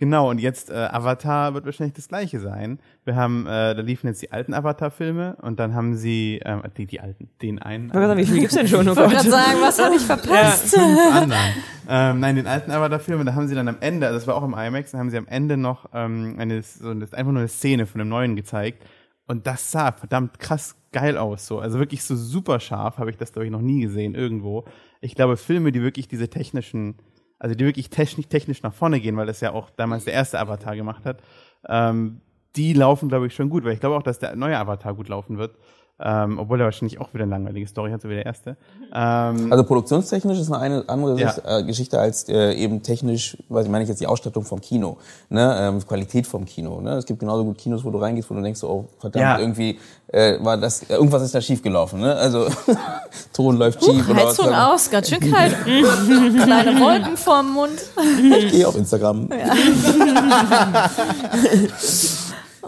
Genau, 0.00 0.30
und 0.30 0.40
jetzt 0.40 0.70
äh, 0.70 0.88
Avatar 0.90 1.52
wird 1.52 1.66
wahrscheinlich 1.66 1.92
das 1.92 2.08
gleiche 2.08 2.40
sein. 2.40 2.78
Wir 3.04 3.16
haben, 3.16 3.46
äh, 3.46 3.74
da 3.74 3.82
liefen 3.82 4.06
jetzt 4.06 4.22
die 4.22 4.32
alten 4.32 4.54
Avatar-Filme 4.54 5.36
und 5.42 5.60
dann 5.60 5.74
haben 5.74 5.94
sie, 5.94 6.40
ähm, 6.42 6.62
die, 6.78 6.86
die 6.86 7.00
alten, 7.00 7.28
den 7.42 7.58
einen. 7.58 7.92
Aber 7.92 8.16
wie 8.16 8.24
viel 8.24 8.40
gibt's 8.40 8.54
denn 8.54 8.66
schon? 8.66 8.88
Oh 8.88 8.92
Ich 8.92 8.96
wollte 8.96 9.14
gerade 9.14 9.30
sagen, 9.30 9.58
was 9.60 9.78
habe 9.78 9.94
ich 9.94 10.00
verpasst? 10.06 10.74
fünf 10.74 11.14
anderen. 11.14 11.52
ähm, 11.86 12.18
nein, 12.18 12.34
den 12.34 12.46
alten 12.46 12.70
Avatar-Film, 12.70 13.20
und 13.20 13.26
da 13.26 13.34
haben 13.34 13.46
sie 13.46 13.54
dann 13.54 13.68
am 13.68 13.76
Ende, 13.80 14.06
also 14.06 14.18
das 14.18 14.26
war 14.26 14.36
auch 14.36 14.42
im 14.42 14.54
IMAX, 14.54 14.92
da 14.92 14.98
haben 14.98 15.10
sie 15.10 15.18
am 15.18 15.26
Ende 15.28 15.58
noch 15.58 15.90
ähm, 15.92 16.36
eine, 16.38 16.62
so 16.62 16.94
das, 16.94 17.12
einfach 17.12 17.32
nur 17.32 17.40
eine 17.40 17.48
Szene 17.48 17.84
von 17.84 17.98
dem 17.98 18.08
neuen 18.08 18.36
gezeigt. 18.36 18.82
Und 19.26 19.46
das 19.46 19.70
sah 19.70 19.92
verdammt 19.92 20.38
krass 20.38 20.76
geil 20.92 21.18
aus. 21.18 21.46
So. 21.46 21.58
Also 21.58 21.78
wirklich 21.78 22.02
so 22.02 22.16
super 22.16 22.58
scharf 22.58 22.96
habe 22.96 23.10
ich 23.10 23.18
das, 23.18 23.32
glaube 23.32 23.44
ich, 23.44 23.52
noch 23.52 23.60
nie 23.60 23.82
gesehen 23.82 24.14
irgendwo. 24.14 24.64
Ich 25.00 25.14
glaube, 25.14 25.36
Filme, 25.36 25.72
die 25.72 25.82
wirklich 25.82 26.08
diese 26.08 26.28
technischen, 26.28 26.96
also 27.40 27.56
die 27.56 27.64
wirklich 27.64 27.90
technisch, 27.90 28.28
technisch 28.28 28.62
nach 28.62 28.74
vorne 28.74 29.00
gehen, 29.00 29.16
weil 29.16 29.26
das 29.26 29.40
ja 29.40 29.52
auch 29.52 29.70
damals 29.70 30.04
der 30.04 30.12
erste 30.12 30.38
Avatar 30.38 30.76
gemacht 30.76 31.04
hat, 31.04 31.22
ähm, 31.68 32.20
die 32.54 32.72
laufen, 32.72 33.08
glaube 33.08 33.26
ich, 33.26 33.34
schon 33.34 33.48
gut, 33.48 33.64
weil 33.64 33.72
ich 33.72 33.80
glaube 33.80 33.96
auch, 33.96 34.02
dass 34.02 34.18
der 34.18 34.36
neue 34.36 34.58
Avatar 34.58 34.94
gut 34.94 35.08
laufen 35.08 35.38
wird. 35.38 35.56
Ähm, 36.02 36.38
obwohl 36.38 36.58
er 36.60 36.64
wahrscheinlich 36.64 36.98
auch 36.98 37.12
wieder 37.12 37.24
eine 37.24 37.32
langweilige 37.32 37.66
Story 37.66 37.90
hat, 37.90 38.00
so 38.00 38.08
wie 38.08 38.14
der 38.14 38.24
erste. 38.24 38.56
Ähm, 38.94 39.52
Also 39.52 39.64
produktionstechnisch 39.64 40.38
ist 40.38 40.50
eine, 40.50 40.58
eine 40.78 40.84
andere 40.88 41.20
Ja. 41.20 41.30
Sicht, 41.32 41.46
äh, 41.46 41.62
Geschichte 41.62 42.00
als 42.00 42.26
äh, 42.30 42.54
eben 42.54 42.82
technisch, 42.82 43.36
was 43.50 43.66
ich 43.66 43.70
meine 43.70 43.82
ich 43.82 43.88
jetzt 43.90 44.00
die 44.00 44.06
Ausstattung 44.06 44.44
vom 44.44 44.62
Kino, 44.62 44.96
ne, 45.28 45.56
ähm, 45.60 45.86
Qualität 45.86 46.26
vom 46.26 46.46
Kino. 46.46 46.80
Ne? 46.80 46.92
Es 46.94 47.04
gibt 47.04 47.20
genauso 47.20 47.44
gut 47.44 47.58
Kinos, 47.58 47.84
wo 47.84 47.90
du 47.90 47.98
reingehst, 47.98 48.30
wo 48.30 48.34
du 48.34 48.40
denkst, 48.40 48.62
oh 48.64 48.86
verdammt, 48.98 49.22
Ja. 49.22 49.38
irgendwie 49.38 49.78
äh, 50.08 50.42
war 50.42 50.56
das 50.56 50.84
äh, 50.84 50.94
irgendwas 50.94 51.20
ist 51.22 51.34
da 51.34 51.40
schief 51.42 51.62
gelaufen. 51.62 52.00
Ne? 52.00 52.14
Also 52.14 52.48
Ton 53.34 53.58
läuft 53.58 53.84
schief 53.84 54.08
oder 54.08 54.24
was. 54.24 54.38
Heizung 54.38 54.54
aus, 54.54 54.90
ganz 54.90 55.08
schön 55.10 55.20
kalt. 55.20 55.54
Kleine 55.64 56.80
Wolken 56.80 57.16
vorm 57.18 57.52
Mund. 57.52 57.78
Ich 58.22 58.52
gehe 58.52 58.66
auf 58.66 58.74
Instagram. 58.76 59.28
ja, 59.30 59.54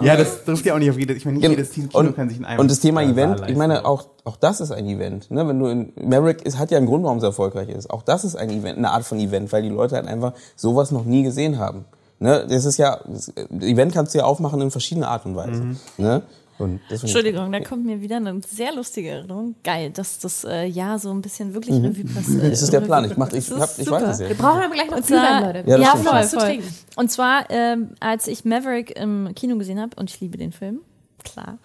das 0.01 0.45
trifft 0.45 0.64
ja 0.64 0.74
auch 0.74 0.78
nicht 0.78 0.90
auf 0.90 0.99
jedes, 0.99 1.16
ich 1.16 1.24
meine, 1.24 1.38
nicht 1.38 1.49
jedes 1.49 1.70
Team 1.70 1.88
Kino 1.88 2.01
und, 2.01 2.16
kann 2.16 2.28
sich 2.28 2.38
in 2.38 2.45
einem 2.45 2.61
und 2.61 2.70
das 2.70 2.80
Thema 2.80 3.03
Event, 3.03 3.34
ich 3.34 3.40
leisten. 3.40 3.59
meine, 3.59 3.84
auch, 3.84 4.07
auch 4.24 4.36
das 4.36 4.61
ist 4.61 4.70
ein 4.70 4.86
Event. 4.86 5.30
Ne? 5.30 5.47
Wenn 5.47 5.59
du 5.59 5.66
in 5.66 5.93
Maverick 6.03 6.43
ist, 6.43 6.59
hat 6.59 6.70
ja 6.70 6.78
einen 6.78 6.86
Grund, 6.86 7.05
warum 7.05 7.18
es 7.18 7.24
erfolgreich 7.24 7.68
ist. 7.68 7.90
Auch 7.90 8.03
das 8.03 8.24
ist 8.24 8.36
ein 8.36 8.51
Event, 8.51 8.78
eine 8.78 8.90
Art 8.90 9.05
von 9.05 9.18
Event, 9.18 9.53
weil 9.53 9.62
die 9.62 9.68
Leute 9.68 9.97
halt 9.97 10.07
einfach 10.07 10.32
sowas 10.57 10.90
noch 10.90 11.05
nie 11.05 11.22
gesehen 11.22 11.59
haben. 11.59 11.84
Ne? 12.18 12.47
Das 12.49 12.64
ist 12.64 12.76
ja, 12.78 13.01
das 13.07 13.32
Event 13.61 13.93
kannst 13.93 14.14
du 14.14 14.18
ja 14.18 14.24
aufmachen 14.24 14.61
in 14.61 14.70
verschiedene 14.70 15.09
Art 15.09 15.26
und 15.26 15.34
Weise. 15.34 15.62
Mhm. 15.62 15.76
Ne? 15.97 16.22
Und 16.62 16.80
Entschuldigung, 16.88 17.50
da 17.52 17.60
kommt 17.60 17.84
mir 17.84 18.00
wieder 18.00 18.16
eine 18.16 18.40
sehr 18.48 18.74
lustige 18.74 19.10
Erinnerung. 19.10 19.54
Geil, 19.64 19.90
dass 19.90 20.18
das 20.18 20.44
äh, 20.44 20.64
Jahr 20.64 20.98
so 20.98 21.10
ein 21.10 21.20
bisschen 21.20 21.54
wirklich 21.54 21.76
Mhm. 21.78 21.84
Revue 21.86 22.04
passiert. 22.04 22.52
Das 22.52 22.62
ist 22.62 22.72
der 22.72 22.80
Plan. 22.80 23.04
Ich, 23.04 23.16
mach, 23.16 23.32
ich, 23.32 23.48
Das 23.48 23.60
hab, 23.60 23.78
ich 23.78 23.90
weiß 23.90 24.02
es 24.02 24.20
ja. 24.20 24.28
Wir 24.28 24.36
brauchen 24.36 24.60
aber 24.62 24.74
gleich 24.74 24.90
noch 24.90 25.04
Glühwein, 25.04 25.42
Leute. 25.44 25.64
Ja, 25.70 25.78
das 25.78 25.86
ja, 25.86 25.96
voll, 25.96 26.40
voll. 26.40 26.58
Und 26.96 27.10
zwar, 27.10 27.50
ähm, 27.50 27.90
als 28.00 28.26
ich 28.26 28.44
Maverick 28.44 28.96
im 28.98 29.30
Kino 29.34 29.56
gesehen 29.56 29.80
habe, 29.80 29.96
und 29.96 30.10
ich 30.10 30.20
liebe 30.20 30.38
den 30.38 30.52
Film, 30.52 30.80
klar, 31.24 31.58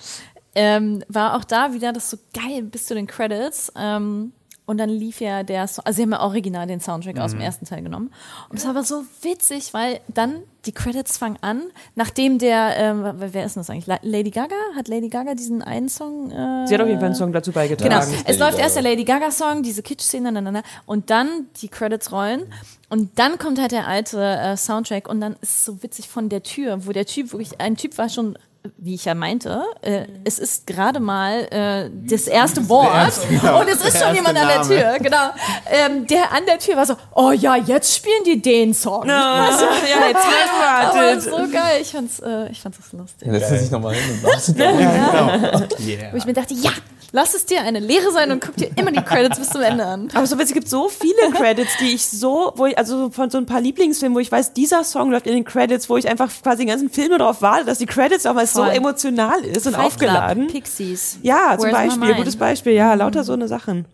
ähm, 0.55 1.03
war 1.07 1.37
auch 1.37 1.43
da 1.43 1.73
wieder 1.73 1.93
das 1.93 2.09
so 2.09 2.17
geil 2.33 2.63
bis 2.63 2.85
zu 2.87 2.95
den 2.95 3.05
Credits. 3.07 3.71
Ähm, 3.77 4.33
und 4.67 4.77
dann 4.77 4.89
lief 4.89 5.19
ja 5.21 5.41
der, 5.41 5.67
so 5.67 5.81
also 5.83 5.95
sie 5.97 6.03
haben 6.03 6.11
ja 6.11 6.21
original 6.21 6.67
den 6.67 6.79
Soundtrack 6.79 7.17
aus 7.19 7.31
dem 7.31 7.39
ersten 7.41 7.65
Teil 7.65 7.81
genommen. 7.81 8.11
Und 8.49 8.57
es 8.59 8.65
war 8.65 8.71
aber 8.71 8.83
so 8.83 9.03
witzig, 9.23 9.73
weil 9.73 9.99
dann 10.07 10.43
die 10.65 10.73
Credits 10.73 11.17
fangen 11.17 11.37
an, 11.41 11.63
nachdem 11.95 12.37
der, 12.37 12.75
ähm, 12.77 13.03
wer 13.15 13.45
ist 13.45 13.55
denn 13.55 13.61
das 13.61 13.69
eigentlich? 13.69 13.87
La- 13.87 13.99
Lady 14.03 14.29
Gaga? 14.29 14.55
Hat 14.75 14.89
Lady 14.89 15.07
Gaga 15.07 15.33
diesen 15.33 15.61
einen 15.63 15.87
Song? 15.89 16.29
Äh, 16.29 16.67
Sie 16.67 16.73
hat 16.73 16.81
auf 16.81 16.87
jeden 16.87 16.99
Fall 16.99 17.05
einen 17.07 17.15
Song 17.15 17.31
dazu 17.31 17.51
beigetragen. 17.53 17.89
Genau. 17.89 18.21
Es 18.25 18.37
Lady 18.37 18.39
läuft 18.39 18.59
erst 18.59 18.75
der 18.75 18.83
Gaga. 18.83 18.93
Lady 18.93 19.03
Gaga 19.05 19.31
Song, 19.31 19.63
diese 19.63 19.81
Kitsch-Szene, 19.81 20.31
na, 20.31 20.41
na, 20.41 20.51
na, 20.51 20.61
und 20.85 21.09
dann 21.09 21.47
die 21.61 21.69
Credits 21.69 22.11
rollen 22.11 22.43
und 22.89 23.17
dann 23.17 23.37
kommt 23.37 23.59
halt 23.59 23.71
der 23.71 23.87
alte 23.87 24.21
äh, 24.21 24.57
Soundtrack 24.57 25.07
und 25.07 25.21
dann 25.21 25.33
ist 25.41 25.51
es 25.55 25.65
so 25.65 25.81
witzig 25.81 26.09
von 26.09 26.27
der 26.27 26.43
Tür, 26.43 26.85
wo 26.85 26.91
der 26.91 27.05
Typ 27.05 27.31
wirklich, 27.31 27.59
ein 27.61 27.77
Typ 27.77 27.97
war 27.97 28.09
schon 28.09 28.37
wie 28.77 28.95
ich 28.95 29.05
ja 29.05 29.13
meinte, 29.13 29.63
äh, 29.81 30.05
es 30.23 30.39
ist 30.39 30.67
gerade 30.67 30.99
mal 30.99 31.47
äh, 31.51 31.89
das 32.07 32.27
erste 32.27 32.67
Wort 32.69 33.13
genau. 33.29 33.59
und 33.61 33.67
es 33.67 33.81
ist 33.81 33.97
schon 33.97 34.01
erste 34.01 34.15
jemand 34.15 34.37
an 34.37 34.47
der 34.47 34.57
Name. 34.59 34.67
Tür, 34.67 34.99
genau. 34.99 35.29
Ähm, 35.69 36.07
der 36.07 36.31
an 36.31 36.45
der 36.45 36.59
Tür 36.59 36.75
war 36.77 36.85
so, 36.85 36.95
oh 37.15 37.31
ja, 37.31 37.55
jetzt 37.55 37.95
spielen 37.95 38.23
die 38.25 38.41
den 38.41 38.73
Song. 38.73 39.09
Ah, 39.09 39.49
ja, 39.89 40.07
jetzt 40.07 40.19
Aber 40.21 41.21
gewartet. 41.21 41.23
so 41.23 41.51
geil, 41.51 41.81
ich 41.81 41.91
fand's, 41.91 42.19
äh, 42.19 42.49
ich 42.49 42.61
fand's 42.61 42.77
das 42.77 42.93
lustig. 42.93 43.29
Setzt 43.29 43.51
er 43.51 43.59
sich 43.59 43.71
nochmal 43.71 43.93
hin 43.95 44.11
und 44.11 44.23
wartet. 44.23 45.79
Yeah. 45.79 46.11
Wo 46.11 46.17
ich 46.17 46.25
mir 46.25 46.33
dachte, 46.33 46.53
ja, 46.53 46.71
lass 47.11 47.33
es 47.33 47.45
dir 47.45 47.61
eine 47.61 47.79
Lehre 47.79 48.11
sein 48.11 48.31
und 48.31 48.43
guck 48.43 48.55
dir 48.55 48.69
immer 48.75 48.91
die 48.91 49.01
Credits 49.01 49.39
bis 49.39 49.49
zum 49.49 49.61
Ende 49.61 49.85
an. 49.85 50.09
Aber 50.13 50.25
so, 50.25 50.37
es 50.37 50.53
gibt 50.53 50.69
so 50.69 50.89
viele 50.89 51.31
Credits, 51.33 51.77
die 51.79 51.93
ich 51.93 52.05
so, 52.05 52.53
wo 52.55 52.65
ich, 52.65 52.77
also 52.77 53.09
von 53.09 53.29
so 53.29 53.37
ein 53.37 53.45
paar 53.45 53.61
Lieblingsfilmen, 53.61 54.15
wo 54.15 54.19
ich 54.19 54.31
weiß, 54.31 54.53
dieser 54.53 54.83
Song 54.83 55.11
läuft 55.11 55.27
in 55.27 55.33
den 55.33 55.45
Credits, 55.45 55.89
wo 55.89 55.97
ich 55.97 56.07
einfach 56.07 56.29
quasi 56.43 56.63
den 56.63 56.67
ganzen 56.69 56.89
Film 56.89 57.09
nur 57.09 57.19
darauf 57.19 57.41
warte, 57.41 57.65
dass 57.65 57.77
die 57.77 57.85
Credits 57.85 58.25
auch 58.25 58.33
mal 58.33 58.47
so 58.47 58.63
emotional 58.63 59.43
ist 59.43 59.67
und 59.67 59.75
Fight 59.75 59.85
aufgeladen. 59.85 60.47
Club, 60.47 60.53
Pixies. 60.53 61.19
Ja, 61.21 61.57
zum 61.57 61.71
Where's 61.71 61.95
Beispiel, 61.97 62.15
gutes 62.15 62.35
Beispiel, 62.35 62.73
ja, 62.73 62.93
lauter 62.93 63.23
so 63.23 63.33
eine 63.33 63.47
Sachen. 63.47 63.85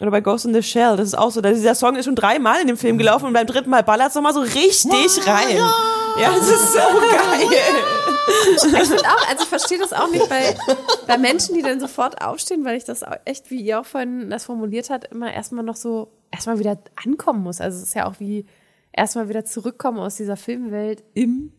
Oder 0.00 0.10
bei 0.10 0.20
Ghost 0.20 0.44
in 0.44 0.52
the 0.52 0.62
Shell, 0.62 0.96
das 0.96 1.08
ist 1.08 1.14
auch 1.14 1.30
so, 1.30 1.40
dieser 1.40 1.74
Song 1.74 1.96
ist 1.96 2.04
schon 2.04 2.14
dreimal 2.14 2.60
in 2.60 2.66
dem 2.66 2.76
Film 2.76 2.98
gelaufen 2.98 3.26
und 3.26 3.32
beim 3.32 3.46
dritten 3.46 3.70
Mal 3.70 3.82
ballert 3.82 4.08
es 4.10 4.14
nochmal 4.14 4.34
so 4.34 4.40
richtig 4.40 5.26
rein. 5.26 5.56
Ja, 6.20 6.34
das 6.34 6.48
ist 6.48 6.72
so 6.72 6.78
geil. 6.78 7.48
Ich 8.54 8.60
finde 8.62 9.02
auch, 9.02 9.28
also 9.28 9.42
ich 9.42 9.48
verstehe 9.48 9.78
das 9.78 9.92
auch 9.92 10.10
nicht 10.10 10.28
bei, 10.28 10.54
bei 11.06 11.16
Menschen, 11.16 11.54
die 11.54 11.62
dann 11.62 11.80
sofort 11.80 12.20
aufstehen, 12.20 12.64
weil 12.64 12.76
ich 12.76 12.84
das 12.84 13.02
auch 13.02 13.16
echt, 13.24 13.50
wie 13.50 13.60
ihr 13.60 13.80
auch 13.80 13.86
vorhin 13.86 14.28
das 14.28 14.44
formuliert 14.44 14.90
hat, 14.90 15.04
immer 15.06 15.32
erstmal 15.32 15.64
noch 15.64 15.76
so, 15.76 16.08
erstmal 16.30 16.58
wieder 16.58 16.78
ankommen 17.02 17.42
muss. 17.42 17.60
Also 17.60 17.78
es 17.78 17.84
ist 17.84 17.94
ja 17.94 18.06
auch 18.06 18.20
wie 18.20 18.44
erstmal 18.92 19.28
wieder 19.28 19.44
zurückkommen 19.44 19.98
aus 19.98 20.16
dieser 20.16 20.36
Filmwelt 20.36 21.04
im 21.14 21.52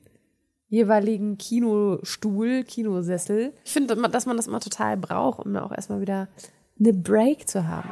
jeweiligen 0.69 1.37
Kinostuhl, 1.37 2.63
Kinosessel. 2.63 3.53
Ich 3.63 3.71
finde, 3.71 3.95
dass 3.95 4.25
man 4.25 4.37
das 4.37 4.47
immer 4.47 4.59
total 4.59 4.97
braucht, 4.97 5.39
um 5.45 5.53
da 5.53 5.63
auch 5.63 5.71
erstmal 5.71 6.01
wieder 6.01 6.27
eine 6.79 6.93
Break 6.93 7.47
zu 7.47 7.67
haben. 7.67 7.89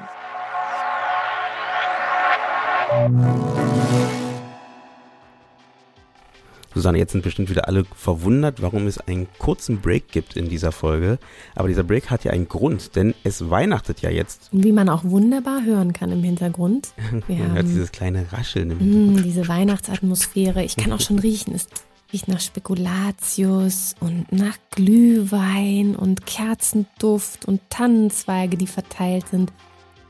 Susanne, 6.76 6.98
jetzt 6.98 7.14
sind 7.14 7.24
bestimmt 7.24 7.50
wieder 7.50 7.70
alle 7.70 7.86
verwundert, 7.96 8.62
warum 8.62 8.86
es 8.86 9.00
einen 9.00 9.28
kurzen 9.40 9.80
Break 9.80 10.12
gibt 10.12 10.36
in 10.36 10.50
dieser 10.50 10.74
Folge. 10.74 11.20
Aber 11.56 11.70
dieser 11.70 11.84
Break 11.84 12.12
hat 12.12 12.26
ja 12.26 12.32
einen 12.32 12.50
Grund, 12.50 12.98
denn 12.98 13.16
es 13.24 13.50
weihnachtet 13.50 14.02
ja 14.02 14.10
jetzt. 14.10 14.50
Wie 14.52 14.74
man 14.74 14.90
auch 14.90 15.06
wunderbar 15.06 15.64
hören 15.64 15.94
kann 15.94 16.12
im 16.12 16.22
Hintergrund. 16.22 16.90
Wir 17.28 17.38
Man 17.38 17.54
hört 17.54 17.68
dieses 17.68 17.94
kleine 17.94 18.32
Rascheln 18.32 18.72
im 18.72 18.80
Hintergrund. 18.80 19.20
Mm, 19.20 19.24
diese 19.24 19.48
Weihnachtsatmosphäre. 19.48 20.64
Ich 20.64 20.76
kann 20.76 20.92
auch 20.92 21.00
schon 21.00 21.20
riechen. 21.20 21.56
Es 21.56 21.68
riecht 22.12 22.28
nach 22.28 22.42
Spekulatius 22.42 23.96
und 24.02 24.32
nach 24.34 24.58
Glühwein 24.72 25.96
und 25.96 26.26
Kerzenduft 26.26 27.46
und 27.46 27.62
Tannenzweige, 27.70 28.58
die 28.58 28.68
verteilt 28.68 29.30
sind. 29.30 29.54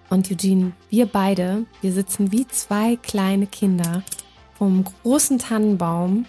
Und 0.10 0.30
Eugene, 0.32 0.74
wir 0.90 1.08
beide, 1.08 1.66
wir 1.82 1.92
sitzen 1.92 2.32
wie 2.32 2.48
zwei 2.48 2.96
kleine 2.98 3.48
Kinder 3.48 4.04
vom 4.58 4.84
großen 4.84 5.40
Tannenbaum, 5.40 6.26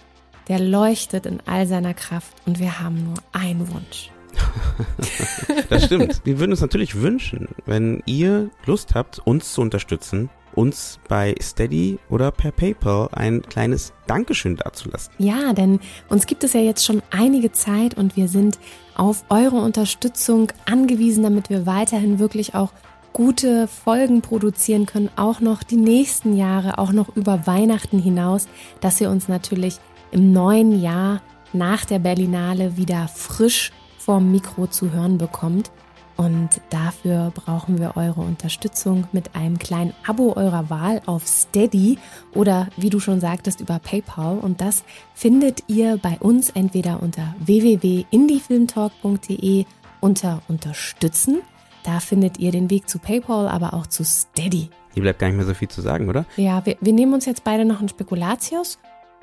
der 0.47 0.59
leuchtet 0.59 1.25
in 1.25 1.41
all 1.45 1.67
seiner 1.67 1.93
Kraft 1.93 2.33
und 2.45 2.59
wir 2.59 2.79
haben 2.79 3.03
nur 3.03 3.17
einen 3.31 3.71
Wunsch. 3.71 4.11
Das 5.69 5.85
stimmt. 5.85 6.21
Wir 6.23 6.39
würden 6.39 6.51
uns 6.51 6.61
natürlich 6.61 6.95
wünschen, 6.95 7.49
wenn 7.65 8.01
ihr 8.05 8.49
Lust 8.65 8.95
habt, 8.95 9.19
uns 9.19 9.53
zu 9.53 9.61
unterstützen, 9.61 10.29
uns 10.53 10.99
bei 11.07 11.35
Steady 11.41 11.99
oder 12.09 12.31
per 12.31 12.51
PayPal 12.51 13.09
ein 13.11 13.41
kleines 13.43 13.93
Dankeschön 14.07 14.55
dazulassen. 14.55 15.13
Ja, 15.17 15.53
denn 15.53 15.79
uns 16.09 16.25
gibt 16.25 16.43
es 16.43 16.53
ja 16.53 16.61
jetzt 16.61 16.85
schon 16.85 17.01
einige 17.11 17.51
Zeit 17.51 17.95
und 17.95 18.15
wir 18.15 18.27
sind 18.27 18.59
auf 18.95 19.25
eure 19.29 19.57
Unterstützung 19.57 20.51
angewiesen, 20.65 21.23
damit 21.23 21.49
wir 21.49 21.65
weiterhin 21.65 22.17
wirklich 22.17 22.55
auch 22.55 22.71
gute 23.17 23.67
Folgen 23.67 24.21
produzieren 24.21 24.85
können, 24.85 25.09
auch 25.15 25.39
noch 25.39 25.63
die 25.63 25.75
nächsten 25.75 26.37
Jahre, 26.37 26.77
auch 26.77 26.91
noch 26.91 27.15
über 27.15 27.47
Weihnachten 27.47 27.97
hinaus, 27.97 28.47
dass 28.79 29.01
ihr 29.01 29.09
uns 29.09 29.27
natürlich 29.27 29.79
im 30.11 30.31
neuen 30.31 30.79
Jahr 30.79 31.23
nach 31.51 31.83
der 31.83 31.97
Berlinale 31.97 32.77
wieder 32.77 33.07
frisch 33.07 33.71
vorm 33.97 34.31
Mikro 34.31 34.67
zu 34.67 34.91
hören 34.91 35.17
bekommt. 35.17 35.71
Und 36.15 36.61
dafür 36.69 37.31
brauchen 37.33 37.79
wir 37.79 37.97
eure 37.97 38.21
Unterstützung 38.21 39.07
mit 39.13 39.35
einem 39.35 39.57
kleinen 39.57 39.95
Abo 40.05 40.33
eurer 40.35 40.69
Wahl 40.69 41.01
auf 41.07 41.25
Steady 41.25 41.97
oder 42.35 42.67
wie 42.77 42.91
du 42.91 42.99
schon 42.99 43.19
sagtest 43.19 43.61
über 43.61 43.79
PayPal. 43.79 44.37
Und 44.37 44.61
das 44.61 44.83
findet 45.15 45.63
ihr 45.65 45.97
bei 45.97 46.19
uns 46.19 46.51
entweder 46.51 47.01
unter 47.01 47.33
www.indiefilmtalk.de 47.39 49.65
unter 50.01 50.43
Unterstützen. 50.47 51.41
Da 51.87 52.01
findet 52.01 52.37
ihr 52.37 52.51
den 52.51 52.69
Weg 52.69 52.89
zu 52.89 52.99
PayPal, 52.99 53.47
aber 53.47 53.73
auch 53.73 53.87
zu 53.87 54.03
Steady. 54.03 54.69
Hier 54.93 55.03
bleibt 55.03 55.19
gar 55.19 55.27
nicht 55.27 55.37
mehr 55.37 55.45
so 55.45 55.53
viel 55.53 55.69
zu 55.69 55.79
sagen, 55.79 56.09
oder? 56.09 56.25
Ja, 56.35 56.65
wir, 56.65 56.75
wir 56.81 56.91
nehmen 56.91 57.13
uns 57.13 57.25
jetzt 57.25 57.45
beide 57.45 57.63
noch 57.63 57.79
ein 57.79 57.87
Spekulatius 57.87 58.77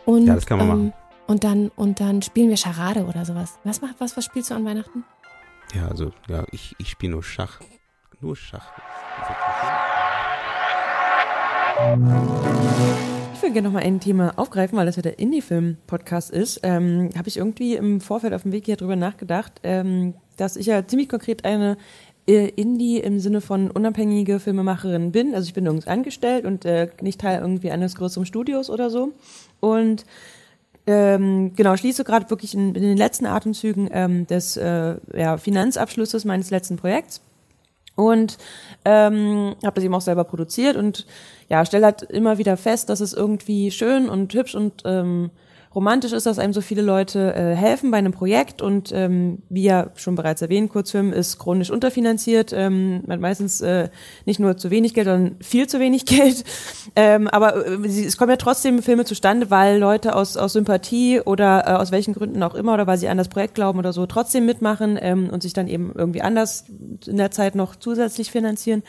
und, 0.06 0.26
Ja, 0.26 0.34
das 0.34 0.46
kann 0.46 0.56
man 0.56 0.68
machen. 0.68 0.92
und 1.26 1.44
dann 1.44 1.68
und 1.76 2.00
dann 2.00 2.22
spielen 2.22 2.48
wir 2.48 2.56
Charade 2.56 3.04
oder 3.04 3.26
sowas. 3.26 3.58
Was 3.64 3.82
macht 3.82 3.96
was 3.98 4.16
was 4.16 4.24
spielst 4.24 4.50
du 4.50 4.54
an 4.54 4.64
Weihnachten? 4.64 5.04
Ja, 5.74 5.88
also, 5.88 6.10
ja, 6.26 6.44
ich, 6.52 6.74
ich 6.78 6.88
spiele 6.88 7.12
nur 7.12 7.22
Schach. 7.22 7.60
Nur 8.22 8.34
Schach. 8.34 8.72
Ich 13.34 13.42
will 13.42 13.52
gerne 13.52 13.68
noch 13.68 13.72
mal 13.74 13.82
ein 13.82 14.00
Thema 14.00 14.32
aufgreifen, 14.36 14.78
weil 14.78 14.86
das 14.86 14.96
ja 14.96 15.02
der 15.02 15.18
Indie-Film-Podcast 15.18 16.30
ist. 16.30 16.60
Ähm, 16.62 17.10
Habe 17.16 17.28
ich 17.28 17.36
irgendwie 17.36 17.74
im 17.76 18.00
Vorfeld 18.00 18.32
auf 18.32 18.42
dem 18.42 18.52
Weg 18.52 18.64
hier 18.64 18.76
drüber 18.76 18.96
nachgedacht, 18.96 19.60
ähm, 19.64 20.14
dass 20.38 20.56
ich 20.56 20.66
ja 20.66 20.86
ziemlich 20.86 21.08
konkret 21.10 21.44
eine 21.44 21.76
äh, 22.26 22.48
Indie 22.48 22.98
im 22.98 23.20
Sinne 23.20 23.40
von 23.40 23.70
unabhängige 23.70 24.40
Filmemacherin 24.40 25.12
bin. 25.12 25.34
Also 25.34 25.46
ich 25.46 25.54
bin 25.54 25.64
nirgends 25.64 25.86
angestellt 25.86 26.44
und 26.44 26.64
äh, 26.64 26.88
nicht 27.00 27.20
Teil 27.20 27.40
irgendwie 27.40 27.70
eines 27.70 27.94
größeren 27.94 28.26
Studios 28.26 28.70
oder 28.70 28.90
so. 28.90 29.12
Und 29.60 30.04
ähm, 30.86 31.54
genau, 31.54 31.76
schließe 31.76 32.04
gerade 32.04 32.28
wirklich 32.30 32.54
in, 32.54 32.74
in 32.74 32.82
den 32.82 32.96
letzten 32.96 33.26
Atemzügen 33.26 33.88
ähm, 33.92 34.26
des 34.26 34.56
äh, 34.56 34.96
ja, 35.14 35.38
Finanzabschlusses 35.38 36.24
meines 36.24 36.50
letzten 36.50 36.76
Projekts 36.76 37.22
und 37.96 38.38
ähm, 38.84 39.54
habe 39.64 39.74
das 39.76 39.84
eben 39.84 39.94
auch 39.94 40.00
selber 40.00 40.24
produziert 40.24 40.76
und 40.76 41.06
ja, 41.48 41.64
stelle 41.64 41.86
halt 41.86 42.02
immer 42.02 42.38
wieder 42.38 42.56
fest, 42.56 42.88
dass 42.88 43.00
es 43.00 43.12
irgendwie 43.12 43.70
schön 43.70 44.08
und 44.08 44.34
hübsch 44.34 44.54
und 44.54 44.82
ähm, 44.84 45.30
romantisch 45.74 46.12
ist, 46.12 46.26
dass 46.26 46.38
einem 46.38 46.52
so 46.52 46.60
viele 46.60 46.82
Leute 46.82 47.34
äh, 47.34 47.54
helfen 47.54 47.90
bei 47.90 47.98
einem 47.98 48.12
Projekt 48.12 48.62
und 48.62 48.92
ähm, 48.92 49.38
wie 49.48 49.64
ja 49.64 49.90
schon 49.94 50.14
bereits 50.14 50.42
erwähnt, 50.42 50.70
Kurzfilm 50.70 51.12
ist 51.12 51.38
chronisch 51.38 51.70
unterfinanziert, 51.70 52.52
ähm, 52.52 53.02
man 53.06 53.14
hat 53.14 53.20
meistens 53.20 53.60
äh, 53.60 53.88
nicht 54.24 54.40
nur 54.40 54.56
zu 54.56 54.70
wenig 54.70 54.94
Geld, 54.94 55.06
sondern 55.06 55.36
viel 55.40 55.66
zu 55.66 55.80
wenig 55.80 56.06
Geld, 56.06 56.44
ähm, 56.96 57.28
aber 57.28 57.66
äh, 57.66 57.86
es 57.86 58.16
kommen 58.16 58.30
ja 58.30 58.36
trotzdem 58.36 58.82
Filme 58.82 59.04
zustande, 59.04 59.50
weil 59.50 59.78
Leute 59.78 60.14
aus, 60.14 60.36
aus 60.36 60.52
Sympathie 60.52 61.20
oder 61.20 61.64
äh, 61.66 61.70
aus 61.72 61.90
welchen 61.90 62.14
Gründen 62.14 62.42
auch 62.42 62.54
immer 62.54 62.74
oder 62.74 62.86
weil 62.86 62.98
sie 62.98 63.08
an 63.08 63.18
das 63.18 63.28
Projekt 63.28 63.54
glauben 63.54 63.78
oder 63.78 63.92
so 63.92 64.06
trotzdem 64.06 64.46
mitmachen 64.46 64.98
ähm, 65.00 65.30
und 65.30 65.42
sich 65.42 65.52
dann 65.52 65.68
eben 65.68 65.92
irgendwie 65.94 66.22
anders 66.22 66.64
in 67.06 67.16
der 67.16 67.30
Zeit 67.30 67.54
noch 67.54 67.76
zusätzlich 67.76 68.30
finanzieren. 68.30 68.82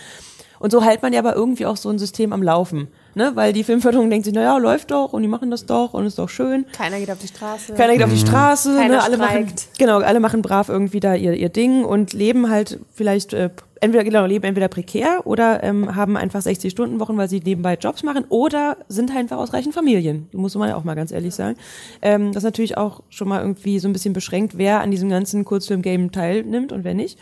Und 0.59 0.71
so 0.71 0.81
hält 0.81 1.01
man 1.01 1.13
ja 1.13 1.19
aber 1.19 1.35
irgendwie 1.35 1.65
auch 1.65 1.77
so 1.77 1.89
ein 1.89 1.99
System 1.99 2.33
am 2.33 2.41
Laufen. 2.41 2.87
Ne? 3.15 3.31
Weil 3.35 3.53
die 3.53 3.63
Filmförderung 3.63 4.09
denkt 4.09 4.25
sich, 4.25 4.33
naja, 4.33 4.57
läuft 4.57 4.91
doch 4.91 5.13
und 5.13 5.21
die 5.21 5.27
machen 5.27 5.49
das 5.49 5.65
doch 5.65 5.93
und 5.93 6.05
ist 6.05 6.19
doch 6.19 6.29
schön. 6.29 6.65
Keiner 6.73 6.99
geht 6.99 7.09
auf 7.09 7.19
die 7.19 7.27
Straße. 7.27 7.73
Keiner 7.73 7.93
geht 7.93 8.03
auf 8.03 8.11
die 8.11 8.19
Straße, 8.19 8.75
Keiner 8.75 8.95
ne? 8.95 9.03
alle 9.03 9.17
machen, 9.17 9.53
genau, 9.77 9.99
alle 9.99 10.19
machen 10.19 10.41
brav 10.41 10.69
irgendwie 10.69 10.99
da 10.99 11.15
ihr, 11.15 11.33
ihr 11.33 11.49
Ding 11.49 11.85
und 11.85 12.13
leben 12.13 12.49
halt 12.49 12.79
vielleicht 12.93 13.33
äh, 13.33 13.49
entweder 13.79 14.03
genau, 14.03 14.25
leben 14.25 14.45
entweder 14.45 14.67
prekär 14.67 15.21
oder 15.25 15.63
ähm, 15.63 15.95
haben 15.95 16.17
einfach 16.17 16.41
60 16.41 16.71
Stunden 16.71 16.99
Wochen, 16.99 17.17
weil 17.17 17.29
sie 17.29 17.39
nebenbei 17.39 17.75
Jobs 17.75 18.03
machen 18.03 18.25
oder 18.29 18.77
sind 18.89 19.11
halt 19.11 19.21
einfach 19.21 19.37
aus 19.37 19.53
reichen 19.53 19.71
Familien. 19.71 20.27
Muss 20.33 20.55
man 20.55 20.69
ja 20.69 20.75
auch 20.75 20.83
mal 20.83 20.95
ganz 20.95 21.11
ehrlich 21.11 21.33
sagen. 21.33 21.57
Ähm, 22.01 22.33
das 22.33 22.43
ist 22.43 22.45
natürlich 22.45 22.77
auch 22.77 23.01
schon 23.09 23.27
mal 23.27 23.41
irgendwie 23.41 23.79
so 23.79 23.87
ein 23.87 23.93
bisschen 23.93 24.13
beschränkt, 24.13 24.57
wer 24.57 24.81
an 24.81 24.91
diesem 24.91 25.09
ganzen 25.09 25.45
Kurzfilm-Game 25.45 26.11
teilnimmt 26.11 26.71
und 26.71 26.83
wer 26.83 26.93
nicht. 26.93 27.17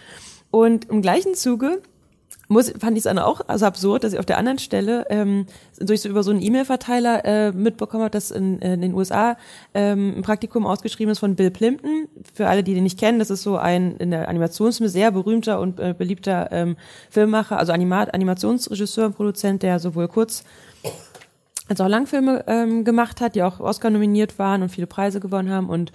Und 0.51 0.89
im 0.89 1.01
gleichen 1.01 1.33
Zuge 1.33 1.81
muss, 2.47 2.71
fand 2.71 2.91
ich 2.93 2.99
es 2.99 3.03
dann 3.03 3.19
auch 3.19 3.41
also 3.47 3.65
absurd, 3.65 4.03
dass 4.03 4.13
ich 4.13 4.19
auf 4.19 4.25
der 4.25 4.37
anderen 4.37 4.59
Stelle 4.59 5.05
ähm, 5.09 5.45
durch 5.79 6.01
so 6.01 6.09
über 6.09 6.23
so 6.23 6.31
einen 6.31 6.41
E-Mail-Verteiler 6.41 7.25
äh, 7.25 7.51
mitbekommen 7.51 8.03
habe, 8.03 8.11
dass 8.11 8.31
in, 8.31 8.59
in 8.59 8.81
den 8.81 8.93
USA 8.93 9.37
ähm, 9.73 10.15
ein 10.17 10.21
Praktikum 10.21 10.65
ausgeschrieben 10.65 11.11
ist 11.11 11.19
von 11.19 11.35
Bill 11.35 11.51
Plimpton. 11.51 12.07
Für 12.33 12.47
alle, 12.47 12.63
die 12.63 12.73
den 12.73 12.83
nicht 12.83 12.99
kennen, 12.99 13.19
das 13.19 13.29
ist 13.29 13.43
so 13.43 13.57
ein 13.57 13.97
in 13.97 14.11
der 14.11 14.27
Animationsfilm 14.27 14.89
sehr 14.89 15.11
berühmter 15.11 15.59
und 15.59 15.79
äh, 15.79 15.95
beliebter 15.97 16.49
ähm, 16.51 16.75
Filmmacher, 17.09 17.57
also 17.57 17.71
Anima 17.71 18.03
Animationsregisseur 18.03 19.05
und 19.05 19.15
Produzent, 19.15 19.63
der 19.63 19.79
sowohl 19.79 20.07
kurz 20.07 20.43
als 21.69 21.79
auch 21.79 21.87
Langfilme 21.87 22.43
ähm, 22.47 22.83
gemacht 22.83 23.21
hat, 23.21 23.35
die 23.35 23.43
auch 23.43 23.59
Oscar 23.59 23.89
nominiert 23.89 24.37
waren 24.37 24.63
und 24.63 24.69
viele 24.69 24.87
Preise 24.87 25.19
gewonnen 25.19 25.49
haben 25.49 25.69
und 25.69 25.91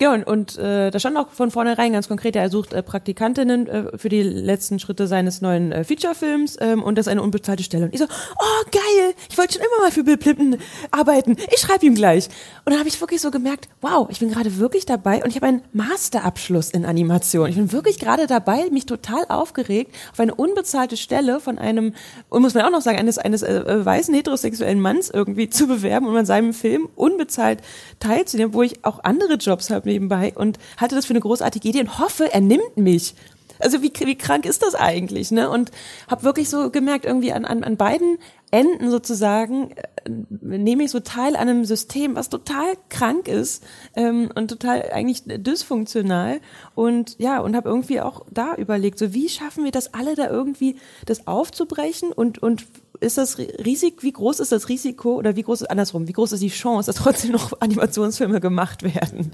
ja, 0.00 0.14
und, 0.14 0.24
und 0.24 0.56
äh, 0.56 0.90
da 0.90 0.98
stand 0.98 1.18
auch 1.18 1.28
von 1.28 1.50
vornherein 1.50 1.92
ganz 1.92 2.08
konkret, 2.08 2.34
er 2.34 2.48
sucht 2.48 2.72
äh, 2.72 2.82
Praktikantinnen 2.82 3.66
äh, 3.66 3.98
für 3.98 4.08
die 4.08 4.22
letzten 4.22 4.78
Schritte 4.78 5.06
seines 5.06 5.42
neuen 5.42 5.72
äh, 5.72 5.84
Feature-Films 5.84 6.56
ähm, 6.60 6.82
und 6.82 6.96
das 6.96 7.06
ist 7.06 7.10
eine 7.10 7.22
unbezahlte 7.22 7.62
Stelle. 7.62 7.84
Und 7.84 7.92
ich 7.92 8.00
so, 8.00 8.06
oh 8.06 8.64
geil, 8.70 9.14
ich 9.28 9.36
wollte 9.36 9.54
schon 9.54 9.62
immer 9.62 9.84
mal 9.84 9.90
für 9.90 10.02
Bill 10.02 10.16
Plimpton 10.16 10.56
arbeiten, 10.90 11.36
ich 11.52 11.60
schreibe 11.60 11.84
ihm 11.84 11.94
gleich. 11.94 12.28
Und 12.64 12.72
dann 12.72 12.78
habe 12.78 12.88
ich 12.88 12.98
wirklich 12.98 13.20
so 13.20 13.30
gemerkt, 13.30 13.68
wow, 13.82 14.08
ich 14.10 14.20
bin 14.20 14.30
gerade 14.30 14.56
wirklich 14.56 14.86
dabei 14.86 15.22
und 15.22 15.28
ich 15.28 15.36
habe 15.36 15.46
einen 15.46 15.62
Masterabschluss 15.74 16.70
in 16.70 16.86
Animation. 16.86 17.50
Ich 17.50 17.56
bin 17.56 17.70
wirklich 17.70 17.98
gerade 17.98 18.26
dabei, 18.26 18.70
mich 18.70 18.86
total 18.86 19.26
aufgeregt, 19.28 19.94
auf 20.12 20.20
eine 20.20 20.34
unbezahlte 20.34 20.96
Stelle 20.96 21.40
von 21.40 21.58
einem, 21.58 21.92
und 22.30 22.40
muss 22.40 22.54
man 22.54 22.64
auch 22.64 22.70
noch 22.70 22.80
sagen, 22.80 22.98
eines, 22.98 23.18
eines 23.18 23.42
äh, 23.42 23.52
äh, 23.52 23.84
weißen 23.84 24.14
heterosexuellen 24.14 24.80
Manns 24.80 25.10
irgendwie 25.10 25.50
zu 25.50 25.66
bewerben 25.66 26.06
und 26.06 26.16
an 26.16 26.24
seinem 26.24 26.54
Film 26.54 26.88
unbezahlt 26.96 27.58
teilzunehmen, 27.98 28.54
wo 28.54 28.62
ich 28.62 28.82
auch 28.82 29.04
andere 29.04 29.34
Jobs 29.34 29.68
habe 29.68 29.89
nebenbei 29.90 30.32
und 30.34 30.58
halte 30.78 30.94
das 30.94 31.06
für 31.06 31.12
eine 31.12 31.20
großartige 31.20 31.68
Idee 31.68 31.80
und 31.80 31.98
hoffe, 31.98 32.32
er 32.32 32.40
nimmt 32.40 32.76
mich. 32.76 33.14
Also 33.60 33.82
wie, 33.82 33.92
wie 33.94 34.16
krank 34.16 34.46
ist 34.46 34.62
das 34.62 34.74
eigentlich, 34.74 35.30
ne? 35.30 35.50
Und 35.50 35.70
habe 36.08 36.22
wirklich 36.22 36.48
so 36.48 36.70
gemerkt, 36.70 37.04
irgendwie 37.04 37.32
an, 37.32 37.44
an, 37.44 37.62
an 37.62 37.76
beiden 37.76 38.18
Enden 38.50 38.90
sozusagen 38.90 39.72
äh, 39.72 40.10
nehme 40.40 40.84
ich 40.84 40.90
so 40.90 41.00
teil 41.00 41.36
an 41.36 41.48
einem 41.48 41.64
System, 41.64 42.16
was 42.16 42.30
total 42.30 42.74
krank 42.88 43.28
ist 43.28 43.62
ähm, 43.94 44.30
und 44.34 44.48
total 44.48 44.90
eigentlich 44.92 45.22
dysfunktional. 45.26 46.40
Und 46.74 47.16
ja, 47.18 47.40
und 47.40 47.54
habe 47.54 47.68
irgendwie 47.68 48.00
auch 48.00 48.24
da 48.30 48.54
überlegt, 48.54 48.98
so 48.98 49.12
wie 49.12 49.28
schaffen 49.28 49.64
wir 49.64 49.72
das 49.72 49.92
alle 49.94 50.14
da 50.14 50.28
irgendwie, 50.28 50.76
das 51.04 51.26
aufzubrechen 51.26 52.12
und 52.12 52.42
und 52.42 52.64
ist 53.00 53.16
das 53.18 53.38
Risiko, 53.38 54.02
wie 54.02 54.12
groß 54.12 54.40
ist 54.40 54.52
das 54.52 54.68
Risiko 54.68 55.14
oder 55.14 55.34
wie 55.36 55.42
groß 55.42 55.62
ist 55.62 55.70
andersrum, 55.70 56.06
wie 56.06 56.12
groß 56.12 56.32
ist 56.32 56.42
die 56.42 56.48
Chance, 56.48 56.86
dass 56.86 56.96
trotzdem 56.96 57.32
noch 57.32 57.52
Animationsfilme 57.60 58.40
gemacht 58.40 58.82
werden? 58.82 59.32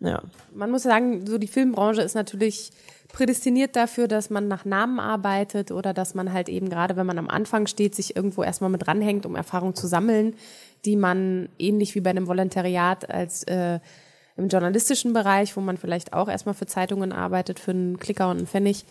Ja. 0.00 0.22
Man 0.54 0.70
muss 0.70 0.82
sagen, 0.82 1.26
so 1.26 1.38
die 1.38 1.46
Filmbranche 1.46 2.02
ist 2.02 2.14
natürlich 2.14 2.70
prädestiniert 3.12 3.76
dafür, 3.76 4.08
dass 4.08 4.30
man 4.30 4.48
nach 4.48 4.64
Namen 4.64 5.00
arbeitet 5.00 5.70
oder 5.70 5.94
dass 5.94 6.14
man 6.14 6.32
halt 6.32 6.48
eben 6.48 6.68
gerade, 6.68 6.96
wenn 6.96 7.06
man 7.06 7.18
am 7.18 7.30
Anfang 7.30 7.66
steht, 7.66 7.94
sich 7.94 8.14
irgendwo 8.16 8.42
erstmal 8.42 8.70
mit 8.70 8.86
ranhängt, 8.88 9.24
um 9.24 9.36
Erfahrung 9.36 9.74
zu 9.74 9.86
sammeln, 9.86 10.34
die 10.84 10.96
man 10.96 11.48
ähnlich 11.58 11.94
wie 11.94 12.00
bei 12.00 12.10
einem 12.10 12.26
Volontariat 12.26 13.08
als 13.08 13.44
äh, 13.44 13.80
im 14.36 14.48
journalistischen 14.48 15.12
Bereich, 15.12 15.56
wo 15.56 15.60
man 15.60 15.78
vielleicht 15.78 16.12
auch 16.12 16.28
erstmal 16.28 16.54
für 16.54 16.66
Zeitungen 16.66 17.12
arbeitet, 17.12 17.58
für 17.58 17.70
einen 17.70 17.98
Klicker 17.98 18.28
und 18.28 18.38
einen 18.38 18.46
Pfennig, 18.46 18.84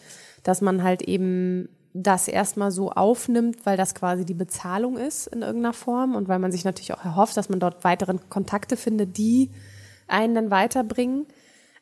dass 0.43 0.61
man 0.61 0.83
halt 0.83 1.03
eben 1.03 1.69
das 1.93 2.27
erstmal 2.27 2.71
so 2.71 2.91
aufnimmt, 2.91 3.65
weil 3.65 3.77
das 3.77 3.95
quasi 3.95 4.25
die 4.25 4.33
Bezahlung 4.33 4.97
ist 4.97 5.27
in 5.27 5.43
irgendeiner 5.43 5.73
Form 5.73 6.15
und 6.15 6.27
weil 6.27 6.39
man 6.39 6.51
sich 6.51 6.65
natürlich 6.65 6.93
auch 6.93 7.05
erhofft, 7.05 7.37
dass 7.37 7.47
man 7.47 7.59
dort 7.59 7.83
weiteren 7.83 8.29
Kontakte 8.29 8.75
findet, 8.75 9.17
die 9.17 9.51
einen 10.07 10.35
dann 10.35 10.51
weiterbringen. 10.51 11.25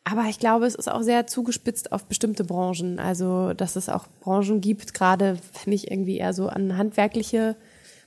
Aber 0.03 0.23
ich 0.23 0.39
glaube, 0.39 0.65
es 0.65 0.75
ist 0.75 0.91
auch 0.91 1.01
sehr 1.01 1.27
zugespitzt 1.27 1.91
auf 1.91 2.05
bestimmte 2.05 2.43
Branchen. 2.43 2.99
Also, 2.99 3.53
dass 3.53 3.75
es 3.75 3.87
auch 3.89 4.07
Branchen 4.19 4.59
gibt, 4.59 4.93
gerade 4.93 5.37
wenn 5.63 5.73
ich 5.73 5.89
irgendwie 5.89 6.17
eher 6.17 6.33
so 6.33 6.47
an 6.47 6.77
handwerkliche 6.77 7.55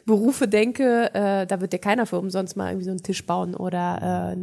Berufe 0.06 0.46
denke, 0.46 1.10
äh, 1.14 1.46
da 1.46 1.60
wird 1.60 1.72
dir 1.72 1.78
keiner 1.80 2.06
für 2.06 2.18
umsonst 2.18 2.56
mal 2.56 2.68
irgendwie 2.70 2.84
so 2.84 2.90
einen 2.92 3.02
Tisch 3.02 3.26
bauen 3.26 3.56
oder 3.56 4.32
äh, 4.32 4.36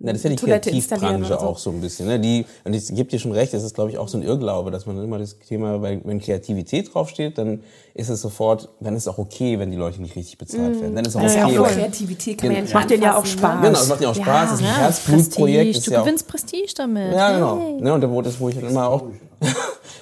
Na, 0.00 0.12
das 0.12 0.16
ist 0.16 0.24
ja 0.24 0.30
die 0.30 0.36
Toilette 0.36 0.70
installieren 0.70 1.16
Kreativbranche 1.22 1.40
so. 1.40 1.46
auch 1.46 1.58
so 1.58 1.70
ein 1.70 1.80
bisschen. 1.82 2.06
Ne? 2.08 2.18
Die, 2.18 2.46
und 2.64 2.72
ich 2.74 2.88
gebe 2.88 3.04
dir 3.10 3.18
schon 3.18 3.32
recht, 3.32 3.52
es 3.52 3.62
ist, 3.62 3.74
glaube 3.74 3.90
ich, 3.90 3.98
auch 3.98 4.08
so 4.08 4.16
ein 4.16 4.22
Irrglaube, 4.22 4.70
dass 4.70 4.86
man 4.86 5.02
immer 5.04 5.18
das 5.18 5.38
Thema, 5.38 5.82
weil, 5.82 6.00
wenn 6.04 6.20
Kreativität 6.20 6.94
draufsteht, 6.94 7.36
dann 7.36 7.60
ist 7.92 8.08
es 8.08 8.22
sofort, 8.22 8.70
dann 8.80 8.96
ist 8.96 9.02
es 9.02 9.08
auch 9.08 9.18
okay, 9.18 9.58
wenn 9.58 9.70
die 9.70 9.76
Leute 9.76 10.00
nicht 10.00 10.16
richtig 10.16 10.38
bezahlt 10.38 10.80
werden. 10.80 10.94
Dann 10.96 11.04
ist 11.04 11.10
es 11.10 11.16
auch 11.16 11.22
Das 11.22 11.32
ist 11.32 11.36
ja 11.38 11.44
auch 11.44 11.48
okay. 11.48 11.56
nur 11.58 11.66
weil- 11.66 11.74
Kreativität, 11.74 12.38
kann 12.40 12.52
man 12.52 12.66
ja 12.66 12.72
Macht 12.74 12.90
denen 12.90 13.02
ja 13.02 13.12
auch 13.12 13.16
anfassen, 13.18 13.38
Spaß. 13.38 13.54
Ne? 13.60 13.66
Genau, 13.68 13.78
es 13.80 13.88
macht 13.88 14.00
ja 14.00 14.08
auch 14.08 14.14
Spaß, 14.14 14.48
es 14.48 14.54
ist 14.54 14.60
ein 14.60 14.66
Ja, 14.72 14.76
Herzblutprojekt. 14.78 15.56
Prestige, 15.64 15.78
ist 15.78 15.86
du 15.86 15.90
ja 15.92 15.98
auch, 16.00 16.04
gewinnst 16.04 16.28
Prestige 16.28 16.74
damit. 16.76 17.12
Ja, 17.14 17.32
genau. 17.34 17.58
Hey. 17.60 17.80
Ne, 17.82 17.92
und 17.94 18.00
da 18.00 18.10
wo, 18.10 18.22
das, 18.22 18.40
wo 18.40 18.48
ich 18.48 18.54
dann 18.56 18.68
immer 18.70 18.88
auch, 18.88 19.02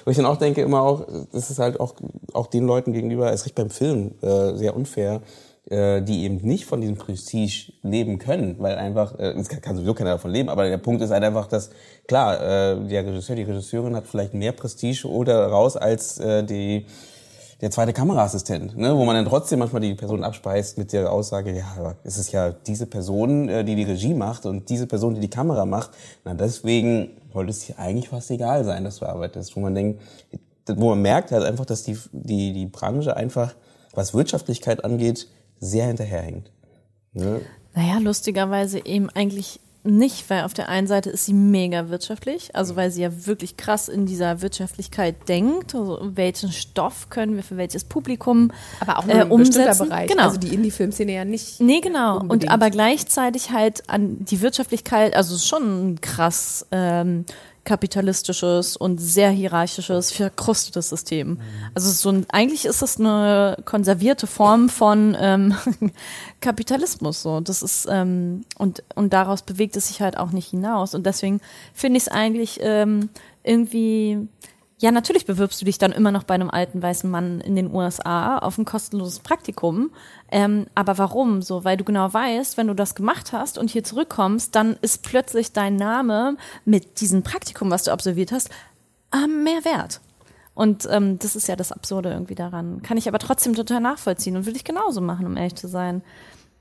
wo 0.05 0.11
ich 0.11 0.17
dann 0.17 0.25
auch 0.25 0.37
denke, 0.37 0.61
immer 0.61 0.81
auch, 0.81 1.05
das 1.31 1.49
ist 1.49 1.59
halt 1.59 1.79
auch, 1.79 1.95
auch 2.33 2.47
den 2.47 2.65
Leuten 2.65 2.93
gegenüber, 2.93 3.29
erst 3.29 3.45
recht 3.45 3.55
beim 3.55 3.69
Film, 3.69 4.15
äh, 4.21 4.55
sehr 4.55 4.75
unfair, 4.75 5.21
äh, 5.69 6.01
die 6.01 6.23
eben 6.23 6.37
nicht 6.37 6.65
von 6.65 6.81
diesem 6.81 6.97
Prestige 6.97 7.71
leben 7.83 8.19
können, 8.19 8.55
weil 8.59 8.75
einfach, 8.75 9.17
äh, 9.17 9.31
es 9.31 9.49
kann, 9.49 9.61
kann 9.61 9.75
sowieso 9.75 9.93
keiner 9.93 10.11
davon 10.11 10.31
leben, 10.31 10.49
aber 10.49 10.67
der 10.67 10.77
Punkt 10.77 11.01
ist 11.01 11.11
halt 11.11 11.23
einfach, 11.23 11.47
dass, 11.47 11.69
klar, 12.07 12.35
äh, 12.35 12.87
der 12.87 13.05
Regisseur, 13.05 13.35
die 13.35 13.43
Regisseurin 13.43 13.95
hat 13.95 14.07
vielleicht 14.07 14.33
mehr 14.33 14.51
Prestige 14.51 15.07
oder 15.07 15.47
raus 15.47 15.77
als 15.77 16.19
äh, 16.19 16.43
die, 16.43 16.85
der 17.61 17.71
zweite 17.71 17.93
Kameraassistent, 17.93 18.77
ne, 18.77 18.95
wo 18.97 19.05
man 19.05 19.15
dann 19.15 19.25
trotzdem 19.25 19.59
manchmal 19.59 19.81
die 19.81 19.93
Person 19.95 20.23
abspeist 20.23 20.77
mit 20.77 20.93
der 20.93 21.11
Aussage, 21.11 21.55
ja, 21.55 21.73
aber 21.77 21.95
es 22.03 22.17
ist 22.17 22.31
ja 22.31 22.51
diese 22.51 22.85
Person, 22.85 23.49
äh, 23.49 23.63
die 23.63 23.75
die 23.75 23.83
Regie 23.83 24.13
macht 24.13 24.45
und 24.45 24.69
diese 24.69 24.87
Person, 24.87 25.15
die 25.15 25.21
die 25.21 25.29
Kamera 25.29 25.65
macht. 25.65 25.91
Na, 26.25 26.33
deswegen 26.33 27.11
sollte 27.31 27.51
es 27.51 27.65
dir 27.65 27.79
eigentlich 27.79 28.09
fast 28.09 28.31
egal 28.31 28.63
sein, 28.63 28.83
dass 28.83 28.97
du 28.97 29.05
arbeitest. 29.05 29.55
Wo 29.55 29.59
man 29.59 29.75
denkt, 29.75 30.01
wo 30.67 30.89
man 30.89 31.01
merkt 31.01 31.31
halt 31.31 31.43
einfach, 31.43 31.65
dass 31.65 31.83
die, 31.83 31.97
die, 32.11 32.53
die 32.53 32.65
Branche 32.67 33.15
einfach, 33.15 33.55
was 33.93 34.13
Wirtschaftlichkeit 34.13 34.83
angeht, 34.83 35.27
sehr 35.59 35.85
hinterherhängt. 35.85 36.51
Ne? 37.13 37.41
Naja, 37.73 37.97
lustigerweise 37.99 38.85
eben 38.85 39.09
eigentlich 39.09 39.59
nicht, 39.83 40.29
weil 40.29 40.43
auf 40.43 40.53
der 40.53 40.69
einen 40.69 40.87
Seite 40.87 41.09
ist 41.09 41.25
sie 41.25 41.33
mega 41.33 41.89
wirtschaftlich, 41.89 42.55
also 42.55 42.75
weil 42.75 42.89
sie 42.91 43.01
ja 43.01 43.25
wirklich 43.25 43.57
krass 43.57 43.89
in 43.89 44.05
dieser 44.05 44.41
Wirtschaftlichkeit 44.41 45.27
denkt, 45.27 45.75
also 45.75 45.99
welchen 46.01 46.51
Stoff 46.51 47.09
können 47.09 47.35
wir 47.35 47.43
für 47.43 47.57
welches 47.57 47.83
Publikum 47.83 48.51
Aber 48.79 48.99
auch 48.99 49.05
nur 49.05 49.15
äh, 49.15 49.21
ein 49.21 49.31
umsetzen. 49.31 49.89
Bereich. 49.89 50.09
Genau. 50.09 50.23
Also 50.23 50.37
die 50.37 50.53
Indie-Filmszene 50.53 51.13
ja 51.13 51.25
nicht. 51.25 51.59
Nee, 51.59 51.81
genau. 51.81 52.19
Unbedingt. 52.19 52.43
Und 52.45 52.51
aber 52.51 52.69
gleichzeitig 52.69 53.51
halt 53.51 53.89
an 53.89 54.23
die 54.23 54.41
Wirtschaftlichkeit, 54.41 55.15
also 55.15 55.37
schon 55.37 55.99
krass 55.99 56.65
ähm, 56.71 57.25
kapitalistisches 57.63 58.75
und 58.75 58.99
sehr 58.99 59.29
hierarchisches, 59.31 60.11
verkrustetes 60.11 60.89
System. 60.89 61.39
Also 61.73 61.89
so 61.91 62.09
ein, 62.09 62.25
eigentlich 62.29 62.65
ist 62.65 62.81
es 62.81 62.99
eine 62.99 63.57
konservierte 63.63 64.27
Form 64.27 64.67
von 64.67 65.15
ähm, 65.19 65.55
Kapitalismus. 66.41 67.21
So, 67.21 67.39
das 67.39 67.61
ist 67.61 67.87
ähm, 67.89 68.43
und 68.57 68.83
und 68.95 69.13
daraus 69.13 69.43
bewegt 69.43 69.77
es 69.77 69.87
sich 69.87 70.01
halt 70.01 70.17
auch 70.17 70.31
nicht 70.31 70.49
hinaus. 70.49 70.93
Und 70.93 71.05
deswegen 71.05 71.39
finde 71.73 71.97
ich 71.97 72.03
es 72.03 72.09
eigentlich 72.09 72.59
ähm, 72.61 73.09
irgendwie 73.43 74.27
ja, 74.83 74.91
natürlich 74.91 75.25
bewirbst 75.25 75.61
du 75.61 75.65
dich 75.65 75.77
dann 75.77 75.93
immer 75.93 76.11
noch 76.11 76.23
bei 76.23 76.33
einem 76.33 76.49
alten 76.49 76.81
weißen 76.81 77.09
Mann 77.09 77.39
in 77.39 77.55
den 77.55 77.73
USA 77.73 78.37
auf 78.39 78.57
ein 78.57 78.65
kostenloses 78.65 79.19
Praktikum. 79.19 79.91
Ähm, 80.29 80.65
aber 80.75 80.97
warum? 80.97 81.41
So, 81.41 81.63
weil 81.63 81.77
du 81.77 81.85
genau 81.85 82.13
weißt, 82.13 82.57
wenn 82.57 82.67
du 82.67 82.73
das 82.73 82.93
gemacht 82.93 83.31
hast 83.31 83.57
und 83.57 83.69
hier 83.69 83.85
zurückkommst, 83.85 84.53
dann 84.53 84.75
ist 84.81 85.01
plötzlich 85.01 85.53
dein 85.53 85.77
Name 85.77 86.35
mit 86.65 86.99
diesem 86.99 87.23
Praktikum, 87.23 87.71
was 87.71 87.83
du 87.85 87.91
absolviert 87.91 88.33
hast, 88.33 88.49
ähm, 89.13 89.45
mehr 89.45 89.63
wert. 89.63 90.01
Und 90.53 90.85
ähm, 90.91 91.17
das 91.17 91.37
ist 91.37 91.47
ja 91.47 91.55
das 91.55 91.71
Absurde 91.71 92.11
irgendwie 92.11 92.35
daran. 92.35 92.81
Kann 92.81 92.97
ich 92.97 93.07
aber 93.07 93.19
trotzdem 93.19 93.55
total 93.55 93.79
nachvollziehen 93.79 94.35
und 94.35 94.45
würde 94.45 94.57
ich 94.57 94.65
genauso 94.65 94.99
machen, 94.99 95.25
um 95.25 95.37
ehrlich 95.37 95.55
zu 95.55 95.69
sein. 95.69 96.01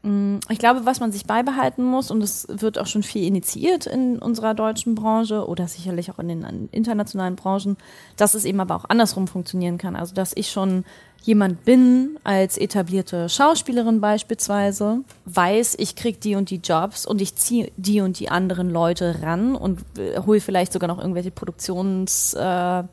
Mm, 0.02 0.38
Ich 0.48 0.58
glaube, 0.58 0.84
was 0.84 1.00
man 1.00 1.12
sich 1.12 1.26
beibehalten 1.26 1.84
muss, 1.84 2.10
und 2.10 2.22
es 2.22 2.46
wird 2.48 2.78
auch 2.78 2.86
schon 2.86 3.02
viel 3.02 3.24
initiiert 3.24 3.86
in 3.86 4.18
unserer 4.18 4.54
deutschen 4.54 4.94
Branche 4.94 5.46
oder 5.46 5.68
sicherlich 5.68 6.10
auch 6.10 6.18
in 6.18 6.28
den 6.28 6.68
internationalen 6.72 7.36
Branchen, 7.36 7.76
dass 8.16 8.34
es 8.34 8.44
eben 8.44 8.60
aber 8.60 8.76
auch 8.76 8.84
andersrum 8.88 9.28
funktionieren 9.28 9.78
kann. 9.78 9.96
Also, 9.96 10.14
dass 10.14 10.32
ich 10.36 10.50
schon 10.50 10.84
jemand 11.22 11.64
bin, 11.64 12.18
als 12.24 12.58
etablierte 12.58 13.28
Schauspielerin 13.28 14.00
beispielsweise, 14.00 15.02
weiß, 15.24 15.76
ich 15.78 15.94
krieg 15.94 16.20
die 16.20 16.34
und 16.34 16.50
die 16.50 16.56
Jobs 16.56 17.06
und 17.06 17.20
ich 17.20 17.36
ziehe 17.36 17.70
die 17.76 18.00
und 18.00 18.18
die 18.18 18.28
anderen 18.28 18.70
Leute 18.70 19.22
ran 19.22 19.54
und 19.54 19.80
äh, 19.98 20.18
hole 20.18 20.40
vielleicht 20.40 20.72
sogar 20.72 20.88
noch 20.88 20.98
irgendwelche 20.98 21.30
Produktions... 21.30 22.34
Äh, 22.34 22.84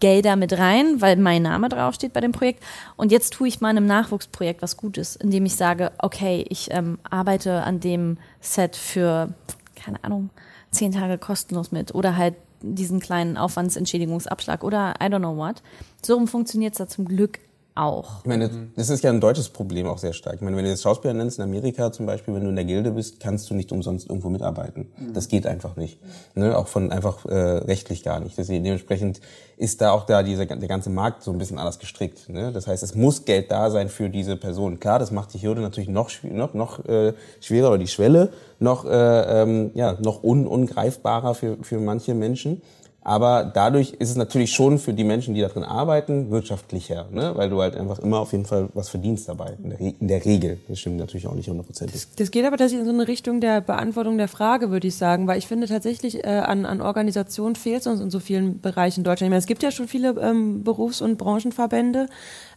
Gelder 0.00 0.36
mit 0.36 0.58
rein, 0.58 1.00
weil 1.00 1.16
mein 1.16 1.42
Name 1.42 1.68
draufsteht 1.68 2.12
bei 2.12 2.20
dem 2.20 2.32
Projekt. 2.32 2.62
Und 2.96 3.12
jetzt 3.12 3.32
tue 3.32 3.48
ich 3.48 3.60
meinem 3.60 3.86
Nachwuchsprojekt 3.86 4.62
was 4.62 4.76
Gutes, 4.76 5.16
indem 5.16 5.46
ich 5.46 5.54
sage, 5.54 5.92
okay, 5.98 6.44
ich 6.48 6.68
ähm, 6.70 6.98
arbeite 7.08 7.62
an 7.62 7.80
dem 7.80 8.18
Set 8.40 8.76
für, 8.76 9.32
keine 9.76 10.02
Ahnung, 10.02 10.30
zehn 10.70 10.92
Tage 10.92 11.18
kostenlos 11.18 11.72
mit 11.72 11.94
oder 11.94 12.16
halt 12.16 12.34
diesen 12.62 13.00
kleinen 13.00 13.36
Aufwandsentschädigungsabschlag 13.36 14.64
oder 14.64 14.94
I 15.00 15.06
don't 15.06 15.18
know 15.18 15.36
what. 15.36 15.62
So 16.02 16.14
rum 16.14 16.28
funktioniert 16.28 16.74
es 16.74 16.78
da 16.78 16.88
zum 16.88 17.06
Glück 17.06 17.38
auch. 17.74 18.20
Ich 18.20 18.26
meine, 18.26 18.50
das 18.76 18.90
ist 18.90 19.02
ja 19.04 19.10
ein 19.10 19.20
deutsches 19.20 19.48
Problem 19.48 19.86
auch 19.86 19.98
sehr 19.98 20.12
stark. 20.12 20.36
Ich 20.36 20.40
meine, 20.40 20.56
wenn 20.56 20.64
du 20.64 20.70
jetzt 20.70 20.82
Schauspieler 20.82 21.14
nennst 21.14 21.38
in 21.38 21.44
Amerika 21.44 21.92
zum 21.92 22.06
Beispiel, 22.06 22.34
wenn 22.34 22.42
du 22.42 22.50
in 22.50 22.56
der 22.56 22.64
Gilde 22.64 22.90
bist, 22.90 23.20
kannst 23.20 23.48
du 23.50 23.54
nicht 23.54 23.72
umsonst 23.72 24.08
irgendwo 24.08 24.28
mitarbeiten. 24.28 24.92
Das 25.14 25.28
geht 25.28 25.46
einfach 25.46 25.76
nicht. 25.76 25.98
Ne? 26.34 26.56
Auch 26.56 26.68
von 26.68 26.92
einfach 26.92 27.24
äh, 27.26 27.34
rechtlich 27.34 28.02
gar 28.02 28.20
nicht. 28.20 28.36
Deswegen, 28.36 28.64
dementsprechend 28.64 29.20
ist 29.56 29.80
da 29.80 29.92
auch 29.92 30.06
da 30.06 30.22
dieser, 30.22 30.46
der 30.46 30.68
ganze 30.68 30.90
Markt 30.90 31.22
so 31.22 31.30
ein 31.30 31.38
bisschen 31.38 31.58
anders 31.58 31.78
gestrickt. 31.78 32.28
Ne? 32.28 32.52
Das 32.52 32.66
heißt, 32.66 32.82
es 32.82 32.94
muss 32.94 33.24
Geld 33.24 33.50
da 33.50 33.70
sein 33.70 33.88
für 33.88 34.08
diese 34.08 34.36
Person. 34.36 34.80
Klar, 34.80 34.98
das 34.98 35.10
macht 35.10 35.34
die 35.34 35.42
Hürde 35.42 35.60
natürlich 35.60 35.88
noch, 35.90 36.10
noch, 36.22 36.54
noch 36.54 36.84
äh, 36.86 37.14
schwerer 37.40 37.68
oder 37.68 37.78
die 37.78 37.86
Schwelle 37.86 38.32
noch, 38.58 38.84
äh, 38.84 39.42
ähm, 39.42 39.70
ja, 39.74 39.96
noch 40.00 40.22
un, 40.22 40.46
ungreifbarer 40.46 41.34
für, 41.34 41.56
für 41.62 41.78
manche 41.78 42.14
Menschen. 42.14 42.62
Aber 43.02 43.44
dadurch 43.44 43.94
ist 43.94 44.10
es 44.10 44.16
natürlich 44.16 44.52
schon 44.52 44.78
für 44.78 44.92
die 44.92 45.04
Menschen, 45.04 45.34
die 45.34 45.40
da 45.40 45.48
drin 45.48 45.64
arbeiten, 45.64 46.30
wirtschaftlicher, 46.30 47.08
ne? 47.10 47.32
weil 47.34 47.48
du 47.48 47.62
halt 47.62 47.74
einfach 47.74 47.98
immer 47.98 48.20
auf 48.20 48.32
jeden 48.32 48.44
Fall 48.44 48.68
was 48.74 48.90
verdienst 48.90 49.26
dabei, 49.26 49.56
in 49.62 49.70
der, 49.70 49.80
Re 49.80 49.94
in 49.98 50.08
der 50.08 50.24
Regel. 50.24 50.60
Das 50.68 50.80
stimmt 50.80 50.98
natürlich 50.98 51.26
auch 51.26 51.34
nicht 51.34 51.48
hundertprozentig. 51.48 52.08
Das 52.16 52.30
geht 52.30 52.44
aber 52.44 52.58
tatsächlich 52.58 52.80
in 52.80 52.86
so 52.86 52.92
eine 52.92 53.08
Richtung 53.08 53.40
der 53.40 53.62
Beantwortung 53.62 54.18
der 54.18 54.28
Frage, 54.28 54.70
würde 54.70 54.86
ich 54.86 54.96
sagen, 54.96 55.26
weil 55.26 55.38
ich 55.38 55.46
finde 55.46 55.66
tatsächlich 55.66 56.24
äh, 56.24 56.28
an, 56.28 56.66
an 56.66 56.82
Organisation 56.82 57.56
fehlt 57.56 57.80
es 57.80 57.86
uns 57.86 58.00
in 58.00 58.10
so 58.10 58.20
vielen 58.20 58.60
Bereichen 58.60 59.00
in 59.00 59.04
Deutschland. 59.04 59.28
Ich 59.28 59.30
meine, 59.30 59.40
es 59.40 59.46
gibt 59.46 59.62
ja 59.62 59.70
schon 59.70 59.88
viele 59.88 60.10
ähm, 60.20 60.62
Berufs- 60.62 61.00
und 61.00 61.16
Branchenverbände, 61.16 62.08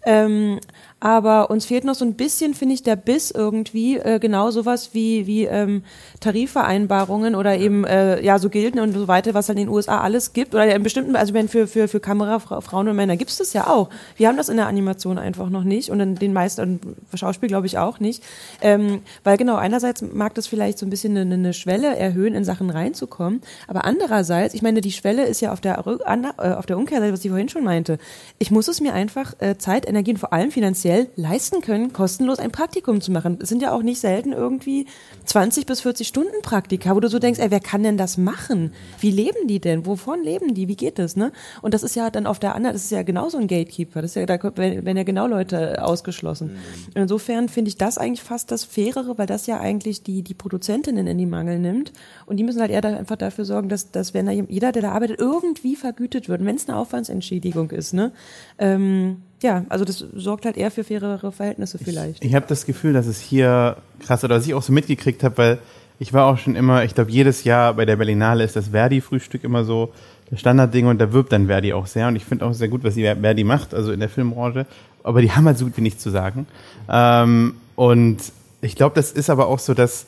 ähm, 0.05 0.59
aber 0.99 1.49
uns 1.49 1.65
fehlt 1.65 1.85
noch 1.85 1.95
so 1.95 2.03
ein 2.03 2.15
bisschen, 2.15 2.53
finde 2.53 2.75
ich, 2.75 2.83
der 2.83 2.97
Biss 2.97 3.31
irgendwie, 3.31 3.97
äh, 3.97 4.19
genau 4.19 4.51
sowas 4.51 4.89
wie, 4.93 5.25
wie 5.25 5.45
ähm, 5.45 5.83
Tarifvereinbarungen 6.19 7.35
oder 7.35 7.57
eben 7.57 7.85
äh, 7.85 8.21
ja 8.21 8.39
so 8.39 8.49
Gilden 8.49 8.81
und 8.81 8.93
so 8.93 9.07
weiter, 9.07 9.33
was 9.33 9.47
halt 9.47 9.57
in 9.57 9.67
den 9.67 9.73
USA 9.73 10.01
alles 10.01 10.32
gibt. 10.33 10.53
Oder 10.53 10.73
in 10.73 10.83
bestimmten, 10.83 11.15
also 11.15 11.33
meine, 11.33 11.47
für, 11.47 11.67
für, 11.67 11.87
für 11.87 11.99
Kamerafrauen 11.99 12.87
und 12.87 12.95
Männer 12.95 13.17
gibt 13.17 13.31
es 13.31 13.37
das 13.37 13.53
ja 13.53 13.67
auch. 13.67 13.89
Wir 14.15 14.27
haben 14.27 14.37
das 14.37 14.49
in 14.49 14.57
der 14.57 14.67
Animation 14.67 15.17
einfach 15.17 15.49
noch 15.49 15.63
nicht 15.63 15.89
und 15.89 15.99
in 15.99 16.15
den 16.15 16.33
meisten, 16.33 16.79
Schauspiel 17.13 17.49
glaube 17.49 17.67
ich 17.67 17.77
auch 17.77 17.99
nicht. 17.99 18.23
Ähm, 18.61 19.01
weil 19.23 19.37
genau, 19.37 19.55
einerseits 19.55 20.01
mag 20.01 20.33
das 20.35 20.47
vielleicht 20.47 20.77
so 20.77 20.85
ein 20.85 20.89
bisschen 20.89 21.17
eine, 21.17 21.33
eine 21.33 21.53
Schwelle 21.53 21.95
erhöhen, 21.95 22.33
in 22.33 22.43
Sachen 22.43 22.69
reinzukommen, 22.69 23.41
aber 23.67 23.85
andererseits, 23.85 24.53
ich 24.53 24.61
meine, 24.61 24.81
die 24.81 24.91
Schwelle 24.91 25.25
ist 25.25 25.41
ja 25.41 25.51
auf 25.51 25.61
der, 25.61 25.83
äh, 25.85 26.53
auf 26.53 26.65
der 26.65 26.77
Umkehrseite, 26.77 27.13
was 27.13 27.23
ich 27.23 27.29
vorhin 27.29 27.49
schon 27.49 27.63
meinte. 27.63 27.97
Ich 28.39 28.51
muss 28.51 28.67
es 28.67 28.81
mir 28.81 28.93
einfach 28.93 29.33
äh, 29.39 29.57
Zeit, 29.57 29.87
Energie 29.87 30.11
und 30.11 30.17
vor 30.17 30.33
allem 30.33 30.51
finanziell 30.51 31.07
leisten 31.15 31.61
können, 31.61 31.93
kostenlos 31.93 32.39
ein 32.39 32.51
Praktikum 32.51 33.01
zu 33.01 33.11
machen. 33.11 33.39
Es 33.41 33.49
sind 33.49 33.61
ja 33.61 33.71
auch 33.71 33.83
nicht 33.83 33.99
selten 33.99 34.33
irgendwie 34.33 34.87
20 35.25 35.65
bis 35.65 35.81
40 35.81 36.07
Stunden 36.07 36.41
Praktika, 36.41 36.95
wo 36.95 36.99
du 36.99 37.09
so 37.09 37.19
denkst, 37.19 37.39
ey, 37.39 37.51
wer 37.51 37.59
kann 37.59 37.83
denn 37.83 37.97
das 37.97 38.17
machen? 38.17 38.73
Wie 38.99 39.11
leben 39.11 39.47
die 39.47 39.59
denn? 39.59 39.85
Wovon 39.85 40.22
leben 40.23 40.53
die? 40.53 40.67
Wie 40.67 40.75
geht 40.75 40.99
das, 40.99 41.15
ne? 41.15 41.31
Und 41.61 41.73
das 41.73 41.83
ist 41.83 41.95
ja 41.95 42.09
dann 42.09 42.25
auf 42.25 42.39
der 42.39 42.55
anderen, 42.55 42.73
das 42.73 42.85
ist 42.85 42.91
ja 42.91 43.03
genauso 43.03 43.37
ein 43.37 43.47
Gatekeeper. 43.47 44.01
Das 44.01 44.11
ist 44.11 44.15
ja, 44.15 44.25
da 44.25 44.41
werden 44.41 44.97
ja 44.97 45.03
genau 45.03 45.27
Leute 45.27 45.83
ausgeschlossen. 45.83 46.57
Und 46.87 47.01
insofern 47.01 47.49
finde 47.49 47.69
ich 47.69 47.77
das 47.77 47.97
eigentlich 47.97 48.23
fast 48.23 48.51
das 48.51 48.63
Fairere, 48.63 49.17
weil 49.17 49.27
das 49.27 49.47
ja 49.47 49.59
eigentlich 49.59 50.03
die, 50.03 50.23
die 50.23 50.33
Produzentinnen 50.33 51.07
in 51.07 51.17
die 51.17 51.25
Mangel 51.25 51.59
nimmt. 51.59 51.91
Und 52.25 52.37
die 52.37 52.43
müssen 52.43 52.61
halt 52.61 52.71
eher 52.71 52.81
da 52.81 52.95
einfach 52.95 53.17
dafür 53.17 53.45
sorgen, 53.45 53.69
dass, 53.69 53.91
dass 53.91 54.13
wenn 54.13 54.25
da 54.25 54.31
jeder, 54.31 54.71
der 54.71 54.81
da 54.81 54.91
arbeitet, 54.91 55.19
irgendwie 55.19 55.75
vergütet 55.75 56.29
wird. 56.29 56.43
Wenn 56.43 56.55
es 56.55 56.67
eine 56.67 56.77
Aufwandsentschädigung 56.77 57.71
ist, 57.71 57.93
ne? 57.93 58.11
Ähm, 58.57 59.17
ja, 59.41 59.65
also 59.69 59.83
das 59.85 59.97
sorgt 59.97 60.45
halt 60.45 60.57
eher 60.57 60.71
für 60.71 60.83
fairere 60.83 61.31
Verhältnisse 61.31 61.77
vielleicht. 61.77 62.23
Ich 62.23 62.33
habe 62.33 62.45
das 62.47 62.65
Gefühl, 62.65 62.93
dass 62.93 63.07
es 63.07 63.19
hier 63.19 63.77
krass 63.99 64.23
oder 64.23 64.37
was 64.37 64.47
ich 64.47 64.53
auch 64.53 64.63
so 64.63 64.71
mitgekriegt 64.71 65.23
habe, 65.23 65.37
weil 65.37 65.59
ich 65.99 66.13
war 66.13 66.25
auch 66.25 66.37
schon 66.37 66.55
immer, 66.55 66.83
ich 66.83 66.95
glaube, 66.95 67.11
jedes 67.11 67.43
Jahr 67.43 67.73
bei 67.75 67.85
der 67.85 67.97
Berlinale 67.97 68.43
ist 68.43 68.55
das 68.55 68.69
Verdi-Frühstück 68.69 69.43
immer 69.43 69.63
so 69.63 69.93
das 70.33 70.39
Standardding 70.39 70.87
und 70.87 70.99
da 70.99 71.13
wirbt 71.13 71.31
dann 71.31 71.47
Verdi 71.47 71.73
auch 71.73 71.87
sehr 71.87 72.07
und 72.07 72.15
ich 72.15 72.25
finde 72.25 72.45
auch 72.45 72.53
sehr 72.53 72.67
gut, 72.67 72.83
was 72.83 72.95
die 72.95 73.03
Verdi 73.03 73.43
macht, 73.43 73.73
also 73.73 73.91
in 73.91 73.99
der 73.99 74.09
Filmbranche, 74.09 74.65
aber 75.03 75.21
die 75.21 75.31
haben 75.31 75.45
halt 75.45 75.57
so 75.57 75.65
gut 75.65 75.77
wie 75.77 75.81
nichts 75.81 76.01
zu 76.01 76.09
sagen. 76.09 76.47
Ähm, 76.89 77.55
und 77.75 78.17
ich 78.61 78.75
glaube, 78.75 78.95
das 78.95 79.11
ist 79.11 79.29
aber 79.29 79.47
auch 79.47 79.59
so, 79.59 79.73
dass 79.73 80.05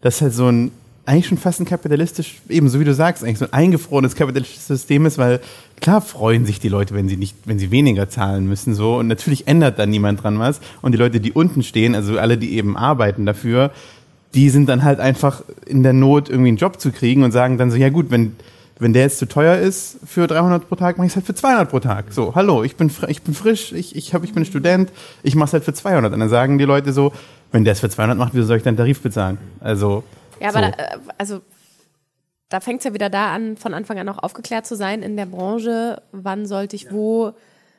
das 0.00 0.20
halt 0.20 0.32
so 0.32 0.48
ein 0.48 0.72
eigentlich 1.06 1.26
schon 1.26 1.38
fast 1.38 1.60
ein 1.60 1.64
kapitalistisch, 1.64 2.40
ebenso 2.48 2.78
wie 2.78 2.84
du 2.84 2.94
sagst, 2.94 3.24
eigentlich 3.24 3.38
so 3.38 3.46
ein 3.46 3.52
eingefrorenes 3.52 4.14
kapitalistisches 4.14 4.66
System 4.66 5.06
ist, 5.06 5.18
weil 5.18 5.40
klar 5.80 6.00
freuen 6.00 6.46
sich 6.46 6.60
die 6.60 6.68
Leute, 6.68 6.94
wenn 6.94 7.08
sie 7.08 7.16
nicht, 7.16 7.36
wenn 7.46 7.58
sie 7.58 7.70
weniger 7.70 8.08
zahlen 8.08 8.46
müssen, 8.46 8.74
so. 8.74 8.96
Und 8.96 9.08
natürlich 9.08 9.48
ändert 9.48 9.78
da 9.78 9.86
niemand 9.86 10.22
dran 10.22 10.38
was. 10.38 10.60
Und 10.82 10.92
die 10.92 10.98
Leute, 10.98 11.20
die 11.20 11.32
unten 11.32 11.62
stehen, 11.62 11.94
also 11.94 12.18
alle, 12.18 12.38
die 12.38 12.52
eben 12.52 12.76
arbeiten 12.76 13.26
dafür, 13.26 13.72
die 14.34 14.50
sind 14.50 14.68
dann 14.68 14.84
halt 14.84 15.00
einfach 15.00 15.42
in 15.66 15.82
der 15.82 15.94
Not, 15.94 16.28
irgendwie 16.28 16.48
einen 16.48 16.58
Job 16.58 16.80
zu 16.80 16.92
kriegen 16.92 17.24
und 17.24 17.32
sagen 17.32 17.58
dann 17.58 17.70
so, 17.70 17.76
ja 17.76 17.88
gut, 17.88 18.10
wenn, 18.10 18.36
wenn 18.80 18.92
der 18.92 19.02
jetzt 19.02 19.18
zu 19.18 19.28
teuer 19.28 19.58
ist 19.58 19.98
für 20.04 20.26
300 20.26 20.68
pro 20.68 20.74
Tag, 20.74 20.96
mache 20.96 21.06
ich 21.06 21.12
es 21.12 21.16
halt 21.16 21.26
für 21.26 21.34
200 21.34 21.70
pro 21.70 21.80
Tag. 21.80 22.06
So, 22.10 22.34
hallo, 22.34 22.64
ich 22.64 22.76
bin, 22.76 22.90
ich 23.08 23.22
bin 23.22 23.34
frisch, 23.34 23.72
ich, 23.72 23.94
ich, 23.94 24.14
hab, 24.14 24.24
ich 24.24 24.32
bin 24.32 24.44
Student, 24.44 24.90
ich 25.22 25.34
mache 25.34 25.48
es 25.48 25.52
halt 25.52 25.64
für 25.64 25.74
200. 25.74 26.12
Und 26.12 26.18
dann 26.18 26.28
sagen 26.28 26.58
die 26.58 26.64
Leute 26.64 26.92
so, 26.92 27.12
wenn 27.52 27.64
der 27.64 27.74
es 27.74 27.80
für 27.80 27.90
200 27.90 28.16
macht, 28.16 28.34
wieso 28.34 28.46
soll 28.46 28.56
ich 28.56 28.62
dann 28.62 28.76
Tarif 28.76 29.02
bezahlen? 29.02 29.38
Also, 29.60 30.02
Ja, 30.40 30.48
aber 30.48 30.64
so. 30.64 30.72
da, 30.72 30.82
äh, 30.82 30.98
also 31.18 31.40
da 32.48 32.60
fängt 32.60 32.80
es 32.80 32.84
ja 32.84 32.94
wieder 32.94 33.10
da 33.10 33.32
an, 33.32 33.56
von 33.56 33.74
Anfang 33.74 33.98
an 33.98 34.08
auch 34.08 34.18
aufgeklärt 34.18 34.66
zu 34.66 34.74
sein 34.76 35.02
in 35.02 35.16
der 35.16 35.26
Branche, 35.26 36.02
wann 36.12 36.46
sollte 36.46 36.74
ich 36.74 36.90
wo 36.90 37.32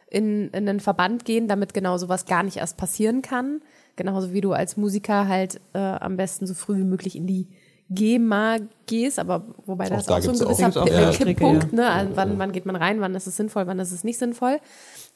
in, 0.09 0.49
in 0.49 0.69
einen 0.69 0.79
Verband 0.79 1.25
gehen, 1.25 1.47
damit 1.47 1.73
genau 1.73 1.97
sowas 1.97 2.25
gar 2.25 2.43
nicht 2.43 2.57
erst 2.57 2.77
passieren 2.77 3.21
kann. 3.21 3.61
Genauso 3.95 4.33
wie 4.33 4.41
du 4.41 4.53
als 4.53 4.77
Musiker 4.77 5.27
halt 5.27 5.59
äh, 5.73 5.79
am 5.79 6.15
besten 6.15 6.47
so 6.47 6.53
früh 6.53 6.77
wie 6.77 6.83
möglich 6.83 7.15
in 7.15 7.27
die 7.27 7.47
GEMA 7.93 8.57
gehst, 8.85 9.19
aber 9.19 9.45
wobei 9.65 9.89
das 9.89 10.05
da 10.05 10.17
auch 10.17 10.21
so 10.21 10.31
ein 10.31 10.35
auch- 10.37 10.57
gewisser 10.57 10.81
auch 10.83 10.87
ja. 10.87 11.11
Kipppunkt, 11.11 11.73
ne? 11.73 11.89
Also 11.89 12.15
wann, 12.15 12.39
wann 12.39 12.51
geht 12.51 12.65
man 12.65 12.75
rein, 12.75 13.01
wann 13.01 13.15
ist 13.15 13.27
es 13.27 13.35
sinnvoll, 13.37 13.67
wann 13.67 13.79
ist 13.79 13.91
es 13.91 14.03
nicht 14.03 14.17
sinnvoll. 14.17 14.59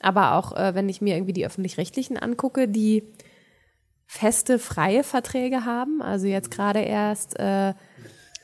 Aber 0.02 0.36
auch 0.36 0.56
äh, 0.56 0.76
wenn 0.76 0.90
ich 0.90 1.02
mir 1.02 1.16
irgendwie 1.16 1.34
die 1.34 1.46
öffentlich-rechtlichen 1.46 2.18
angucke, 2.18 2.68
die 2.68 3.04
feste, 4.06 4.60
freie 4.60 5.04
Verträge 5.04 5.66
haben. 5.66 6.02
Also 6.02 6.28
jetzt 6.28 6.52
gerade 6.52 6.80
erst 6.80 7.40
äh, 7.40 7.74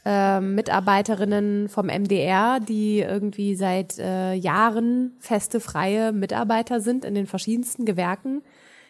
äh, 0.06 0.40
Mitarbeiterinnen 0.40 1.70
vom 1.70 1.86
MDR, 1.88 2.60
die 2.60 3.00
irgendwie 3.02 3.56
seit 3.56 4.00
äh, 4.00 4.34
Jahren 4.34 5.12
feste, 5.20 5.60
freie 5.60 6.12
Mitarbeiter 6.14 6.82
sind 6.82 7.06
in 7.06 7.14
den 7.14 7.28
verschiedensten 7.28 7.86
Gewerken, 7.86 8.42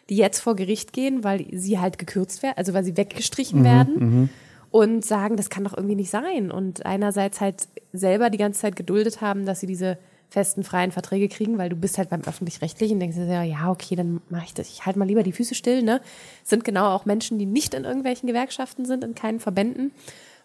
die 0.08 0.16
jetzt 0.16 0.40
vor 0.40 0.56
Gericht 0.56 0.92
gehen, 0.92 1.24
weil 1.24 1.46
sie 1.52 1.78
halt 1.78 1.98
gekürzt 1.98 2.42
werden, 2.42 2.54
also 2.56 2.72
weil 2.74 2.84
sie 2.84 2.96
weggestrichen 2.96 3.62
werden 3.64 4.30
und 4.72 5.04
sagen, 5.04 5.36
das 5.36 5.50
kann 5.50 5.64
doch 5.64 5.76
irgendwie 5.76 5.94
nicht 5.94 6.10
sein. 6.10 6.50
Und 6.50 6.84
einerseits 6.84 7.40
halt 7.40 7.68
selber 7.92 8.30
die 8.30 8.38
ganze 8.38 8.62
Zeit 8.62 8.74
geduldet 8.74 9.20
haben, 9.20 9.44
dass 9.46 9.60
sie 9.60 9.66
diese 9.66 9.98
festen 10.30 10.64
freien 10.64 10.92
Verträge 10.92 11.28
kriegen, 11.28 11.58
weil 11.58 11.68
du 11.68 11.76
bist 11.76 11.98
halt 11.98 12.08
beim 12.08 12.22
öffentlich-rechtlichen, 12.22 12.98
denkst 12.98 13.18
du 13.18 13.26
ja, 13.26 13.42
ja, 13.42 13.70
okay, 13.70 13.96
dann 13.96 14.22
mache 14.30 14.46
ich 14.46 14.54
das, 14.54 14.70
ich 14.70 14.86
halte 14.86 14.98
mal 14.98 15.04
lieber 15.04 15.22
die 15.22 15.32
Füße 15.32 15.54
still, 15.54 15.82
ne? 15.82 16.00
Sind 16.42 16.64
genau 16.64 16.86
auch 16.86 17.04
Menschen, 17.04 17.38
die 17.38 17.44
nicht 17.44 17.74
in 17.74 17.84
irgendwelchen 17.84 18.26
Gewerkschaften 18.26 18.86
sind, 18.86 19.04
in 19.04 19.14
keinen 19.14 19.40
Verbänden. 19.40 19.92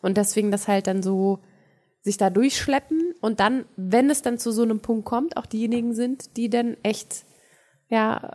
Und 0.01 0.17
deswegen 0.17 0.51
das 0.51 0.67
halt 0.67 0.87
dann 0.87 1.01
so 1.01 1.39
sich 2.01 2.17
da 2.17 2.29
durchschleppen 2.29 3.13
und 3.21 3.39
dann, 3.39 3.63
wenn 3.77 4.09
es 4.09 4.21
dann 4.21 4.37
zu 4.37 4.51
so 4.51 4.63
einem 4.63 4.81
Punkt 4.81 5.05
kommt, 5.05 5.37
auch 5.37 5.45
diejenigen 5.45 5.93
sind, 5.93 6.35
die 6.35 6.49
dann 6.49 6.75
echt, 6.83 7.23
ja, 7.87 8.33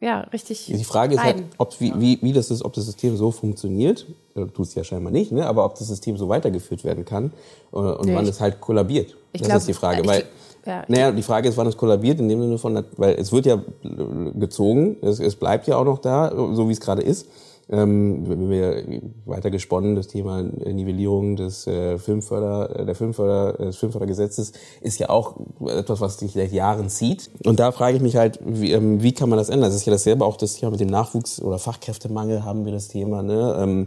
ja, 0.00 0.20
richtig. 0.32 0.66
Die 0.66 0.84
Frage 0.84 1.14
ist 1.14 1.22
halt, 1.22 1.42
ob, 1.58 1.78
wie, 1.80 1.92
wie, 1.96 2.18
wie 2.22 2.32
das 2.32 2.50
ist, 2.50 2.64
ob 2.64 2.72
das 2.72 2.86
System 2.86 3.16
so 3.16 3.30
funktioniert. 3.30 4.06
Äh, 4.34 4.46
Tut 4.46 4.66
es 4.66 4.74
ja 4.74 4.84
scheinbar 4.84 5.12
nicht, 5.12 5.32
ne? 5.32 5.46
aber 5.46 5.64
ob 5.64 5.76
das 5.78 5.88
System 5.88 6.16
so 6.16 6.28
weitergeführt 6.28 6.84
werden 6.84 7.04
kann 7.04 7.32
äh, 7.72 7.76
und 7.76 8.06
Nee, 8.06 8.14
wann 8.14 8.24
ich- 8.24 8.30
es 8.30 8.40
halt 8.40 8.60
kollabiert. 8.60 9.16
Ich 9.32 9.40
das 9.42 9.48
glaub, 9.48 9.58
ist 9.58 9.68
die 9.68 9.74
Frage. 9.74 10.02
ich- 10.02 10.08
weil, 10.08 10.24
ja, 10.66 10.84
naja, 10.88 11.12
die 11.12 11.22
Frage 11.22 11.48
ist, 11.48 11.56
wann 11.56 11.66
es 11.66 11.76
kollabiert, 11.76 12.18
in 12.20 12.28
dem 12.28 12.40
Sinne 12.40 12.58
von, 12.58 12.84
weil 12.96 13.14
es 13.14 13.32
wird 13.32 13.46
ja 13.46 13.54
äh, 13.54 14.38
gezogen, 14.38 14.96
es, 15.02 15.20
es 15.20 15.36
bleibt 15.36 15.66
ja 15.66 15.76
auch 15.76 15.84
noch 15.84 15.98
da, 15.98 16.30
so 16.54 16.68
wie 16.68 16.72
es 16.72 16.80
gerade 16.80 17.02
ist. 17.02 17.26
Ähm, 17.72 18.28
wenn 18.28 18.50
wir 18.50 19.00
weiter 19.26 19.50
gesponnen, 19.50 19.94
das 19.94 20.08
Thema 20.08 20.42
Nivellierung 20.42 21.36
des 21.36 21.68
äh, 21.68 21.98
Filmförder, 21.98 22.80
äh, 22.80 22.84
der 22.84 22.96
Filmförder, 22.96 23.52
des 23.64 23.76
Filmfördergesetzes 23.76 24.52
ist 24.80 24.98
ja 24.98 25.08
auch 25.08 25.36
etwas, 25.66 26.00
was 26.00 26.18
sich 26.18 26.32
seit 26.32 26.52
Jahren 26.52 26.88
zieht. 26.88 27.30
Und 27.44 27.60
da 27.60 27.70
frage 27.70 27.96
ich 27.96 28.02
mich 28.02 28.16
halt, 28.16 28.40
wie, 28.44 28.72
ähm, 28.72 29.02
wie 29.02 29.12
kann 29.12 29.28
man 29.28 29.38
das 29.38 29.50
ändern? 29.50 29.70
Das 29.70 29.76
ist 29.76 29.86
ja 29.86 29.92
dasselbe 29.92 30.24
auch 30.24 30.36
das 30.36 30.54
Thema 30.54 30.72
mit 30.72 30.80
dem 30.80 30.88
Nachwuchs 30.88 31.40
oder 31.40 31.58
Fachkräftemangel 31.58 32.44
haben 32.44 32.64
wir 32.64 32.72
das 32.72 32.88
Thema, 32.88 33.22
ne? 33.22 33.56
Ähm, 33.58 33.86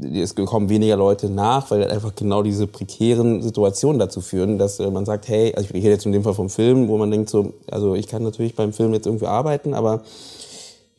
es 0.00 0.34
kommen 0.34 0.68
weniger 0.68 0.96
Leute 0.96 1.28
nach, 1.28 1.70
weil 1.70 1.82
einfach 1.90 2.14
genau 2.14 2.42
diese 2.42 2.66
prekären 2.66 3.42
Situationen 3.42 3.98
dazu 3.98 4.20
führen, 4.20 4.58
dass 4.58 4.78
äh, 4.78 4.90
man 4.90 5.04
sagt, 5.04 5.28
hey, 5.28 5.52
also 5.56 5.70
ich 5.70 5.74
rede 5.74 5.90
jetzt 5.90 6.06
in 6.06 6.12
dem 6.12 6.22
Fall 6.22 6.34
vom 6.34 6.50
Film, 6.50 6.88
wo 6.88 6.96
man 6.98 7.10
denkt 7.10 7.30
so, 7.30 7.54
also 7.70 7.94
ich 7.94 8.06
kann 8.06 8.22
natürlich 8.22 8.54
beim 8.54 8.72
Film 8.72 8.94
jetzt 8.94 9.06
irgendwie 9.06 9.26
arbeiten, 9.26 9.74
aber 9.74 10.02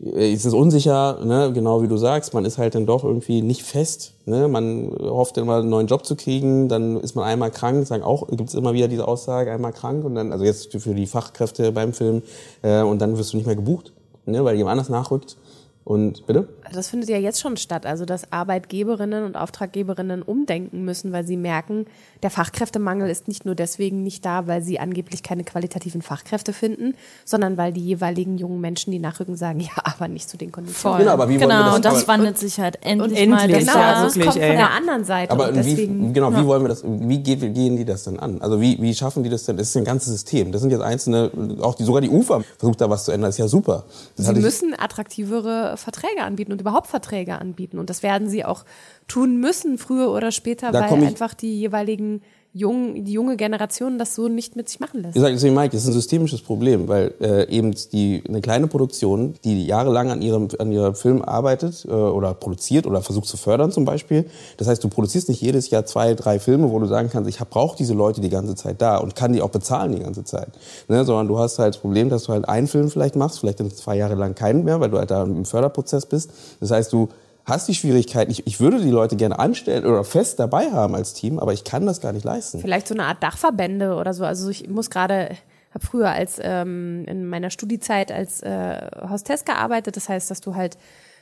äh, 0.03 0.33
es 0.33 0.45
ist 0.45 0.53
unsicher, 0.53 1.23
ne? 1.23 1.51
genau 1.53 1.81
wie 1.81 1.87
du 1.87 1.97
sagst, 1.97 2.33
man 2.33 2.45
ist 2.45 2.57
halt 2.57 2.75
dann 2.75 2.85
doch 2.85 3.03
irgendwie 3.03 3.41
nicht 3.41 3.63
fest. 3.63 4.13
Ne? 4.25 4.47
Man 4.47 4.91
hofft 4.99 5.37
immer 5.37 5.57
einen 5.57 5.69
neuen 5.69 5.87
Job 5.87 6.05
zu 6.05 6.15
kriegen, 6.15 6.69
dann 6.69 6.99
ist 6.99 7.15
man 7.15 7.25
einmal 7.25 7.51
krank, 7.51 7.85
sagen 7.87 8.03
auch, 8.03 8.27
gibt 8.27 8.49
es 8.49 8.55
immer 8.55 8.73
wieder 8.73 8.87
diese 8.87 9.07
Aussage, 9.07 9.51
einmal 9.51 9.73
krank 9.73 10.05
und 10.05 10.15
dann, 10.15 10.31
also 10.31 10.45
jetzt 10.45 10.71
für 10.75 10.93
die 10.93 11.07
Fachkräfte 11.07 11.71
beim 11.71 11.93
Film, 11.93 12.21
äh, 12.61 12.81
und 12.81 12.99
dann 12.99 13.17
wirst 13.17 13.33
du 13.33 13.37
nicht 13.37 13.45
mehr 13.45 13.55
gebucht, 13.55 13.93
ne? 14.25 14.43
weil 14.43 14.55
jemand 14.55 14.73
anders 14.73 14.89
nachrückt. 14.89 15.37
Und 15.85 16.27
bitte? 16.27 16.47
Das 16.73 16.89
findet 16.89 17.09
ja 17.09 17.17
jetzt 17.17 17.39
schon 17.39 17.57
statt, 17.57 17.85
also 17.85 18.05
dass 18.05 18.31
Arbeitgeberinnen 18.31 19.23
und 19.23 19.35
Auftraggeberinnen 19.35 20.21
umdenken 20.21 20.83
müssen, 20.85 21.11
weil 21.11 21.25
sie 21.25 21.37
merken, 21.37 21.85
der 22.23 22.29
Fachkräftemangel 22.29 23.09
ist 23.09 23.27
nicht 23.27 23.45
nur 23.45 23.55
deswegen 23.55 24.03
nicht 24.03 24.25
da, 24.25 24.47
weil 24.47 24.61
sie 24.61 24.79
angeblich 24.79 25.23
keine 25.23 25.43
qualitativen 25.43 26.01
Fachkräfte 26.01 26.53
finden, 26.53 26.95
sondern 27.25 27.57
weil 27.57 27.73
die 27.73 27.81
jeweiligen 27.81 28.37
jungen 28.37 28.61
Menschen, 28.61 28.91
die 28.91 28.99
nachrücken, 28.99 29.35
sagen, 29.35 29.59
ja, 29.59 29.71
aber 29.83 30.07
nicht 30.07 30.29
zu 30.29 30.37
den 30.37 30.51
Konditionen. 30.51 30.99
Genau, 30.99 31.11
aber 31.11 31.29
wie 31.29 31.39
wollen 31.39 31.41
wir 31.41 31.47
genau, 31.47 31.65
das- 31.67 31.75
und 31.75 31.85
das 31.85 32.07
wandelt 32.07 32.37
sich 32.37 32.59
halt 32.59 32.77
endlich, 32.81 33.17
endlich, 33.17 33.29
mal. 33.29 33.47
Genau, 33.47 33.73
Ja, 33.73 34.03
das 34.03 34.15
wirklich, 34.15 34.25
kommt 34.25 34.43
von 34.43 34.51
ey. 34.51 34.57
der 34.57 34.71
anderen 34.71 35.03
Seite. 35.05 35.31
Aber 35.31 35.49
und 35.49 35.55
wie, 35.65 35.75
deswegen, 35.75 36.13
genau, 36.13 36.35
wie 36.35 36.45
wollen 36.45 36.63
wir 36.63 36.69
das, 36.69 36.83
wie 36.83 37.19
gehen 37.19 37.77
die 37.77 37.85
das 37.85 38.03
denn 38.03 38.19
an? 38.19 38.41
Also 38.41 38.61
wie, 38.61 38.81
wie 38.81 38.93
schaffen 38.93 39.23
die 39.23 39.29
das 39.29 39.45
denn? 39.45 39.57
Das 39.57 39.69
ist 39.69 39.77
ein 39.77 39.83
ganzes 39.85 40.11
System. 40.11 40.51
Das 40.51 40.61
sind 40.61 40.71
jetzt 40.71 40.81
einzelne, 40.81 41.31
auch 41.61 41.75
die, 41.75 41.83
sogar 41.83 42.01
die 42.01 42.09
UFA 42.09 42.41
versucht 42.57 42.81
da 42.81 42.89
was 42.89 43.05
zu 43.05 43.11
ändern. 43.11 43.29
Das 43.29 43.35
ist 43.35 43.39
ja 43.39 43.47
super. 43.47 43.85
Das 44.17 44.27
Sie 44.27 44.33
müssen 44.33 44.73
attraktivere 44.77 45.77
Verträge 45.77 46.21
anbieten 46.23 46.51
und 46.59 46.61
überhaupt 46.61 46.87
Verträge 46.87 47.39
anbieten. 47.39 47.79
Und 47.79 47.89
das 47.89 48.03
werden 48.03 48.29
sie 48.29 48.43
auch 48.43 48.65
tun 49.07 49.39
müssen, 49.39 49.77
früher 49.77 50.11
oder 50.11 50.31
später, 50.31 50.71
Da 50.71 50.91
weil 50.91 51.03
einfach 51.03 51.33
die 51.33 51.57
jeweiligen 51.57 52.21
jungen, 52.51 53.05
die 53.05 53.11
junge 53.11 53.37
Generation 53.37 53.99
das 53.99 54.15
so 54.15 54.27
nicht 54.27 54.55
mit 54.55 54.69
sich 54.69 54.79
machen 54.79 55.03
lässt. 55.03 55.15
Ich 55.15 55.21
sage 55.21 55.33
deswegen, 55.33 55.53
Mike, 55.53 55.69
das 55.71 55.83
ist 55.83 55.89
ein 55.89 55.93
systemisches 55.93 56.41
Problem, 56.41 56.87
weil 56.87 57.13
äh, 57.21 57.47
eben 57.49 57.75
die 57.93 58.23
eine 58.27 58.41
kleine 58.41 58.67
Produktion, 58.67 59.35
die 59.43 59.65
jahrelang 59.67 60.09
an 60.09 60.21
ihrem 60.21 60.47
an 60.57 60.71
ihrem 60.71 60.95
Film 60.95 61.21
arbeitet 61.21 61.85
äh, 61.85 61.91
oder 61.91 62.33
produziert 62.33 62.87
oder 62.87 63.01
versucht 63.01 63.27
zu 63.27 63.37
fördern 63.37 63.71
zum 63.71 63.85
Beispiel. 63.85 64.25
Das 64.57 64.67
heißt, 64.67 64.83
du 64.83 64.89
produzierst 64.89 65.29
nicht 65.29 65.41
jedes 65.41 65.69
Jahr 65.69 65.85
zwei, 65.85 66.15
drei 66.15 66.39
Filme, 66.39 66.71
wo 66.71 66.79
du 66.79 66.87
sagen 66.87 67.09
kannst, 67.11 67.29
ich 67.29 67.37
brauche 67.37 67.77
diese 67.77 67.93
Leute 67.93 68.19
die 68.19 68.29
ganze 68.29 68.55
Zeit 68.55 68.81
da 68.81 68.97
und 68.97 69.15
kann 69.15 69.31
die 69.33 69.41
auch 69.41 69.51
bezahlen 69.51 69.91
die 69.91 69.99
ganze 69.99 70.23
Zeit. 70.23 70.49
Ne? 70.87 71.05
Sondern 71.05 71.27
du 71.27 71.37
hast 71.37 71.59
halt 71.59 71.75
das 71.75 71.81
Problem, 71.81 72.09
dass 72.09 72.23
du 72.23 72.33
halt 72.33 72.49
einen 72.49 72.67
Film 72.67 72.89
vielleicht 72.89 73.15
machst, 73.15 73.39
vielleicht 73.39 73.59
dann 73.59 73.69
zwei 73.69 73.95
Jahre 73.95 74.15
lang 74.15 74.33
keinen 74.33 74.63
mehr, 74.63 74.79
weil 74.79 74.89
du 74.89 74.97
halt 74.97 75.11
da 75.11 75.23
im 75.23 75.45
Förderprozess 75.45 76.07
bist. 76.07 76.31
Das 76.59 76.71
heißt, 76.71 76.91
du 76.91 77.09
hast 77.49 77.67
die 77.67 77.75
Schwierigkeit, 77.75 78.29
ich, 78.31 78.47
ich 78.47 78.59
würde 78.59 78.79
die 78.79 78.89
Leute 78.89 79.15
gerne 79.15 79.39
anstellen 79.39 79.85
oder 79.85 80.03
fest 80.03 80.39
dabei 80.39 80.71
haben 80.71 80.95
als 80.95 81.13
Team, 81.13 81.39
aber 81.39 81.53
ich 81.53 81.63
kann 81.63 81.85
das 81.85 82.01
gar 82.01 82.13
nicht 82.13 82.23
leisten. 82.23 82.59
Vielleicht 82.59 82.87
so 82.87 82.93
eine 82.93 83.05
Art 83.05 83.21
Dachverbände 83.21 83.95
oder 83.95 84.13
so. 84.13 84.23
Also 84.23 84.49
ich 84.49 84.69
muss 84.69 84.89
gerade, 84.89 85.35
habe 85.73 85.85
früher 85.85 86.09
als 86.09 86.39
ähm, 86.41 87.05
in 87.07 87.27
meiner 87.27 87.49
Studiezeit 87.49 88.11
als 88.11 88.41
äh, 88.41 88.87
Hostess 89.09 89.45
gearbeitet. 89.45 89.97
Das 89.97 90.07
heißt, 90.07 90.31
dass 90.31 90.41
du 90.41 90.55
halt 90.55 90.77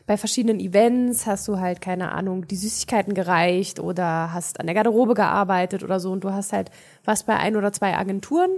bei 0.07 0.15
verschiedenen 0.15 0.59
Events 0.61 1.27
hast 1.27 1.47
du 1.49 1.59
halt 1.59 1.81
keine 1.81 2.13
Ahnung 2.13 2.47
die 2.47 2.55
Süßigkeiten 2.55 3.13
gereicht 3.13 3.79
oder 3.79 4.33
hast 4.33 4.59
an 4.59 4.65
der 4.65 4.73
Garderobe 4.73 5.13
gearbeitet 5.13 5.83
oder 5.83 5.99
so 5.99 6.11
und 6.11 6.23
du 6.23 6.31
hast 6.31 6.53
halt 6.53 6.71
was 7.03 7.23
bei 7.23 7.35
ein 7.35 7.57
oder 7.57 7.73
zwei 7.73 7.93
Agenturen 7.93 8.51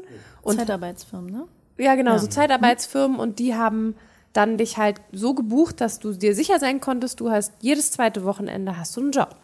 und 0.43 0.57
Zeitarbeitsfirmen, 0.57 1.31
ne? 1.31 1.45
ja, 1.79 1.95
genau, 1.95 2.19
so 2.19 2.27
Zeitarbeitsfirmen 2.27 3.19
und 3.19 3.39
die 3.39 3.55
haben 3.55 3.95
dann 4.39 4.57
dich 4.57 4.77
halt 4.77 5.01
so 5.11 5.33
gebucht, 5.33 5.81
dass 5.81 5.99
du 5.99 6.13
dir 6.13 6.33
sicher 6.33 6.59
sein 6.59 6.79
konntest, 6.79 7.19
du 7.19 7.29
hast 7.29 7.51
jedes 7.59 7.91
zweite 7.91 8.23
Wochenende 8.23 8.77
hast 8.77 8.95
du 8.95 9.01
einen 9.01 9.11
Job. 9.11 9.35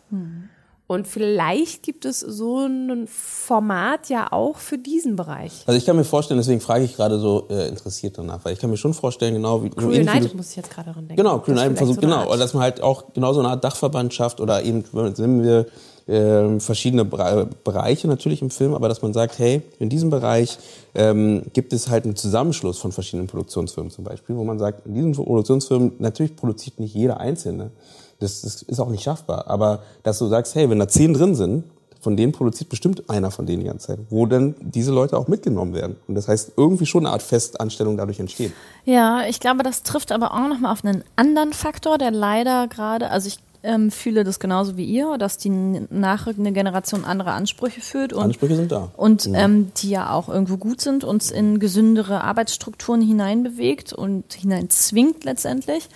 Und 0.87 1.07
vielleicht 1.07 1.81
gibt 1.81 2.05
es 2.05 2.19
so 2.19 2.59
ein 2.67 3.07
Format 3.07 4.07
ja 4.09 4.31
auch 4.31 4.57
für 4.57 4.77
diesen 4.77 5.15
Bereich. 5.15 5.63
Also 5.65 5.77
ich 5.77 5.85
kann 5.85 5.95
mir 5.95 6.03
vorstellen, 6.03 6.37
deswegen 6.37 6.61
frage 6.61 6.83
ich 6.85 6.95
gerade 6.95 7.17
so 7.19 7.47
äh, 7.49 7.67
interessiert 7.67 8.17
danach, 8.19 8.45
weil 8.45 8.53
ich 8.53 8.59
kann 8.59 8.69
mir 8.69 8.77
schon 8.77 8.93
vorstellen, 8.93 9.33
genau 9.33 9.63
wie 9.63 9.71
Crew 9.71 9.87
United 9.87 10.31
du- 10.33 10.37
muss 10.37 10.51
ich 10.51 10.57
jetzt 10.57 10.69
gerade 10.69 10.91
dran 10.93 11.07
denken. 11.07 11.15
Genau, 11.21 11.39
Crew 11.39 11.51
United 11.53 11.63
vielleicht 11.65 11.77
versucht, 11.79 12.01
so 12.01 12.07
eine 12.07 12.23
genau, 12.25 12.37
dass 12.37 12.53
man 12.53 12.61
halt 12.63 12.81
auch 12.81 13.13
genau 13.13 13.33
so 13.33 13.39
eine 13.39 13.49
Art 13.49 13.63
Dachverband 13.63 14.13
schafft 14.13 14.39
oder 14.39 14.61
eben, 14.63 14.83
nehmen 15.17 15.43
wir 15.43 15.65
ähm, 16.07 16.59
verschiedene 16.59 17.03
Bere- 17.03 17.47
Bereiche 17.63 18.07
natürlich 18.07 18.41
im 18.41 18.49
Film, 18.49 18.73
aber 18.73 18.89
dass 18.89 19.01
man 19.01 19.13
sagt, 19.13 19.39
hey, 19.39 19.61
in 19.79 19.89
diesem 19.89 20.09
Bereich 20.09 20.57
ähm, 20.93 21.43
gibt 21.53 21.73
es 21.73 21.89
halt 21.89 22.05
einen 22.05 22.15
Zusammenschluss 22.15 22.77
von 22.77 22.91
verschiedenen 22.91 23.27
Produktionsfirmen 23.27 23.91
zum 23.91 24.03
Beispiel, 24.03 24.35
wo 24.35 24.43
man 24.43 24.59
sagt, 24.59 24.85
in 24.85 24.93
diesen 24.93 25.13
Produktionsfirmen, 25.13 25.93
natürlich 25.99 26.35
produziert 26.35 26.79
nicht 26.79 26.93
jeder 26.93 27.19
Einzelne, 27.19 27.71
das, 28.19 28.41
das 28.41 28.61
ist 28.61 28.79
auch 28.79 28.89
nicht 28.89 29.03
schaffbar, 29.03 29.47
aber 29.47 29.79
dass 30.03 30.19
du 30.19 30.27
sagst, 30.27 30.55
hey, 30.55 30.69
wenn 30.69 30.79
da 30.79 30.87
zehn 30.87 31.13
drin 31.13 31.35
sind, 31.35 31.63
von 31.99 32.15
denen 32.15 32.33
produziert 32.33 32.69
bestimmt 32.69 33.09
einer 33.09 33.31
von 33.31 33.47
denen 33.47 33.61
die 33.61 33.65
ganze 33.65 33.87
Zeit, 33.87 33.99
wo 34.11 34.27
dann 34.27 34.53
diese 34.61 34.91
Leute 34.91 35.17
auch 35.17 35.27
mitgenommen 35.27 35.73
werden. 35.73 35.95
Und 36.07 36.13
das 36.13 36.27
heißt, 36.27 36.51
irgendwie 36.55 36.85
schon 36.85 37.03
eine 37.03 37.13
Art 37.13 37.23
Festanstellung 37.23 37.97
dadurch 37.97 38.19
entsteht. 38.19 38.53
Ja, 38.83 39.23
ich 39.27 39.39
glaube, 39.39 39.63
das 39.63 39.81
trifft 39.81 40.11
aber 40.11 40.31
auch 40.31 40.47
nochmal 40.47 40.71
auf 40.71 40.85
einen 40.85 41.03
anderen 41.15 41.51
Faktor, 41.51 41.97
der 41.97 42.11
leider 42.11 42.67
gerade, 42.67 43.09
also 43.09 43.27
ich 43.27 43.39
ähm, 43.65 43.91
fühle 43.91 44.23
das 44.23 44.39
genauso 44.39 44.77
wie 44.77 44.85
ihr, 44.85 45.17
dass 45.17 45.37
die 45.37 45.49
nachrückende 45.49 46.51
Generation 46.51 47.03
andere 47.03 47.31
Ansprüche 47.31 47.81
führt 47.81 48.13
und, 48.13 48.23
Ansprüche 48.23 48.55
sind 48.55 48.71
da. 48.71 48.91
und 48.95 49.29
ähm, 49.33 49.71
die 49.77 49.89
ja 49.89 50.11
auch 50.11 50.29
irgendwo 50.29 50.57
gut 50.57 50.81
sind, 50.81 51.03
uns 51.03 51.31
in 51.31 51.59
gesündere 51.59 52.23
Arbeitsstrukturen 52.23 53.01
hineinbewegt 53.01 53.91
und 53.93 54.33
hineinzwingt 54.33 55.23
letztendlich, 55.23 55.89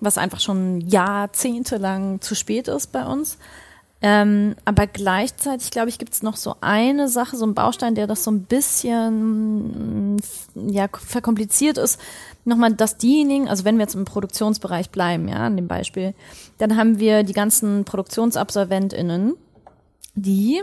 was 0.00 0.18
einfach 0.18 0.40
schon 0.40 0.80
jahrzehntelang 0.80 2.20
zu 2.20 2.34
spät 2.34 2.68
ist 2.68 2.90
bei 2.90 3.04
uns. 3.04 3.38
Ähm, 4.02 4.56
aber 4.64 4.86
gleichzeitig, 4.86 5.70
glaube 5.70 5.90
ich, 5.90 5.98
gibt 5.98 6.14
es 6.14 6.22
noch 6.22 6.36
so 6.36 6.54
eine 6.62 7.08
Sache, 7.08 7.36
so 7.36 7.44
ein 7.44 7.54
Baustein, 7.54 7.94
der 7.94 8.06
das 8.06 8.24
so 8.24 8.30
ein 8.30 8.44
bisschen 8.44 10.16
mm, 10.16 10.18
ja, 10.70 10.88
verkompliziert 10.92 11.76
ist. 11.76 12.00
Nochmal, 12.46 12.72
dass 12.72 12.96
diejenigen, 12.96 13.48
also 13.48 13.64
wenn 13.64 13.76
wir 13.76 13.82
jetzt 13.82 13.94
im 13.94 14.06
Produktionsbereich 14.06 14.90
bleiben, 14.90 15.28
ja, 15.28 15.36
an 15.36 15.56
dem 15.56 15.68
Beispiel, 15.68 16.14
dann 16.56 16.76
haben 16.76 16.98
wir 16.98 17.24
die 17.24 17.34
ganzen 17.34 17.84
ProduktionsabsolventInnen, 17.84 19.34
die 20.14 20.62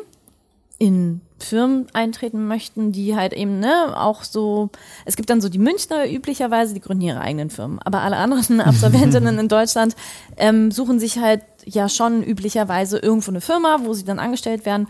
in 0.80 1.22
Firmen 1.40 1.88
eintreten 1.94 2.48
möchten, 2.48 2.92
die 2.92 3.16
halt 3.16 3.34
eben, 3.34 3.60
ne, 3.60 3.94
auch 3.96 4.24
so, 4.24 4.70
es 5.06 5.16
gibt 5.16 5.30
dann 5.30 5.42
so 5.42 5.50
die 5.50 5.60
Münchner 5.60 6.10
üblicherweise, 6.10 6.74
die 6.74 6.80
gründen 6.80 7.04
ihre 7.04 7.22
eigenen 7.22 7.52
Firmen, 7.52 7.80
aber 7.80 8.02
alle 8.02 8.18
anderen 8.18 8.62
Absolventinnen 8.62 9.38
in 9.38 9.48
Deutschland 9.48 9.96
ähm, 10.38 10.72
suchen 10.72 11.00
sich 11.00 11.20
halt 11.20 11.44
ja 11.68 11.90
schon 11.90 12.24
üblicherweise 12.24 12.98
irgendwo 12.98 13.32
eine 13.32 13.42
Firma, 13.42 13.80
wo 13.84 13.94
sie 13.94 14.06
dann 14.06 14.20
angestellt 14.20 14.66
werden 14.66 14.88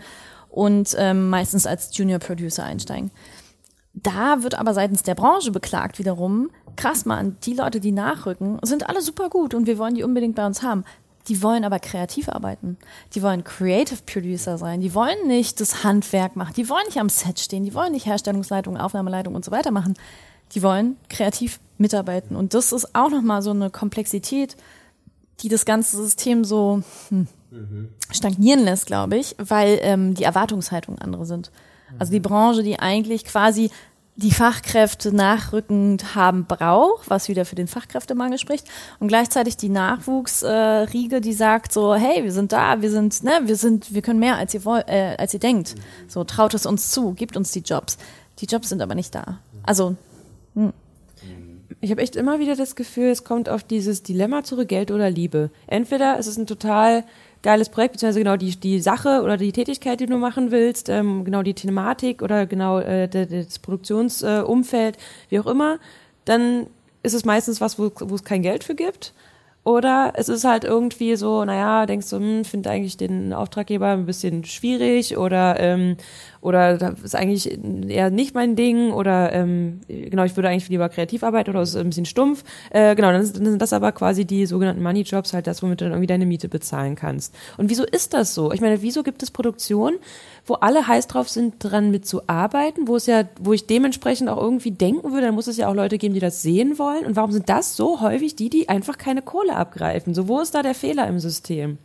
und 0.48 0.94
ähm, 0.98 1.28
meistens 1.28 1.66
als 1.66 1.96
Junior 1.96 2.18
Producer 2.18 2.64
einsteigen. 2.64 3.10
Da 3.94 4.42
wird 4.42 4.58
aber 4.58 4.74
seitens 4.74 5.02
der 5.02 5.14
Branche 5.14 5.50
beklagt 5.50 5.98
wiederum, 5.98 6.50
krass 6.76 7.04
man, 7.04 7.36
die 7.42 7.54
Leute, 7.54 7.80
die 7.80 7.92
nachrücken, 7.92 8.58
sind 8.62 8.88
alle 8.88 9.02
super 9.02 9.28
gut 9.28 9.54
und 9.54 9.66
wir 9.66 9.78
wollen 9.78 9.94
die 9.94 10.04
unbedingt 10.04 10.36
bei 10.36 10.46
uns 10.46 10.62
haben. 10.62 10.84
Die 11.26 11.42
wollen 11.42 11.64
aber 11.64 11.78
kreativ 11.78 12.28
arbeiten. 12.28 12.78
Die 13.14 13.22
wollen 13.22 13.44
Creative 13.44 13.98
Producer 14.06 14.56
sein. 14.56 14.80
Die 14.80 14.94
wollen 14.94 15.26
nicht 15.26 15.60
das 15.60 15.84
Handwerk 15.84 16.36
machen. 16.36 16.54
Die 16.56 16.70
wollen 16.70 16.86
nicht 16.86 16.98
am 16.98 17.10
Set 17.10 17.38
stehen. 17.38 17.64
Die 17.64 17.74
wollen 17.74 17.92
nicht 17.92 18.06
Herstellungsleitung, 18.06 18.78
Aufnahmeleitung 18.78 19.34
und 19.34 19.44
so 19.44 19.50
weiter 19.50 19.70
machen. 19.70 19.94
Die 20.54 20.62
wollen 20.62 20.96
kreativ 21.10 21.60
mitarbeiten. 21.76 22.34
Und 22.34 22.54
das 22.54 22.72
ist 22.72 22.94
auch 22.94 23.10
nochmal 23.10 23.42
so 23.42 23.50
eine 23.50 23.68
Komplexität, 23.68 24.56
die 25.40 25.48
das 25.48 25.64
ganze 25.64 25.96
System 25.96 26.44
so 26.44 26.82
hm, 27.08 27.26
stagnieren 28.10 28.64
lässt, 28.64 28.86
glaube 28.86 29.16
ich, 29.16 29.36
weil 29.38 29.78
ähm, 29.82 30.14
die 30.14 30.24
Erwartungshaltungen 30.24 31.00
andere 31.00 31.26
sind. 31.26 31.50
Also 31.98 32.12
die 32.12 32.20
Branche, 32.20 32.62
die 32.62 32.78
eigentlich 32.78 33.24
quasi 33.24 33.70
die 34.16 34.32
Fachkräfte 34.32 35.14
nachrückend 35.14 36.16
haben 36.16 36.44
braucht, 36.44 37.08
was 37.08 37.28
wieder 37.28 37.44
für 37.44 37.54
den 37.54 37.68
Fachkräftemangel 37.68 38.36
spricht, 38.38 38.66
und 38.98 39.06
gleichzeitig 39.06 39.56
die 39.56 39.68
Nachwuchsriege, 39.68 41.16
äh, 41.16 41.20
die 41.20 41.32
sagt 41.32 41.72
so, 41.72 41.94
hey, 41.94 42.24
wir 42.24 42.32
sind 42.32 42.50
da, 42.50 42.82
wir 42.82 42.90
sind, 42.90 43.22
ne, 43.22 43.40
wir 43.44 43.54
sind, 43.54 43.94
wir 43.94 44.02
können 44.02 44.18
mehr 44.18 44.36
als 44.36 44.52
ihr 44.54 44.64
wollt, 44.64 44.88
äh, 44.88 45.14
als 45.16 45.34
ihr 45.34 45.40
denkt. 45.40 45.76
So 46.08 46.24
traut 46.24 46.52
es 46.54 46.66
uns 46.66 46.90
zu, 46.90 47.12
gibt 47.12 47.36
uns 47.36 47.52
die 47.52 47.60
Jobs. 47.60 47.96
Die 48.40 48.46
Jobs 48.46 48.70
sind 48.70 48.82
aber 48.82 48.96
nicht 48.96 49.14
da. 49.14 49.38
Also 49.62 49.94
Ich 51.80 51.92
habe 51.92 52.02
echt 52.02 52.16
immer 52.16 52.40
wieder 52.40 52.56
das 52.56 52.74
Gefühl, 52.74 53.10
es 53.10 53.22
kommt 53.22 53.48
auf 53.48 53.62
dieses 53.62 54.02
Dilemma 54.02 54.42
zurück, 54.42 54.68
Geld 54.68 54.90
oder 54.90 55.10
Liebe. 55.10 55.50
Entweder 55.68 56.18
es 56.18 56.26
ist 56.26 56.36
ein 56.36 56.46
total 56.46 57.04
geiles 57.42 57.68
Projekt, 57.68 57.92
beziehungsweise 57.92 58.18
genau 58.20 58.36
die, 58.36 58.58
die 58.58 58.80
Sache 58.80 59.22
oder 59.22 59.36
die 59.36 59.52
Tätigkeit, 59.52 60.00
die 60.00 60.06
du 60.06 60.16
machen 60.16 60.50
willst, 60.50 60.88
ähm, 60.88 61.24
genau 61.24 61.42
die 61.42 61.54
Thematik 61.54 62.22
oder 62.22 62.46
genau 62.46 62.80
äh, 62.80 63.08
das 63.08 63.60
Produktionsumfeld, 63.60 64.96
äh, 64.96 65.00
wie 65.28 65.38
auch 65.38 65.46
immer, 65.46 65.78
dann 66.24 66.66
ist 67.04 67.14
es 67.14 67.24
meistens 67.24 67.60
was, 67.60 67.78
wo, 67.78 67.92
wo 67.94 68.14
es 68.16 68.24
kein 68.24 68.42
Geld 68.42 68.64
für 68.64 68.74
gibt. 68.74 69.14
Oder 69.64 70.14
es 70.16 70.28
ist 70.28 70.44
halt 70.44 70.64
irgendwie 70.64 71.14
so, 71.16 71.44
naja, 71.44 71.84
denkst 71.84 72.08
du, 72.10 72.16
hm, 72.16 72.44
finde 72.44 72.70
eigentlich 72.70 72.96
den 72.96 73.32
Auftraggeber 73.32 73.88
ein 73.88 74.06
bisschen 74.06 74.44
schwierig 74.44 75.18
oder 75.18 75.60
ähm, 75.60 75.96
oder 76.48 76.78
das 76.78 77.00
ist 77.00 77.14
eigentlich 77.14 77.58
eher 77.88 78.08
nicht 78.08 78.34
mein 78.34 78.56
Ding 78.56 78.90
oder 78.92 79.32
ähm, 79.34 79.80
genau, 79.86 80.24
ich 80.24 80.34
würde 80.34 80.48
eigentlich 80.48 80.68
lieber 80.70 80.88
kreativ 80.88 81.22
arbeiten 81.22 81.50
oder 81.50 81.60
ist 81.60 81.76
ein 81.76 81.90
bisschen 81.90 82.06
stumpf. 82.06 82.42
Äh, 82.70 82.96
genau, 82.96 83.12
dann, 83.12 83.20
dann 83.20 83.44
sind 83.44 83.60
das 83.60 83.74
aber 83.74 83.92
quasi 83.92 84.24
die 84.24 84.46
sogenannten 84.46 84.82
Money 84.82 85.02
Jobs, 85.02 85.34
halt 85.34 85.46
das, 85.46 85.62
womit 85.62 85.82
du 85.82 85.84
dann 85.84 85.92
irgendwie 85.92 86.06
deine 86.06 86.24
Miete 86.24 86.48
bezahlen 86.48 86.94
kannst. 86.94 87.34
Und 87.58 87.68
wieso 87.68 87.84
ist 87.84 88.14
das 88.14 88.34
so? 88.34 88.50
Ich 88.50 88.62
meine, 88.62 88.80
wieso 88.80 89.02
gibt 89.02 89.22
es 89.22 89.30
Produktionen, 89.30 89.98
wo 90.46 90.54
alle 90.54 90.88
heiß 90.88 91.06
drauf 91.06 91.28
sind, 91.28 91.56
dran 91.58 91.90
mitzuarbeiten, 91.90 92.88
wo 92.88 92.96
es 92.96 93.04
ja, 93.04 93.24
wo 93.38 93.52
ich 93.52 93.66
dementsprechend 93.66 94.30
auch 94.30 94.38
irgendwie 94.38 94.70
denken 94.70 95.12
würde, 95.12 95.26
dann 95.26 95.34
muss 95.34 95.48
es 95.48 95.58
ja 95.58 95.68
auch 95.68 95.74
Leute 95.74 95.98
geben, 95.98 96.14
die 96.14 96.20
das 96.20 96.40
sehen 96.40 96.78
wollen. 96.78 97.04
Und 97.04 97.14
warum 97.14 97.30
sind 97.30 97.50
das 97.50 97.76
so 97.76 98.00
häufig 98.00 98.36
die, 98.36 98.48
die 98.48 98.70
einfach 98.70 98.96
keine 98.96 99.20
Kohle 99.20 99.54
abgreifen? 99.54 100.14
So, 100.14 100.28
wo 100.28 100.40
ist 100.40 100.54
da 100.54 100.62
der 100.62 100.74
Fehler 100.74 101.06
im 101.08 101.18
System? 101.18 101.76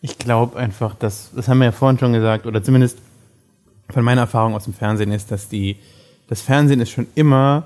Ich 0.00 0.18
glaube 0.18 0.56
einfach, 0.56 0.94
dass, 0.94 1.30
das 1.34 1.48
haben 1.48 1.58
wir 1.58 1.64
ja 1.64 1.72
vorhin 1.72 1.98
schon 1.98 2.12
gesagt, 2.12 2.46
oder 2.46 2.62
zumindest 2.62 2.98
von 3.90 4.04
meiner 4.04 4.22
Erfahrung 4.22 4.54
aus 4.54 4.64
dem 4.64 4.74
Fernsehen 4.74 5.12
ist, 5.12 5.30
dass 5.30 5.48
die, 5.48 5.76
das 6.28 6.40
Fernsehen 6.42 6.80
ist 6.80 6.90
schon 6.90 7.06
immer 7.14 7.64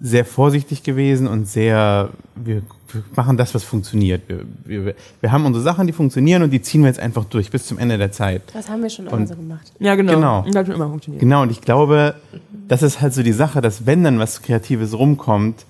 sehr 0.00 0.24
vorsichtig 0.24 0.82
gewesen 0.82 1.26
und 1.28 1.46
sehr, 1.48 2.10
wir, 2.34 2.62
wir 2.92 3.02
machen 3.14 3.36
das, 3.36 3.54
was 3.54 3.62
funktioniert. 3.62 4.22
Wir, 4.28 4.84
wir, 4.84 4.94
wir 5.20 5.32
haben 5.32 5.46
unsere 5.46 5.62
Sachen, 5.62 5.86
die 5.86 5.92
funktionieren 5.92 6.42
und 6.42 6.50
die 6.50 6.60
ziehen 6.60 6.82
wir 6.82 6.88
jetzt 6.88 6.98
einfach 6.98 7.24
durch 7.24 7.50
bis 7.50 7.66
zum 7.66 7.78
Ende 7.78 7.96
der 7.96 8.10
Zeit. 8.10 8.42
Das 8.52 8.68
haben 8.68 8.82
wir 8.82 8.90
schon 8.90 9.06
immer 9.06 9.16
Und- 9.16 9.28
so 9.28 9.36
gemacht. 9.36 9.72
Ja, 9.78 9.94
genau. 9.94 10.14
Genau. 10.14 10.38
Und 10.40 10.48
das 10.48 10.56
hat 10.56 10.66
schon 10.66 10.74
immer 10.74 10.88
funktioniert. 10.88 11.20
Genau, 11.20 11.42
und 11.42 11.50
ich 11.52 11.60
glaube, 11.60 12.16
das 12.66 12.82
ist 12.82 13.00
halt 13.00 13.14
so 13.14 13.22
die 13.22 13.32
Sache, 13.32 13.60
dass 13.60 13.86
wenn 13.86 14.02
dann 14.02 14.18
was 14.18 14.42
Kreatives 14.42 14.98
rumkommt, 14.98 15.64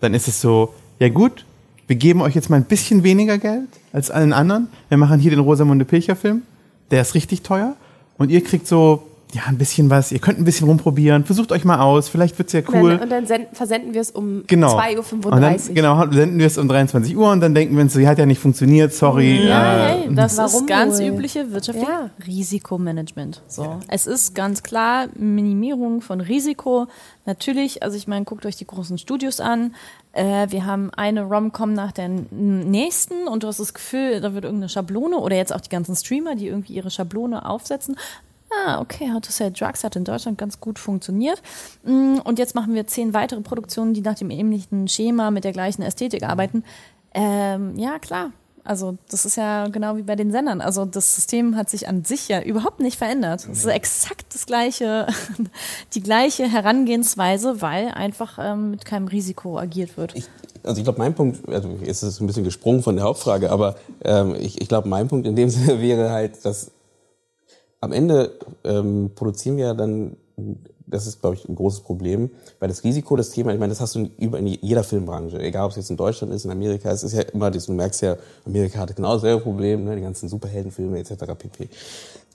dann 0.00 0.14
ist 0.14 0.26
es 0.26 0.40
so, 0.40 0.74
ja 0.98 1.08
gut, 1.10 1.44
wir 1.86 1.96
geben 1.96 2.22
euch 2.22 2.34
jetzt 2.34 2.48
mal 2.50 2.56
ein 2.56 2.64
bisschen 2.64 3.04
weniger 3.04 3.38
Geld 3.38 3.68
als 3.92 4.10
allen 4.10 4.32
anderen. 4.32 4.68
Wir 4.88 4.98
machen 4.98 5.20
hier 5.20 5.30
den 5.30 5.40
Rosamunde 5.40 5.84
Pilcher 5.84 6.16
Film, 6.16 6.42
der 6.90 7.02
ist 7.02 7.14
richtig 7.14 7.42
teuer 7.42 7.76
und 8.16 8.30
ihr 8.30 8.42
kriegt 8.42 8.66
so, 8.66 9.06
ja, 9.34 9.42
ein 9.48 9.58
bisschen 9.58 9.90
was, 9.90 10.12
ihr 10.12 10.18
könnt 10.20 10.38
ein 10.38 10.44
bisschen 10.44 10.68
rumprobieren, 10.68 11.24
versucht 11.24 11.50
euch 11.52 11.64
mal 11.64 11.80
aus, 11.80 12.08
vielleicht 12.08 12.38
wird's 12.38 12.52
ja 12.52 12.60
Und 12.60 12.74
cool. 12.74 12.90
dann, 12.92 13.00
und 13.00 13.10
dann 13.10 13.26
senden, 13.26 13.54
versenden 13.54 13.92
wir 13.92 14.00
es 14.00 14.10
um 14.12 14.44
Genau. 14.46 14.78
2.35 14.78 15.12
Und 15.26 15.40
dann, 15.42 15.42
Uhr. 15.54 15.74
genau, 15.74 16.12
senden 16.12 16.38
wir 16.38 16.46
es 16.46 16.56
um 16.58 16.68
23 16.68 17.16
Uhr 17.16 17.30
und 17.32 17.40
dann 17.40 17.54
denken 17.54 17.74
wir 17.76 17.82
uns 17.82 17.92
so, 17.92 17.98
ja, 18.00 18.08
hat 18.10 18.18
ja 18.18 18.24
nicht 18.26 18.40
funktioniert, 18.40 18.94
sorry. 18.94 19.46
Ja, 19.48 19.88
äh, 19.88 19.88
hey, 20.04 20.14
das 20.14 20.38
Warum 20.38 20.60
ist 20.62 20.66
ganz 20.68 21.00
wohl? 21.00 21.06
übliche 21.08 21.50
wirtschaftliche 21.52 21.90
Ja. 21.90 22.10
Risikomanagement. 22.26 23.42
So. 23.48 23.80
Es 23.88 24.06
ist 24.06 24.34
ganz 24.34 24.62
klar 24.62 25.06
Minimierung 25.14 26.00
von 26.00 26.20
Risiko. 26.20 26.86
Natürlich, 27.26 27.82
also 27.82 27.96
ich 27.96 28.06
meine, 28.06 28.24
guckt 28.24 28.46
euch 28.46 28.56
die 28.56 28.66
großen 28.66 28.96
Studios 28.98 29.40
an. 29.40 29.74
Äh, 30.12 30.46
wir 30.50 30.64
haben 30.64 30.90
eine 30.96 31.24
Rom-Com 31.24 31.72
nach 31.74 31.92
der 31.92 32.08
nächsten 32.08 33.26
und 33.28 33.42
du 33.42 33.48
hast 33.48 33.60
das 33.60 33.74
Gefühl, 33.74 34.20
da 34.20 34.32
wird 34.34 34.44
irgendeine 34.44 34.68
Schablone 34.68 35.18
oder 35.18 35.36
jetzt 35.36 35.52
auch 35.54 35.60
die 35.60 35.68
ganzen 35.68 35.94
Streamer, 35.96 36.36
die 36.36 36.46
irgendwie 36.46 36.72
ihre 36.74 36.90
Schablone 36.90 37.44
aufsetzen. 37.44 37.96
Ah, 38.50 38.80
okay, 38.80 39.10
How 39.12 39.20
to 39.20 39.30
Sell 39.32 39.50
Drugs 39.50 39.82
hat 39.84 39.96
in 39.96 40.04
Deutschland 40.04 40.38
ganz 40.38 40.60
gut 40.60 40.78
funktioniert. 40.78 41.42
Mm, 41.84 42.18
Und 42.24 42.38
jetzt 42.38 42.54
machen 42.54 42.74
wir 42.74 42.86
zehn 42.86 43.12
weitere 43.12 43.40
Produktionen, 43.40 43.92
die 43.92 44.02
nach 44.02 44.14
dem 44.14 44.30
ähnlichen 44.30 44.88
Schema 44.88 45.30
mit 45.30 45.44
der 45.44 45.52
gleichen 45.52 45.82
Ästhetik 45.82 46.22
arbeiten. 46.22 46.64
Ähm, 47.12 47.76
ja, 47.76 47.98
klar. 47.98 48.30
Also 48.62 48.98
das 49.08 49.24
ist 49.24 49.36
ja 49.36 49.68
genau 49.68 49.96
wie 49.96 50.02
bei 50.02 50.16
den 50.16 50.32
Sendern. 50.32 50.60
Also 50.60 50.84
das 50.84 51.14
System 51.14 51.56
hat 51.56 51.70
sich 51.70 51.86
an 51.88 52.04
sich 52.04 52.28
ja 52.28 52.42
überhaupt 52.42 52.80
nicht 52.80 52.98
verändert. 52.98 53.46
Es 53.50 53.60
ist 53.60 53.66
exakt 53.66 54.26
das 54.34 54.44
gleiche, 54.46 55.06
die 55.94 56.02
gleiche 56.02 56.48
Herangehensweise, 56.50 57.62
weil 57.62 57.88
einfach 57.88 58.38
ähm, 58.40 58.72
mit 58.72 58.84
keinem 58.84 59.06
Risiko 59.06 59.58
agiert 59.58 59.96
wird. 59.96 60.16
Ich, 60.16 60.28
also 60.64 60.78
ich 60.78 60.84
glaube, 60.84 60.98
mein 60.98 61.14
Punkt, 61.14 61.48
also 61.48 61.68
jetzt 61.80 62.02
ist 62.02 62.14
es 62.14 62.20
ein 62.20 62.26
bisschen 62.26 62.42
gesprungen 62.44 62.82
von 62.82 62.96
der 62.96 63.04
Hauptfrage, 63.04 63.50
aber 63.52 63.76
ähm, 64.04 64.34
ich, 64.34 64.60
ich 64.60 64.68
glaube, 64.68 64.88
mein 64.88 65.06
Punkt 65.06 65.26
in 65.28 65.36
dem 65.36 65.48
Sinne 65.50 65.80
wäre 65.80 66.10
halt, 66.10 66.44
dass 66.44 66.72
am 67.86 67.92
Ende 67.92 68.32
ähm, 68.64 69.10
produzieren 69.14 69.56
wir 69.56 69.74
dann, 69.74 70.16
das 70.86 71.06
ist, 71.06 71.20
glaube 71.20 71.36
ich, 71.36 71.48
ein 71.48 71.54
großes 71.54 71.80
Problem, 71.80 72.30
weil 72.58 72.68
das 72.68 72.84
Risiko, 72.84 73.16
das 73.16 73.30
Thema, 73.30 73.52
ich 73.52 73.58
meine, 73.58 73.70
das 73.70 73.80
hast 73.80 73.94
du 73.94 74.00
in, 74.00 74.10
über 74.18 74.38
in 74.38 74.46
jeder 74.46 74.84
Filmbranche, 74.84 75.38
egal 75.38 75.64
ob 75.64 75.70
es 75.70 75.76
jetzt 75.76 75.90
in 75.90 75.96
Deutschland 75.96 76.32
ist, 76.32 76.44
in 76.44 76.50
Amerika, 76.50 76.90
es 76.90 77.02
ist 77.02 77.14
ja 77.14 77.22
immer, 77.22 77.50
du 77.50 77.72
merkst 77.72 78.02
ja, 78.02 78.16
Amerika 78.44 78.80
hat 78.80 78.94
genau 78.94 79.14
dasselbe 79.14 79.42
Problem, 79.42 79.84
ne, 79.84 79.96
die 79.96 80.02
ganzen 80.02 80.28
Superheldenfilme 80.28 80.98
etc. 80.98 81.24
pp. 81.38 81.68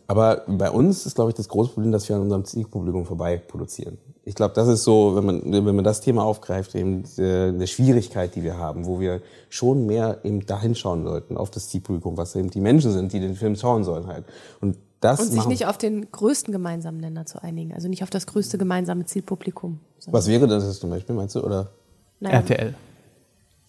Aber 0.07 0.43
bei 0.47 0.69
uns 0.69 1.05
ist, 1.05 1.15
glaube 1.15 1.31
ich, 1.31 1.35
das 1.35 1.47
große 1.47 1.71
Problem, 1.71 1.93
dass 1.93 2.09
wir 2.09 2.17
an 2.17 2.23
unserem 2.23 2.43
Zielpublikum 2.43 3.05
vorbei 3.05 3.37
produzieren. 3.37 3.97
Ich 4.25 4.35
glaube, 4.35 4.53
das 4.53 4.67
ist 4.67 4.83
so, 4.83 5.15
wenn 5.15 5.25
man, 5.25 5.65
wenn 5.65 5.75
man 5.75 5.85
das 5.85 6.01
Thema 6.01 6.25
aufgreift, 6.25 6.75
eben 6.75 7.03
eine 7.17 7.65
Schwierigkeit, 7.65 8.35
die 8.35 8.43
wir 8.43 8.57
haben, 8.57 8.85
wo 8.85 8.99
wir 8.99 9.21
schon 9.49 9.85
mehr 9.85 10.19
eben 10.23 10.45
da 10.45 10.59
hinschauen 10.59 11.05
sollten, 11.05 11.37
auf 11.37 11.49
das 11.49 11.69
Zielpublikum, 11.69 12.17
was 12.17 12.35
eben 12.35 12.49
die 12.49 12.59
Menschen 12.59 12.91
sind, 12.91 13.13
die 13.13 13.21
den 13.21 13.35
Film 13.35 13.55
schauen 13.55 13.85
sollen 13.85 14.07
halt. 14.07 14.25
Und 14.59 14.75
das 15.01 15.19
Und 15.19 15.27
sich 15.31 15.45
nicht 15.47 15.65
auf 15.65 15.77
den 15.77 16.09
größten 16.11 16.51
gemeinsamen 16.53 16.99
Nenner 16.99 17.25
zu 17.25 17.43
einigen. 17.43 17.73
Also 17.73 17.87
nicht 17.89 18.03
auf 18.03 18.09
das 18.09 18.25
größte 18.27 18.57
gemeinsame 18.57 19.05
Zielpublikum. 19.05 19.79
was 20.07 20.27
wäre 20.27 20.47
das 20.47 20.79
zum 20.79 20.89
Beispiel, 20.89 21.15
meinst 21.15 21.35
du? 21.35 21.41
Oder? 21.43 21.71
Naja, 22.19 22.37
RTL. 22.37 22.75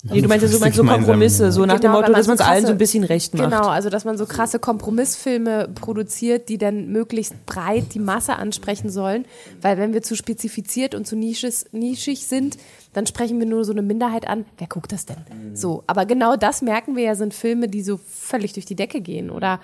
Nee, 0.05 0.21
du 0.21 0.27
meinst 0.29 0.43
ja 0.43 0.49
so, 0.49 0.59
meinst 0.59 0.77
so. 0.77 0.83
Kompromisse, 0.85 1.53
so 1.53 1.65
nach 1.65 1.75
dem 1.77 1.83
Genau, 1.83 1.93
Motto, 1.93 2.07
wenn 2.07 2.13
man 2.13 2.19
dass 2.21 2.27
man 2.27 2.35
es 2.35 2.41
so 2.41 2.45
allen 2.45 2.61
so 2.63 2.67
krasse- 2.67 2.73
ein 2.75 2.79
bisschen 2.79 3.05
recht 3.05 3.35
macht. 3.35 3.45
Genau, 3.51 3.69
also 3.69 3.89
dass 3.89 4.05
man 4.05 4.19
so 4.19 4.27
krasse 4.27 4.59
Kompromissfilme 4.59 5.69
produziert, 5.77 6.49
die 6.49 6.59
dann 6.59 6.89
möglichst 6.91 7.47
breit 7.47 7.95
die 7.95 8.01
Masse 8.01 8.35
ansprechen 8.35 8.91
sollen. 8.91 9.27
Weil 9.61 9.79
wenn 9.79 9.95
wir 9.95 10.03
zu 10.03 10.17
spezifiziert 10.17 10.97
und 10.97 11.07
zu 11.07 11.15
nisches, 11.15 11.67
nischig 11.71 12.27
sind, 12.27 12.59
dann 12.95 13.07
sprechen 13.07 13.39
wir 13.39 13.47
nur 13.47 13.65
so 13.65 13.71
eine 13.71 13.83
Minderheit 13.83 14.27
an. 14.27 14.45
Wer 14.59 14.67
guckt 14.67 14.91
das 14.91 15.07
denn? 15.07 15.19
So, 15.55 15.85
aber 15.87 16.05
genau 16.05 16.35
das 16.35 16.63
merken 16.63 16.97
wir 16.97 17.05
ja, 17.05 17.15
sind 17.15 17.33
Filme, 17.33 17.69
die 17.69 17.83
so 17.85 17.97
völlig 18.05 18.53
durch 18.55 18.67
die 18.67 18.75
Decke 18.75 19.01
gehen. 19.03 19.31
Oder 19.31 19.61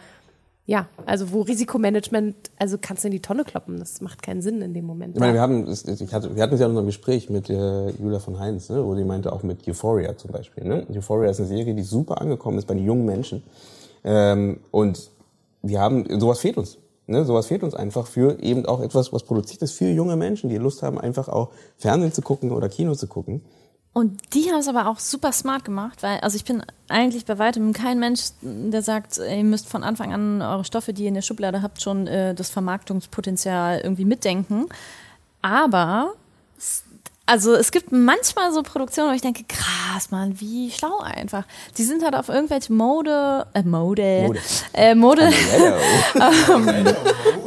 ja, 0.69 0.87
also 1.07 1.33
wo 1.33 1.41
Risikomanagement, 1.41 2.51
also 2.59 2.77
kannst 2.79 3.03
du 3.03 3.09
in 3.09 3.13
die 3.13 3.23
Tonne 3.23 3.45
kloppen. 3.45 3.79
Das 3.79 4.03
macht 4.03 4.23
keinen 4.23 4.43
Sinn 4.43 4.61
in 4.61 4.75
dem 4.75 4.85
Moment. 4.85 5.17
Ich 5.17 5.21
meine, 5.21 5.33
wir 5.33 5.41
haben, 5.41 5.67
ich 5.67 6.13
hatte, 6.13 6.37
wir 6.37 6.43
hatten 6.43 6.53
es 6.53 6.61
ja 6.61 6.67
in 6.67 6.73
unserem 6.73 6.85
Gespräch 6.85 7.31
mit 7.31 7.49
äh, 7.49 7.89
Julia 7.93 8.19
von 8.19 8.39
Heinz, 8.39 8.69
ne, 8.69 8.85
wo 8.85 8.95
die 8.95 9.03
meinte 9.03 9.33
auch 9.33 9.43
mit 9.43 9.67
Euphoria 9.67 10.15
zum 10.19 10.31
Beispiel. 10.31 10.65
Ne? 10.65 10.87
Euphoria 10.95 11.31
ist 11.31 11.39
eine 11.39 11.49
Serie, 11.49 11.75
die 11.75 11.83
super 11.83 12.21
angekommen 12.21 12.59
ist 12.59 12.67
bei 12.67 12.75
den 12.75 12.85
jungen 12.85 13.07
Menschen. 13.07 13.45
Ähm, 14.05 14.61
und 14.71 15.11
wir 15.63 15.81
haben, 15.81 16.05
sowas 16.21 16.41
fehlt 16.41 16.59
uns. 16.59 16.77
Ne? 17.07 17.25
Sowas 17.25 17.47
fehlt 17.47 17.63
uns 17.63 17.75
einfach 17.75 18.07
für 18.07 18.39
eben 18.43 18.67
auch 18.67 18.83
etwas, 18.83 19.11
was 19.11 19.23
produziert 19.23 19.63
ist 19.63 19.73
für 19.73 19.89
junge 19.89 20.17
Menschen, 20.17 20.51
die 20.51 20.59
Lust 20.59 20.83
haben, 20.83 21.01
einfach 21.01 21.31
auch 21.31 21.49
Fernsehen 21.79 22.13
zu 22.13 22.21
gucken 22.21 22.53
oder 22.53 22.69
Kino 22.69 22.95
zu 22.95 23.07
gucken. 23.07 23.41
Und 23.93 24.35
die 24.35 24.51
haben 24.51 24.61
es 24.61 24.69
aber 24.69 24.87
auch 24.87 24.99
super 24.99 25.33
smart 25.33 25.65
gemacht, 25.65 26.03
weil, 26.03 26.21
also 26.21 26.37
ich 26.37 26.45
bin 26.45 26.63
eigentlich 26.89 27.25
bei 27.25 27.39
weitem 27.39 27.73
kein 27.73 27.99
Mensch, 27.99 28.21
der 28.43 28.83
sagt, 28.83 29.19
ihr 29.19 29.45
müsst 29.45 29.69
von 29.69 29.83
Anfang 29.83 30.13
an 30.13 30.43
eure 30.43 30.65
Stoffe, 30.65 30.93
die 30.93 31.03
ihr 31.03 31.09
in 31.09 31.15
der 31.15 31.23
Schublade 31.23 31.63
habt, 31.63 31.83
schon 31.83 32.07
äh, 32.07 32.35
das 32.35 32.51
Vermarktungspotenzial 32.51 33.81
irgendwie 33.81 34.05
mitdenken. 34.05 34.67
Aber 35.43 36.13
also 37.29 37.55
es 37.55 37.73
gibt 37.73 37.93
manchmal 37.93 38.53
so 38.53 38.63
Produktionen, 38.63 39.11
wo 39.11 39.15
ich 39.15 39.21
denke, 39.21 39.45
krass, 39.47 40.11
Mann, 40.11 40.41
wie 40.41 40.71
schlau 40.71 41.01
einfach. 41.01 41.45
Die 41.77 41.85
sind 41.85 42.03
halt 42.03 42.15
auf 42.15 42.31
irgendwelche 42.31 42.73
Mode, 42.73 43.47
äh, 43.53 43.63
Mode, 43.63 44.23
Mode. 44.27 44.41
Äh, 44.73 44.95
Mode, 44.95 45.31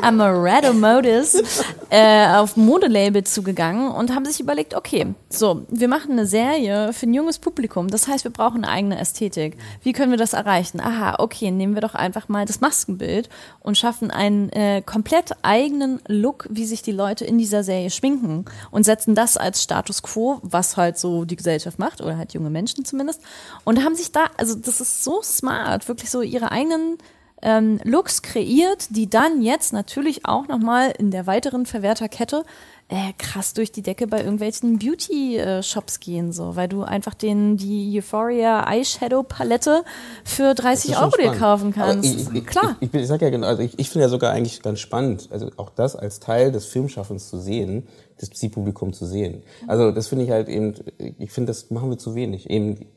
Amaretto 0.01 0.73
Modus 0.73 1.63
äh, 1.89 2.27
auf 2.27 2.57
Modelabel 2.57 3.23
zugegangen 3.23 3.91
und 3.91 4.13
haben 4.13 4.25
sich 4.25 4.39
überlegt, 4.39 4.75
okay, 4.75 5.15
so, 5.29 5.65
wir 5.69 5.87
machen 5.87 6.11
eine 6.11 6.27
Serie 6.27 6.93
für 6.93 7.07
ein 7.07 7.13
junges 7.13 7.39
Publikum. 7.39 7.87
Das 7.87 8.07
heißt, 8.07 8.23
wir 8.23 8.31
brauchen 8.31 8.63
eine 8.63 8.71
eigene 8.71 8.99
Ästhetik. 8.99 9.57
Wie 9.81 9.93
können 9.93 10.11
wir 10.11 10.17
das 10.17 10.33
erreichen? 10.33 10.79
Aha, 10.79 11.15
okay, 11.17 11.49
nehmen 11.49 11.73
wir 11.73 11.81
doch 11.81 11.95
einfach 11.95 12.29
mal 12.29 12.45
das 12.45 12.61
Maskenbild 12.61 13.29
und 13.61 13.79
schaffen 13.79 14.11
einen 14.11 14.49
äh, 14.51 14.83
komplett 14.85 15.31
eigenen 15.41 16.01
Look, 16.07 16.47
wie 16.51 16.65
sich 16.65 16.83
die 16.83 16.91
Leute 16.91 17.25
in 17.25 17.39
dieser 17.39 17.63
Serie 17.63 17.89
schminken 17.89 18.45
und 18.69 18.83
setzen 18.83 19.15
das 19.15 19.37
als 19.37 19.63
Status 19.71 20.03
quo, 20.03 20.39
was 20.41 20.75
halt 20.75 20.97
so 20.97 21.23
die 21.23 21.37
Gesellschaft 21.37 21.79
macht 21.79 22.01
oder 22.01 22.17
halt 22.17 22.33
junge 22.33 22.49
Menschen 22.49 22.83
zumindest. 22.83 23.21
Und 23.63 23.83
haben 23.83 23.95
sich 23.95 24.11
da, 24.11 24.25
also 24.37 24.55
das 24.55 24.81
ist 24.81 25.03
so 25.03 25.21
smart, 25.21 25.87
wirklich 25.87 26.09
so 26.09 26.21
ihre 26.21 26.51
eigenen 26.51 26.97
ähm, 27.41 27.79
Looks 27.85 28.21
kreiert, 28.21 28.87
die 28.89 29.09
dann 29.09 29.41
jetzt 29.41 29.71
natürlich 29.71 30.25
auch 30.25 30.47
nochmal 30.49 30.93
in 30.97 31.09
der 31.09 31.25
weiteren 31.25 31.65
Verwerterkette 31.65 32.43
äh, 32.91 33.13
krass 33.17 33.53
durch 33.53 33.71
die 33.71 33.81
Decke 33.81 34.05
bei 34.05 34.19
irgendwelchen 34.19 34.77
Beauty-Shops 34.77 36.01
gehen, 36.01 36.33
so, 36.33 36.57
weil 36.57 36.67
du 36.67 36.83
einfach 36.83 37.13
den, 37.13 37.55
die 37.55 37.97
Euphoria 37.97 38.69
Eyeshadow 38.69 39.23
Palette 39.23 39.83
für 40.25 40.53
30 40.53 40.91
ist 40.91 40.97
schon 40.97 41.05
Euro 41.05 41.15
dir 41.15 41.31
kaufen 41.39 41.73
kannst. 41.73 42.13
Ich, 42.13 42.33
ich, 42.33 42.45
Klar. 42.45 42.75
Ich, 42.81 42.93
ich, 42.93 43.01
ich 43.01 43.07
sag 43.07 43.21
ja 43.21 43.29
genau, 43.29 43.47
also 43.47 43.63
ich, 43.63 43.79
ich 43.79 43.89
finde 43.89 44.03
ja 44.03 44.09
sogar 44.09 44.33
eigentlich 44.33 44.61
ganz 44.61 44.81
spannend, 44.81 45.29
also 45.31 45.49
auch 45.55 45.69
das 45.69 45.95
als 45.95 46.19
Teil 46.19 46.51
des 46.51 46.65
Filmschaffens 46.65 47.29
zu 47.29 47.39
sehen, 47.39 47.87
das 48.21 48.29
Zielpublikum 48.31 48.93
zu 48.93 49.05
sehen. 49.05 49.43
Also 49.67 49.91
das 49.91 50.07
finde 50.07 50.25
ich 50.25 50.31
halt 50.31 50.47
eben, 50.47 50.75
ich 51.17 51.31
finde, 51.31 51.49
das 51.51 51.69
machen 51.71 51.89
wir 51.89 51.97
zu 51.97 52.15
wenig. 52.15 52.49
Eben 52.49 52.87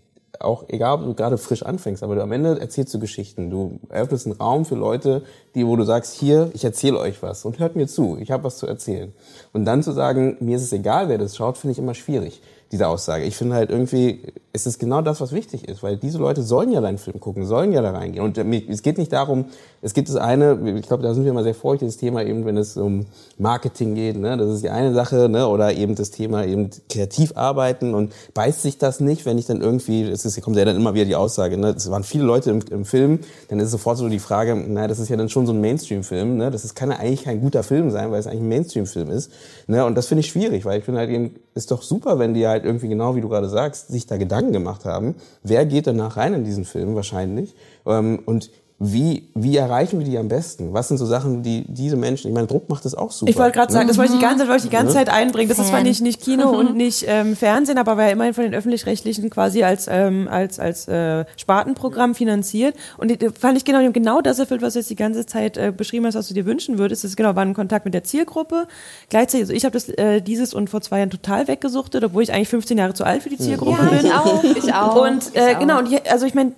auch 0.40 0.64
egal, 0.68 0.94
ob 0.94 1.04
du 1.04 1.14
gerade 1.14 1.38
frisch 1.38 1.62
anfängst, 1.62 2.02
aber 2.02 2.14
du 2.14 2.22
am 2.22 2.32
Ende 2.32 2.60
erzählst 2.60 2.92
du 2.94 2.98
Geschichten. 2.98 3.50
Du 3.50 3.78
eröffnest 3.88 4.26
einen 4.26 4.36
Raum 4.36 4.64
für 4.64 4.74
Leute, 4.74 5.22
die, 5.54 5.66
wo 5.66 5.76
du 5.76 5.84
sagst, 5.84 6.14
hier, 6.14 6.50
ich 6.54 6.64
erzähle 6.64 6.98
euch 6.98 7.22
was 7.22 7.44
und 7.44 7.58
hört 7.58 7.76
mir 7.76 7.86
zu, 7.86 8.18
ich 8.20 8.30
habe 8.30 8.44
was 8.44 8.58
zu 8.58 8.66
erzählen. 8.66 9.12
Und 9.52 9.64
dann 9.64 9.82
zu 9.82 9.92
sagen, 9.92 10.36
mir 10.40 10.56
ist 10.56 10.62
es 10.62 10.72
egal, 10.72 11.08
wer 11.08 11.18
das 11.18 11.36
schaut, 11.36 11.58
finde 11.58 11.72
ich 11.72 11.78
immer 11.78 11.94
schwierig, 11.94 12.42
diese 12.74 12.88
Aussage. 12.88 13.24
Ich 13.24 13.36
finde 13.36 13.54
halt 13.54 13.70
irgendwie, 13.70 14.20
es 14.52 14.66
ist 14.66 14.80
genau 14.80 15.00
das, 15.00 15.20
was 15.20 15.30
wichtig 15.32 15.68
ist, 15.68 15.82
weil 15.84 15.96
diese 15.96 16.18
Leute 16.18 16.42
sollen 16.42 16.72
ja 16.72 16.80
deinen 16.80 16.98
Film 16.98 17.20
gucken, 17.20 17.46
sollen 17.46 17.72
ja 17.72 17.82
da 17.82 17.92
reingehen. 17.92 18.24
Und 18.24 18.36
mir- 18.44 18.68
es 18.68 18.82
geht 18.82 18.98
nicht 18.98 19.12
darum, 19.12 19.46
es 19.80 19.94
gibt 19.94 20.08
das 20.08 20.16
eine, 20.16 20.58
ich 20.76 20.86
glaube, 20.86 21.02
da 21.04 21.14
sind 21.14 21.22
wir 21.24 21.30
immer 21.30 21.44
sehr 21.44 21.54
feucht, 21.54 21.82
das 21.82 21.96
Thema 21.96 22.24
eben, 22.24 22.44
wenn 22.46 22.56
es 22.56 22.76
um 22.76 23.06
Marketing 23.38 23.94
geht, 23.94 24.16
ne, 24.16 24.36
das 24.36 24.48
ist 24.50 24.64
die 24.64 24.70
eine 24.70 24.92
Sache, 24.92 25.28
ne, 25.28 25.46
oder 25.46 25.72
eben 25.74 25.94
das 25.94 26.10
Thema 26.10 26.44
eben 26.44 26.70
kreativ 26.88 27.36
arbeiten 27.36 27.94
und 27.94 28.12
beißt 28.34 28.62
sich 28.62 28.78
das 28.78 28.98
nicht, 28.98 29.24
wenn 29.24 29.38
ich 29.38 29.46
dann 29.46 29.60
irgendwie, 29.60 30.02
es 30.02 30.24
ist, 30.24 30.40
kommt 30.42 30.56
ja 30.56 30.64
dann 30.64 30.76
immer 30.76 30.94
wieder 30.94 31.04
die 31.04 31.16
Aussage, 31.16 31.56
ne, 31.56 31.74
es 31.76 31.90
waren 31.90 32.02
viele 32.02 32.24
Leute 32.24 32.50
im, 32.50 32.60
im 32.70 32.84
Film, 32.84 33.20
dann 33.48 33.60
ist 33.60 33.70
sofort 33.70 33.98
so 33.98 34.08
die 34.08 34.18
Frage, 34.18 34.56
na, 34.68 34.88
das 34.88 34.98
ist 34.98 35.10
ja 35.10 35.16
dann 35.16 35.28
schon 35.28 35.46
so 35.46 35.52
ein 35.52 35.60
Mainstream-Film, 35.60 36.38
ne, 36.38 36.50
das 36.50 36.64
ist, 36.64 36.74
kann 36.74 36.90
ja 36.90 36.96
eigentlich 36.98 37.22
kein 37.24 37.40
guter 37.40 37.62
Film 37.62 37.90
sein, 37.90 38.10
weil 38.10 38.18
es 38.18 38.26
eigentlich 38.26 38.42
ein 38.42 38.48
Mainstream-Film 38.48 39.10
ist, 39.10 39.30
ne, 39.68 39.84
und 39.84 39.94
das 39.96 40.06
finde 40.06 40.20
ich 40.20 40.28
schwierig, 40.28 40.64
weil 40.64 40.78
ich 40.78 40.84
finde 40.84 41.00
halt 41.00 41.10
eben, 41.10 41.36
ist 41.54 41.70
doch 41.70 41.82
super, 41.82 42.18
wenn 42.18 42.34
die 42.34 42.48
halt 42.48 42.63
irgendwie 42.64 42.88
genau 42.88 43.16
wie 43.16 43.20
du 43.20 43.28
gerade 43.28 43.48
sagst, 43.48 43.88
sich 43.88 44.06
da 44.06 44.16
Gedanken 44.16 44.52
gemacht 44.52 44.84
haben, 44.84 45.14
wer 45.42 45.66
geht 45.66 45.86
danach 45.86 46.16
rein 46.16 46.34
in 46.34 46.44
diesen 46.44 46.64
Film 46.64 46.94
wahrscheinlich, 46.94 47.54
ähm, 47.86 48.20
und 48.26 48.50
wie, 48.80 49.28
wie 49.34 49.56
erreichen 49.56 50.00
wir 50.00 50.04
die 50.04 50.18
am 50.18 50.26
besten? 50.26 50.72
Was 50.72 50.88
sind 50.88 50.98
so 50.98 51.06
Sachen, 51.06 51.44
die 51.44 51.64
diese 51.68 51.96
Menschen, 51.96 52.28
ich 52.28 52.34
meine, 52.34 52.48
Druck 52.48 52.68
macht 52.68 52.84
das 52.84 52.94
auch 52.96 53.12
super. 53.12 53.30
Ich 53.30 53.38
wollte 53.38 53.52
gerade 53.56 53.72
sagen, 53.72 53.86
das 53.86 53.96
wollte 53.96 54.12
ich 54.14 54.18
die 54.18 54.24
ganze 54.24 54.38
Zeit, 54.40 54.48
wollte 54.48 54.64
ich 54.64 54.70
die 54.70 54.76
ganze 54.76 54.92
Ja. 54.94 54.98
Zeit 55.04 55.08
einbringen. 55.10 55.48
Das 55.48 55.60
ist 55.60 55.68
zwar 55.68 55.78
Fan. 55.78 55.86
nicht, 55.86 56.02
nicht 56.02 56.20
Kino 56.20 56.50
und 56.58 56.76
nicht 56.76 57.04
ähm, 57.06 57.36
Fernsehen, 57.36 57.78
aber 57.78 57.96
war 57.96 58.06
ja 58.06 58.10
immerhin 58.10 58.34
von 58.34 58.42
den 58.42 58.52
öffentlich-rechtlichen 58.52 59.30
quasi 59.30 59.62
als 59.62 59.86
ähm, 59.88 60.26
als 60.28 60.58
als 60.58 60.88
äh, 60.88 61.24
Spartenprogramm 61.36 62.16
finanziert. 62.16 62.74
Und 62.98 63.12
die, 63.12 63.28
fand 63.30 63.56
ich 63.56 63.64
genau, 63.64 63.88
genau 63.92 64.20
das 64.20 64.40
erfüllt, 64.40 64.60
was 64.60 64.72
du 64.72 64.80
jetzt 64.80 64.90
die 64.90 64.96
ganze 64.96 65.24
Zeit 65.24 65.56
äh, 65.56 65.72
beschrieben 65.74 66.06
hast, 66.06 66.16
was 66.16 66.26
du 66.26 66.34
dir 66.34 66.44
wünschen 66.44 66.76
würdest. 66.76 67.04
Das 67.04 67.12
ist 67.12 67.16
genau, 67.16 67.36
war 67.36 67.44
ein 67.44 67.54
Kontakt 67.54 67.84
mit 67.84 67.94
der 67.94 68.02
Zielgruppe. 68.02 68.66
Gleichzeitig, 69.08 69.42
also 69.44 69.52
ich 69.52 69.64
habe 69.64 69.72
das 69.74 69.88
äh, 69.88 70.20
dieses 70.20 70.52
und 70.52 70.68
vor 70.68 70.80
zwei 70.80 70.98
Jahren 70.98 71.10
total 71.10 71.46
weggesuchtet, 71.46 72.02
obwohl 72.02 72.24
ich 72.24 72.32
eigentlich 72.32 72.48
15 72.48 72.76
Jahre 72.76 72.92
zu 72.94 73.04
alt 73.04 73.22
für 73.22 73.30
die 73.30 73.38
Zielgruppe 73.38 73.82
bin. 73.84 74.00
ich 74.04 74.12
auch, 74.12 74.44
ich 74.44 74.74
auch. 74.74 74.96
Und 75.06 75.30
ich 75.32 75.36
äh, 75.40 75.54
auch. 75.54 75.60
genau, 75.60 75.78
und 75.78 75.86
hier, 75.86 76.00
also 76.10 76.26
ich 76.26 76.34
meine, 76.34 76.52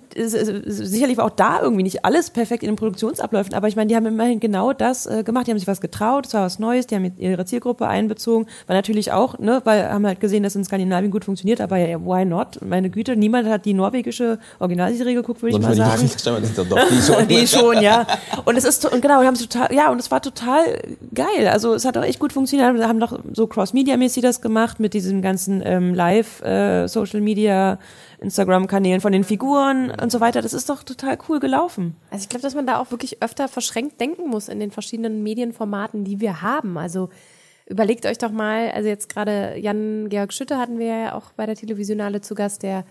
sicherlich 0.65 1.17
war 1.17 1.25
auch 1.25 1.29
da 1.29 1.61
irgendwie 1.61 1.83
nicht 1.83 2.06
alles 2.07 2.29
perfekt 2.29 2.63
in 2.63 2.69
den 2.69 2.77
Produktionsabläufen, 2.77 3.53
aber 3.53 3.67
ich 3.67 3.75
meine, 3.75 3.89
die 3.89 3.95
haben 3.97 4.05
immerhin 4.05 4.39
genau 4.39 4.71
das 4.71 5.07
äh, 5.07 5.23
gemacht. 5.23 5.45
Die 5.45 5.51
haben 5.51 5.59
sich 5.59 5.67
was 5.67 5.81
getraut, 5.81 6.25
es 6.25 6.33
war 6.33 6.45
was 6.45 6.57
Neues, 6.57 6.87
die 6.87 6.95
haben 6.95 7.11
ihre 7.17 7.43
Zielgruppe 7.43 7.85
einbezogen. 7.85 8.47
War 8.65 8.77
natürlich 8.77 9.11
auch, 9.11 9.37
ne, 9.39 9.61
weil 9.65 9.89
haben 9.89 10.07
halt 10.07 10.21
gesehen, 10.21 10.43
dass 10.43 10.55
in 10.55 10.63
Skandinavien 10.63 11.11
gut 11.11 11.25
funktioniert, 11.25 11.59
aber 11.59 11.75
ja, 11.75 11.99
why 11.99 12.23
not? 12.23 12.61
Meine 12.65 12.89
Güte, 12.89 13.17
niemand 13.17 13.49
hat 13.49 13.65
die 13.65 13.73
norwegische 13.73 14.39
Originalserie 14.59 15.15
geguckt, 15.15 15.41
würde 15.41 15.57
ich 15.57 15.61
mal 15.61 15.75
sagen. 15.75 16.09
Die 16.09 17.01
schon. 17.01 17.27
Die 17.27 17.45
schon, 17.45 17.81
ja. 17.81 18.07
Und 18.45 18.55
es 18.55 18.63
ist, 18.63 18.85
und 18.85 19.01
genau, 19.01 19.21
haben 19.21 19.33
es 19.33 19.45
total, 19.45 19.73
ja, 19.73 19.91
und 19.91 19.99
es 19.99 20.09
war 20.09 20.21
total 20.21 20.79
geil. 21.13 21.49
Also 21.51 21.73
es 21.73 21.83
hat 21.83 21.97
auch 21.97 22.03
echt 22.03 22.19
gut 22.19 22.31
funktioniert. 22.31 22.73
Wir 22.73 22.87
haben 22.87 23.01
doch 23.01 23.19
so 23.33 23.47
Cross-Media-mäßig 23.47 24.23
das 24.23 24.39
gemacht 24.39 24.79
mit 24.79 24.93
diesen 24.93 25.21
ganzen 25.21 25.61
ähm, 25.65 25.93
Live, 25.93 26.41
äh, 26.41 26.87
Social-Media, 26.87 27.79
Instagram-Kanälen 28.19 29.01
von 29.01 29.11
den 29.11 29.23
Figuren 29.23 29.91
und 29.91 30.11
so 30.11 30.19
weiter. 30.19 30.41
Das 30.41 30.53
ist 30.53 30.69
doch 30.69 30.83
total 30.83 31.17
cool 31.29 31.39
gelaufen. 31.39 31.95
Also 32.09 32.23
ich 32.23 32.29
glaube, 32.29 32.41
dass 32.41 32.55
man 32.55 32.65
da 32.65 32.79
auch 32.79 32.91
wirklich 32.91 33.21
öfter 33.21 33.47
verschränkt 33.47 33.99
denken 34.01 34.29
muss 34.29 34.49
in 34.49 34.59
den 34.59 34.71
verschiedenen 34.71 35.23
Medienformaten, 35.23 36.03
die 36.03 36.19
wir 36.19 36.41
haben. 36.41 36.77
Also 36.77 37.09
überlegt 37.67 38.05
euch 38.05 38.17
doch 38.17 38.31
mal, 38.31 38.71
also 38.71 38.87
jetzt 38.87 39.09
gerade 39.09 39.57
Jan-Georg 39.57 40.33
Schütte 40.33 40.57
hatten 40.57 40.79
wir 40.79 40.85
ja 40.85 41.13
auch 41.13 41.31
bei 41.35 41.45
der 41.45 41.55
Televisionale 41.55 42.21
zu 42.21 42.33
Gast, 42.33 42.63
der, 42.63 42.85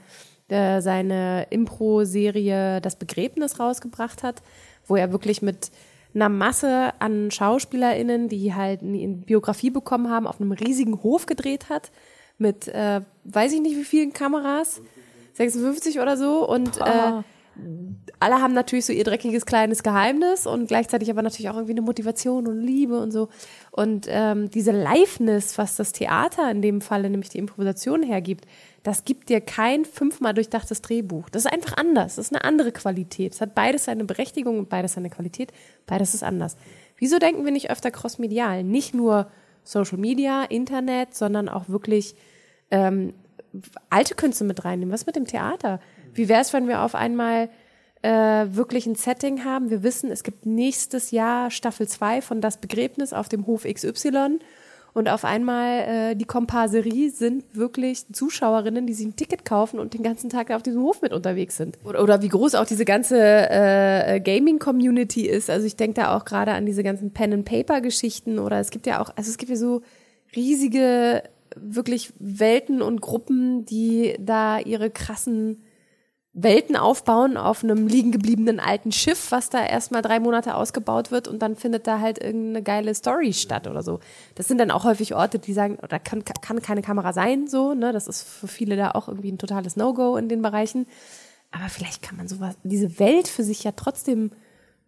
der 0.50 0.80
seine 0.80 1.46
Impro-Serie 1.50 2.80
Das 2.80 2.96
Begräbnis 2.96 3.58
rausgebracht 3.58 4.22
hat, 4.22 4.42
wo 4.86 4.96
er 4.96 5.10
wirklich 5.10 5.42
mit 5.42 5.70
einer 6.14 6.28
Masse 6.28 6.92
an 6.98 7.30
SchauspielerInnen, 7.30 8.28
die 8.28 8.54
halt 8.54 8.82
eine 8.82 9.06
Biografie 9.08 9.70
bekommen 9.70 10.10
haben, 10.10 10.26
auf 10.26 10.40
einem 10.40 10.52
riesigen 10.52 11.02
Hof 11.02 11.26
gedreht 11.26 11.68
hat, 11.68 11.90
mit 12.38 12.68
äh, 12.68 13.00
weiß 13.24 13.52
ich 13.52 13.60
nicht 13.60 13.76
wie 13.76 13.84
vielen 13.84 14.12
Kameras, 14.12 14.80
56 15.36 16.00
oder 16.00 16.16
so 16.16 16.48
und 16.48 16.78
äh, 16.78 17.22
alle 18.18 18.40
haben 18.40 18.54
natürlich 18.54 18.86
so 18.86 18.92
ihr 18.92 19.04
dreckiges 19.04 19.46
kleines 19.46 19.82
Geheimnis 19.82 20.46
und 20.46 20.68
gleichzeitig 20.68 21.10
aber 21.10 21.22
natürlich 21.22 21.48
auch 21.48 21.54
irgendwie 21.54 21.72
eine 21.72 21.82
Motivation 21.82 22.46
und 22.46 22.60
Liebe 22.60 22.98
und 22.98 23.10
so. 23.10 23.28
Und 23.70 24.06
ähm, 24.08 24.50
diese 24.50 24.72
Liveness, 24.72 25.58
was 25.58 25.76
das 25.76 25.92
Theater 25.92 26.50
in 26.50 26.62
dem 26.62 26.80
Falle, 26.80 27.10
nämlich 27.10 27.30
die 27.30 27.38
Improvisation 27.38 28.02
hergibt, 28.02 28.46
das 28.82 29.04
gibt 29.04 29.28
dir 29.28 29.40
kein 29.40 29.84
fünfmal 29.84 30.34
durchdachtes 30.34 30.82
Drehbuch. 30.82 31.28
Das 31.30 31.44
ist 31.44 31.52
einfach 31.52 31.76
anders. 31.76 32.16
Das 32.16 32.26
ist 32.26 32.34
eine 32.34 32.44
andere 32.44 32.72
Qualität. 32.72 33.34
Es 33.34 33.40
hat 33.40 33.54
beides 33.54 33.84
seine 33.84 34.04
Berechtigung 34.04 34.58
und 34.58 34.68
beides 34.68 34.94
seine 34.94 35.10
Qualität. 35.10 35.52
Beides 35.86 36.14
ist 36.14 36.22
anders. 36.22 36.56
Wieso 36.98 37.18
denken 37.18 37.44
wir 37.44 37.52
nicht 37.52 37.70
öfter 37.70 37.90
crossmedial? 37.90 38.64
Nicht 38.64 38.94
nur 38.94 39.28
Social 39.64 39.98
Media, 39.98 40.44
Internet, 40.44 41.14
sondern 41.14 41.48
auch 41.48 41.68
wirklich 41.68 42.14
ähm, 42.70 43.12
alte 43.90 44.14
Künste 44.14 44.44
mit 44.44 44.64
reinnehmen. 44.64 44.92
Was 44.92 45.06
mit 45.06 45.16
dem 45.16 45.26
Theater? 45.26 45.80
Wie 46.12 46.28
wäre 46.28 46.40
es, 46.40 46.52
wenn 46.52 46.68
wir 46.68 46.82
auf 46.82 46.94
einmal 46.94 47.48
äh, 48.02 48.10
wirklich 48.48 48.86
ein 48.86 48.94
Setting 48.94 49.44
haben? 49.44 49.70
Wir 49.70 49.82
wissen, 49.82 50.10
es 50.10 50.22
gibt 50.22 50.46
nächstes 50.46 51.10
Jahr 51.10 51.50
Staffel 51.50 51.88
2 51.88 52.22
von 52.22 52.40
Das 52.40 52.58
Begräbnis 52.58 53.12
auf 53.12 53.28
dem 53.28 53.46
Hof 53.46 53.64
XY 53.64 54.38
und 54.96 55.10
auf 55.10 55.26
einmal 55.26 55.80
äh, 55.80 56.16
die 56.16 56.24
Komparserie 56.24 57.10
sind 57.10 57.44
wirklich 57.54 58.06
Zuschauerinnen, 58.14 58.86
die 58.86 58.94
sich 58.94 59.06
ein 59.06 59.14
Ticket 59.14 59.44
kaufen 59.44 59.78
und 59.78 59.92
den 59.92 60.02
ganzen 60.02 60.30
Tag 60.30 60.50
auf 60.50 60.62
diesem 60.62 60.80
Hof 60.80 61.02
mit 61.02 61.12
unterwegs 61.12 61.58
sind. 61.58 61.76
Oder, 61.84 62.02
oder 62.02 62.22
wie 62.22 62.28
groß 62.28 62.54
auch 62.54 62.64
diese 62.64 62.86
ganze 62.86 63.18
äh, 63.20 64.20
Gaming-Community 64.20 65.26
ist. 65.26 65.50
Also 65.50 65.66
ich 65.66 65.76
denke 65.76 66.00
da 66.00 66.16
auch 66.16 66.24
gerade 66.24 66.52
an 66.52 66.64
diese 66.64 66.82
ganzen 66.82 67.10
Pen-and-Paper-Geschichten 67.10 68.38
oder 68.38 68.58
es 68.58 68.70
gibt 68.70 68.86
ja 68.86 69.02
auch, 69.02 69.10
also 69.16 69.28
es 69.28 69.36
gibt 69.36 69.50
ja 69.50 69.56
so 69.56 69.82
riesige 70.34 71.22
wirklich 71.56 72.12
Welten 72.18 72.82
und 72.82 73.00
Gruppen, 73.00 73.64
die 73.64 74.16
da 74.18 74.58
ihre 74.58 74.90
krassen 74.90 75.62
Welten 76.38 76.76
aufbauen 76.76 77.38
auf 77.38 77.64
einem 77.64 77.86
liegen 77.86 78.12
gebliebenen 78.12 78.60
alten 78.60 78.92
Schiff, 78.92 79.32
was 79.32 79.48
da 79.48 79.64
erstmal 79.64 80.02
drei 80.02 80.20
Monate 80.20 80.54
ausgebaut 80.54 81.10
wird 81.10 81.28
und 81.28 81.40
dann 81.40 81.56
findet 81.56 81.86
da 81.86 82.00
halt 82.00 82.22
irgendeine 82.22 82.62
geile 82.62 82.94
Story 82.94 83.32
statt 83.32 83.66
oder 83.66 83.82
so. 83.82 84.00
Das 84.34 84.46
sind 84.46 84.58
dann 84.58 84.70
auch 84.70 84.84
häufig 84.84 85.14
Orte, 85.14 85.38
die 85.38 85.54
sagen, 85.54 85.78
da 85.88 85.98
kann, 85.98 86.22
kann 86.26 86.60
keine 86.60 86.82
Kamera 86.82 87.14
sein, 87.14 87.48
so, 87.48 87.72
ne? 87.72 87.90
Das 87.94 88.06
ist 88.06 88.22
für 88.22 88.48
viele 88.48 88.76
da 88.76 88.90
auch 88.90 89.08
irgendwie 89.08 89.32
ein 89.32 89.38
totales 89.38 89.76
No-Go 89.76 90.18
in 90.18 90.28
den 90.28 90.42
Bereichen. 90.42 90.86
Aber 91.52 91.70
vielleicht 91.70 92.02
kann 92.02 92.18
man 92.18 92.28
sowas, 92.28 92.54
diese 92.64 92.98
Welt 92.98 93.28
für 93.28 93.42
sich 93.42 93.64
ja 93.64 93.72
trotzdem 93.72 94.30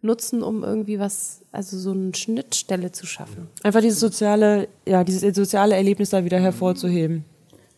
nutzen, 0.01 0.43
um 0.43 0.63
irgendwie 0.63 0.99
was, 0.99 1.41
also 1.51 1.77
so 1.77 1.91
eine 1.91 2.13
Schnittstelle 2.15 2.91
zu 2.91 3.05
schaffen. 3.05 3.47
Einfach 3.63 3.81
dieses 3.81 3.99
soziale, 3.99 4.67
ja, 4.85 5.03
dieses 5.03 5.35
soziale 5.35 5.75
Erlebnis 5.75 6.11
da 6.11 6.23
wieder 6.23 6.39
hervorzuheben. 6.39 7.25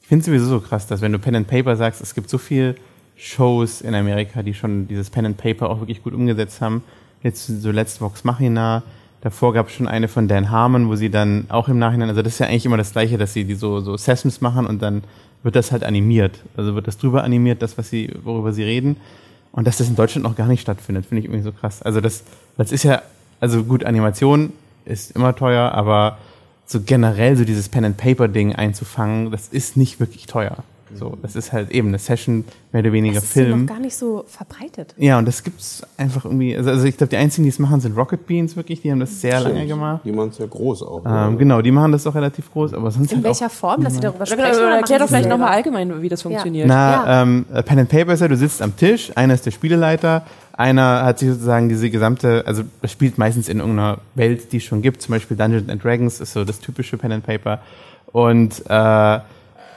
Ich 0.01 0.07
finde 0.07 0.21
es 0.21 0.25
sowieso 0.27 0.45
so 0.45 0.59
krass, 0.59 0.87
dass 0.87 1.01
wenn 1.01 1.11
du 1.11 1.19
Pen 1.19 1.35
and 1.35 1.47
Paper 1.47 1.75
sagst, 1.75 2.01
es 2.01 2.13
gibt 2.13 2.29
so 2.29 2.37
viel 2.37 2.75
Shows 3.15 3.81
in 3.81 3.95
Amerika, 3.95 4.43
die 4.43 4.53
schon 4.53 4.87
dieses 4.87 5.09
Pen 5.09 5.25
and 5.25 5.37
Paper 5.37 5.69
auch 5.69 5.79
wirklich 5.79 6.03
gut 6.03 6.13
umgesetzt 6.13 6.61
haben. 6.61 6.83
Jetzt 7.23 7.61
zuletzt 7.61 8.01
Vox 8.01 8.23
Machina. 8.23 8.83
Davor 9.21 9.53
gab 9.53 9.67
es 9.67 9.73
schon 9.73 9.87
eine 9.87 10.07
von 10.07 10.27
Dan 10.27 10.49
Harmon, 10.49 10.89
wo 10.89 10.95
sie 10.95 11.11
dann 11.11 11.45
auch 11.49 11.67
im 11.67 11.77
Nachhinein, 11.77 12.09
also 12.09 12.23
das 12.23 12.33
ist 12.33 12.39
ja 12.39 12.47
eigentlich 12.47 12.65
immer 12.65 12.77
das 12.77 12.91
Gleiche, 12.91 13.19
dass 13.19 13.33
sie 13.33 13.45
die 13.45 13.53
so, 13.53 13.79
so 13.79 13.95
Sessions 13.95 14.41
machen 14.41 14.65
und 14.65 14.81
dann 14.81 15.03
wird 15.43 15.55
das 15.55 15.71
halt 15.71 15.83
animiert. 15.83 16.39
Also 16.57 16.73
wird 16.73 16.87
das 16.87 16.97
drüber 16.97 17.23
animiert, 17.23 17.61
das, 17.61 17.77
was 17.77 17.89
sie, 17.89 18.11
worüber 18.23 18.53
sie 18.53 18.63
reden. 18.63 18.97
Und 19.51 19.67
dass 19.67 19.77
das 19.77 19.87
in 19.87 19.95
Deutschland 19.95 20.23
noch 20.23 20.35
gar 20.35 20.47
nicht 20.47 20.61
stattfindet, 20.61 21.05
finde 21.05 21.19
ich 21.19 21.25
irgendwie 21.25 21.43
so 21.43 21.51
krass. 21.51 21.81
Also 21.81 21.99
das, 22.01 22.23
das 22.57 22.71
ist 22.71 22.83
ja, 22.83 23.01
also 23.39 23.63
gut, 23.63 23.83
Animation 23.83 24.53
ist 24.85 25.11
immer 25.11 25.35
teuer, 25.35 25.71
aber 25.73 26.17
so 26.65 26.81
generell 26.81 27.35
so 27.35 27.43
dieses 27.43 27.67
Pen 27.69 27.85
and 27.85 27.97
Paper 27.97 28.27
Ding 28.27 28.55
einzufangen, 28.55 29.29
das 29.31 29.49
ist 29.49 29.75
nicht 29.75 29.99
wirklich 29.99 30.25
teuer. 30.25 30.63
So, 30.93 31.17
das 31.21 31.35
ist 31.35 31.51
halt 31.53 31.71
eben 31.71 31.87
eine 31.89 31.99
Session, 31.99 32.43
mehr 32.71 32.81
oder 32.81 32.91
weniger 32.91 33.15
Das 33.15 33.23
ist 33.25 33.33
Film. 33.33 33.61
noch 33.61 33.67
gar 33.67 33.79
nicht 33.79 33.95
so 33.95 34.23
verbreitet. 34.27 34.93
Ja, 34.97 35.17
und 35.17 35.27
das 35.27 35.43
gibt's 35.43 35.81
einfach 35.97 36.25
irgendwie, 36.25 36.55
also, 36.55 36.69
also 36.69 36.85
ich 36.85 36.97
glaube, 36.97 37.09
die 37.09 37.17
einzigen, 37.17 37.43
die 37.43 37.49
es 37.49 37.59
machen, 37.59 37.79
sind 37.81 37.97
Rocket 37.97 38.25
Beans 38.27 38.55
wirklich, 38.55 38.81
die 38.81 38.91
haben 38.91 38.99
das 38.99 39.21
sehr 39.21 39.39
lange 39.39 39.65
gemacht. 39.67 40.01
Die 40.05 40.11
machen 40.11 40.29
es 40.29 40.37
ja 40.37 40.45
groß 40.45 40.83
auch. 40.83 41.03
Ähm, 41.05 41.37
genau, 41.37 41.61
die 41.61 41.71
machen 41.71 41.91
das 41.91 42.05
auch 42.07 42.15
relativ 42.15 42.51
groß, 42.51 42.73
aber 42.73 42.91
sonst 42.91 43.11
In 43.11 43.17
halt 43.17 43.25
welcher 43.25 43.47
auch, 43.47 43.51
Form, 43.51 43.83
dass 43.83 43.95
sie 43.95 43.99
darüber 44.01 44.19
Ja, 44.19 44.25
sprechen? 44.25 44.51
genau, 44.51 44.67
oder 44.67 44.77
erklär 44.77 44.99
doch 44.99 45.07
vielleicht 45.07 45.29
nochmal 45.29 45.49
allgemein, 45.53 46.01
wie 46.01 46.09
das 46.09 46.21
funktioniert. 46.21 46.67
Na, 46.67 46.91
Ja. 47.05 47.21
ähm, 47.23 47.45
äh, 47.53 47.63
Pen 47.63 47.79
and 47.79 47.89
Paper 47.89 48.13
ist 48.13 48.19
ja, 48.19 48.27
du 48.27 48.37
sitzt 48.37 48.61
am 48.61 48.75
Tisch, 48.75 49.11
einer 49.15 49.33
ist 49.33 49.45
der 49.45 49.51
Spieleleiter, 49.51 50.25
einer 50.53 51.03
hat 51.05 51.19
sich 51.19 51.29
sozusagen 51.29 51.69
diese 51.69 51.89
gesamte, 51.89 52.43
also 52.45 52.63
das 52.81 52.91
spielt 52.91 53.17
meistens 53.17 53.49
in 53.49 53.59
irgendeiner 53.59 53.99
Welt, 54.15 54.51
die 54.51 54.57
es 54.57 54.63
schon 54.63 54.81
gibt, 54.81 55.01
zum 55.01 55.13
Beispiel 55.13 55.35
Dungeons 55.37 55.69
and 55.69 55.83
Dragons 55.83 56.19
ist 56.19 56.33
so 56.33 56.43
das 56.43 56.59
typische 56.59 56.97
Pen 56.97 57.13
and 57.13 57.25
Paper 57.25 57.59
und 58.11 58.61
äh, 58.67 59.19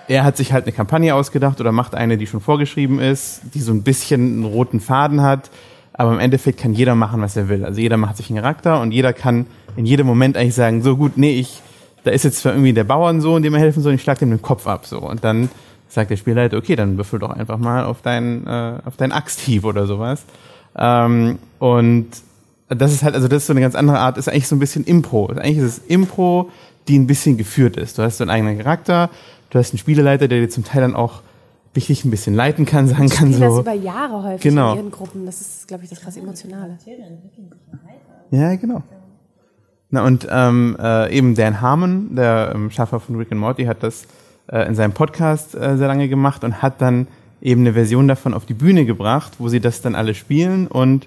er 0.09 0.25
hat 0.25 0.37
sich 0.37 0.53
halt 0.53 0.65
eine 0.65 0.73
Kampagne 0.73 1.15
ausgedacht 1.15 1.61
oder 1.61 1.73
macht 1.73 1.95
eine, 1.95 2.17
die 2.17 2.27
schon 2.27 2.41
vorgeschrieben 2.41 2.99
ist, 2.99 3.43
die 3.55 3.61
so 3.61 3.73
ein 3.73 3.83
bisschen 3.83 4.21
einen 4.21 4.45
roten 4.45 4.81
Faden 4.81 5.23
hat, 5.23 5.51
aber 5.93 6.13
im 6.13 6.19
Endeffekt 6.19 6.61
kann 6.61 6.75
jeder 6.75 6.95
machen, 6.95 7.21
was 7.21 7.37
er 7.37 7.49
will. 7.49 7.65
Also 7.65 7.81
jeder 7.81 7.97
macht 7.97 8.17
sich 8.17 8.31
einen 8.31 8.41
Charakter 8.41 8.81
und 8.81 8.93
jeder 8.93 9.13
kann 9.13 9.47
in 9.77 9.87
jedem 9.87 10.07
Moment 10.07 10.37
eigentlich 10.37 10.55
sagen, 10.55 10.83
so 10.83 10.97
gut, 10.97 11.17
nee, 11.17 11.39
ich, 11.39 11.61
da 12.05 12.11
ist 12.11 12.25
jetzt 12.25 12.41
zwar 12.41 12.53
irgendwie 12.53 12.73
der 12.73 12.85
Bauernsohn, 12.85 13.43
dem 13.43 13.55
er 13.55 13.61
helfen 13.61 13.83
soll, 13.83 13.95
ich 13.95 14.03
schlag 14.03 14.19
dem 14.19 14.31
den 14.31 14.43
Kopf 14.43 14.67
ab, 14.67 14.87
so. 14.87 14.99
Und 14.99 15.25
dann 15.25 15.49
sagt 15.89 16.11
der 16.11 16.17
Spielleiter, 16.17 16.57
okay, 16.57 16.77
dann 16.77 16.97
würfel 16.97 17.19
doch 17.19 17.31
einfach 17.31 17.59
mal 17.59 17.85
auf 17.85 18.03
deinen, 18.03 18.47
äh, 18.47 18.79
auf 18.85 18.97
deinen 18.97 19.13
Axthieb 19.13 19.65
oder 19.65 19.87
sowas. 19.87 20.25
Ähm, 20.77 21.39
und 21.59 22.09
das 22.69 22.93
ist 22.93 23.03
halt, 23.03 23.15
also 23.15 23.29
das 23.29 23.43
ist 23.43 23.47
so 23.47 23.53
eine 23.53 23.61
ganz 23.61 23.75
andere 23.75 23.99
Art, 23.99 24.19
ist 24.19 24.29
eigentlich 24.29 24.49
so 24.49 24.57
ein 24.57 24.59
bisschen 24.59 24.85
Impro. 24.85 25.27
Eigentlich 25.29 25.59
ist 25.59 25.65
es 25.65 25.79
Impro, 25.87 26.51
die 26.89 26.99
ein 26.99 27.07
bisschen 27.07 27.37
geführt 27.37 27.77
ist. 27.77 27.99
Du 27.99 28.03
hast 28.03 28.19
so 28.19 28.25
einen 28.25 28.31
eigenen 28.31 28.59
Charakter, 28.59 29.11
du 29.55 29.61
hast 29.61 29.73
einen 29.73 29.79
Spieleleiter, 29.79 30.27
der 30.27 30.41
dir 30.41 30.49
zum 30.51 30.65
Teil 30.65 30.81
dann 30.83 30.97
auch 30.97 31.23
dich 31.77 32.05
ein 32.05 32.11
bisschen 32.11 32.35
leiten 32.35 32.67
kann, 32.67 32.87
sagen 32.89 33.09
kann 33.09 33.33
spielen 33.33 33.41
das 33.41 33.55
so. 33.55 33.61
über 33.61 33.73
Jahre 33.73 34.23
häufig 34.23 34.43
Genau. 34.43 34.73
in 34.73 34.79
ihren 34.79 34.91
Gruppen. 34.91 35.27
Das 35.27 35.41
ist, 35.41 35.69
glaube 35.69 35.85
ich, 35.85 35.91
das 35.91 36.01
krass 36.01 36.17
Emotionale. 36.17 36.79
Ja, 38.31 38.55
genau. 38.57 38.83
Na 39.91 40.05
und 40.05 40.27
ähm, 40.31 40.77
äh, 40.81 41.17
eben 41.17 41.35
Dan 41.37 41.61
Harmon, 41.61 42.17
der 42.17 42.53
ähm, 42.55 42.71
Schaffer 42.71 42.99
von 42.99 43.17
Rick 43.17 43.31
and 43.31 43.41
Morty, 43.41 43.65
hat 43.65 43.83
das 43.83 44.07
äh, 44.51 44.67
in 44.67 44.75
seinem 44.75 44.93
Podcast 44.93 45.55
äh, 45.55 45.77
sehr 45.77 45.87
lange 45.87 46.09
gemacht 46.09 46.43
und 46.43 46.63
hat 46.63 46.81
dann 46.81 47.07
eben 47.41 47.61
eine 47.61 47.75
Version 47.75 48.09
davon 48.09 48.35
auf 48.35 48.47
die 48.47 48.55
Bühne 48.55 48.87
gebracht, 48.87 49.35
wo 49.39 49.49
sie 49.49 49.61
das 49.61 49.83
dann 49.83 49.95
alle 49.95 50.15
spielen 50.15 50.67
und 50.67 51.07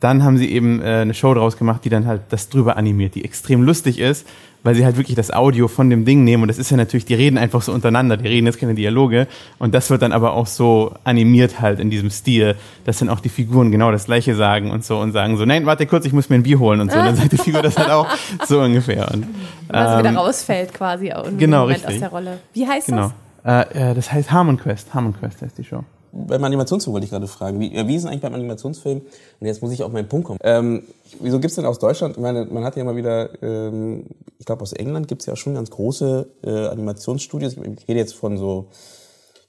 dann 0.00 0.22
haben 0.22 0.36
sie 0.36 0.50
eben 0.50 0.82
äh, 0.82 0.84
eine 1.02 1.14
Show 1.14 1.32
draus 1.32 1.56
gemacht, 1.56 1.84
die 1.84 1.88
dann 1.88 2.06
halt 2.06 2.22
das 2.28 2.50
drüber 2.50 2.76
animiert, 2.76 3.14
die 3.14 3.24
extrem 3.24 3.62
lustig 3.62 3.98
ist, 3.98 4.26
weil 4.66 4.74
sie 4.74 4.84
halt 4.84 4.96
wirklich 4.96 5.14
das 5.14 5.30
Audio 5.30 5.68
von 5.68 5.88
dem 5.90 6.04
Ding 6.04 6.24
nehmen 6.24 6.42
und 6.42 6.48
das 6.48 6.58
ist 6.58 6.70
ja 6.70 6.76
natürlich, 6.76 7.04
die 7.04 7.14
reden 7.14 7.38
einfach 7.38 7.62
so 7.62 7.72
untereinander, 7.72 8.16
die 8.16 8.26
reden 8.26 8.46
jetzt 8.46 8.58
keine 8.58 8.74
Dialoge 8.74 9.28
und 9.58 9.72
das 9.74 9.90
wird 9.90 10.02
dann 10.02 10.10
aber 10.10 10.32
auch 10.32 10.48
so 10.48 10.92
animiert 11.04 11.60
halt 11.60 11.78
in 11.78 11.88
diesem 11.88 12.10
Stil, 12.10 12.56
dass 12.84 12.98
dann 12.98 13.08
auch 13.08 13.20
die 13.20 13.28
Figuren 13.28 13.70
genau 13.70 13.92
das 13.92 14.06
gleiche 14.06 14.34
sagen 14.34 14.72
und 14.72 14.84
so 14.84 14.98
und 14.98 15.12
sagen 15.12 15.36
so, 15.36 15.44
nein, 15.44 15.66
warte 15.66 15.86
kurz, 15.86 16.04
ich 16.04 16.12
muss 16.12 16.28
mir 16.28 16.34
ein 16.36 16.42
Bier 16.42 16.58
holen 16.58 16.80
und 16.80 16.90
so, 16.90 16.98
und 16.98 17.04
dann 17.04 17.14
sagt 17.14 17.30
die 17.30 17.38
Figur 17.38 17.62
das 17.62 17.78
halt 17.78 17.90
auch 17.90 18.08
so 18.44 18.60
ungefähr. 18.60 19.08
Und, 19.12 19.28
Was 19.68 19.92
ähm, 19.92 19.98
wieder 20.00 20.16
rausfällt 20.16 20.74
quasi 20.74 21.12
auch 21.12 21.26
genau, 21.38 21.66
richtig. 21.66 21.86
aus 21.86 21.98
der 22.00 22.08
Rolle. 22.08 22.38
Wie 22.52 22.66
heißt 22.66 22.88
Genau. 22.88 23.12
Äh, 23.44 23.90
äh, 23.90 23.94
das 23.94 24.10
heißt 24.10 24.32
Harmon 24.32 24.58
Quest, 24.58 24.92
Harmon 24.92 25.14
Quest 25.16 25.42
heißt 25.42 25.56
die 25.56 25.64
Show. 25.64 25.84
Beim 26.12 26.42
Animationsfilm 26.44 26.92
wollte 26.92 27.04
ich 27.04 27.10
gerade 27.10 27.26
fragen, 27.26 27.60
wie, 27.60 27.74
äh, 27.74 27.86
wie 27.86 27.96
ist 27.96 28.04
es 28.04 28.08
eigentlich 28.08 28.22
beim 28.22 28.34
Animationsfilm? 28.34 29.02
Und 29.40 29.46
jetzt 29.46 29.62
muss 29.62 29.72
ich 29.72 29.82
auf 29.82 29.92
meinen 29.92 30.08
Punkt 30.08 30.26
kommen. 30.26 30.38
Ähm, 30.42 30.82
wieso 31.20 31.38
gibt's 31.40 31.56
denn 31.56 31.66
aus 31.66 31.78
Deutschland, 31.78 32.16
ich 32.16 32.22
meine, 32.22 32.46
man 32.46 32.64
hat 32.64 32.76
ja 32.76 32.82
immer 32.82 32.96
wieder, 32.96 33.42
ähm, 33.42 34.04
ich 34.38 34.46
glaube 34.46 34.62
aus 34.62 34.72
England 34.72 35.08
gibt's 35.08 35.26
ja 35.26 35.36
schon 35.36 35.54
ganz 35.54 35.70
große 35.70 36.26
äh, 36.44 36.66
Animationsstudios. 36.68 37.54
Ich 37.54 37.88
rede 37.88 38.00
jetzt 38.00 38.14
von 38.14 38.38
so, 38.38 38.66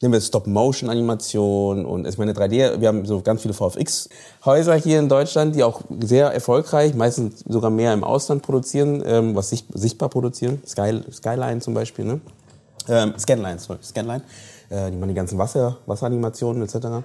nehmen 0.01 0.13
wir 0.13 0.21
Stop-Motion-Animation 0.21 1.85
und 1.85 2.07
ich 2.07 2.17
meine 2.17 2.33
3D, 2.33 2.79
wir 2.79 2.87
haben 2.87 3.05
so 3.05 3.21
ganz 3.21 3.41
viele 3.41 3.53
VFX-Häuser 3.53 4.75
hier 4.75 4.99
in 4.99 5.09
Deutschland, 5.09 5.55
die 5.55 5.63
auch 5.63 5.81
sehr 6.01 6.27
erfolgreich, 6.27 6.93
meistens 6.93 7.43
sogar 7.47 7.71
mehr 7.71 7.93
im 7.93 8.03
Ausland 8.03 8.43
produzieren, 8.43 9.03
ähm, 9.05 9.35
was 9.35 9.49
sicht, 9.49 9.67
sichtbar 9.73 10.09
produzieren. 10.09 10.61
Sky, 10.65 11.01
Skyline 11.11 11.59
zum 11.61 11.73
Beispiel, 11.73 12.05
ne? 12.05 12.21
Ähm, 12.89 13.13
Scanline, 13.17 13.59
sorry, 13.59 13.79
Scanline. 13.83 14.23
Äh, 14.69 14.91
die 14.91 14.97
machen 14.97 15.09
die 15.09 15.15
ganzen 15.15 15.37
Wasser, 15.37 15.77
Wasseranimationen 15.85 16.61
etc. 16.63 17.03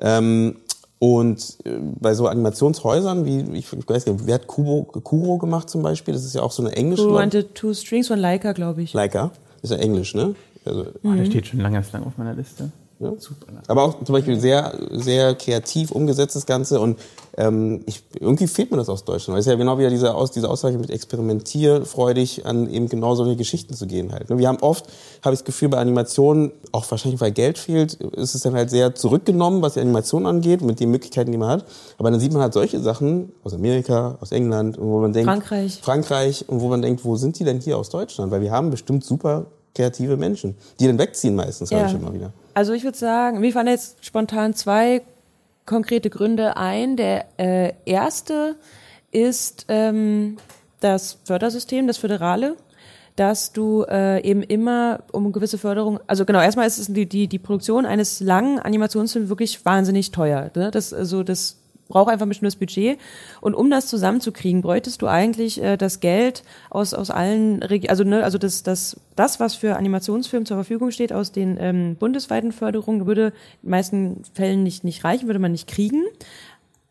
Ähm, 0.00 0.56
und 0.98 1.58
äh, 1.64 1.78
bei 2.00 2.14
so 2.14 2.26
Animationshäusern, 2.26 3.24
wie 3.24 3.40
ich, 3.58 3.72
ich 3.72 3.88
weiß 3.88 4.06
nicht, 4.06 4.26
wer 4.26 4.36
hat 4.36 4.46
Kubo, 4.46 4.84
Kuro 4.84 5.38
gemacht 5.38 5.68
zum 5.68 5.82
Beispiel? 5.82 6.14
Das 6.14 6.24
ist 6.24 6.34
ja 6.34 6.42
auch 6.42 6.52
so 6.52 6.62
eine 6.64 6.74
englische. 6.74 7.06
Who 7.08 7.14
Wanted 7.14 7.54
Two 7.54 7.74
Strings 7.74 8.08
von 8.08 8.18
Leica, 8.18 8.52
glaube 8.52 8.82
ich. 8.82 8.94
Leica, 8.94 9.30
ist 9.62 9.70
ja 9.70 9.76
Englisch, 9.76 10.14
ne? 10.14 10.34
Also, 10.64 10.86
Oh, 11.04 11.12
der 11.12 11.26
steht 11.26 11.46
schon 11.46 11.60
lange, 11.60 11.82
lang 11.92 12.04
auf 12.04 12.16
meiner 12.16 12.34
Liste. 12.34 12.70
Ja. 12.98 13.12
Super. 13.18 13.46
Aber 13.66 13.82
auch 13.84 14.02
zum 14.04 14.12
Beispiel 14.14 14.40
sehr, 14.40 14.72
sehr 14.90 15.34
kreativ 15.34 15.90
umgesetzt 15.90 16.34
das 16.34 16.46
Ganze 16.46 16.80
und 16.80 16.98
ähm, 17.36 17.82
ich, 17.84 18.02
irgendwie 18.18 18.46
fehlt 18.46 18.70
mir 18.70 18.78
das 18.78 18.88
aus 18.88 19.04
Deutschland. 19.04 19.34
Weil 19.34 19.40
es 19.40 19.46
ist 19.46 19.50
ja 19.50 19.58
genau 19.58 19.78
wieder 19.78 19.90
diese, 19.90 20.14
aus, 20.14 20.30
diese 20.30 20.48
Aussage 20.48 20.78
mit 20.78 20.88
experimentierfreudig 20.88 22.46
an 22.46 22.68
eben 22.70 22.88
genau 22.88 23.14
solche 23.14 23.36
Geschichten 23.36 23.74
zu 23.74 23.86
gehen 23.86 24.12
halt. 24.12 24.30
ne? 24.30 24.38
Wir 24.38 24.48
haben 24.48 24.58
oft, 24.60 24.86
habe 25.22 25.34
ich 25.34 25.40
das 25.40 25.44
Gefühl, 25.44 25.68
bei 25.68 25.78
Animationen, 25.78 26.52
auch 26.72 26.90
wahrscheinlich 26.90 27.20
weil 27.20 27.32
Geld 27.32 27.58
fehlt, 27.58 27.94
ist 27.94 28.34
es 28.34 28.40
dann 28.40 28.54
halt 28.54 28.70
sehr 28.70 28.94
zurückgenommen, 28.94 29.60
was 29.60 29.74
die 29.74 29.80
Animation 29.80 30.24
angeht, 30.26 30.62
mit 30.62 30.80
den 30.80 30.90
Möglichkeiten, 30.90 31.30
die 31.32 31.38
man 31.38 31.50
hat. 31.50 31.64
Aber 31.98 32.10
dann 32.10 32.20
sieht 32.20 32.32
man 32.32 32.40
halt 32.42 32.54
solche 32.54 32.80
Sachen 32.80 33.32
aus 33.44 33.52
Amerika, 33.52 34.16
aus 34.20 34.32
England, 34.32 34.78
wo 34.80 35.00
man 35.00 35.12
denkt, 35.12 35.28
Frankreich. 35.28 35.80
Frankreich 35.82 36.44
und 36.48 36.60
wo 36.60 36.68
man 36.68 36.80
denkt, 36.80 37.04
wo 37.04 37.16
sind 37.16 37.38
die 37.38 37.44
denn 37.44 37.60
hier 37.60 37.76
aus 37.76 37.90
Deutschland? 37.90 38.30
Weil 38.32 38.40
wir 38.40 38.50
haben 38.50 38.70
bestimmt 38.70 39.04
super 39.04 39.46
kreative 39.74 40.16
Menschen, 40.16 40.56
die 40.80 40.86
dann 40.86 40.98
wegziehen 40.98 41.34
meistens, 41.34 41.68
Ja. 41.68 41.86
ich 41.86 41.92
immer 41.92 42.14
wieder. 42.14 42.32
Also 42.56 42.72
ich 42.72 42.84
würde 42.84 42.96
sagen, 42.96 43.40
mir 43.40 43.52
fallen 43.52 43.66
jetzt 43.66 44.02
spontan 44.02 44.54
zwei 44.54 45.02
konkrete 45.66 46.08
Gründe 46.08 46.56
ein. 46.56 46.96
Der 46.96 47.26
äh, 47.38 47.74
erste 47.84 48.56
ist 49.10 49.66
ähm, 49.68 50.38
das 50.80 51.18
Fördersystem, 51.24 51.86
das 51.86 51.98
Föderale, 51.98 52.56
dass 53.14 53.52
du 53.52 53.82
äh, 53.82 54.22
eben 54.22 54.42
immer 54.42 55.00
um 55.12 55.32
gewisse 55.32 55.58
Förderung, 55.58 56.00
also 56.06 56.24
genau, 56.24 56.40
erstmal 56.40 56.66
ist 56.66 56.78
es 56.78 56.86
die, 56.86 57.04
die, 57.04 57.28
die 57.28 57.38
Produktion 57.38 57.84
eines 57.84 58.20
langen 58.20 58.58
Animationsfilms 58.58 59.28
wirklich 59.28 59.62
wahnsinnig 59.66 60.10
teuer. 60.10 60.50
Ne? 60.54 60.70
Das, 60.70 60.94
also 60.94 61.22
das 61.22 61.58
braucht 61.88 62.10
einfach 62.10 62.26
ein 62.26 62.30
bestimmtes 62.30 62.56
Budget. 62.56 62.98
Und 63.40 63.54
um 63.54 63.70
das 63.70 63.86
zusammenzukriegen, 63.86 64.62
bräuchtest 64.62 65.02
du 65.02 65.06
eigentlich 65.06 65.62
äh, 65.62 65.76
das 65.76 66.00
Geld 66.00 66.42
aus, 66.70 66.94
aus 66.94 67.10
allen 67.10 67.62
Regionen, 67.62 67.90
also, 67.90 68.04
ne, 68.04 68.24
also 68.24 68.38
das, 68.38 68.62
das, 68.62 69.00
das, 69.14 69.40
was 69.40 69.54
für 69.54 69.76
Animationsfilme 69.76 70.44
zur 70.44 70.56
Verfügung 70.56 70.90
steht 70.90 71.12
aus 71.12 71.32
den 71.32 71.56
ähm, 71.60 71.96
bundesweiten 71.96 72.52
Förderungen, 72.52 73.06
würde 73.06 73.26
in 73.26 73.32
den 73.62 73.70
meisten 73.70 74.22
Fällen 74.34 74.62
nicht, 74.62 74.84
nicht 74.84 75.04
reichen, 75.04 75.26
würde 75.26 75.40
man 75.40 75.52
nicht 75.52 75.68
kriegen. 75.68 76.02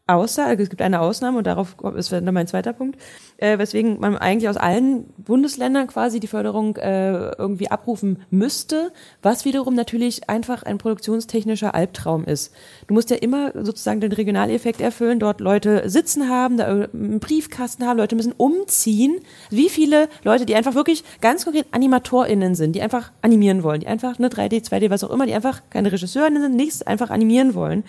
Außer, 0.07 0.59
es 0.59 0.69
gibt 0.69 0.83
eine 0.83 1.01
Ausnahme 1.01 1.39
und 1.39 1.47
darauf 1.47 1.75
ist 1.95 2.11
dann 2.11 2.31
mein 2.31 2.45
zweiter 2.45 2.73
Punkt, 2.73 3.01
äh, 3.37 3.57
weswegen 3.57 3.99
man 3.99 4.15
eigentlich 4.15 4.47
aus 4.47 4.55
allen 4.55 5.05
Bundesländern 5.17 5.87
quasi 5.87 6.19
die 6.19 6.27
Förderung 6.27 6.75
äh, 6.75 7.31
irgendwie 7.39 7.71
abrufen 7.71 8.21
müsste, 8.29 8.91
was 9.23 9.45
wiederum 9.45 9.73
natürlich 9.73 10.29
einfach 10.29 10.61
ein 10.61 10.77
produktionstechnischer 10.77 11.73
Albtraum 11.73 12.23
ist. 12.23 12.53
Du 12.85 12.93
musst 12.93 13.09
ja 13.09 13.15
immer 13.15 13.51
sozusagen 13.55 13.99
den 13.99 14.11
Regionaleffekt 14.11 14.79
erfüllen, 14.79 15.19
dort 15.19 15.39
Leute 15.39 15.89
sitzen 15.89 16.29
haben, 16.29 16.57
da 16.57 16.67
einen 16.67 17.19
Briefkasten 17.19 17.87
haben, 17.87 17.97
Leute 17.97 18.15
müssen 18.15 18.33
umziehen. 18.33 19.21
Wie 19.49 19.69
viele 19.69 20.07
Leute, 20.23 20.45
die 20.45 20.53
einfach 20.53 20.75
wirklich 20.75 21.03
ganz 21.19 21.45
konkret 21.45 21.65
AnimatorInnen 21.71 22.53
sind, 22.53 22.73
die 22.73 22.83
einfach 22.83 23.11
animieren 23.23 23.63
wollen, 23.63 23.79
die 23.79 23.87
einfach 23.87 24.19
eine 24.19 24.27
3D, 24.27 24.69
2D, 24.69 24.91
was 24.91 25.03
auch 25.03 25.09
immer, 25.09 25.25
die 25.25 25.33
einfach 25.33 25.63
keine 25.71 25.91
Regisseurinnen 25.91 26.43
sind, 26.43 26.55
nichts, 26.55 26.83
einfach 26.83 27.09
animieren 27.09 27.55
wollen 27.55 27.83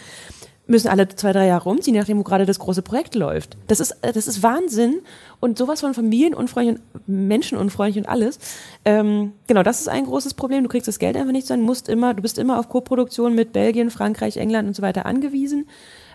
müssen 0.66 0.88
alle 0.88 1.08
zwei, 1.08 1.32
drei 1.32 1.46
Jahre 1.46 1.68
umziehen, 1.68 1.94
nachdem 1.94 2.18
wo 2.18 2.22
gerade 2.22 2.46
das 2.46 2.58
große 2.58 2.82
Projekt 2.82 3.14
läuft. 3.14 3.56
Das 3.68 3.80
ist, 3.80 3.92
äh, 4.02 4.12
das 4.12 4.26
ist 4.26 4.42
Wahnsinn 4.42 5.00
und 5.40 5.58
sowas 5.58 5.80
von 5.80 5.94
familienunfreundlich 5.94 6.78
und 6.92 7.08
menschenunfreundlich 7.08 8.04
und 8.04 8.10
alles. 8.10 8.38
Ähm, 8.84 9.32
genau, 9.46 9.62
das 9.62 9.80
ist 9.80 9.88
ein 9.88 10.06
großes 10.06 10.34
Problem. 10.34 10.64
Du 10.64 10.68
kriegst 10.68 10.88
das 10.88 10.98
Geld 10.98 11.16
einfach 11.16 11.32
nicht, 11.32 11.46
sondern 11.46 11.66
musst 11.66 11.88
immer, 11.88 12.14
du 12.14 12.22
bist 12.22 12.38
immer 12.38 12.58
auf 12.58 12.68
Koproduktion 12.68 13.34
mit 13.34 13.52
Belgien, 13.52 13.90
Frankreich, 13.90 14.36
England 14.36 14.68
und 14.68 14.74
so 14.74 14.82
weiter 14.82 15.06
angewiesen. 15.06 15.66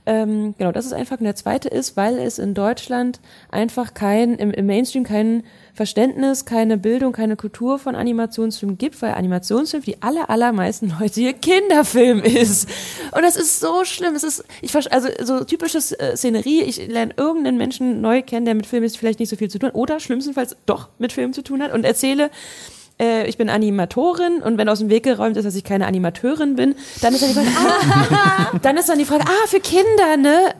Ähm, 0.05 0.55
genau, 0.57 0.71
das 0.71 0.85
ist 0.85 0.93
einfach. 0.93 1.19
Und 1.19 1.25
der 1.25 1.35
zweite 1.35 1.69
ist, 1.69 1.95
weil 1.95 2.17
es 2.17 2.39
in 2.39 2.53
Deutschland 2.53 3.19
einfach 3.51 3.93
kein, 3.93 4.35
im, 4.35 4.51
im 4.51 4.65
Mainstream 4.65 5.03
kein 5.03 5.43
Verständnis, 5.73 6.45
keine 6.45 6.77
Bildung, 6.77 7.13
keine 7.13 7.35
Kultur 7.35 7.79
von 7.79 7.95
Animationsfilmen 7.95 8.77
gibt, 8.77 9.01
weil 9.01 9.13
Animationsfilm 9.13 9.83
für 9.83 9.91
die 9.91 10.01
aller, 10.01 10.29
allermeisten 10.29 10.93
Leute 10.99 11.21
hier 11.21 11.33
Kinderfilm 11.33 12.21
ist. 12.21 12.69
Und 13.15 13.21
das 13.21 13.35
ist 13.35 13.59
so 13.59 13.85
schlimm. 13.85 14.15
Es 14.15 14.23
ist, 14.23 14.43
ich 14.61 14.75
also 14.91 15.07
so 15.23 15.43
typisches 15.43 15.91
äh, 15.91 16.15
Szenerie. 16.15 16.61
Ich 16.63 16.87
lerne 16.87 17.13
irgendeinen 17.17 17.57
Menschen 17.57 18.01
neu 18.01 18.21
kennen, 18.21 18.45
der 18.45 18.55
mit 18.55 18.65
Film 18.65 18.83
ist 18.83 18.97
vielleicht 18.97 19.19
nicht 19.19 19.29
so 19.29 19.35
viel 19.35 19.49
zu 19.49 19.59
tun 19.59 19.69
hat 19.69 19.75
oder 19.75 19.99
schlimmstenfalls 19.99 20.55
doch 20.65 20.89
mit 20.97 21.13
Film 21.13 21.33
zu 21.33 21.41
tun 21.41 21.61
hat 21.61 21.73
und 21.73 21.85
erzähle, 21.85 22.29
äh, 22.99 23.27
ich 23.27 23.37
bin 23.37 23.49
Animatorin 23.49 24.41
und 24.41 24.57
wenn 24.57 24.69
aus 24.69 24.79
dem 24.79 24.89
Weg 24.89 25.03
geräumt 25.03 25.37
ist, 25.37 25.45
dass 25.45 25.55
ich 25.55 25.63
keine 25.63 25.87
Animateurin 25.87 26.55
bin, 26.55 26.75
dann 27.01 27.13
ist 27.13 27.23
dann 27.23 27.29
die 27.29 27.35
Frage, 27.35 27.49
ah, 28.11 28.57
dann 28.61 28.77
ist 28.77 28.89
dann 28.89 28.99
die 28.99 29.05
Frage, 29.05 29.25
ah, 29.25 29.47
für 29.47 29.59
Kinder, 29.59 30.17
ne? 30.17 30.53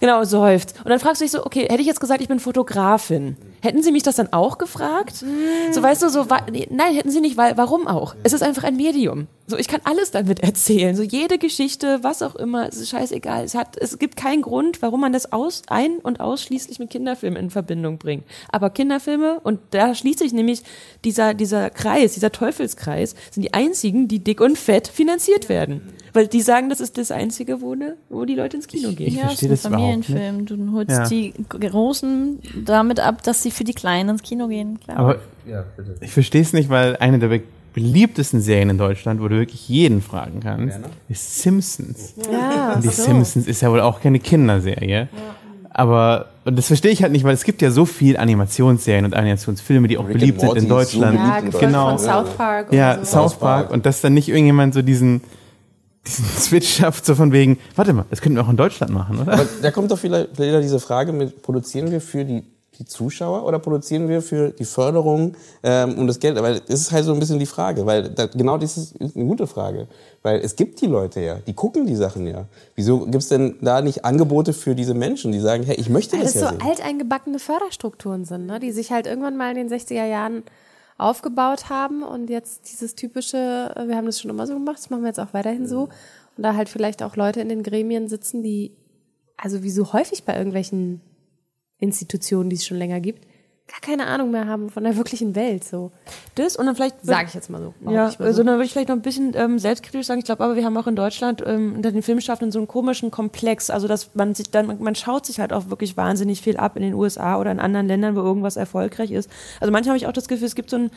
Genau, 0.00 0.24
seufzt. 0.24 0.74
Und 0.84 0.90
dann 0.90 1.00
fragst 1.00 1.20
du 1.20 1.24
dich 1.24 1.32
so, 1.32 1.44
okay, 1.44 1.66
hätte 1.68 1.80
ich 1.80 1.86
jetzt 1.86 2.00
gesagt, 2.00 2.20
ich 2.20 2.28
bin 2.28 2.40
Fotografin, 2.40 3.36
hätten 3.62 3.82
sie 3.82 3.92
mich 3.92 4.02
das 4.02 4.16
dann 4.16 4.32
auch 4.32 4.58
gefragt? 4.58 5.22
Mm. 5.22 5.72
So, 5.72 5.82
weißt 5.82 6.02
du, 6.02 6.08
so, 6.08 6.26
nein, 6.70 6.94
hätten 6.94 7.10
sie 7.10 7.20
nicht, 7.20 7.36
weil, 7.36 7.56
warum 7.56 7.86
auch? 7.86 8.14
Es 8.22 8.32
ist 8.32 8.42
einfach 8.42 8.64
ein 8.64 8.76
Medium. 8.76 9.26
So, 9.46 9.56
ich 9.56 9.68
kann 9.68 9.80
alles 9.84 10.10
damit 10.10 10.40
erzählen. 10.42 10.96
So, 10.96 11.02
jede 11.02 11.38
Geschichte, 11.38 12.00
was 12.02 12.22
auch 12.22 12.34
immer, 12.34 12.68
es 12.68 12.76
ist 12.76 12.90
scheißegal. 12.90 13.44
Es 13.44 13.54
hat, 13.54 13.76
es 13.76 13.98
gibt 13.98 14.16
keinen 14.16 14.42
Grund, 14.42 14.82
warum 14.82 15.00
man 15.00 15.12
das 15.12 15.32
aus, 15.32 15.62
ein- 15.68 15.98
und 15.98 16.20
ausschließlich 16.20 16.78
mit 16.78 16.90
Kinderfilmen 16.90 17.38
in 17.38 17.50
Verbindung 17.50 17.98
bringt. 17.98 18.24
Aber 18.48 18.70
Kinderfilme, 18.70 19.40
und 19.42 19.60
da 19.70 19.94
schließt 19.94 20.18
sich 20.18 20.32
nämlich 20.32 20.62
dieser, 21.04 21.34
dieser 21.34 21.70
Kreis, 21.70 22.14
dieser 22.14 22.32
Teufelskreis, 22.32 23.14
sind 23.30 23.42
die 23.42 23.54
einzigen, 23.54 24.08
die 24.08 24.18
dick 24.18 24.40
und 24.40 24.58
fett 24.58 24.88
finanziert 24.88 25.48
werden. 25.48 25.80
Weil 26.16 26.26
die 26.28 26.40
sagen, 26.40 26.70
das 26.70 26.80
ist 26.80 26.96
das 26.98 27.10
Einzige, 27.10 27.60
wo, 27.60 27.74
ne, 27.74 27.96
wo 28.08 28.24
die 28.24 28.34
Leute 28.34 28.56
ins 28.56 28.66
Kino 28.66 28.90
gehen. 28.92 29.08
Ich 29.08 29.16
ja, 29.16 29.26
verstehe 29.26 29.50
ist 29.52 29.64
das 29.64 29.72
ein 29.72 29.78
Familienfilm. 29.78 30.46
Du 30.46 30.72
holst 30.72 30.90
Ja. 30.90 31.06
die 31.08 31.34
Großen 31.48 32.38
damit 32.64 33.00
ab, 33.00 33.22
dass 33.22 33.42
sie 33.42 33.50
für 33.50 33.64
die 33.64 33.74
Kleinen 33.74 34.08
ins 34.10 34.22
Kino 34.22 34.48
gehen. 34.48 34.80
Klar. 34.80 34.96
Aber 34.98 35.16
ich 36.00 36.10
verstehe 36.12 36.40
es 36.42 36.52
nicht, 36.52 36.68
weil 36.70 36.96
eine 36.96 37.18
der 37.18 37.28
be- 37.28 37.42
beliebtesten 37.74 38.40
Serien 38.40 38.70
in 38.70 38.78
Deutschland, 38.78 39.20
wo 39.20 39.28
du 39.28 39.36
wirklich 39.38 39.68
jeden 39.68 40.00
fragen 40.00 40.40
kannst, 40.40 40.78
ist 41.10 41.42
Simpsons. 41.42 42.14
Ja, 42.32 42.72
Und 42.74 42.84
die 42.84 42.88
so. 42.88 43.02
Simpsons 43.02 43.46
ist 43.46 43.60
ja 43.60 43.70
wohl 43.70 43.80
auch 43.82 44.00
keine 44.00 44.18
Kinderserie. 44.18 45.08
Aber, 45.70 46.30
und 46.46 46.56
das 46.56 46.68
verstehe 46.68 46.90
ich 46.90 47.02
halt 47.02 47.12
nicht, 47.12 47.24
weil 47.24 47.34
es 47.34 47.44
gibt 47.44 47.60
ja 47.60 47.70
so 47.70 47.84
viel 47.84 48.16
Animationsserien 48.16 49.04
und 49.04 49.12
Animationsfilme, 49.14 49.88
die 49.88 49.98
auch 49.98 50.06
Rick 50.08 50.14
beliebt 50.14 50.40
sind 50.40 50.50
in 50.52 50.56
ist 50.56 50.62
so 50.62 50.68
Deutschland. 50.70 51.18
Ja, 51.18 51.40
Genau. 51.60 51.90
von 51.90 51.98
South 51.98 52.30
Park 52.38 52.72
Ja, 52.72 52.98
so. 53.04 53.04
South. 53.04 53.34
Park. 53.38 53.70
Und 53.70 53.84
dass 53.84 54.00
dann 54.00 54.14
nicht 54.14 54.28
irgendjemand 54.30 54.72
so 54.72 54.80
diesen, 54.80 55.20
diesen 56.06 56.24
Switch 56.38 56.76
schafft, 56.76 57.04
so 57.04 57.14
von 57.14 57.32
wegen, 57.32 57.58
warte 57.74 57.92
mal, 57.92 58.04
das 58.10 58.20
könnten 58.20 58.36
wir 58.36 58.44
auch 58.44 58.48
in 58.50 58.56
Deutschland 58.56 58.92
machen, 58.92 59.18
oder? 59.20 59.32
Aber 59.32 59.46
da 59.62 59.70
kommt 59.70 59.90
doch 59.90 59.98
vielleicht 59.98 60.38
wieder 60.38 60.60
diese 60.60 60.80
Frage 60.80 61.12
mit, 61.12 61.42
produzieren 61.42 61.90
wir 61.90 62.00
für 62.00 62.24
die, 62.24 62.44
die 62.78 62.84
Zuschauer 62.84 63.44
oder 63.44 63.58
produzieren 63.58 64.06
wir 64.08 64.20
für 64.20 64.50
die 64.50 64.66
Förderung 64.66 65.34
ähm, 65.62 65.96
und 65.98 66.06
das 66.06 66.20
Geld? 66.20 66.40
Weil 66.42 66.60
das 66.60 66.80
ist 66.80 66.92
halt 66.92 67.06
so 67.06 67.12
ein 67.14 67.18
bisschen 67.18 67.38
die 67.38 67.46
Frage, 67.46 67.86
weil 67.86 68.10
da, 68.10 68.26
genau 68.26 68.58
das 68.58 68.76
ist 68.76 68.94
eine 69.00 69.24
gute 69.24 69.46
Frage. 69.46 69.86
Weil 70.22 70.40
es 70.40 70.56
gibt 70.56 70.80
die 70.82 70.86
Leute 70.86 71.20
ja, 71.20 71.36
die 71.46 71.54
gucken 71.54 71.86
die 71.86 71.96
Sachen 71.96 72.26
ja. 72.26 72.44
Wieso 72.74 73.00
gibt 73.00 73.22
es 73.22 73.28
denn 73.28 73.56
da 73.62 73.80
nicht 73.80 74.04
Angebote 74.04 74.52
für 74.52 74.74
diese 74.74 74.92
Menschen, 74.92 75.32
die 75.32 75.40
sagen, 75.40 75.62
hey, 75.62 75.76
ich 75.76 75.88
möchte 75.88 76.16
Weil 76.16 76.24
das 76.24 76.34
das 76.34 76.42
ja 76.42 76.48
so 76.48 76.58
sehen? 76.58 76.68
alteingebackene 76.68 77.38
Förderstrukturen 77.38 78.24
sind, 78.26 78.46
ne? 78.46 78.60
die 78.60 78.72
sich 78.72 78.92
halt 78.92 79.06
irgendwann 79.06 79.36
mal 79.36 79.56
in 79.56 79.68
den 79.68 79.70
60er 79.70 80.04
Jahren 80.06 80.42
aufgebaut 80.98 81.68
haben 81.68 82.02
und 82.02 82.30
jetzt 82.30 82.70
dieses 82.70 82.94
typische, 82.94 83.72
äh, 83.76 83.88
wir 83.88 83.96
haben 83.96 84.06
das 84.06 84.20
schon 84.20 84.30
immer 84.30 84.46
so 84.46 84.54
gemacht, 84.54 84.78
das 84.78 84.90
machen 84.90 85.02
wir 85.02 85.08
jetzt 85.08 85.20
auch 85.20 85.34
weiterhin 85.34 85.66
so. 85.66 85.88
Und 86.36 86.42
da 86.42 86.54
halt 86.54 86.68
vielleicht 86.68 87.02
auch 87.02 87.16
Leute 87.16 87.40
in 87.40 87.48
den 87.48 87.62
Gremien 87.62 88.08
sitzen, 88.08 88.42
die, 88.42 88.72
also 89.36 89.62
wie 89.62 89.70
so 89.70 89.92
häufig 89.92 90.24
bei 90.24 90.36
irgendwelchen 90.36 91.00
Institutionen, 91.78 92.50
die 92.50 92.56
es 92.56 92.66
schon 92.66 92.78
länger 92.78 93.00
gibt, 93.00 93.26
gar 93.68 93.80
keine 93.80 94.06
Ahnung 94.06 94.30
mehr 94.30 94.46
haben 94.46 94.70
von 94.70 94.84
der 94.84 94.96
wirklichen 94.96 95.34
Welt. 95.34 95.64
So 95.64 95.90
Das 96.36 96.56
und 96.56 96.66
dann 96.66 96.76
vielleicht 96.76 97.04
sage 97.04 97.26
ich 97.28 97.34
jetzt 97.34 97.50
mal 97.50 97.60
so. 97.60 97.74
Ja, 97.84 97.90
mal 97.90 98.14
also 98.18 98.32
so. 98.32 98.42
dann 98.44 98.54
würde 98.54 98.64
ich 98.64 98.72
vielleicht 98.72 98.88
noch 98.88 98.96
ein 98.96 99.02
bisschen 99.02 99.32
ähm, 99.34 99.58
selbstkritisch 99.58 100.06
sagen. 100.06 100.20
Ich 100.20 100.24
glaube 100.24 100.44
aber, 100.44 100.54
wir 100.54 100.64
haben 100.64 100.76
auch 100.76 100.86
in 100.86 100.94
Deutschland 100.94 101.42
ähm, 101.44 101.74
unter 101.76 101.90
den 101.90 102.02
Filmschaffenden 102.02 102.52
so 102.52 102.60
einen 102.60 102.68
komischen 102.68 103.10
Komplex. 103.10 103.70
Also, 103.70 103.88
dass 103.88 104.14
man 104.14 104.34
sich 104.34 104.50
dann, 104.50 104.66
man, 104.68 104.80
man 104.80 104.94
schaut 104.94 105.26
sich 105.26 105.40
halt 105.40 105.52
auch 105.52 105.68
wirklich 105.68 105.96
wahnsinnig 105.96 106.42
viel 106.42 106.56
ab 106.56 106.76
in 106.76 106.82
den 106.82 106.94
USA 106.94 107.38
oder 107.38 107.50
in 107.50 107.58
anderen 107.58 107.88
Ländern, 107.88 108.14
wo 108.14 108.20
irgendwas 108.20 108.56
erfolgreich 108.56 109.10
ist. 109.10 109.28
Also 109.60 109.72
manchmal 109.72 109.94
habe 109.94 109.98
ich 109.98 110.06
auch 110.06 110.12
das 110.12 110.28
Gefühl, 110.28 110.46
es 110.46 110.54
gibt 110.54 110.70
so 110.70 110.76
ein, 110.76 110.90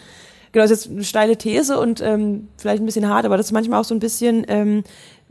genau, 0.51 0.63
das 0.63 0.71
ist 0.71 0.85
jetzt 0.85 0.93
eine 0.93 1.03
steile 1.03 1.37
These 1.37 1.79
und 1.79 2.01
ähm, 2.01 2.49
vielleicht 2.57 2.83
ein 2.83 2.85
bisschen 2.85 3.09
hart, 3.09 3.25
aber 3.25 3.37
das 3.37 3.47
ist 3.47 3.51
manchmal 3.51 3.81
auch 3.81 3.85
so 3.85 3.95
ein 3.95 3.99
bisschen, 3.99 4.45
ähm, 4.47 4.83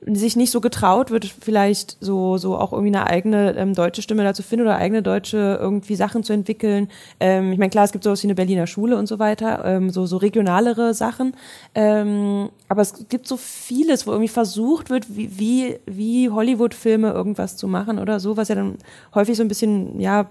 sich 0.07 0.37
nicht 0.37 0.51
so 0.51 0.61
getraut 0.61 1.11
wird, 1.11 1.25
vielleicht 1.25 1.97
so, 2.01 2.39
so 2.39 2.57
auch 2.57 2.73
irgendwie 2.73 2.95
eine 2.97 3.07
eigene 3.09 3.57
ähm, 3.57 3.75
deutsche 3.75 4.03
Stimme 4.03 4.23
dazu 4.23 4.43
finden 4.43 4.67
oder 4.67 4.77
eigene 4.77 5.03
deutsche 5.03 5.59
irgendwie 5.61 5.97
Sachen 5.97 6.23
zu 6.23 6.33
entwickeln. 6.33 6.89
Ähm, 7.19 7.53
ich 7.53 7.59
meine, 7.59 7.71
klar, 7.71 7.85
es 7.85 7.93
gibt 7.93 8.05
sowas 8.05 8.23
wie 8.23 8.29
eine 8.29 8.37
Berliner 8.37 8.67
Schule 8.67 8.97
und 8.97 9.07
so 9.09 9.19
weiter, 9.19 9.65
ähm, 9.65 9.91
so, 9.91 10.07
so 10.07 10.17
regionalere 10.17 10.95
Sachen. 10.95 11.35
Ähm, 11.75 12.51
aber 12.69 12.83
es 12.83 13.09
gibt 13.09 13.27
so 13.27 13.37
vieles, 13.37 14.07
wo 14.07 14.13
irgendwie 14.13 14.29
versucht 14.29 14.89
wird, 14.91 15.17
wie, 15.17 15.39
wie, 15.39 15.79
wie 15.87 16.31
Hollywood-Filme 16.31 17.11
irgendwas 17.11 17.57
zu 17.57 17.67
machen 17.67 17.99
oder 17.99 18.21
so, 18.21 18.37
was 18.37 18.49
ja 18.49 18.55
dann 18.55 18.77
häufig 19.15 19.37
so 19.37 19.43
ein 19.43 19.49
bisschen, 19.49 20.01
ja, 20.01 20.29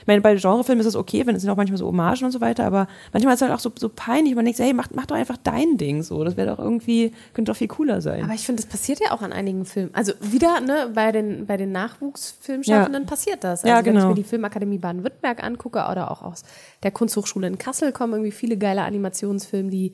ich 0.00 0.06
meine, 0.06 0.20
bei 0.20 0.34
Genrefilmen 0.34 0.80
ist 0.80 0.86
das 0.86 0.96
okay, 0.96 1.26
wenn 1.26 1.34
es 1.36 1.42
sind 1.42 1.50
auch 1.50 1.56
manchmal 1.56 1.78
so 1.78 1.86
Hommagen 1.86 2.24
und 2.24 2.32
so 2.32 2.40
weiter, 2.40 2.64
aber 2.64 2.86
manchmal 3.12 3.34
ist 3.34 3.42
es 3.42 3.48
halt 3.48 3.56
auch 3.56 3.60
so, 3.62 3.70
so 3.78 3.88
peinlich. 3.88 4.34
Man 4.34 4.44
denkt, 4.44 4.58
so, 4.58 4.64
hey, 4.64 4.72
mach, 4.72 4.88
mach 4.94 5.06
doch 5.06 5.16
einfach 5.16 5.36
dein 5.42 5.76
Ding 5.76 6.02
so. 6.02 6.24
Das 6.24 6.36
wäre 6.36 6.48
doch 6.54 6.58
irgendwie, 6.58 7.12
könnte 7.34 7.50
doch 7.52 7.56
viel 7.56 7.68
cooler 7.68 8.00
sein. 8.00 8.24
Aber 8.24 8.34
ich 8.34 8.44
finde, 8.44 8.62
das 8.62 8.70
passiert 8.70 9.00
ja 9.00 9.12
auch 9.12 9.22
an 9.22 9.32
einigen 9.32 9.64
Filmen. 9.64 9.90
Also 9.94 10.12
wieder, 10.20 10.60
ne, 10.60 10.90
bei 10.94 11.12
den, 11.12 11.46
bei 11.46 11.56
den 11.56 11.72
Nachwuchsfilmschaffenden 11.72 13.02
Ja. 13.02 13.08
passiert 13.08 13.44
das. 13.44 13.64
Also 13.64 13.68
Ja, 13.68 13.76
wenn 13.84 13.94
ich 13.94 14.00
genau. 14.00 14.08
mir 14.08 14.14
die 14.14 14.24
Filmakademie 14.24 14.78
Baden-Württemberg 14.78 15.42
angucke 15.42 15.78
oder 15.90 16.10
auch 16.10 16.22
aus 16.22 16.42
der 16.82 16.90
Kunsthochschule 16.90 17.46
in 17.46 17.58
Kassel 17.58 17.92
kommen 17.92 18.12
irgendwie 18.14 18.32
viele 18.32 18.56
geile 18.56 18.82
Animationsfilme, 18.82 19.70
die 19.70 19.92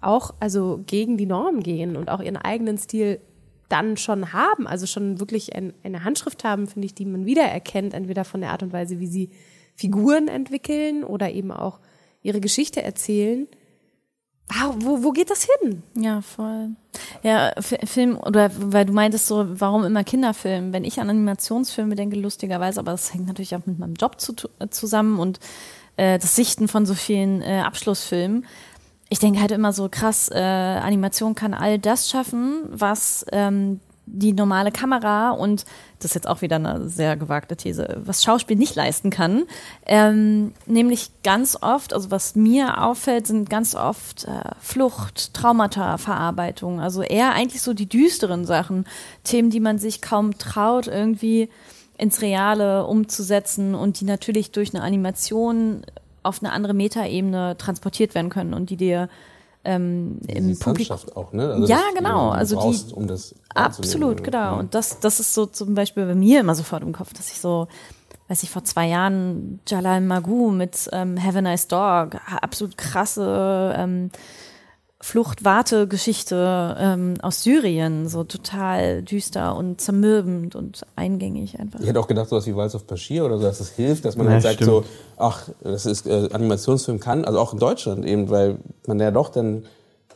auch 0.00 0.34
also 0.40 0.82
gegen 0.86 1.16
die 1.16 1.26
Norm 1.26 1.62
gehen 1.62 1.96
und 1.96 2.10
auch 2.10 2.20
ihren 2.20 2.36
eigenen 2.36 2.76
Stil 2.78 3.20
dann 3.72 3.96
schon 3.96 4.32
haben, 4.32 4.66
also 4.66 4.86
schon 4.86 5.18
wirklich 5.18 5.56
ein, 5.56 5.72
eine 5.82 6.04
Handschrift 6.04 6.44
haben, 6.44 6.66
finde 6.66 6.86
ich, 6.86 6.94
die 6.94 7.06
man 7.06 7.24
wiedererkennt, 7.24 7.94
entweder 7.94 8.24
von 8.24 8.42
der 8.42 8.50
Art 8.50 8.62
und 8.62 8.72
Weise, 8.72 9.00
wie 9.00 9.06
sie 9.06 9.30
Figuren 9.74 10.28
entwickeln 10.28 11.02
oder 11.02 11.30
eben 11.30 11.50
auch 11.50 11.80
ihre 12.22 12.40
Geschichte 12.40 12.82
erzählen. 12.82 13.48
Wo, 14.78 15.02
wo 15.02 15.12
geht 15.12 15.30
das 15.30 15.48
hin? 15.60 15.82
Ja, 15.96 16.20
voll. 16.20 16.70
Ja, 17.22 17.52
Film, 17.60 18.18
oder 18.18 18.50
weil 18.54 18.84
du 18.84 18.92
meintest 18.92 19.26
so, 19.26 19.46
warum 19.48 19.84
immer 19.84 20.04
Kinderfilm? 20.04 20.74
Wenn 20.74 20.84
ich 20.84 21.00
an 21.00 21.08
Animationsfilme 21.08 21.94
denke, 21.94 22.16
lustigerweise, 22.16 22.80
aber 22.80 22.92
das 22.92 23.14
hängt 23.14 23.26
natürlich 23.26 23.56
auch 23.56 23.64
mit 23.64 23.78
meinem 23.78 23.94
Job 23.94 24.20
zu, 24.20 24.34
äh, 24.58 24.68
zusammen 24.68 25.18
und 25.18 25.40
äh, 25.96 26.18
das 26.18 26.36
Sichten 26.36 26.68
von 26.68 26.84
so 26.84 26.94
vielen 26.94 27.40
äh, 27.40 27.62
Abschlussfilmen. 27.64 28.44
Ich 29.12 29.18
denke 29.18 29.42
halt 29.42 29.50
immer 29.50 29.74
so 29.74 29.90
krass, 29.90 30.30
äh, 30.32 30.38
Animation 30.38 31.34
kann 31.34 31.52
all 31.52 31.78
das 31.78 32.08
schaffen, 32.08 32.62
was 32.70 33.26
ähm, 33.30 33.80
die 34.06 34.32
normale 34.32 34.72
Kamera 34.72 35.32
und 35.32 35.66
das 35.98 36.12
ist 36.12 36.14
jetzt 36.14 36.26
auch 36.26 36.40
wieder 36.40 36.56
eine 36.56 36.88
sehr 36.88 37.18
gewagte 37.18 37.54
These, 37.54 38.00
was 38.06 38.24
Schauspiel 38.24 38.56
nicht 38.56 38.74
leisten 38.74 39.10
kann. 39.10 39.42
Ähm, 39.84 40.54
nämlich 40.64 41.10
ganz 41.22 41.58
oft, 41.60 41.92
also 41.92 42.10
was 42.10 42.36
mir 42.36 42.82
auffällt, 42.82 43.26
sind 43.26 43.50
ganz 43.50 43.74
oft 43.74 44.24
äh, 44.24 44.30
Flucht, 44.60 45.34
Traumata, 45.34 45.98
Verarbeitung. 45.98 46.80
Also 46.80 47.02
eher 47.02 47.34
eigentlich 47.34 47.60
so 47.60 47.74
die 47.74 47.90
düsteren 47.90 48.46
Sachen, 48.46 48.86
Themen, 49.24 49.50
die 49.50 49.60
man 49.60 49.76
sich 49.76 50.00
kaum 50.00 50.38
traut, 50.38 50.86
irgendwie 50.86 51.50
ins 51.98 52.22
Reale 52.22 52.86
umzusetzen 52.86 53.74
und 53.74 54.00
die 54.00 54.06
natürlich 54.06 54.52
durch 54.52 54.74
eine 54.74 54.82
Animation 54.82 55.82
auf 56.22 56.42
eine 56.42 56.52
andere 56.52 56.74
Metaebene 56.74 57.56
transportiert 57.58 58.14
werden 58.14 58.30
können 58.30 58.54
und 58.54 58.70
die 58.70 58.76
dir 58.76 59.08
ähm, 59.64 60.18
im 60.26 60.58
Publikum. 60.58 60.96
Auch, 61.14 61.32
ne? 61.32 61.52
Also 61.52 61.66
Ja, 61.66 61.80
die 61.92 61.98
genau. 61.98 62.30
Also 62.30 62.60
die- 62.70 62.92
um 62.94 63.06
das 63.06 63.34
Absolut, 63.54 64.24
genau. 64.24 64.38
Ja. 64.38 64.52
Und 64.52 64.74
das, 64.74 64.98
das 65.00 65.20
ist 65.20 65.34
so 65.34 65.46
zum 65.46 65.74
Beispiel 65.74 66.04
bei 66.06 66.14
mir 66.14 66.40
immer 66.40 66.54
sofort 66.54 66.82
im 66.82 66.92
Kopf, 66.92 67.12
dass 67.12 67.30
ich 67.30 67.38
so, 67.38 67.68
weiß 68.28 68.42
ich, 68.42 68.50
vor 68.50 68.64
zwei 68.64 68.88
Jahren 68.88 69.60
Jalal 69.68 70.00
Magoo 70.00 70.50
mit 70.50 70.88
ähm, 70.92 71.22
Have 71.22 71.38
a 71.38 71.42
Nice 71.42 71.68
Dog, 71.68 72.16
absolut 72.40 72.76
krasse 72.76 73.74
ähm, 73.76 74.10
Flucht-Warte-Geschichte 75.02 76.76
ähm, 76.78 77.14
aus 77.22 77.42
Syrien, 77.42 78.08
so 78.08 78.24
total 78.24 79.02
düster 79.02 79.56
und 79.56 79.80
zermürbend 79.80 80.54
und 80.54 80.82
eingängig 80.96 81.58
einfach. 81.58 81.80
Ich 81.80 81.86
hätte 81.88 82.00
auch 82.00 82.06
gedacht, 82.06 82.28
sowas 82.28 82.46
wie 82.46 82.54
Walls 82.54 82.74
of 82.74 82.84
Bashir 82.84 83.24
oder 83.24 83.36
so, 83.38 83.42
dass 83.44 83.60
es 83.60 83.70
hilft, 83.70 84.04
dass 84.04 84.16
man 84.16 84.26
Ja, 84.26 84.34
halt 84.34 84.42
sagt 84.42 84.54
stimmt. 84.56 84.70
so, 84.70 84.84
ach, 85.16 85.48
das 85.62 85.86
ist 85.86 86.06
äh, 86.06 86.28
Animationsfilm 86.32 87.00
kann, 87.00 87.24
also 87.24 87.38
auch 87.40 87.52
in 87.52 87.58
Deutschland 87.58 88.04
eben, 88.06 88.30
weil 88.30 88.58
man 88.86 89.00
ja 89.00 89.10
doch 89.10 89.28
dann 89.28 89.64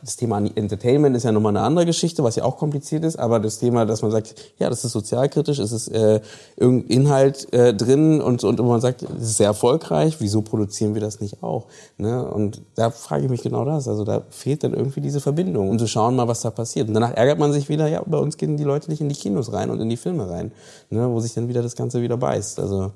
das 0.01 0.15
Thema 0.15 0.37
Entertainment 0.37 1.15
ist 1.15 1.23
ja 1.23 1.31
nochmal 1.31 1.55
eine 1.55 1.65
andere 1.65 1.85
Geschichte, 1.85 2.23
was 2.23 2.35
ja 2.35 2.43
auch 2.43 2.57
kompliziert 2.57 3.03
ist, 3.03 3.17
aber 3.17 3.39
das 3.39 3.59
Thema, 3.59 3.85
dass 3.85 4.01
man 4.01 4.11
sagt, 4.11 4.35
ja, 4.57 4.69
das 4.69 4.83
ist 4.83 4.91
sozialkritisch, 4.91 5.59
es 5.59 5.71
ist 5.71 5.87
äh, 5.89 6.21
irgendein 6.55 6.89
Inhalt 6.89 7.51
äh, 7.53 7.73
drin 7.73 8.21
und, 8.21 8.43
und 8.43 8.59
man 8.59 8.81
sagt, 8.81 9.03
es 9.03 9.23
ist 9.23 9.37
sehr 9.37 9.47
erfolgreich, 9.47 10.17
wieso 10.19 10.41
produzieren 10.41 10.93
wir 10.93 11.01
das 11.01 11.19
nicht 11.19 11.43
auch? 11.43 11.67
Ne? 11.97 12.23
Und 12.25 12.61
da 12.75 12.89
frage 12.89 13.25
ich 13.25 13.29
mich 13.29 13.41
genau 13.41 13.65
das, 13.65 13.87
also 13.87 14.03
da 14.03 14.23
fehlt 14.29 14.63
dann 14.63 14.73
irgendwie 14.73 15.01
diese 15.01 15.19
Verbindung 15.19 15.69
und 15.69 15.79
zu 15.79 15.87
schauen 15.87 16.15
mal, 16.15 16.27
was 16.27 16.41
da 16.41 16.51
passiert. 16.51 16.87
Und 16.87 16.93
danach 16.93 17.13
ärgert 17.13 17.39
man 17.39 17.51
sich 17.51 17.69
wieder, 17.69 17.87
ja, 17.87 18.01
bei 18.05 18.17
uns 18.17 18.37
gehen 18.37 18.57
die 18.57 18.63
Leute 18.63 18.89
nicht 18.89 19.01
in 19.01 19.09
die 19.09 19.15
Kinos 19.15 19.51
rein 19.53 19.69
und 19.69 19.79
in 19.79 19.89
die 19.89 19.97
Filme 19.97 20.29
rein, 20.29 20.51
ne? 20.89 21.09
wo 21.09 21.19
sich 21.19 21.33
dann 21.33 21.47
wieder 21.47 21.61
das 21.61 21.75
Ganze 21.75 22.01
wieder 22.01 22.17
beißt. 22.17 22.59
Also 22.59 22.91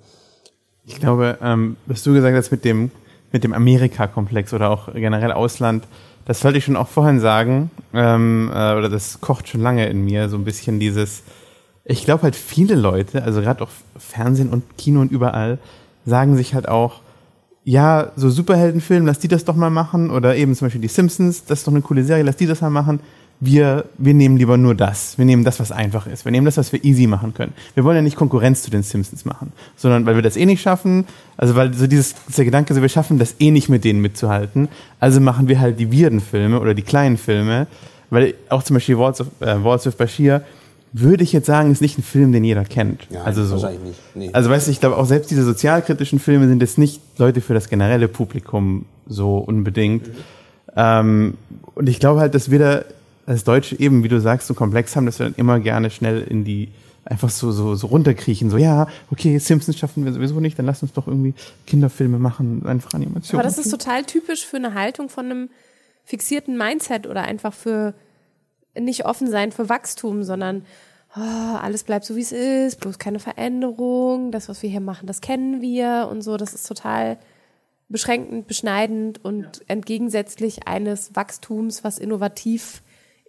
Ich 0.85 0.99
glaube, 0.99 1.37
ähm, 1.41 1.77
was 1.85 2.03
du 2.03 2.13
gesagt 2.13 2.35
hast 2.35 2.51
mit 2.51 2.65
dem, 2.65 2.91
mit 3.31 3.43
dem 3.43 3.53
Amerika-Komplex 3.53 4.53
oder 4.53 4.69
auch 4.69 4.93
generell 4.93 5.31
Ausland, 5.31 5.85
das 6.25 6.39
sollte 6.39 6.57
ich 6.57 6.65
schon 6.65 6.75
auch 6.75 6.87
vorhin 6.87 7.19
sagen, 7.19 7.71
ähm, 7.93 8.49
äh, 8.53 8.75
oder 8.75 8.89
das 8.89 9.21
kocht 9.21 9.47
schon 9.47 9.61
lange 9.61 9.87
in 9.87 10.03
mir, 10.03 10.29
so 10.29 10.37
ein 10.37 10.43
bisschen 10.43 10.79
dieses, 10.79 11.23
ich 11.83 12.05
glaube 12.05 12.23
halt 12.23 12.35
viele 12.35 12.75
Leute, 12.75 13.23
also 13.23 13.41
gerade 13.41 13.63
auch 13.63 13.69
Fernsehen 13.97 14.49
und 14.49 14.77
Kino 14.77 15.01
und 15.01 15.11
überall, 15.11 15.57
sagen 16.05 16.37
sich 16.37 16.53
halt 16.53 16.67
auch, 16.67 17.01
ja, 17.63 18.11
so 18.15 18.29
Superheldenfilm, 18.29 19.05
lass 19.05 19.19
die 19.19 19.27
das 19.27 19.45
doch 19.45 19.55
mal 19.55 19.69
machen, 19.69 20.09
oder 20.09 20.35
eben 20.35 20.55
zum 20.55 20.65
Beispiel 20.65 20.81
die 20.81 20.87
Simpsons, 20.87 21.45
das 21.45 21.59
ist 21.59 21.67
doch 21.67 21.73
eine 21.73 21.81
coole 21.81 22.03
Serie, 22.03 22.23
lass 22.23 22.37
die 22.37 22.47
das 22.47 22.61
mal 22.61 22.69
machen. 22.69 22.99
Wir, 23.43 23.85
wir 23.97 24.13
nehmen 24.13 24.37
lieber 24.37 24.55
nur 24.55 24.75
das. 24.75 25.17
Wir 25.17 25.25
nehmen 25.25 25.43
das, 25.43 25.59
was 25.59 25.71
einfach 25.71 26.05
ist. 26.05 26.25
Wir 26.25 26.31
nehmen 26.31 26.45
das, 26.45 26.57
was 26.57 26.71
wir 26.71 26.85
easy 26.85 27.07
machen 27.07 27.33
können. 27.33 27.53
Wir 27.73 27.83
wollen 27.83 27.95
ja 27.95 28.03
nicht 28.03 28.15
Konkurrenz 28.15 28.61
zu 28.61 28.69
den 28.69 28.83
Simpsons 28.83 29.25
machen, 29.25 29.51
sondern 29.75 30.05
weil 30.05 30.13
wir 30.13 30.21
das 30.21 30.37
eh 30.37 30.45
nicht 30.45 30.61
schaffen, 30.61 31.05
also 31.37 31.55
weil 31.55 31.73
so 31.73 31.87
dieses, 31.87 32.13
der 32.37 32.45
Gedanke, 32.45 32.75
so 32.75 32.83
wir 32.83 32.89
schaffen 32.89 33.17
das 33.17 33.35
eh 33.39 33.49
nicht 33.49 33.67
mit 33.67 33.83
denen 33.83 33.99
mitzuhalten, 33.99 34.69
also 34.99 35.19
machen 35.19 35.47
wir 35.47 35.59
halt 35.59 35.79
die 35.79 35.91
weirden 35.91 36.21
Filme 36.21 36.59
oder 36.59 36.75
die 36.75 36.83
kleinen 36.83 37.17
Filme, 37.17 37.65
weil 38.11 38.35
auch 38.49 38.61
zum 38.61 38.75
Beispiel 38.75 38.99
Walls 38.99 39.21
of, 39.21 39.27
äh, 39.39 39.63
Walls 39.63 39.87
of 39.87 39.97
Bashir, 39.97 40.43
würde 40.93 41.23
ich 41.23 41.31
jetzt 41.31 41.47
sagen, 41.47 41.71
ist 41.71 41.81
nicht 41.81 41.97
ein 41.97 42.03
Film, 42.03 42.31
den 42.31 42.43
jeder 42.43 42.65
kennt. 42.65 43.07
Ja, 43.09 43.23
also 43.23 43.43
so. 43.43 43.53
wahrscheinlich 43.53 43.81
nicht. 43.81 43.99
Nee. 44.13 44.29
Also 44.33 44.49
weißt 44.49 44.67
du, 44.67 44.71
ich 44.71 44.79
glaube 44.79 44.97
auch 44.97 45.05
selbst 45.05 45.31
diese 45.31 45.43
sozialkritischen 45.43 46.19
Filme 46.19 46.47
sind 46.47 46.61
jetzt 46.61 46.77
nicht 46.77 47.01
Leute 47.17 47.41
für 47.41 47.53
das 47.53 47.69
generelle 47.69 48.07
Publikum 48.07 48.85
so 49.07 49.37
unbedingt. 49.37 50.09
Ähm, 50.75 51.35
und 51.75 51.89
ich 51.89 51.99
glaube 51.99 52.19
halt, 52.19 52.35
dass 52.35 52.51
wir 52.51 52.59
da 52.59 52.81
als 53.31 53.45
Deutsche 53.45 53.79
eben, 53.79 54.03
wie 54.03 54.09
du 54.09 54.19
sagst, 54.19 54.47
so 54.47 54.53
komplex 54.53 54.95
haben, 54.95 55.05
dass 55.05 55.17
wir 55.17 55.25
dann 55.25 55.35
immer 55.35 55.59
gerne 55.61 55.89
schnell 55.89 56.21
in 56.21 56.43
die 56.43 56.69
einfach 57.05 57.29
so, 57.29 57.51
so, 57.51 57.75
so 57.75 57.87
runterkriechen. 57.87 58.49
So, 58.49 58.57
ja, 58.57 58.87
okay, 59.09 59.37
Simpsons 59.39 59.77
schaffen 59.77 60.03
wir 60.03 60.11
sowieso 60.11 60.39
nicht, 60.41 60.59
dann 60.59 60.65
lass 60.65 60.83
uns 60.83 60.91
doch 60.91 61.07
irgendwie 61.07 61.33
Kinderfilme 61.65 62.19
machen, 62.19 62.65
einfach 62.65 62.93
Animationen. 62.93 63.39
Aber 63.39 63.49
das 63.49 63.57
ist 63.57 63.71
total 63.71 64.03
typisch 64.03 64.45
für 64.45 64.57
eine 64.57 64.73
Haltung 64.73 65.07
von 65.07 65.25
einem 65.25 65.49
fixierten 66.03 66.57
Mindset 66.57 67.07
oder 67.07 67.23
einfach 67.23 67.53
für 67.53 67.93
nicht 68.77 69.05
offen 69.05 69.29
sein 69.29 69.53
für 69.53 69.69
Wachstum, 69.69 70.23
sondern 70.23 70.65
oh, 71.15 71.55
alles 71.55 71.83
bleibt 71.85 72.03
so, 72.03 72.17
wie 72.17 72.21
es 72.21 72.33
ist, 72.33 72.81
bloß 72.81 72.99
keine 72.99 73.19
Veränderung, 73.19 74.31
das, 74.31 74.49
was 74.49 74.61
wir 74.61 74.69
hier 74.69 74.81
machen, 74.81 75.07
das 75.07 75.21
kennen 75.21 75.61
wir 75.61 76.09
und 76.11 76.21
so. 76.21 76.35
Das 76.35 76.53
ist 76.53 76.67
total 76.67 77.17
beschränkend, 77.87 78.47
beschneidend 78.47 79.23
und 79.23 79.61
entgegensätzlich 79.67 80.67
eines 80.67 81.15
Wachstums, 81.15 81.85
was 81.85 81.97
innovativ 81.97 82.81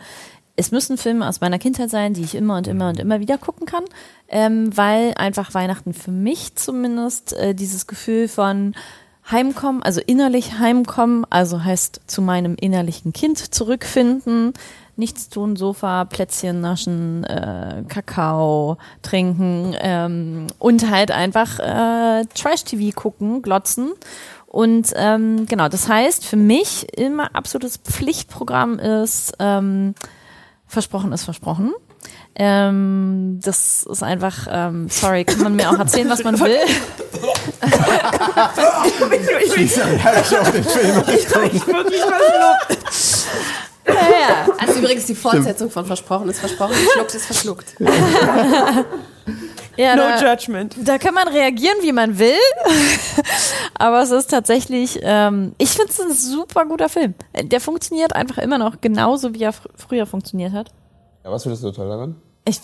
Es 0.55 0.71
müssen 0.71 0.97
Filme 0.97 1.27
aus 1.27 1.41
meiner 1.41 1.59
Kindheit 1.59 1.89
sein, 1.89 2.13
die 2.13 2.23
ich 2.23 2.35
immer 2.35 2.57
und 2.57 2.67
immer 2.67 2.89
und 2.89 2.99
immer 2.99 3.19
wieder 3.19 3.37
gucken 3.37 3.65
kann, 3.65 3.85
ähm, 4.27 4.75
weil 4.75 5.13
einfach 5.15 5.53
Weihnachten 5.53 5.93
für 5.93 6.11
mich 6.11 6.55
zumindest 6.55 7.33
äh, 7.33 7.55
dieses 7.55 7.87
Gefühl 7.87 8.27
von 8.27 8.75
Heimkommen, 9.29 9.81
also 9.83 10.01
innerlich 10.05 10.59
heimkommen, 10.59 11.25
also 11.29 11.63
heißt 11.63 12.01
zu 12.07 12.21
meinem 12.21 12.55
innerlichen 12.55 13.13
Kind 13.13 13.37
zurückfinden, 13.37 14.53
nichts 14.95 15.29
tun, 15.29 15.55
Sofa, 15.55 16.05
Plätzchen 16.05 16.61
naschen, 16.61 17.23
äh, 17.23 17.83
Kakao 17.87 18.77
trinken 19.01 19.75
ähm, 19.79 20.47
und 20.59 20.89
halt 20.89 21.11
einfach 21.11 21.59
äh, 21.59 22.25
Trash-TV 22.33 22.95
gucken, 22.95 23.41
glotzen. 23.41 23.93
Und 24.47 24.91
ähm, 24.95 25.45
genau, 25.47 25.69
das 25.69 25.87
heißt 25.87 26.25
für 26.25 26.35
mich 26.35 26.97
immer 26.97 27.35
absolutes 27.35 27.77
Pflichtprogramm 27.77 28.79
ist 28.79 29.33
ähm, 29.39 29.95
Versprochen 30.67 31.11
ist 31.11 31.25
versprochen. 31.25 31.73
Ähm, 32.35 33.39
das 33.43 33.83
ist 33.83 34.03
einfach, 34.03 34.47
ähm, 34.49 34.87
sorry, 34.89 35.25
kann 35.25 35.43
man 35.43 35.55
mir 35.55 35.69
auch 35.69 35.77
erzählen, 35.77 36.09
was 36.09 36.23
man 36.23 36.39
will. 36.39 36.57
Ja, 43.87 43.93
ja. 43.93 44.47
Also 44.59 44.79
übrigens 44.79 45.05
die 45.05 45.15
Fortsetzung 45.15 45.69
von 45.71 45.85
Versprochen 45.85 46.29
ist 46.29 46.39
versprochen, 46.39 46.73
geschluckt 46.73 47.15
ist 47.15 47.25
verschluckt. 47.25 47.75
Ja, 49.77 49.95
No 49.95 50.01
da, 50.01 50.31
judgment. 50.33 50.75
da 50.83 50.97
kann 50.97 51.13
man 51.13 51.27
reagieren, 51.29 51.77
wie 51.81 51.93
man 51.93 52.19
will. 52.19 52.33
Aber 53.75 54.01
es 54.01 54.11
ist 54.11 54.29
tatsächlich, 54.29 54.99
ähm, 55.01 55.53
ich 55.57 55.69
finde 55.69 55.89
es 55.91 56.01
ein 56.01 56.11
super 56.11 56.65
guter 56.65 56.89
Film. 56.89 57.13
Der 57.41 57.61
funktioniert 57.61 58.13
einfach 58.13 58.37
immer 58.39 58.57
noch 58.57 58.81
genauso, 58.81 59.33
wie 59.33 59.43
er 59.43 59.53
fr 59.53 59.69
früher 59.75 60.05
funktioniert 60.05 60.51
hat. 60.51 60.71
Ja, 61.23 61.31
was 61.31 61.43
findest 61.43 61.63
du 61.63 61.71
toll 61.71 61.87
daran? 61.87 62.15
Ich, 62.43 62.59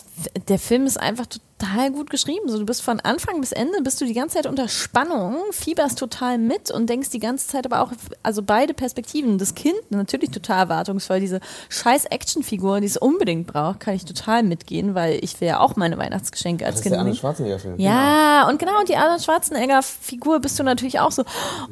der 0.48 0.58
Film 0.58 0.86
ist 0.86 0.98
einfach 0.98 1.26
total 1.26 1.92
gut 1.92 2.10
geschrieben. 2.10 2.48
So, 2.48 2.58
du 2.58 2.66
bist 2.66 2.82
von 2.82 2.98
Anfang 2.98 3.40
bis 3.40 3.52
Ende, 3.52 3.80
bist 3.82 4.00
du 4.00 4.06
die 4.06 4.12
ganze 4.12 4.36
Zeit 4.36 4.46
unter 4.46 4.68
Spannung, 4.68 5.36
fieberst 5.52 5.98
total 5.98 6.36
mit 6.38 6.72
und 6.72 6.88
denkst 6.88 7.10
die 7.10 7.20
ganze 7.20 7.46
Zeit 7.46 7.64
aber 7.64 7.82
auch, 7.82 7.92
also 8.24 8.42
beide 8.42 8.74
Perspektiven. 8.74 9.38
Das 9.38 9.54
Kind 9.54 9.78
natürlich 9.90 10.30
total 10.30 10.58
erwartungsvoll, 10.58 11.20
diese 11.20 11.40
scheiß 11.68 12.06
Actionfigur, 12.06 12.80
die 12.80 12.86
es 12.86 12.96
unbedingt 12.96 13.46
braucht, 13.46 13.78
kann 13.78 13.94
ich 13.94 14.04
total 14.04 14.42
mitgehen, 14.42 14.96
weil 14.96 15.22
ich 15.22 15.40
will 15.40 15.48
ja 15.48 15.60
auch 15.60 15.76
meine 15.76 15.96
Weihnachtsgeschenke 15.96 16.66
als 16.66 16.76
Das 16.76 16.80
ist 16.80 16.82
Kind 16.82 16.92
der 16.94 17.00
Arnold 17.00 17.14
nehmen. 17.14 17.20
Schwarzenegger-Film. 17.20 17.74
Ja, 17.78 18.48
und 18.48 18.58
genau, 18.58 18.82
die 18.82 18.96
Arnold 18.96 19.22
Schwarzenegger-Figur 19.22 20.40
bist 20.40 20.58
du 20.58 20.64
natürlich 20.64 20.98
auch 20.98 21.12
so, 21.12 21.24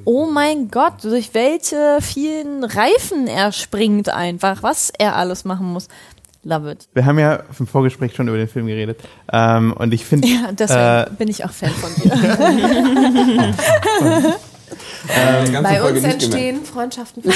oh 0.05 0.27
mein 0.27 0.71
Gott, 0.71 1.03
durch 1.03 1.35
welche 1.35 1.99
vielen 2.01 2.63
Reifen 2.63 3.27
er 3.27 3.51
springt 3.51 4.09
einfach, 4.09 4.63
was 4.63 4.93
er 4.97 5.17
alles 5.17 5.45
machen 5.45 5.73
muss. 5.73 5.89
Love 6.47 6.71
it. 6.71 6.89
Wir 6.95 7.05
haben 7.05 7.19
ja 7.19 7.43
im 7.59 7.67
Vorgespräch 7.67 8.15
schon 8.15 8.29
über 8.29 8.37
den 8.37 8.47
Film 8.47 8.69
geredet. 8.69 9.01
Ähm, 9.33 9.73
und 9.73 9.93
ich 9.93 10.05
finde, 10.05 10.29
Ja, 10.29 10.53
deswegen 10.53 10.81
Äh, 10.81 11.07
bin 11.19 11.27
ich 11.29 11.45
auch 11.45 11.51
Fan 11.51 11.71
von 11.71 11.91
dir. 11.97 12.11
Ganze 15.09 15.63
Bei 15.63 15.83
uns 15.83 16.03
entstehen 16.05 16.65
Freundschaften. 16.65 17.23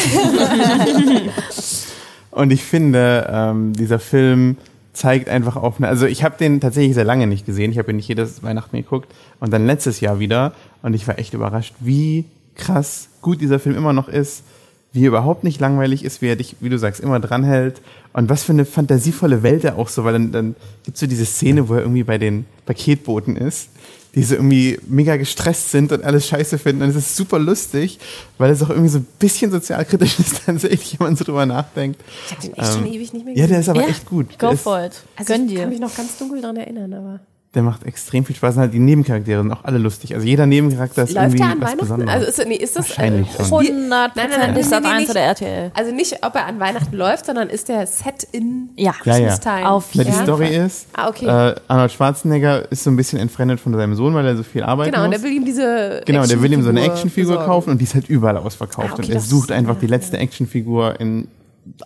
Und 2.32 2.52
ich 2.52 2.62
finde, 2.62 3.28
ähm, 3.32 3.72
dieser 3.72 3.98
Film 3.98 4.56
zeigt 4.92 5.28
einfach 5.28 5.56
auf 5.56 5.78
eine, 5.78 5.88
also 5.88 6.06
ich 6.06 6.22
habe 6.22 6.36
den 6.38 6.60
tatsächlich 6.60 6.94
sehr 6.94 7.02
lange 7.04 7.26
nicht 7.26 7.44
gesehen. 7.46 7.72
Ich 7.72 7.78
habe 7.78 7.90
ihn 7.90 7.96
nicht 7.96 8.06
jedes 8.08 8.42
Weihnachten 8.44 8.76
geguckt 8.76 9.12
und 9.40 9.52
dann 9.52 9.66
letztes 9.66 9.98
Jahr 10.00 10.20
wieder 10.20 10.52
und 10.82 10.94
ich 10.94 11.08
war 11.08 11.18
echt 11.18 11.34
überrascht, 11.34 11.74
wie 11.80 12.24
krass 12.54 13.08
gut 13.20 13.40
dieser 13.40 13.58
Film 13.58 13.76
immer 13.76 13.92
noch 13.92 14.06
ist, 14.08 14.44
wie 14.92 15.04
er 15.04 15.08
überhaupt 15.08 15.44
nicht 15.44 15.60
langweilig 15.60 16.04
ist, 16.04 16.20
wie 16.22 16.26
er 16.28 16.36
dich, 16.36 16.56
wie 16.60 16.68
du 16.68 16.78
sagst, 16.78 17.00
immer 17.00 17.20
dranhält 17.20 17.80
und 18.12 18.28
was 18.28 18.42
für 18.42 18.52
eine 18.52 18.64
fantasievolle 18.64 19.42
Welt 19.42 19.64
er 19.64 19.76
auch 19.78 19.88
so, 19.88 20.04
weil 20.04 20.14
dann, 20.14 20.32
dann 20.32 20.54
gibt's 20.84 21.00
so 21.00 21.06
diese 21.06 21.24
Szene, 21.26 21.68
wo 21.68 21.74
er 21.74 21.80
irgendwie 21.82 22.02
bei 22.04 22.18
den 22.18 22.44
Paketbooten 22.66 23.36
ist, 23.36 23.68
die 24.16 24.24
so 24.24 24.34
irgendwie 24.34 24.80
mega 24.88 25.16
gestresst 25.16 25.70
sind 25.70 25.92
und 25.92 26.02
alles 26.02 26.26
scheiße 26.26 26.58
finden 26.58 26.82
und 26.82 26.88
es 26.88 26.96
ist 26.96 27.14
super 27.14 27.38
lustig, 27.38 28.00
weil 28.38 28.50
es 28.50 28.60
auch 28.64 28.70
irgendwie 28.70 28.88
so 28.88 28.98
ein 28.98 29.06
bisschen 29.20 29.52
sozialkritisch 29.52 30.18
ist 30.18 30.42
tatsächlich, 30.44 30.98
wenn 30.98 31.06
man 31.06 31.16
so 31.16 31.22
drüber 31.24 31.46
nachdenkt. 31.46 32.00
Ich 32.26 32.32
habe 32.32 32.42
den 32.48 32.54
echt 32.54 32.72
schon 32.72 32.86
ewig 32.86 33.12
nicht 33.12 33.24
mehr 33.24 33.34
Ja, 33.36 33.42
gesehen. 33.46 33.48
der 33.50 33.60
ist 33.60 33.68
aber 33.68 33.82
Ja, 33.82 33.88
echt 33.88 34.06
gut. 34.06 34.36
Go 34.40 34.56
for 34.56 34.84
it. 34.84 35.02
also 35.14 35.32
Gönn 35.32 35.48
ich 35.48 35.54
kann 35.54 35.64
dir. 35.64 35.66
mich 35.68 35.78
noch 35.78 35.94
ganz 35.94 36.18
dunkel 36.18 36.40
daran 36.40 36.56
erinnern, 36.56 36.92
aber. 36.94 37.20
Der 37.54 37.62
macht 37.62 37.84
extrem 37.84 38.24
viel 38.24 38.36
Spaß 38.36 38.54
und 38.54 38.60
halt 38.60 38.74
die 38.74 38.78
Nebencharaktere 38.78 39.42
sind 39.42 39.50
auch 39.52 39.64
alle 39.64 39.78
lustig. 39.78 40.14
Also 40.14 40.24
jeder 40.24 40.46
Nebencharakter 40.46 41.02
ist 41.02 41.14
Läuft 41.14 41.34
irgendwie 41.34 41.38
der 41.38 41.46
an 41.48 41.52
was 41.60 41.60
Weihnachten? 41.70 41.78
Besonderes. 41.80 42.14
Also 42.14 42.26
ist, 42.28 42.48
nee, 42.48 42.54
ist 42.54 42.76
das 42.76 42.88
Wahrscheinlich 42.88 43.28
äh, 43.28 43.44
schon. 43.44 43.64
Spiel- 43.64 43.74
100 43.74 43.90
Nein, 43.90 44.26
nein, 44.30 44.38
nein, 44.38 44.56
ist 44.56 44.70
Sat 44.70 44.82
nee, 44.84 44.88
nee, 44.88 44.94
1 44.94 45.00
nicht. 45.00 45.10
oder 45.10 45.20
RTL. 45.20 45.70
Also 45.74 45.92
nicht, 45.92 46.24
ob 46.24 46.34
er 46.36 46.46
an 46.46 46.60
Weihnachten 46.60 46.96
läuft, 46.96 47.26
sondern 47.26 47.48
ist 47.50 47.68
der 47.68 47.88
Set 47.88 48.22
in 48.30 48.70
Ja. 48.76 48.94
Ja, 49.04 49.16
ja. 49.16 49.26
Christmas 49.28 49.40
Time. 49.40 49.68
Auf 49.68 49.88
Na, 49.94 50.04
die 50.04 50.12
Story 50.12 50.54
ist, 50.54 50.86
Ah, 50.92 51.08
okay. 51.08 51.26
äh, 51.26 51.54
Arnold 51.66 51.90
Schwarzenegger 51.90 52.70
ist 52.70 52.84
so 52.84 52.90
ein 52.90 52.96
bisschen 52.96 53.18
entfremdet 53.18 53.58
von 53.58 53.74
seinem 53.74 53.96
Sohn, 53.96 54.14
weil 54.14 54.26
er 54.26 54.36
so 54.36 54.44
viel 54.44 54.62
arbeiten 54.62 54.92
Genau, 54.92 55.02
und 55.04 55.10
muss. 55.10 55.20
der 55.20 55.28
will 55.28 55.36
ihm 55.36 55.44
diese 55.44 56.02
Genau, 56.06 56.24
der 56.24 56.40
will 56.42 56.52
ihm 56.52 56.62
so 56.62 56.68
eine 56.68 56.82
Actionfigur 56.82 57.32
besorgen. 57.32 57.46
kaufen 57.50 57.70
und 57.70 57.78
die 57.78 57.84
ist 57.84 57.94
halt 57.94 58.08
überall 58.08 58.36
ausverkauft. 58.36 58.90
Ah, 58.90 58.92
okay, 58.92 59.02
und 59.02 59.08
er 59.08 59.14
das- 59.16 59.28
sucht 59.28 59.50
einfach 59.50 59.74
die 59.76 59.86
ja, 59.86 59.90
letzte 59.90 60.18
Actionfigur 60.18 61.00
in 61.00 61.26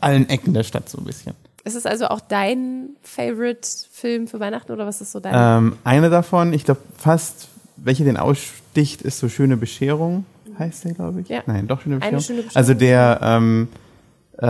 allen 0.02 0.28
Ecken 0.28 0.52
der 0.52 0.62
Stadt 0.62 0.90
so 0.90 0.98
ein 0.98 1.04
bisschen. 1.04 1.32
Ist 1.64 1.74
es 1.76 1.86
also 1.86 2.08
auch 2.08 2.20
dein 2.20 2.90
Favorite-Film 3.02 4.28
für 4.28 4.38
Weihnachten 4.38 4.70
oder 4.70 4.86
was 4.86 5.00
ist 5.00 5.12
so 5.12 5.20
dein? 5.20 5.32
Ähm, 5.34 5.76
eine 5.82 6.10
davon, 6.10 6.52
ich 6.52 6.64
glaube 6.64 6.80
fast, 6.98 7.48
welche 7.76 8.04
den 8.04 8.18
aussticht, 8.18 9.00
ist 9.02 9.18
so 9.18 9.28
Schöne 9.30 9.56
Bescherung, 9.56 10.26
heißt 10.58 10.84
der, 10.84 10.92
glaube 10.92 11.22
ich. 11.22 11.28
Ja. 11.28 11.42
Nein, 11.46 11.66
doch 11.66 11.80
Schöne 11.80 11.96
Eine 11.96 12.16
Bescherung. 12.16 12.20
schöne 12.20 12.42
Bescherung. 12.42 12.56
Also 12.56 12.74
der, 12.74 13.18
ähm, 13.22 13.68
äh, 14.38 14.46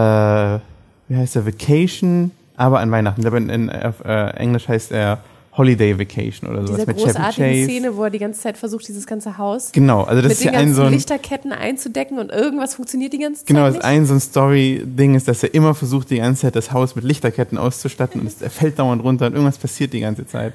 wie 1.09 1.17
heißt 1.17 1.37
der, 1.37 1.47
Vacation, 1.47 2.33
aber 2.57 2.81
an 2.81 2.91
Weihnachten. 2.91 3.21
Ich 3.21 3.25
glaube, 3.25 3.37
in, 3.39 3.49
in 3.49 3.71
auf, 3.71 4.05
äh, 4.05 4.31
Englisch 4.37 4.67
heißt 4.69 4.91
er 4.91 5.21
Holiday 5.57 5.99
Vacation 5.99 6.51
oder 6.51 6.67
sowas 6.67 6.81
Dieser 6.81 6.87
mit 6.89 6.97
Chevy 6.97 7.13
großartigen 7.13 7.51
Chase. 7.51 7.65
Szene, 7.65 7.97
wo 7.97 8.05
er 8.05 8.11
die 8.11 8.19
ganze 8.19 8.41
Zeit 8.41 8.59
versucht, 8.59 8.89
dieses 8.89 9.07
ganze 9.07 9.39
Haus 9.39 9.71
Genau, 9.73 10.03
also 10.03 10.21
das 10.21 10.31
mit 10.31 10.33
ist 10.33 10.41
den 10.41 10.53
ja 10.53 10.59
ein 10.59 10.67
ganzen 10.67 10.75
so 10.75 10.83
ein, 10.83 10.93
Lichterketten 10.93 11.53
einzudecken 11.53 12.19
und 12.19 12.33
irgendwas 12.33 12.75
funktioniert 12.75 13.13
die 13.13 13.19
ganze 13.19 13.41
Zeit 13.41 13.47
Genau, 13.47 13.67
das 13.67 13.75
nicht. 13.75 13.85
ein 13.85 14.07
so 14.07 14.15
ein 14.15 14.21
Story-Ding 14.21 15.15
ist, 15.15 15.29
dass 15.29 15.43
er 15.43 15.55
immer 15.55 15.75
versucht, 15.75 16.11
die 16.11 16.17
ganze 16.17 16.43
Zeit 16.43 16.57
das 16.57 16.73
Haus 16.73 16.97
mit 16.97 17.05
Lichterketten 17.05 17.57
auszustatten 17.59 18.21
und 18.21 18.27
es, 18.27 18.43
er 18.43 18.51
fällt 18.51 18.79
dauernd 18.79 19.03
runter 19.05 19.27
und 19.27 19.35
irgendwas 19.35 19.59
passiert 19.59 19.93
die 19.93 20.01
ganze 20.01 20.27
Zeit. 20.27 20.55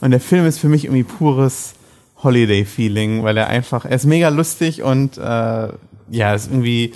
Und 0.00 0.10
der 0.10 0.20
Film 0.20 0.46
ist 0.46 0.58
für 0.58 0.68
mich 0.68 0.84
irgendwie 0.84 1.04
pures 1.04 1.74
Holiday-Feeling, 2.22 3.22
weil 3.22 3.36
er 3.36 3.48
einfach, 3.48 3.84
er 3.84 3.96
ist 3.96 4.06
mega 4.06 4.28
lustig 4.28 4.82
und 4.82 5.16
äh, 5.16 5.68
ja, 6.10 6.34
ist 6.34 6.50
irgendwie, 6.50 6.92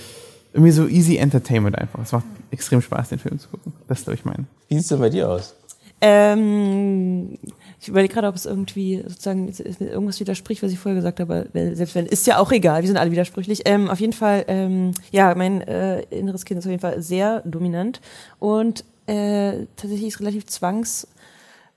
irgendwie 0.53 0.71
so 0.71 0.87
easy 0.87 1.17
Entertainment 1.17 1.77
einfach. 1.77 1.99
Es 1.99 2.11
macht 2.11 2.25
extrem 2.51 2.81
Spaß, 2.81 3.09
den 3.09 3.19
Film 3.19 3.39
zu 3.39 3.47
gucken. 3.49 3.73
Das 3.87 3.99
ist, 3.99 4.05
glaube 4.05 4.15
ich, 4.19 4.25
mein. 4.25 4.47
Wie 4.67 4.75
sieht's 4.75 4.89
denn 4.89 4.99
bei 4.99 5.09
dir 5.09 5.29
aus? 5.29 5.55
Ähm, 6.01 7.37
ich 7.79 7.87
überlege 7.87 8.13
gerade, 8.13 8.27
ob 8.27 8.35
es 8.35 8.45
irgendwie 8.45 9.03
sozusagen 9.07 9.51
irgendwas 9.79 10.19
widerspricht, 10.19 10.63
was 10.63 10.71
ich 10.71 10.79
vorher 10.79 10.95
gesagt 10.95 11.19
habe. 11.19 11.47
Selbst 11.53 11.95
wenn, 11.95 12.05
ist 12.05 12.27
ja 12.27 12.39
auch 12.39 12.51
egal, 12.51 12.81
wir 12.81 12.87
sind 12.87 12.97
alle 12.97 13.11
widersprüchlich. 13.11 13.61
Ähm, 13.65 13.89
auf 13.89 13.99
jeden 13.99 14.13
Fall, 14.13 14.45
ähm, 14.47 14.91
ja, 15.11 15.33
mein 15.35 15.61
äh, 15.61 16.01
inneres 16.09 16.45
Kind 16.45 16.59
ist 16.59 16.65
auf 16.65 16.71
jeden 16.71 16.81
Fall 16.81 17.01
sehr 17.01 17.41
dominant. 17.41 18.01
Und 18.39 18.83
äh, 19.07 19.67
tatsächlich 19.75 20.07
ist 20.07 20.19
relativ 20.19 20.45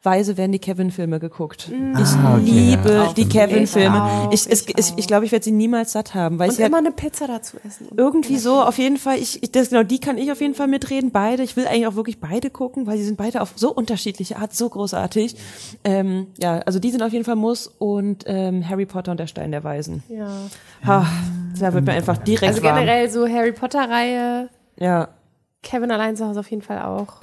zwangsweise 0.01 0.37
werden 0.37 0.53
die 0.53 0.59
Kevin-Filme 0.59 1.19
geguckt. 1.21 1.69
Ich 1.71 2.09
Ah, 2.17 2.35
okay, 2.37 2.45
liebe 2.45 2.93
ja. 2.93 3.13
die 3.13 3.29
Kevin-Filme. 3.29 4.03
auch, 4.03 4.33
Ich, 4.33 4.49
ich 4.51 4.69
ich, 4.79 4.93
ich 4.97 5.07
glaube, 5.07 5.25
ich 5.27 5.33
werde 5.33 5.45
sie 5.45 5.51
niemals 5.51 5.93
satt 5.93 6.15
haben, 6.15 6.39
weil 6.39 6.49
und 6.49 6.55
ich 6.55 6.61
ja 6.61 6.67
immer 6.67 6.79
eine 6.79 6.93
Pizza 6.93 7.27
dazu 7.27 7.57
essen. 7.67 7.89
irgendwie 7.97 8.39
so, 8.39 8.63
auf 8.63 8.79
jeden 8.79 8.97
Fall, 8.97 9.19
ich, 9.19 9.43
ich 9.43 9.51
das, 9.53 9.71
genau, 9.71 9.83
die 9.83 9.99
kann 9.99 10.17
ich 10.19 10.31
auf 10.33 10.41
jeden 10.41 10.55
Fall 10.55 10.69
mitreden, 10.69 11.11
beide. 11.11 11.43
Ich 11.43 11.57
will 11.57 11.67
eigentlich 11.67 11.87
auch 11.87 11.97
wirklich 11.97 12.21
beide 12.21 12.51
gucken, 12.51 12.87
weil 12.87 12.97
sie 12.99 13.05
sind 13.05 13.17
beide 13.17 13.41
auf 13.41 13.53
so 13.57 13.73
unterschiedliche 13.75 14.37
Art, 14.39 14.55
so 14.55 14.69
großartig. 14.69 15.37
Ähm, 15.85 16.29
ja, 16.39 16.59
also 16.61 16.79
die 16.79 16.91
sind 16.91 17.03
auf 17.03 17.13
jeden 17.13 17.25
Fall 17.25 17.37
Muss 17.37 17.67
und 17.67 18.25
ähm, 18.27 18.69
Harry 18.69 18.87
Potter 18.87 19.11
und 19.11 19.21
der 19.21 19.27
Stein 19.27 19.51
der 19.51 19.65
Weisen. 19.65 20.03
Ja. 20.09 20.29
Ha, 20.87 21.07
da 21.59 21.73
wird 21.73 21.85
mir 21.85 21.93
einfach 21.93 22.19
direkt 22.19 22.45
Also 22.53 22.63
warm. 22.63 22.77
generell 22.77 23.11
so 23.11 23.27
Harry 23.29 23.53
Potter-Reihe, 23.53 24.49
Ja. 24.79 25.09
Kevin 25.63 25.91
allein 25.91 26.17
zu 26.17 26.25
Hause 26.25 26.39
auf 26.41 26.51
jeden 26.51 26.63
Fall 26.63 26.81
auch. 26.83 27.15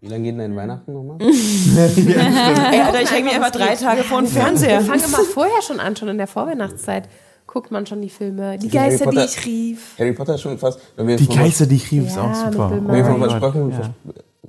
Wie 0.00 0.08
lange 0.08 0.22
geht 0.22 0.32
denn 0.32 0.38
dein 0.38 0.56
Weihnachten 0.56 0.92
nochmal? 0.92 1.18
Ey, 1.20 2.80
Alter, 2.80 3.02
ich 3.02 3.10
hänge 3.10 3.24
mir 3.30 3.34
einfach 3.36 3.50
drei 3.50 3.74
Tage 3.74 4.02
vor 4.04 4.20
den 4.22 4.32
Wir 4.32 4.40
Fernseher. 4.42 4.80
fangen 4.80 5.02
immer 5.02 5.24
vorher 5.24 5.60
schon 5.62 5.80
an, 5.80 5.96
schon 5.96 6.08
in 6.08 6.18
der 6.18 6.26
Vorweihnachtszeit 6.28 7.08
guckt 7.46 7.70
man 7.70 7.86
schon 7.86 8.02
die 8.02 8.10
Filme. 8.10 8.58
Die 8.58 8.68
Harry 8.70 8.90
Geister, 8.90 9.06
die 9.06 9.16
Potter- 9.16 9.24
ich 9.24 9.46
rief. 9.46 9.94
Harry 9.98 10.12
Potter 10.12 10.34
ist 10.34 10.42
schon 10.42 10.58
fast. 10.58 10.78
Wenn 10.96 11.08
wir 11.08 11.16
Die 11.16 11.26
Geister, 11.26 11.64
die 11.66 11.76
ich 11.76 11.90
rief, 11.90 12.06
ist 12.06 12.16
Ja, 12.16 12.22
auch 12.24 12.44
mit 12.44 12.52
super. 12.52 12.70
Wenn 12.70 12.94
wir 12.94 13.04
von 13.06 13.18
versprochen, 13.20 13.70
ja. 13.70 13.76
vers 13.76 13.90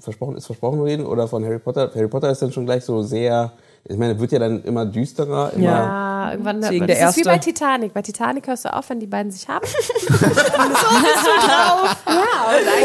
versprochen, 0.04 0.36
ist 0.38 0.46
versprochen 0.46 0.82
reden 0.82 1.06
oder 1.06 1.28
von 1.28 1.44
Harry 1.46 1.60
Potter. 1.60 1.90
Harry 1.96 2.08
Potter 2.10 2.30
ist 2.30 2.42
dann 2.42 2.52
schon 2.52 2.66
gleich 2.66 2.84
so 2.84 3.02
sehr, 3.02 3.54
ich 3.90 3.98
meine, 3.98 4.20
wird 4.20 4.32
ja 4.32 4.38
dann 4.38 4.64
immer 4.64 4.86
düsterer, 4.86 5.52
immer. 5.54 5.64
Ja, 5.64 6.32
irgendwann. 6.32 6.62
Deswegen 6.62 6.86
das 6.86 6.96
der 6.96 7.10
ist 7.10 7.16
wie 7.16 7.22
erste. 7.22 7.32
bei 7.32 7.38
Titanic. 7.40 7.92
Bei 7.92 8.04
Titanic 8.04 8.46
hörst 8.46 8.66
du 8.66 8.74
auf, 8.74 8.88
wenn 8.92 9.00
die 9.00 9.08
beiden 9.08 9.32
sich 9.32 9.48
haben. 9.48 9.66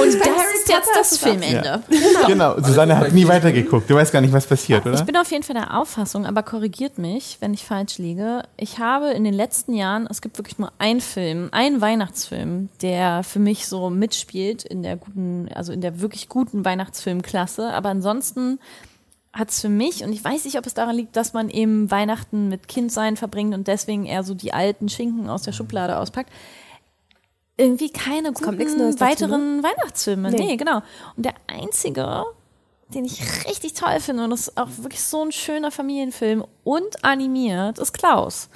Und 0.00 0.14
das 0.14 0.44
ist 0.54 0.68
jetzt 0.68 0.90
das 0.94 1.18
Filmende. 1.18 1.82
Genau, 2.26 2.58
Susanne 2.58 2.96
hat 2.96 3.12
nie 3.12 3.28
weitergeguckt. 3.28 3.90
Du 3.90 3.96
weißt 3.96 4.12
gar 4.12 4.22
nicht, 4.22 4.32
was 4.32 4.46
passiert, 4.46 4.86
oder? 4.86 4.94
Ich 4.94 5.04
bin 5.04 5.14
auf 5.18 5.30
jeden 5.30 5.42
Fall 5.42 5.54
der 5.54 5.78
Auffassung, 5.78 6.24
aber 6.24 6.42
korrigiert 6.42 6.96
mich, 6.96 7.36
wenn 7.40 7.52
ich 7.52 7.66
falsch 7.66 7.98
liege. 7.98 8.42
Ich 8.56 8.78
habe 8.78 9.10
in 9.10 9.24
den 9.24 9.34
letzten 9.34 9.74
Jahren, 9.74 10.06
es 10.10 10.22
gibt 10.22 10.38
wirklich 10.38 10.58
nur 10.58 10.72
einen 10.78 11.02
Film, 11.02 11.50
einen 11.52 11.82
Weihnachtsfilm, 11.82 12.70
der 12.80 13.24
für 13.24 13.40
mich 13.40 13.68
so 13.68 13.90
mitspielt 13.90 14.64
in 14.64 14.82
der 14.82 14.96
guten, 14.96 15.50
also 15.54 15.70
in 15.70 15.82
der 15.82 16.00
wirklich 16.00 16.30
guten 16.30 16.64
Weihnachtsfilmklasse. 16.64 17.74
Aber 17.74 17.90
ansonsten 17.90 18.58
hat 19.34 19.50
es 19.50 19.60
für 19.60 19.68
mich, 19.68 20.04
und 20.04 20.12
ich 20.12 20.22
weiß 20.22 20.44
nicht, 20.44 20.56
ob 20.58 20.66
es 20.66 20.74
daran 20.74 20.94
liegt, 20.94 21.16
dass 21.16 21.32
man 21.32 21.50
eben 21.50 21.90
Weihnachten 21.90 22.48
mit 22.48 22.68
Kindsein 22.68 23.16
verbringt 23.16 23.52
und 23.52 23.66
deswegen 23.66 24.06
eher 24.06 24.22
so 24.22 24.34
die 24.34 24.52
alten 24.52 24.88
Schinken 24.88 25.28
aus 25.28 25.42
der 25.42 25.52
Schublade 25.52 25.98
auspackt, 25.98 26.30
irgendwie 27.56 27.90
keine 27.90 28.30
nichts 28.30 28.42
guten 28.42 28.78
dazu, 28.78 29.00
weiteren 29.00 29.62
Weihnachtsfilme. 29.62 30.30
Nee. 30.30 30.36
Nee. 30.38 30.56
genau. 30.56 30.82
Und 31.16 31.26
der 31.26 31.34
einzige, 31.48 32.24
den 32.88 33.04
ich 33.04 33.20
richtig 33.46 33.74
toll 33.74 33.98
finde 34.00 34.24
und 34.24 34.30
das 34.30 34.48
ist 34.48 34.56
auch 34.56 34.68
wirklich 34.78 35.02
so 35.02 35.22
ein 35.22 35.32
schöner 35.32 35.70
Familienfilm 35.70 36.44
und 36.62 37.04
animiert, 37.04 37.78
ist 37.78 37.92
Klaus. 37.92 38.48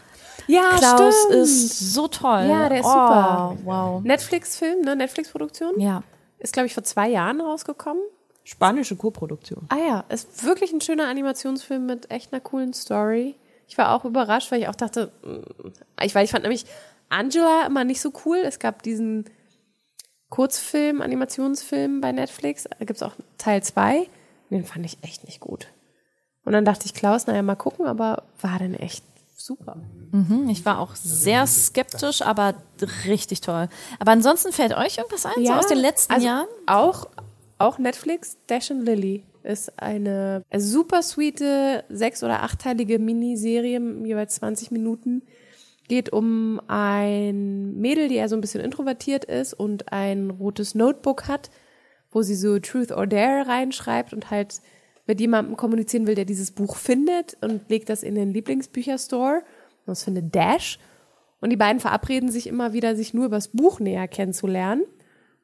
Ja, 0.47 0.77
Klaus 0.79 1.15
stimmt. 1.27 1.35
ist 1.35 1.93
so 1.93 2.09
toll. 2.09 2.47
Ja, 2.49 2.69
der 2.69 2.81
ist 2.81 2.87
oh, 2.87 2.91
super. 2.91 3.57
Wow. 3.65 4.03
Netflix-Film, 4.03 4.81
ne? 4.83 4.97
Netflix-Produktion. 4.97 5.79
Ja. 5.79 6.03
Ist, 6.39 6.53
glaube 6.53 6.67
ich, 6.67 6.75
vor 6.75 6.85
zwei 6.85 7.09
Jahren 7.09 7.41
rausgekommen. 7.41 8.03
Spanische 8.49 8.97
Co-Produktion. 8.97 9.67
Ah 9.69 9.77
ja, 9.77 10.05
ist 10.09 10.43
wirklich 10.43 10.73
ein 10.73 10.81
schöner 10.81 11.07
Animationsfilm 11.07 11.85
mit 11.85 12.11
echt 12.11 12.33
einer 12.33 12.41
coolen 12.41 12.73
Story. 12.73 13.35
Ich 13.67 13.77
war 13.77 13.95
auch 13.95 14.07
überrascht, 14.07 14.51
weil 14.51 14.63
ich 14.63 14.69
auch 14.69 14.75
dachte, 14.75 15.13
mm, 15.23 15.69
ich, 16.03 16.15
weil 16.15 16.25
ich 16.25 16.31
fand 16.31 16.45
nämlich 16.45 16.65
Angela 17.11 17.67
immer 17.67 17.85
nicht 17.85 18.01
so 18.01 18.11
cool. 18.25 18.39
Es 18.39 18.59
gab 18.59 18.83
diesen 18.83 19.27
Kurzfilm, 20.31 21.03
Animationsfilm 21.03 22.01
bei 22.01 22.11
Netflix. 22.11 22.65
Da 22.65 22.87
gibt's 22.87 23.03
auch 23.03 23.13
Teil 23.37 23.63
zwei. 23.63 24.09
Den 24.49 24.65
fand 24.65 24.87
ich 24.87 24.97
echt 25.03 25.25
nicht 25.25 25.41
gut. 25.41 25.69
Und 26.47 26.55
dann 26.55 26.65
dachte 26.65 26.87
ich, 26.87 26.95
Klaus, 26.95 27.27
naja, 27.27 27.43
mal 27.43 27.55
gucken, 27.55 27.85
aber 27.85 28.23
war 28.41 28.59
dann 28.59 28.73
echt 28.73 29.05
super. 29.37 29.77
Mhm, 30.11 30.49
Ich 30.49 30.65
war 30.65 30.79
auch 30.79 30.95
sehr 30.95 31.47
skeptisch, 31.47 32.23
aber 32.23 32.55
richtig 33.05 33.43
toll. 33.43 33.69
Aber 33.99 34.13
ansonsten 34.13 34.53
fällt 34.53 34.75
euch 34.75 34.97
irgendwas 34.97 35.27
ein, 35.27 35.45
so 35.45 35.53
aus 35.53 35.67
den 35.67 35.77
letzten 35.77 36.15
also 36.15 36.27
Jahren? 36.27 36.49
Auch, 36.67 37.09
auch 37.59 37.79
Netflix, 37.79 38.39
Dash 38.47 38.71
and 38.71 38.85
Lily 38.85 39.25
ist 39.43 39.81
eine 39.81 40.45
super 40.57 41.03
sweete 41.03 41.85
sechs- 41.89 42.23
oder 42.23 42.43
achtteilige 42.43 42.99
Miniserie, 42.99 43.81
jeweils 44.05 44.37
20 44.37 44.71
Minuten. 44.71 45.23
Geht 45.89 46.13
um 46.13 46.61
ein 46.69 47.79
Mädel, 47.79 48.09
die 48.09 48.17
eher 48.17 48.29
so 48.29 48.37
ein 48.37 48.43
bisschen 48.43 48.63
introvertiert 48.63 49.25
ist 49.25 49.55
und 49.55 49.91
ein 49.93 50.31
rotes 50.31 50.75
Notebook 50.75 51.29
hat, 51.29 51.51
wo 52.11 52.23
sie 52.23 52.35
so 52.35 52.59
Truth 52.59 52.93
or 52.93 53.07
Dare 53.07 53.49
reinschreibt 53.49 54.13
und 54.13 54.31
halt 54.31 54.61
mit 55.07 55.19
jemandem 55.21 55.57
kommunizieren 55.57 56.07
will, 56.07 56.15
der 56.15 56.27
dieses 56.27 56.51
Buch 56.51 56.77
findet 56.77 57.39
und 57.41 57.71
legt 57.71 57.89
das 57.89 58.03
in 58.03 58.15
den 58.15 58.35
Lieblingsbücherstore. 58.35 59.43
Das 59.87 60.05
findet 60.05 60.35
Dash. 60.35 60.79
Und 61.41 61.51
die 61.51 61.57
beiden 61.57 61.81
verabreden 61.81 62.31
sich 62.31 62.47
immer 62.47 62.75
wieder, 62.75 62.95
sich 62.95 63.15
nur 63.15 63.25
über 63.25 63.37
das 63.37 63.49
Buch 63.49 63.81
näher 63.81 64.09
kennenzulernen 64.09 64.83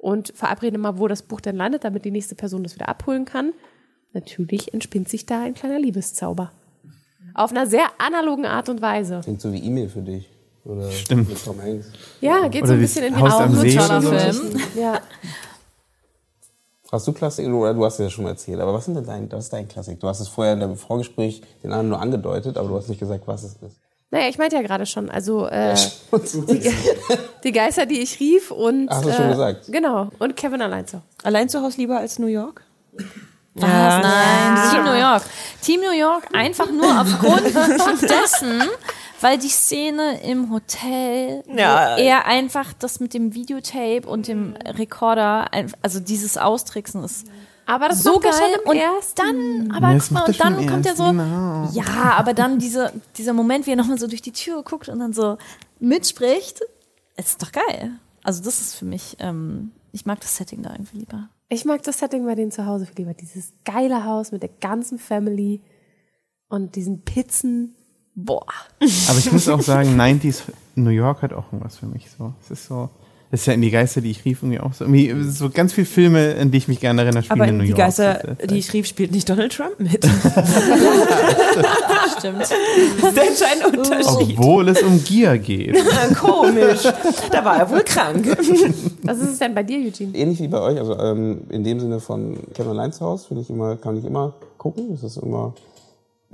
und 0.05 0.33
verabreden 0.37 0.75
immer, 0.75 0.99
wo 0.99 1.09
das 1.09 1.23
Buch 1.23 1.41
dann 1.41 1.57
landet, 1.57 1.83
damit 1.85 2.05
die 2.05 2.11
nächste 2.11 2.35
Person 2.35 2.63
das 2.63 2.75
wieder 2.75 2.91
abholen 2.91 3.25
kann. 3.25 3.55
Natürlich 4.13 4.75
entspinnt 4.75 5.09
sich 5.09 5.25
da 5.25 5.41
ein 5.41 5.55
kleiner 5.55 5.81
Liebeszauber. 5.81 6.53
Auf 7.33 7.51
einer 7.51 7.67
sehr 7.67 7.87
analogen 7.99 8.45
Art 8.45 8.69
und 8.69 8.83
Weise. 8.83 9.23
Klingt 9.25 9.41
so 9.41 9.51
wie 9.51 9.59
E-Mail 9.59 9.89
für 9.89 10.03
dich. 10.03 10.29
Oder 10.67 10.91
Stimmt. 10.91 11.31
Mit 11.31 11.43
Tom 11.43 11.61
Hanks. 11.61 11.87
Ja, 12.21 12.49
geht 12.49 12.67
so 12.67 12.67
Oder 12.67 12.73
ein 12.75 12.79
wie 12.79 12.83
bisschen 12.83 13.05
in 13.05 13.15
die 13.15 13.21
Haus 13.21 13.33
Auch 13.33 13.41
am 13.41 13.53
ein 13.55 13.61
See 13.61 13.75
toller 13.75 13.99
oder 14.07 14.33
so. 14.33 14.43
Ja. 14.79 15.01
Hast 16.93 17.09
du 17.09 17.13
Klassik? 17.13 17.49
Oder 17.49 17.73
du 17.73 17.85
hast 17.85 17.95
es 17.95 18.05
ja 18.05 18.11
schon 18.11 18.25
mal 18.25 18.31
erzählt. 18.31 18.61
Aber 18.61 18.75
was, 18.75 18.85
sind 18.85 18.95
denn 18.95 19.07
dein, 19.07 19.33
was 19.33 19.45
ist 19.45 19.53
dein 19.55 19.67
Klassik? 19.67 20.01
Du 20.01 20.07
hast 20.07 20.21
es 20.21 20.29
vorher 20.29 20.53
in 20.53 20.61
dem 20.61 20.77
Vorgespräch 20.77 21.43
den 21.63 21.73
anderen 21.73 21.89
nur 21.89 22.01
angedeutet, 22.01 22.59
aber 22.59 22.69
du 22.69 22.77
hast 22.77 22.91
nicht 22.91 23.01
gesagt, 23.01 23.27
was 23.27 23.43
es 23.43 23.55
ist. 23.55 23.81
Naja, 24.11 24.29
ich 24.29 24.39
meinte 24.39 24.55
ja 24.57 24.63
gerade 24.63 24.87
schon, 24.87 25.11
also 25.11 25.47
äh, 25.49 25.75
die, 26.13 26.73
die 27.45 27.53
Geister, 27.53 27.85
die 27.87 28.01
ich 28.01 28.21
rief 28.21 28.51
und 28.53 28.89
Hast 28.89 29.05
du 29.05 29.13
schon 29.13 29.27
äh, 29.27 29.31
gesagt. 29.31 29.65
Genau, 29.69 30.11
und 30.19 30.37
Kevin 30.37 30.63
allein 30.63 30.87
so. 30.87 31.01
Allein 31.25 31.49
zu 31.49 31.61
Hause 31.63 31.79
lieber 31.79 31.99
als 31.99 32.19
New 32.21 32.29
York? 32.29 32.63
Was? 33.57 33.69
Nein, 33.69 34.71
Team 34.71 34.85
New 34.85 34.93
York. 34.99 35.23
Team 35.63 35.81
New 35.81 35.93
York 35.99 36.29
einfach 36.33 36.71
nur 36.71 37.01
aufgrund 37.01 37.45
dessen, 38.03 38.63
weil 39.21 39.39
die 39.39 39.49
Szene 39.49 40.21
im 40.23 40.51
Hotel, 40.53 41.43
Ja. 41.49 41.97
er 41.97 42.27
einfach 42.27 42.73
das 42.79 43.01
mit 43.01 43.15
dem 43.15 43.35
Videotape 43.35 44.03
und 44.07 44.29
dem 44.29 44.55
Rekorder, 44.65 45.51
also 45.83 45.99
dieses 46.01 46.37
Austricksen 46.37 47.03
ist 47.05 47.27
Aber 47.67 47.89
das 47.89 48.03
so 48.03 48.15
macht 48.15 48.25
er 48.27 48.31
geil. 48.31 48.41
schon 48.41 48.61
im 48.63 48.69
Und 48.71 48.77
ersten. 48.77 49.17
dann, 49.17 49.71
aber 49.77 49.93
Ja, 49.93 49.99
guck 49.99 50.11
mal, 50.11 50.25
und 50.25 50.41
dann 50.41 50.67
kommt 50.67 50.87
er 50.87 50.97
so, 50.97 51.05
genau. 51.05 51.69
ja, 51.73 52.13
aber 52.19 52.35
dann 52.35 52.59
diese, 52.59 52.93
dieser 53.17 53.33
Moment, 53.33 53.67
wie 53.67 53.71
er 53.71 53.77
nochmal 53.77 53.99
so 53.99 54.07
durch 54.07 54.23
die 54.23 54.33
Tür 54.33 54.63
guckt 54.63 54.89
und 54.89 54.99
dann 54.99 55.13
so 55.13 55.39
mitspricht, 55.81 56.61
es 57.17 57.31
ist 57.31 57.43
doch 57.43 57.53
geil. 57.53 57.93
Also 58.23 58.43
das 58.43 58.61
ist 58.61 58.75
für 58.75 58.85
mich, 58.85 59.17
ähm, 59.21 59.73
ich 59.93 60.07
mag 60.07 60.21
das 60.21 60.37
Setting 60.37 60.63
da 60.63 60.73
irgendwie 60.73 60.99
lieber. 60.99 61.29
Ich 61.49 61.65
mag 61.65 61.83
das 61.83 61.99
Setting 61.99 62.25
bei 62.27 62.35
denen 62.35 62.51
zu 62.51 62.67
Hause 62.67 62.87
viel 62.87 62.97
lieber. 62.97 63.15
Dieses 63.15 63.53
geile 63.65 64.05
Haus 64.05 64.33
mit 64.33 64.43
der 64.43 64.51
ganzen 64.61 64.99
Family 64.99 65.61
und 66.49 66.75
diesen 66.77 67.03
Pizzen. 67.03 67.75
Boah. 68.15 68.47
Aber 69.09 69.19
ich 69.19 69.31
muss 69.31 69.49
auch 69.49 69.61
sagen, 69.61 70.01
90s 70.01 70.43
New 70.75 70.91
York 70.91 71.23
hat 71.23 71.33
auch 71.33 71.47
irgendwas 71.53 71.77
für 71.79 71.87
mich. 71.87 72.11
So, 72.11 72.33
es 72.43 72.51
ist 72.51 72.67
so, 72.67 72.89
das 73.35 73.41
ist 73.41 73.47
ja 73.47 73.55
in 73.55 73.63
die 73.63 73.73
Geister, 73.73 74.01
die 74.01 74.13
ich 74.13 74.25
rief, 74.25 74.45
irgendwie 74.45 74.61
auch 74.61 74.73
so. 74.73 74.85
Irgendwie 74.85 75.29
so 75.29 75.51
ganz 75.51 75.73
viele 75.73 75.89
Filme, 75.89 76.37
an 76.41 76.53
die 76.53 76.59
ich 76.59 76.69
mich 76.69 76.79
gerne 76.79 77.03
erinnere, 77.03 77.25
spielen 77.25 77.41
Aber 77.41 77.51
in 77.51 77.57
New 77.57 77.65
die 77.65 77.71
York. 77.71 77.81
Geister, 77.81 78.37
die 78.49 78.59
ich 78.59 78.73
rief, 78.73 78.87
spielt 78.87 79.11
nicht 79.11 79.29
Donald 79.29 79.53
Trump 79.53 79.81
mit. 79.81 80.05
Stimmt. 82.17 82.43
Das 82.43 82.53
ist 82.53 83.17
der 83.17 83.29
entscheidende 83.29 83.77
Unterschied. 83.77 84.39
Obwohl 84.39 84.69
es 84.69 84.83
um 84.85 85.03
Gier 85.03 85.37
geht. 85.39 85.75
Komisch. 86.17 86.85
Da 87.33 87.45
war 87.45 87.59
er 87.59 87.69
wohl 87.71 87.83
krank. 87.83 88.25
Was 89.03 89.19
ist 89.19 89.33
es 89.33 89.39
denn 89.41 89.53
bei 89.53 89.65
dir, 89.65 89.79
Eugene? 89.79 90.17
Ähnlich 90.17 90.39
wie 90.39 90.47
bei 90.47 90.61
euch, 90.61 90.79
also 90.79 90.97
ähm, 90.97 91.41
in 91.49 91.65
dem 91.65 91.81
Sinne 91.81 91.99
von 91.99 92.39
Kevin 92.55 92.71
Allein 92.71 92.93
zu 92.93 93.05
Hause, 93.05 93.27
finde 93.27 93.43
ich 93.43 93.51
immer, 93.51 93.75
kann 93.75 93.99
ich 93.99 94.05
immer 94.05 94.35
gucken. 94.59 94.91
Das 94.93 95.03
ist 95.03 95.17
immer 95.17 95.55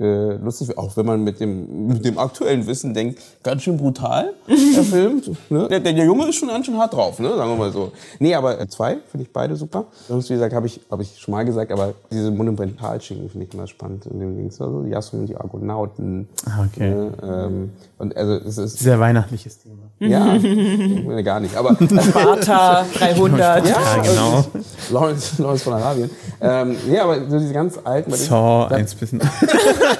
äh, 0.01 0.33
lustig, 0.43 0.77
auch 0.77 0.97
wenn 0.97 1.05
man 1.05 1.23
mit 1.23 1.39
dem, 1.39 1.87
mit 1.87 2.03
dem 2.03 2.17
aktuellen 2.17 2.65
Wissen 2.67 2.93
denkt, 2.93 3.19
ganz 3.43 3.61
schön 3.61 3.77
brutal, 3.77 4.33
der 4.47 4.83
Film. 4.83 5.21
Ne? 5.49 5.67
Der, 5.69 5.79
der 5.79 5.93
Junge 5.93 6.27
ist 6.27 6.35
schon 6.35 6.49
ganz 6.49 6.65
schön 6.65 6.77
hart 6.77 6.93
drauf, 6.93 7.19
ne? 7.19 7.29
sagen 7.35 7.51
wir 7.51 7.55
mal 7.57 7.71
so. 7.71 7.91
Nee, 8.19 8.33
aber 8.35 8.59
äh, 8.59 8.67
zwei 8.67 8.97
finde 9.11 9.25
ich 9.25 9.31
beide 9.31 9.55
super. 9.55 9.85
Sonst, 10.07 10.29
wie 10.29 10.33
gesagt, 10.33 10.53
habe 10.53 10.65
ich, 10.67 10.81
hab 10.89 10.99
ich 10.99 11.19
schon 11.19 11.31
mal 11.33 11.45
gesagt, 11.45 11.71
aber 11.71 11.93
diese 12.11 12.31
Monumentalschicken 12.31 13.29
finde 13.29 13.45
ich 13.47 13.53
immer 13.53 13.67
spannend. 13.67 14.05
In 14.07 14.19
dem 14.19 14.35
Dings, 14.35 14.59
also 14.59 14.83
Yasun 14.85 15.21
und 15.21 15.27
die 15.27 15.37
Argonauten. 15.37 16.27
Ah, 16.45 16.65
okay. 16.65 16.89
Ne? 16.89 17.11
Ähm, 17.23 17.69
und 17.99 18.17
also 18.17 18.33
es 18.33 18.57
ist, 18.57 18.79
Sehr 18.79 18.99
weihnachtliches 18.99 19.59
Thema. 19.59 19.83
ja, 19.99 20.35
ich 20.35 21.05
meine 21.05 21.23
gar 21.23 21.39
nicht, 21.39 21.55
aber 21.55 21.75
Sparta 21.75 22.85
300. 22.97 23.67
Ja, 23.67 23.97
genau. 24.01 24.43
Lawrence, 24.91 25.41
Lawrence 25.41 25.63
von 25.63 25.73
Arabien. 25.73 26.09
Ähm, 26.41 26.75
nee, 26.87 26.97
aber 26.97 27.29
so 27.29 27.37
diese 27.37 27.53
ganz 27.53 27.77
alten. 27.83 28.11
Saw, 28.13 28.67
da- 28.69 28.75
eins 28.75 28.95
bis 28.95 29.11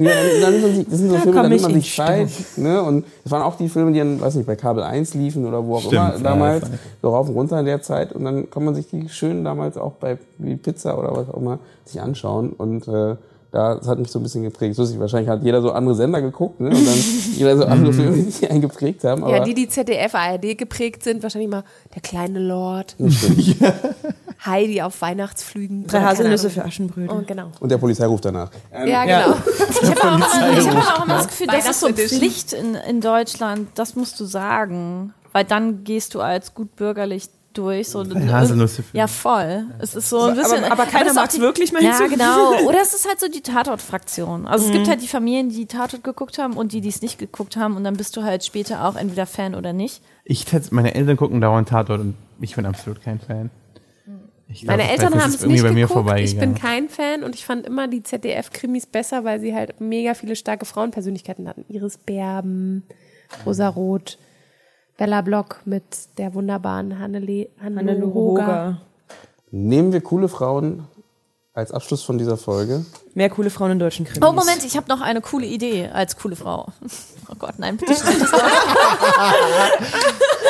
Ja, 0.00 0.12
dann, 0.40 0.74
sich, 0.74 0.86
das 0.88 0.98
sind 0.98 1.10
so 1.10 1.16
Filme, 1.16 1.42
da 1.42 1.42
nimmt 1.42 1.56
ich 1.56 1.62
man 1.62 1.74
sich 1.74 1.94
Zeit. 1.94 2.30
Ne? 2.56 2.82
Und 2.82 3.04
das 3.22 3.32
waren 3.32 3.42
auch 3.42 3.56
die 3.56 3.68
Filme, 3.68 3.92
die 3.92 3.98
dann, 3.98 4.18
weiß 4.18 4.34
nicht, 4.36 4.46
bei 4.46 4.56
Kabel 4.56 4.82
1 4.82 5.12
liefen 5.12 5.44
oder 5.44 5.66
wo 5.66 5.76
auch 5.76 5.80
Stimmt, 5.80 5.92
immer 5.92 6.12
ja, 6.12 6.18
damals. 6.18 6.70
So 7.02 7.10
rauf 7.10 7.28
und 7.28 7.34
runter 7.34 7.60
in 7.60 7.66
der 7.66 7.82
Zeit. 7.82 8.12
Und 8.12 8.24
dann 8.24 8.48
kann 8.48 8.64
man 8.64 8.74
sich 8.74 8.88
die 8.88 9.10
schön 9.10 9.44
damals 9.44 9.76
auch 9.76 9.92
bei 9.92 10.16
wie 10.38 10.56
Pizza 10.56 10.98
oder 10.98 11.14
was 11.14 11.28
auch 11.28 11.36
immer 11.36 11.58
sich 11.84 12.00
anschauen. 12.00 12.50
Und 12.50 12.88
äh, 12.88 13.16
da, 13.52 13.74
das 13.74 13.88
hat 13.88 13.98
mich 13.98 14.10
so 14.10 14.18
ein 14.20 14.22
bisschen 14.22 14.42
geprägt. 14.42 14.76
So 14.76 14.84
ist 14.84 14.90
es, 14.90 14.98
wahrscheinlich 14.98 15.28
hat 15.28 15.42
jeder 15.42 15.60
so 15.60 15.72
andere 15.72 15.94
Sender 15.94 16.22
geguckt, 16.22 16.60
ne? 16.60 16.68
Und 16.68 16.86
dann 16.86 16.98
jeder 17.36 17.56
so 17.56 17.64
andere 17.64 17.92
Filme, 17.92 18.16
die 18.16 18.30
sich 18.30 18.50
einen 18.50 18.60
geprägt 18.60 19.04
haben. 19.04 19.24
Aber 19.24 19.36
Ja, 19.36 19.44
die, 19.44 19.54
die 19.54 19.68
ZDF, 19.68 20.14
ARD 20.14 20.56
geprägt 20.56 21.02
sind, 21.02 21.22
wahrscheinlich 21.22 21.50
mal 21.50 21.64
der 21.94 22.00
kleine 22.00 22.38
Lord, 22.38 22.96
Heidi 24.44 24.80
auf 24.82 25.00
Weihnachtsflügen. 25.02 25.86
Drei 25.86 26.00
Haselnüsse 26.00 26.48
für 26.50 26.64
Aschenbrödel. 26.64 27.10
Oh, 27.10 27.22
genau. 27.26 27.50
und 27.60 27.70
der 27.70 27.78
Polizei 27.78 28.06
ruft 28.06 28.24
danach. 28.24 28.50
Ähm, 28.72 28.88
Ja, 28.88 29.04
Ja. 29.04 29.24
genau. 29.24 29.36
Ich 29.82 29.90
habe 29.90 30.00
auch, 30.02 30.20
hab 30.20 30.76
aber 30.76 30.98
auch 31.00 31.04
immer 31.04 31.14
das 31.18 31.28
Gefühl, 31.28 31.46
das 31.46 31.68
ist 31.68 31.80
so. 31.80 31.88
Pflicht 31.88 32.52
in, 32.52 32.74
in 32.74 33.00
Deutschland, 33.00 33.68
das 33.74 33.96
musst 33.96 34.18
du 34.20 34.24
sagen. 34.24 35.12
Weil 35.32 35.44
dann 35.44 35.84
gehst 35.84 36.14
du 36.14 36.20
als 36.20 36.54
gut 36.54 36.74
bürgerlich 36.76 37.28
durch. 37.52 37.88
So, 37.88 38.04
Haselnüsse 38.04 38.82
für- 38.82 38.96
Ja, 38.96 39.06
voll. 39.06 39.64
Es 39.78 39.94
ist 39.94 40.08
so 40.08 40.22
ein 40.22 40.36
bisschen. 40.36 40.64
aber 40.64 40.86
keiner 40.86 41.06
ist 41.06 41.12
auch 41.18 41.22
mag's 41.22 41.34
die- 41.34 41.40
wirklich, 41.40 41.72
meinst 41.72 42.00
Ja, 42.00 42.06
genau. 42.06 42.52
Oder 42.68 42.80
es 42.82 42.94
ist 42.94 43.06
halt 43.08 43.20
so 43.20 43.28
die 43.28 43.40
Tatort-Fraktion. 43.42 44.46
Also 44.46 44.66
es 44.66 44.72
gibt 44.72 44.88
halt 44.88 45.02
die 45.02 45.08
Familien, 45.08 45.48
die 45.50 45.66
Tatort 45.66 46.02
geguckt 46.04 46.38
haben 46.38 46.54
und 46.54 46.72
die, 46.72 46.80
die 46.80 46.88
es 46.88 47.02
nicht 47.02 47.18
geguckt 47.18 47.56
haben. 47.56 47.76
Und 47.76 47.84
dann 47.84 47.96
bist 47.96 48.16
du 48.16 48.22
halt 48.22 48.44
später 48.44 48.84
auch 48.86 48.96
entweder 48.96 49.26
Fan 49.26 49.54
oder 49.54 49.72
nicht. 49.72 50.02
Ich, 50.24 50.46
meine 50.70 50.94
Eltern 50.94 51.16
gucken 51.16 51.40
dauernd 51.40 51.68
Tatort 51.68 52.00
und 52.00 52.14
ich 52.40 52.54
bin 52.56 52.66
absolut 52.66 53.02
kein 53.02 53.18
Fan. 53.20 53.50
Ich 54.52 54.62
glaub, 54.62 54.76
Meine 54.76 54.84
ich 54.84 54.90
Eltern 54.90 55.14
haben 55.20 55.30
es 55.30 55.42
irgendwie 55.42 55.52
nicht 55.52 55.62
bei 55.62 55.72
mir 55.72 55.86
geguckt. 55.86 56.18
Ich 56.20 56.38
bin 56.38 56.54
kein 56.54 56.88
Fan 56.88 57.22
und 57.22 57.34
ich 57.34 57.44
fand 57.44 57.66
immer 57.66 57.86
die 57.86 58.02
ZDF-Krimis 58.02 58.86
besser, 58.86 59.24
weil 59.24 59.40
sie 59.40 59.54
halt 59.54 59.80
mega 59.80 60.14
viele 60.14 60.34
starke 60.34 60.64
Frauenpersönlichkeiten 60.64 61.48
hatten. 61.48 61.64
Iris 61.68 61.98
Berben, 61.98 62.82
Rosa 63.46 63.68
Roth, 63.68 64.18
Bella 64.98 65.20
Block 65.20 65.60
mit 65.64 66.18
der 66.18 66.34
wunderbaren 66.34 66.98
Hannele, 66.98 67.48
Hoger. 67.62 68.12
Hoger. 68.14 68.80
Nehmen 69.52 69.92
wir 69.92 70.00
coole 70.00 70.28
Frauen 70.28 70.84
als 71.52 71.72
Abschluss 71.72 72.02
von 72.02 72.16
dieser 72.16 72.36
Folge. 72.36 72.84
Mehr 73.14 73.28
coole 73.28 73.50
Frauen 73.50 73.72
in 73.72 73.78
deutschen 73.80 74.04
Krimis. 74.06 74.22
Oh, 74.26 74.32
Moment, 74.32 74.64
ich 74.64 74.76
habe 74.76 74.88
noch 74.88 75.00
eine 75.00 75.20
coole 75.20 75.46
Idee 75.46 75.88
als 75.92 76.16
coole 76.16 76.36
Frau. 76.36 76.68
Oh 77.28 77.34
Gott, 77.38 77.54
nein, 77.58 77.76
bitte 77.76 77.94
schneid 77.94 78.20
das 78.20 78.28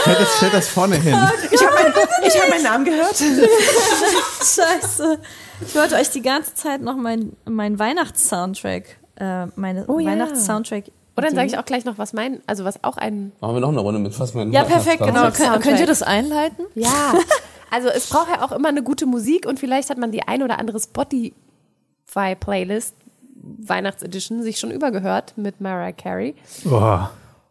Stellt 0.02 0.20
das, 0.20 0.36
stellt 0.36 0.54
das 0.54 0.68
vorne 0.68 0.96
hin. 0.96 1.16
Ich 1.50 1.60
habe 1.64 1.74
mein, 1.74 1.92
hab 1.94 2.48
meinen 2.50 2.62
Namen 2.62 2.84
gehört. 2.84 3.16
Scheiße. 4.38 5.18
Ich 5.66 5.74
wollte 5.74 5.94
euch 5.96 6.10
die 6.10 6.22
ganze 6.22 6.54
Zeit 6.54 6.82
noch 6.82 6.96
mein, 6.96 7.32
mein 7.44 7.78
Weihnachts-Soundtrack, 7.78 8.96
äh, 9.16 9.46
meine 9.56 9.84
Oh 9.88 9.98
ja. 9.98 10.10
Weihnachts-Soundtrack. 10.10 10.84
Oder 11.16 11.26
dann 11.26 11.36
sage 11.36 11.48
ich 11.48 11.58
auch 11.58 11.64
gleich 11.64 11.84
noch, 11.84 11.98
was 11.98 12.12
mein, 12.12 12.40
also 12.46 12.64
was 12.64 12.82
auch 12.84 12.96
ein, 12.96 13.32
Machen 13.40 13.56
wir 13.56 13.60
noch 13.60 13.68
eine 13.68 13.80
Runde 13.80 14.00
mit 14.00 14.18
was 14.18 14.32
man 14.32 14.52
Ja, 14.52 14.64
perfekt, 14.64 15.02
genau. 15.04 15.30
Kön 15.30 15.60
könnt 15.60 15.80
ihr 15.80 15.86
das 15.86 16.02
einleiten? 16.02 16.66
ja. 16.74 17.14
Also 17.70 17.88
es 17.88 18.08
braucht 18.08 18.30
ja 18.30 18.42
auch 18.42 18.52
immer 18.52 18.68
eine 18.68 18.82
gute 18.82 19.04
Musik 19.06 19.46
und 19.46 19.60
vielleicht 19.60 19.90
hat 19.90 19.98
man 19.98 20.12
die 20.12 20.26
ein 20.26 20.42
oder 20.42 20.58
andere 20.58 20.80
Spotify-Playlist, 20.80 22.94
Weihnachtsedition, 23.34 24.42
sich 24.42 24.58
schon 24.58 24.70
übergehört 24.70 25.34
mit 25.36 25.60
Mariah 25.60 25.92
Carey. 25.92 26.34
Boah. 26.64 27.10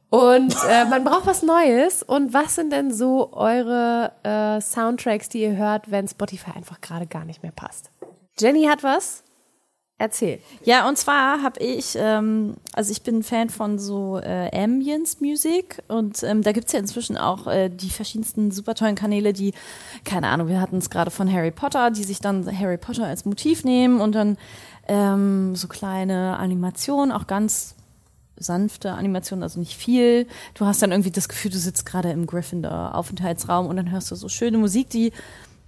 Und 0.09 0.55
äh, 0.67 0.85
man 0.85 1.03
braucht 1.03 1.27
was 1.27 1.43
Neues. 1.43 2.01
Und 2.03 2.33
was 2.33 2.55
sind 2.55 2.73
denn 2.73 2.91
so 2.91 3.31
eure 3.33 4.11
äh, 4.23 4.59
Soundtracks, 4.59 5.29
die 5.29 5.41
ihr 5.41 5.55
hört, 5.55 5.91
wenn 5.91 6.07
Spotify 6.07 6.51
einfach 6.55 6.81
gerade 6.81 7.05
gar 7.05 7.25
nicht 7.25 7.43
mehr 7.43 7.51
passt? 7.51 7.91
Jenny 8.39 8.65
hat 8.65 8.81
was? 8.83 9.23
Erzähl. 10.01 10.39
Ja, 10.63 10.87
und 10.87 10.97
zwar 10.97 11.43
habe 11.43 11.59
ich, 11.59 11.97
ähm, 11.97 12.55
also 12.71 12.89
ich 12.89 13.03
bin 13.03 13.21
Fan 13.21 13.49
von 13.49 13.77
so 13.77 14.17
äh, 14.17 14.49
Ambience-Musik 14.57 15.83
und 15.89 16.23
ähm, 16.23 16.41
da 16.41 16.53
gibt's 16.53 16.71
ja 16.71 16.79
inzwischen 16.79 17.17
auch 17.17 17.47
äh, 17.47 17.67
die 17.67 17.89
verschiedensten 17.89 18.49
super 18.51 18.75
tollen 18.75 18.95
Kanäle, 18.95 19.33
die, 19.33 19.53
keine 20.05 20.29
Ahnung, 20.29 20.47
wir 20.47 20.61
hatten 20.61 20.77
es 20.77 20.89
gerade 20.89 21.11
von 21.11 21.29
Harry 21.29 21.51
Potter, 21.51 21.91
die 21.91 22.05
sich 22.05 22.21
dann 22.21 22.47
Harry 22.57 22.77
Potter 22.77 23.07
als 23.07 23.25
Motiv 23.25 23.65
nehmen 23.65 23.99
und 23.99 24.15
dann 24.15 24.37
ähm, 24.87 25.57
so 25.57 25.67
kleine 25.67 26.37
Animationen, 26.37 27.11
auch 27.11 27.27
ganz 27.27 27.75
sanfte 28.37 28.93
Animationen, 28.93 29.43
also 29.43 29.59
nicht 29.59 29.75
viel. 29.75 30.27
Du 30.53 30.65
hast 30.65 30.81
dann 30.81 30.91
irgendwie 30.91 31.11
das 31.11 31.27
Gefühl, 31.27 31.51
du 31.51 31.57
sitzt 31.57 31.85
gerade 31.85 32.09
im 32.11 32.25
Gryffindor-Aufenthaltsraum 32.25 33.67
und 33.67 33.75
dann 33.75 33.91
hörst 33.91 34.11
du 34.11 34.15
so 34.15 34.29
schöne 34.29 34.57
Musik, 34.57 34.89
die 34.89 35.11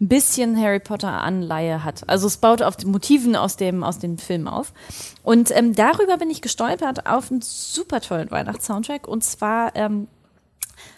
ein 0.02 0.08
bisschen 0.08 0.60
Harry 0.60 0.80
Potter 0.80 1.22
Anleihe 1.22 1.84
hat. 1.84 2.10
Also 2.10 2.26
es 2.26 2.38
baut 2.38 2.64
auf 2.64 2.76
den 2.76 2.90
Motiven 2.92 3.36
aus 3.36 3.56
dem 3.56 3.84
aus 3.84 4.00
den 4.00 4.18
Filmen 4.18 4.48
auf. 4.48 4.74
Und 5.24 5.52
ähm, 5.52 5.76
darüber 5.76 6.18
bin 6.18 6.30
ich 6.32 6.42
gestolpert 6.42 7.06
auf 7.06 7.32
einen 7.32 7.42
super 7.42 8.02
tollen 8.02 8.32
Weihnachtssoundtrack 8.32 9.08
und 9.08 9.24
zwar 9.24 9.76
ähm, 9.76 10.08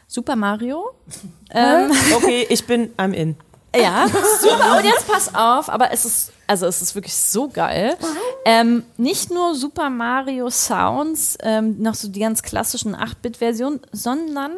Super 0.08 0.36
Mario. 0.36 0.92
Ähm, 1.56 1.92
Okay, 2.16 2.48
ich 2.50 2.66
bin 2.66 2.92
am 2.98 3.14
In. 3.14 3.36
ja, 3.76 4.08
super. 4.42 4.78
Und 4.78 4.86
jetzt 4.86 5.08
pass 5.08 5.36
auf, 5.36 5.70
aber 5.70 5.92
es 5.92 6.04
ist, 6.04 6.32
also 6.48 6.66
es 6.66 6.82
ist 6.82 6.96
wirklich 6.96 7.16
so 7.16 7.48
geil. 7.48 7.96
Ähm, 8.44 8.84
nicht 8.98 9.30
nur 9.30 9.54
Super 9.54 9.92
Mario 9.92 10.50
Sounds, 10.50 11.38
ähm, 11.44 11.80
noch 11.80 11.94
so 11.94 12.08
die 12.08 12.22
ganz 12.22 12.42
klassischen 12.42 12.96
8-Bit-Versionen, 12.96 13.82
sondern 13.92 14.54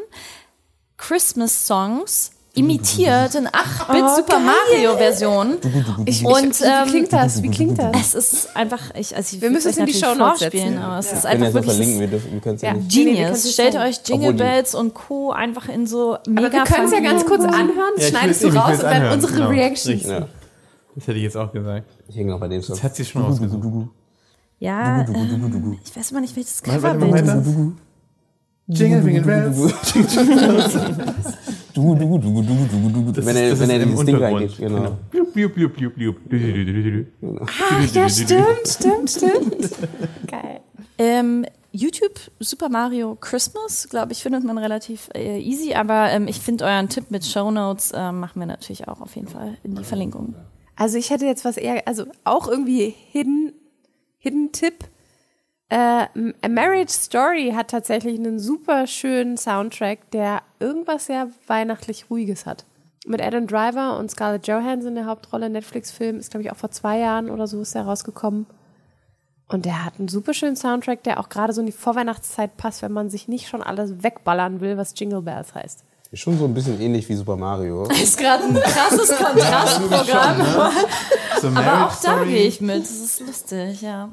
Christmas 0.95 1.67
Songs 1.67 2.31
imitiert 2.55 3.35
in 3.35 3.47
8-Bit 3.47 4.15
Super 4.15 4.39
Mario 4.39 4.97
Version. 4.97 5.57
Ich, 6.05 6.23
Und, 6.25 6.51
ich, 6.51 6.61
wie 6.61 6.65
ähm, 6.65 6.87
klingt 6.87 7.13
das? 7.13 7.43
Wie 7.43 7.49
klingt 7.49 7.77
das? 7.79 8.13
Es 8.13 8.33
ist 8.33 8.55
einfach, 8.55 8.79
ich, 8.95 9.15
also 9.15 9.35
ich 9.35 9.41
Wir 9.41 9.49
müssen 9.49 9.69
es 9.69 9.77
in 9.77 9.85
die 9.85 9.93
Shownotes 9.93 10.39
vorspielen, 10.39 10.77
aber 10.77 10.99
es 10.99 11.11
ist 11.11 11.23
Wir 11.23 11.29
können 11.31 11.43
einfach 11.43 11.47
ja 11.47 11.53
wirklich 11.53 11.75
verlinken, 11.75 11.99
wir, 11.99 12.07
dürfen, 12.07 12.31
wir 12.33 12.39
können 12.39 12.55
es 12.55 12.61
ja, 12.61 12.67
Ja. 12.69 12.73
nicht. 12.75 12.95
Nee, 12.95 13.03
Genius. 13.15 13.53
Stellt 13.53 13.75
euch 13.75 14.01
Jingle 14.05 14.33
Bells 14.33 14.73
und 14.75 14.93
Co. 14.93 15.31
einfach 15.31 15.69
in 15.69 15.85
so 15.87 16.17
mega 16.27 16.47
Aber 16.47 16.53
wir 16.53 16.63
können 16.63 16.85
es 16.87 16.91
ja 16.91 16.99
ganz 17.01 17.25
kurz 17.25 17.43
anhören, 17.43 17.93
Ja, 17.97 18.07
schneidest 18.07 18.43
du 18.43 18.47
raus 18.47 18.77
und 18.79 18.83
dann 18.83 19.11
unsere 19.13 19.33
genau. 19.33 19.49
Reactions. 19.49 20.03
Ja, 20.03 20.27
Das 20.95 21.07
hätte 21.07 21.17
ich 21.17 21.23
jetzt 21.23 21.37
auch 21.37 21.51
gesagt. 21.51 21.85
ich 22.07 22.15
hänge 22.15 22.31
noch 22.31 22.39
bei 22.39 22.47
dem 22.47 22.61
Song. 22.61 22.75
Das 22.75 22.83
hat 22.83 22.95
sie 22.95 23.05
schon 23.05 23.21
rausgesucht. 23.21 23.89
Ja, 24.59 25.01
ähm, 25.01 25.77
ich 25.83 25.95
weiß 25.95 26.11
immer 26.11 26.21
nicht, 26.21 26.35
welches 26.35 26.63
Coverbild 26.63 27.13
ist. 27.13 27.35
Jingle, 28.67 29.05
jingle 29.05 29.21
bells. 29.21 29.73
Du, 31.75 31.93
du, 31.93 32.17
du, 32.17 32.17
du, 32.17 32.41
du, 32.41 32.89
du, 32.89 33.01
du, 33.01 33.11
Das 33.11 33.25
wenn 33.25 33.35
er, 33.35 33.49
das 33.49 33.59
wenn 33.59 33.69
er 33.69 33.79
dieses 33.79 34.05
Ding 34.05 34.15
reingeht. 34.15 34.57
Genau. 34.57 34.97
Ach 37.45 37.93
ja, 37.93 38.09
stimmt, 38.09 38.65
stimmt, 38.65 39.09
stimmt. 39.09 39.71
Geil. 40.25 40.61
Ähm, 40.97 41.45
YouTube 41.73 42.17
Super 42.39 42.69
Mario 42.69 43.15
Christmas, 43.15 43.89
glaube 43.89 44.13
ich, 44.13 44.23
findet 44.23 44.45
man 44.45 44.57
relativ 44.57 45.09
äh, 45.13 45.37
easy, 45.41 45.73
aber 45.73 46.11
ähm, 46.11 46.29
ich 46.29 46.39
finde 46.39 46.63
euren 46.63 46.87
Tipp 46.87 47.11
mit 47.11 47.25
Shownotes 47.25 47.91
äh, 47.91 48.13
machen 48.13 48.39
wir 48.39 48.45
natürlich 48.45 48.87
auch 48.87 49.01
auf 49.01 49.13
jeden 49.17 49.27
Fall 49.27 49.57
in 49.63 49.75
die 49.75 49.83
Verlinkung. 49.83 50.33
Also 50.77 50.97
ich 50.97 51.09
hätte 51.09 51.25
jetzt 51.25 51.43
was 51.43 51.57
eher, 51.57 51.85
also 51.89 52.05
auch 52.23 52.47
irgendwie 52.47 52.95
Hidden, 53.11 53.51
Hidden 54.19 54.53
Tipp. 54.53 54.85
Äh, 55.69 56.05
A 56.41 56.47
Marriage 56.47 56.93
Story 56.93 57.53
hat 57.55 57.69
tatsächlich 57.69 58.19
einen 58.19 58.39
super 58.39 58.85
schönen 58.85 59.37
Soundtrack, 59.37 60.11
der 60.11 60.43
irgendwas 60.59 61.07
sehr 61.07 61.29
weihnachtlich 61.47 62.09
Ruhiges 62.09 62.45
hat. 62.45 62.65
Mit 63.07 63.21
Adam 63.21 63.47
Driver 63.47 63.97
und 63.99 64.09
Scarlett 64.09 64.47
Johansson 64.47 64.89
in 64.89 64.95
der 64.95 65.05
Hauptrolle, 65.05 65.49
Netflix-Film, 65.49 66.17
ist 66.17 66.31
glaube 66.31 66.43
ich 66.43 66.51
auch 66.51 66.55
vor 66.57 66.71
zwei 66.71 66.99
Jahren 66.99 67.29
oder 67.29 67.47
so 67.47 67.61
ist 67.61 67.75
der 67.75 67.83
rausgekommen. 67.83 68.47
Und 69.47 69.65
der 69.65 69.85
hat 69.85 69.99
einen 69.99 70.07
super 70.07 70.33
schönen 70.33 70.55
Soundtrack, 70.55 71.03
der 71.03 71.19
auch 71.19 71.29
gerade 71.29 71.53
so 71.53 71.61
in 71.61 71.67
die 71.67 71.71
Vorweihnachtszeit 71.71 72.57
passt, 72.57 72.81
wenn 72.81 72.91
man 72.91 73.09
sich 73.09 73.27
nicht 73.27 73.47
schon 73.47 73.61
alles 73.61 74.03
wegballern 74.03 74.59
will, 74.59 74.77
was 74.77 74.93
Jingle 74.97 75.21
Bells 75.21 75.53
heißt. 75.53 75.83
Ist 76.15 76.21
schon 76.21 76.37
so 76.39 76.45
ein 76.45 76.53
bisschen 76.53 76.79
ähnlich 76.79 77.09
wie 77.09 77.15
Super 77.15 77.35
Mario. 77.35 77.83
Ist 78.01 78.17
gerade 78.17 78.45
ein 78.45 78.53
krasses 78.55 79.09
Kontrastprogramm, 79.17 80.71
So 81.41 81.47
aber 81.47 81.55
Marriage 81.55 81.85
auch 81.87 82.01
da 82.01 82.23
gehe 82.23 82.45
ich 82.47 82.61
mit. 82.61 82.83
Das 82.83 82.89
ist 82.89 83.19
lustig, 83.19 83.81
ja. 83.81 84.07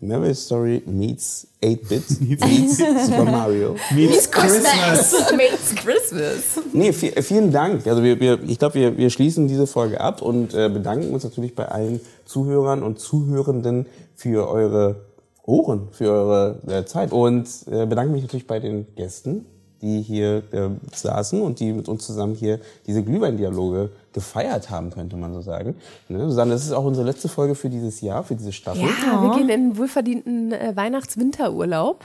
Marriage 0.00 0.34
Story 0.34 0.82
meets 0.84 1.46
8-Bit 1.62 2.20
meets 2.42 2.76
Super 2.76 3.24
Mario. 3.24 3.74
Meets 3.90 4.30
Christmas. 4.30 5.14
It's 5.14 5.74
Christmas. 5.76 6.60
Nee, 6.74 6.90
vi- 6.90 7.22
vielen 7.22 7.50
Dank. 7.50 7.86
Also 7.86 8.02
wir, 8.02 8.20
wir, 8.20 8.38
ich 8.46 8.58
glaube, 8.58 8.74
wir, 8.74 8.98
wir 8.98 9.08
schließen 9.08 9.48
diese 9.48 9.66
Folge 9.66 9.98
ab 9.98 10.20
und 10.20 10.52
äh, 10.52 10.68
bedanken 10.68 11.10
uns 11.14 11.24
natürlich 11.24 11.54
bei 11.54 11.64
allen 11.68 12.02
Zuhörern 12.26 12.82
und 12.82 13.00
Zuhörenden 13.00 13.86
für 14.14 14.46
eure 14.46 15.06
Ohren, 15.46 15.88
für 15.92 16.10
eure 16.12 16.60
äh, 16.68 16.84
Zeit. 16.84 17.12
Und 17.12 17.48
äh, 17.70 17.86
bedanke 17.86 18.12
mich 18.12 18.20
natürlich 18.20 18.46
bei 18.46 18.60
den 18.60 18.94
Gästen, 18.94 19.46
die 19.82 20.02
hier 20.02 20.42
äh, 20.52 20.70
saßen 20.92 21.40
und 21.40 21.60
die 21.60 21.72
mit 21.72 21.88
uns 21.88 22.06
zusammen 22.06 22.34
hier 22.34 22.60
diese 22.86 23.02
Glühweindialoge 23.02 23.90
gefeiert 24.12 24.70
haben, 24.70 24.90
könnte 24.90 25.16
man 25.16 25.32
so 25.32 25.40
sagen. 25.40 25.76
Ne? 26.08 26.28
Susanne, 26.28 26.52
das 26.52 26.64
ist 26.64 26.72
auch 26.72 26.84
unsere 26.84 27.06
letzte 27.06 27.28
Folge 27.28 27.54
für 27.54 27.70
dieses 27.70 28.00
Jahr, 28.00 28.24
für 28.24 28.34
diese 28.34 28.52
Staffel. 28.52 28.82
Ja, 28.82 29.22
wir 29.22 29.36
gehen 29.36 29.48
in 29.48 29.54
einen 29.54 29.78
wohlverdienten 29.78 30.52
äh, 30.52 30.72
Weihnachts-Winterurlaub 30.74 32.04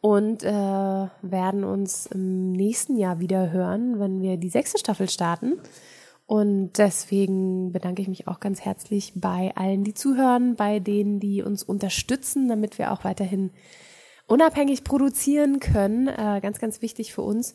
und 0.00 0.44
äh, 0.44 0.50
werden 0.50 1.64
uns 1.64 2.06
im 2.06 2.52
nächsten 2.52 2.96
Jahr 2.96 3.20
wieder 3.20 3.50
hören, 3.50 3.98
wenn 3.98 4.20
wir 4.20 4.36
die 4.36 4.50
sechste 4.50 4.78
Staffel 4.78 5.08
starten. 5.08 5.54
Und 6.26 6.72
deswegen 6.76 7.72
bedanke 7.72 8.02
ich 8.02 8.08
mich 8.08 8.28
auch 8.28 8.38
ganz 8.38 8.60
herzlich 8.60 9.14
bei 9.16 9.50
allen, 9.56 9.82
die 9.82 9.94
zuhören, 9.94 10.56
bei 10.56 10.78
denen, 10.78 11.20
die 11.20 11.42
uns 11.42 11.62
unterstützen, 11.62 12.48
damit 12.48 12.78
wir 12.78 12.92
auch 12.92 13.02
weiterhin 13.02 13.50
unabhängig 14.28 14.84
produzieren 14.84 15.58
können. 15.58 16.06
Äh, 16.06 16.40
ganz, 16.40 16.60
ganz 16.60 16.80
wichtig 16.80 17.12
für 17.12 17.22
uns. 17.22 17.54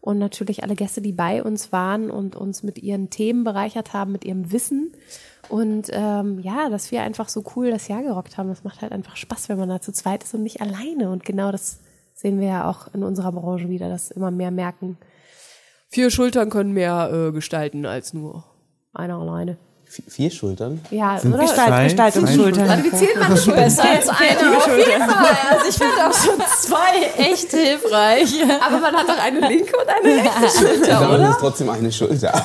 Und 0.00 0.18
natürlich 0.18 0.62
alle 0.64 0.74
Gäste, 0.74 1.00
die 1.00 1.12
bei 1.12 1.42
uns 1.42 1.72
waren 1.72 2.10
und 2.10 2.36
uns 2.36 2.62
mit 2.62 2.78
ihren 2.78 3.08
Themen 3.08 3.44
bereichert 3.44 3.92
haben, 3.94 4.12
mit 4.12 4.24
ihrem 4.24 4.52
Wissen. 4.52 4.92
Und 5.48 5.88
ähm, 5.92 6.40
ja, 6.40 6.68
dass 6.68 6.90
wir 6.90 7.02
einfach 7.02 7.28
so 7.28 7.42
cool 7.54 7.70
das 7.70 7.88
Jahr 7.88 8.02
gerockt 8.02 8.36
haben. 8.36 8.48
Das 8.48 8.64
macht 8.64 8.82
halt 8.82 8.92
einfach 8.92 9.16
Spaß, 9.16 9.48
wenn 9.48 9.58
man 9.58 9.68
da 9.68 9.80
zu 9.80 9.92
zweit 9.92 10.24
ist 10.24 10.34
und 10.34 10.42
nicht 10.42 10.60
alleine. 10.60 11.10
Und 11.10 11.24
genau 11.24 11.52
das 11.52 11.78
sehen 12.14 12.40
wir 12.40 12.48
ja 12.48 12.70
auch 12.70 12.92
in 12.92 13.02
unserer 13.02 13.32
Branche 13.32 13.68
wieder, 13.68 13.88
dass 13.88 14.10
immer 14.10 14.30
mehr 14.30 14.50
merken, 14.50 14.98
vier 15.88 16.10
Schultern 16.10 16.50
können 16.50 16.72
mehr 16.72 17.10
äh, 17.12 17.32
gestalten 17.32 17.86
als 17.86 18.12
nur 18.12 18.44
einer 18.92 19.18
alleine. 19.18 19.58
Vier 20.08 20.30
Schultern. 20.30 20.80
Ja, 20.90 21.18
Sind 21.18 21.32
oder? 21.34 21.44
zwei- 21.46 21.52
Gestalt, 21.54 21.84
Gestaltungsschultern. 21.84 22.68
Warte, 22.68 22.84
wie 22.84 22.90
zählt 22.90 23.16
man 23.20 23.36
Schultern? 23.36 23.64
Besser 23.64 23.84
als 23.84 24.08
eine 24.08 24.56
auf 24.56 24.66
jeden 24.76 25.02
Fall. 25.08 25.36
Also 25.50 25.68
ich 25.68 25.74
finde 25.76 26.08
auch 26.08 26.14
schon 26.14 26.42
zwei 26.60 27.22
echt 27.22 27.50
hilfreich. 27.50 28.34
Aber 28.66 28.78
man 28.78 28.94
hat 28.96 29.08
doch 29.08 29.18
eine 29.24 29.40
linke 29.48 29.72
und 29.76 29.88
eine 29.88 30.22
rechte 30.22 30.58
Schulter, 30.58 30.96
Aber 30.98 31.08
oder? 31.14 31.18
das 31.18 31.30
ist 31.30 31.40
trotzdem 31.40 31.70
eine 31.70 31.92
Schulter. 31.92 32.32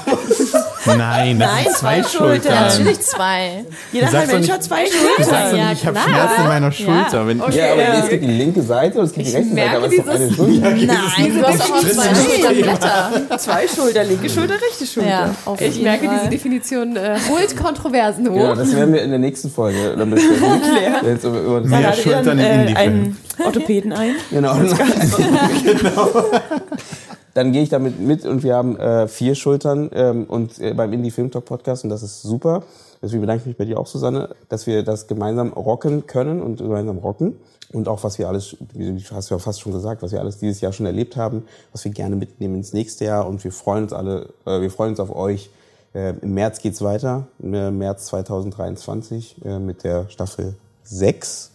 Nein, 0.86 1.40
das 1.40 1.64
sind 1.64 1.76
zwei 1.76 2.04
Schultern. 2.04 2.54
Natürlich 2.54 3.00
zwei. 3.02 3.66
Jeder 3.92 4.12
Mensch 4.12 4.34
nicht- 4.34 4.52
hat 4.52 4.64
zwei 4.64 4.86
Du 4.86 4.92
Schultern. 4.92 5.26
sagst 5.26 5.54
Ja, 5.58 5.70
nicht, 5.70 5.82
ich 5.82 5.88
habe. 5.88 6.00
Schmerzen 6.00 6.42
in 6.42 6.48
meiner 6.48 6.72
Schulter. 6.72 7.28
Wenn 7.28 7.38
ja, 7.40 7.46
aber 7.74 8.04
es 8.04 8.10
gibt 8.10 8.24
die 8.24 8.28
linke 8.28 8.62
Seite 8.62 9.00
und 9.00 9.06
es 9.06 9.14
gibt 9.14 9.28
die 9.28 9.32
rechte 9.32 9.50
Seite, 9.50 9.56
merke 9.56 9.78
aber 9.78 9.86
es 9.88 9.94
ist 9.94 10.08
doch 10.08 10.14
eine 10.14 10.34
Schulter. 10.34 10.70
Nein, 10.70 11.34
du 11.40 11.48
hast 11.48 11.62
auch 11.62 11.80
zwei 11.80 12.16
Schulterblätter. 12.16 13.38
Zwei 13.38 13.68
Schulter, 13.68 14.04
linke 14.04 14.30
Schulter, 14.30 14.54
rechte 14.56 14.86
Schulter. 14.86 15.10
Ja, 15.10 15.36
auf 15.46 15.60
Ich 15.62 15.82
merke, 15.82 16.06
Fall. 16.06 16.18
diese 16.20 16.30
Definition 16.30 16.96
äh, 16.96 17.18
holt 17.30 17.56
Kontroversen 17.58 18.30
hoch. 18.30 18.34
Genau, 18.36 18.56
das 18.56 18.76
werden 18.76 18.94
wir 18.94 19.02
in 19.02 19.10
der 19.10 19.20
nächsten 19.20 19.50
Folge 19.52 19.96
dann 19.98 20.10
besprechen. 20.12 20.62
Wenn 21.02 21.16
es 21.18 21.24
über, 21.24 21.40
über 21.42 21.62
das 21.62 21.70
Mehr 21.70 21.94
Schultern 21.94 22.26
dann, 22.26 22.40
im 22.40 22.68
äh, 22.68 22.76
einen 22.76 23.18
Orthopäden 23.44 23.94
ein. 23.94 24.16
Genau. 24.32 24.56
genau. 25.64 26.26
Dann 27.40 27.54
gehe 27.54 27.64
ich 27.64 27.70
damit 27.70 28.02
mit 28.02 28.26
und 28.26 28.44
wir 28.44 28.54
haben 28.54 28.76
äh, 28.76 29.08
vier 29.08 29.34
Schultern 29.34 29.90
ähm, 29.94 30.26
und 30.26 30.60
äh, 30.60 30.74
beim 30.74 30.92
Indie 30.92 31.10
Film 31.10 31.32
Talk 31.32 31.46
Podcast 31.46 31.86
und 31.86 31.90
das 31.90 32.04
ist 32.04 32.22
super. 32.22 32.64
Deswegen 33.02 33.22
bedanke 33.22 33.44
ich 33.44 33.48
mich 33.48 33.56
bei 33.56 33.64
dir 33.64 33.80
auch, 33.80 33.88
Susanne, 33.88 34.36
dass 34.50 34.68
wir 34.68 34.84
das 34.84 35.08
gemeinsam 35.08 35.54
rocken 35.54 36.06
können 36.06 36.42
und 36.42 36.58
gemeinsam 36.58 36.98
rocken. 36.98 37.38
Und 37.72 37.88
auch, 37.88 38.04
was 38.04 38.20
wir 38.20 38.28
alles, 38.28 38.58
wie 38.74 38.92
du 38.92 39.16
hast 39.16 39.30
ja 39.30 39.40
fast 39.40 39.62
schon 39.62 39.72
gesagt, 39.72 40.02
was 40.02 40.12
wir 40.12 40.20
alles 40.20 40.38
dieses 40.38 40.60
Jahr 40.60 40.74
schon 40.74 40.86
erlebt 40.86 41.16
haben, 41.16 41.46
was 41.72 41.86
wir 41.86 41.94
gerne 41.94 42.18
mitnehmen 42.18 42.56
ins 42.56 42.74
nächste 42.74 43.06
Jahr. 43.06 43.26
Und 43.26 43.42
wir 43.42 43.54
freuen 43.54 43.84
uns 43.84 43.94
alle, 43.94 44.34
äh, 44.46 44.60
wir 44.60 44.70
freuen 44.70 44.90
uns 44.90 45.00
auf 45.00 45.16
euch. 45.16 45.50
Äh, 45.94 46.16
Im 46.22 46.34
März 46.34 46.60
geht's 46.62 46.82
weiter, 46.82 47.28
im 47.42 47.54
äh, 47.54 47.72
März 47.72 48.08
2023 48.08 49.46
äh, 49.46 49.60
mit 49.60 49.86
der 49.86 50.10
Staffel 50.10 50.56
6. 50.84 51.52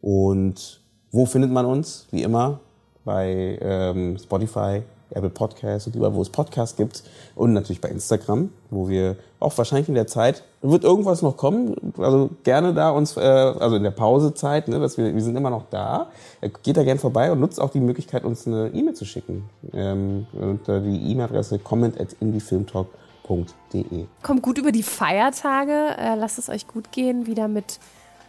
Und 0.00 0.80
wo 1.12 1.24
findet 1.24 1.52
man 1.52 1.66
uns? 1.66 2.08
Wie 2.10 2.24
immer 2.24 2.58
bei 3.04 3.60
ähm, 3.60 4.18
Spotify, 4.18 4.82
Apple 5.10 5.30
Podcasts 5.30 5.86
und 5.86 5.96
überall, 5.96 6.14
wo 6.14 6.22
es 6.22 6.30
Podcasts 6.30 6.76
gibt. 6.76 7.02
Und 7.34 7.52
natürlich 7.52 7.80
bei 7.80 7.88
Instagram, 7.88 8.50
wo 8.70 8.88
wir 8.88 9.16
auch 9.40 9.56
wahrscheinlich 9.56 9.88
in 9.88 9.94
der 9.94 10.06
Zeit, 10.06 10.42
wird 10.62 10.84
irgendwas 10.84 11.22
noch 11.22 11.36
kommen, 11.36 11.74
also 11.98 12.30
gerne 12.42 12.72
da 12.74 12.90
uns, 12.90 13.16
äh, 13.16 13.20
also 13.20 13.76
in 13.76 13.82
der 13.82 13.90
Pausezeit, 13.90 14.68
ne, 14.68 14.80
dass 14.80 14.96
wir, 14.96 15.14
wir 15.14 15.22
sind 15.22 15.36
immer 15.36 15.50
noch 15.50 15.66
da. 15.70 16.08
Äh, 16.40 16.50
Geht 16.62 16.76
da 16.76 16.84
gerne 16.84 17.00
vorbei 17.00 17.30
und 17.30 17.40
nutzt 17.40 17.60
auch 17.60 17.70
die 17.70 17.80
Möglichkeit, 17.80 18.24
uns 18.24 18.46
eine 18.46 18.68
E-Mail 18.68 18.94
zu 18.94 19.04
schicken. 19.04 19.48
Ähm, 19.72 20.26
unter 20.32 20.80
die 20.80 21.12
E-Mail-Adresse 21.12 21.58
comment 21.58 22.00
at 22.00 22.16
indiefilmtalk.de. 22.20 24.06
Kommt 24.22 24.42
gut 24.42 24.58
über 24.58 24.72
die 24.72 24.82
Feiertage. 24.82 25.96
Äh, 25.98 26.14
lasst 26.16 26.38
es 26.38 26.48
euch 26.48 26.66
gut 26.66 26.92
gehen. 26.92 27.26
Wieder 27.26 27.48
mit 27.48 27.78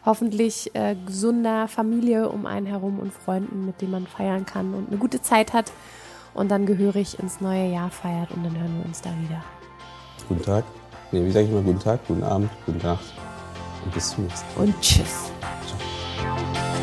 hoffentlich 0.06 0.76
äh, 0.76 0.96
gesunder 1.06 1.68
Familie 1.68 2.30
um 2.30 2.46
einen 2.46 2.66
herum 2.66 3.00
und 3.00 3.12
Freunden, 3.14 3.66
mit 3.66 3.82
denen 3.82 3.92
man 3.92 4.08
feiern 4.08 4.46
kann 4.46 4.74
und 4.74 4.90
eine 4.90 4.98
gute 4.98 5.22
Zeit 5.22 5.54
hat 5.54 5.72
und 6.36 6.52
dann 6.52 6.66
gehörig 6.66 7.18
ins 7.18 7.42
neue 7.42 7.68
Jahr 7.72 7.90
feiert 7.90 8.30
und 8.32 8.44
dann 8.44 8.56
hören 8.56 8.78
wir 8.78 8.86
uns 8.86 9.02
da 9.02 9.10
wieder. 9.10 9.44
Guten 10.30 10.44
Tag. 10.44 10.64
Nee, 11.12 11.26
wie 11.26 11.32
sage 11.32 11.46
ich 11.46 11.52
mal 11.52 11.64
guten 11.64 11.80
Tag, 11.80 12.00
guten 12.08 12.24
Abend, 12.24 12.52
guten 12.66 12.86
Nacht 12.86 13.14
und 13.84 13.94
bis 13.94 14.12
zum 14.12 14.26
nächsten 14.26 14.60
Mal. 14.60 14.68
Und 14.68 14.82
tschüss. 14.82 15.32
Ciao. 15.66 16.75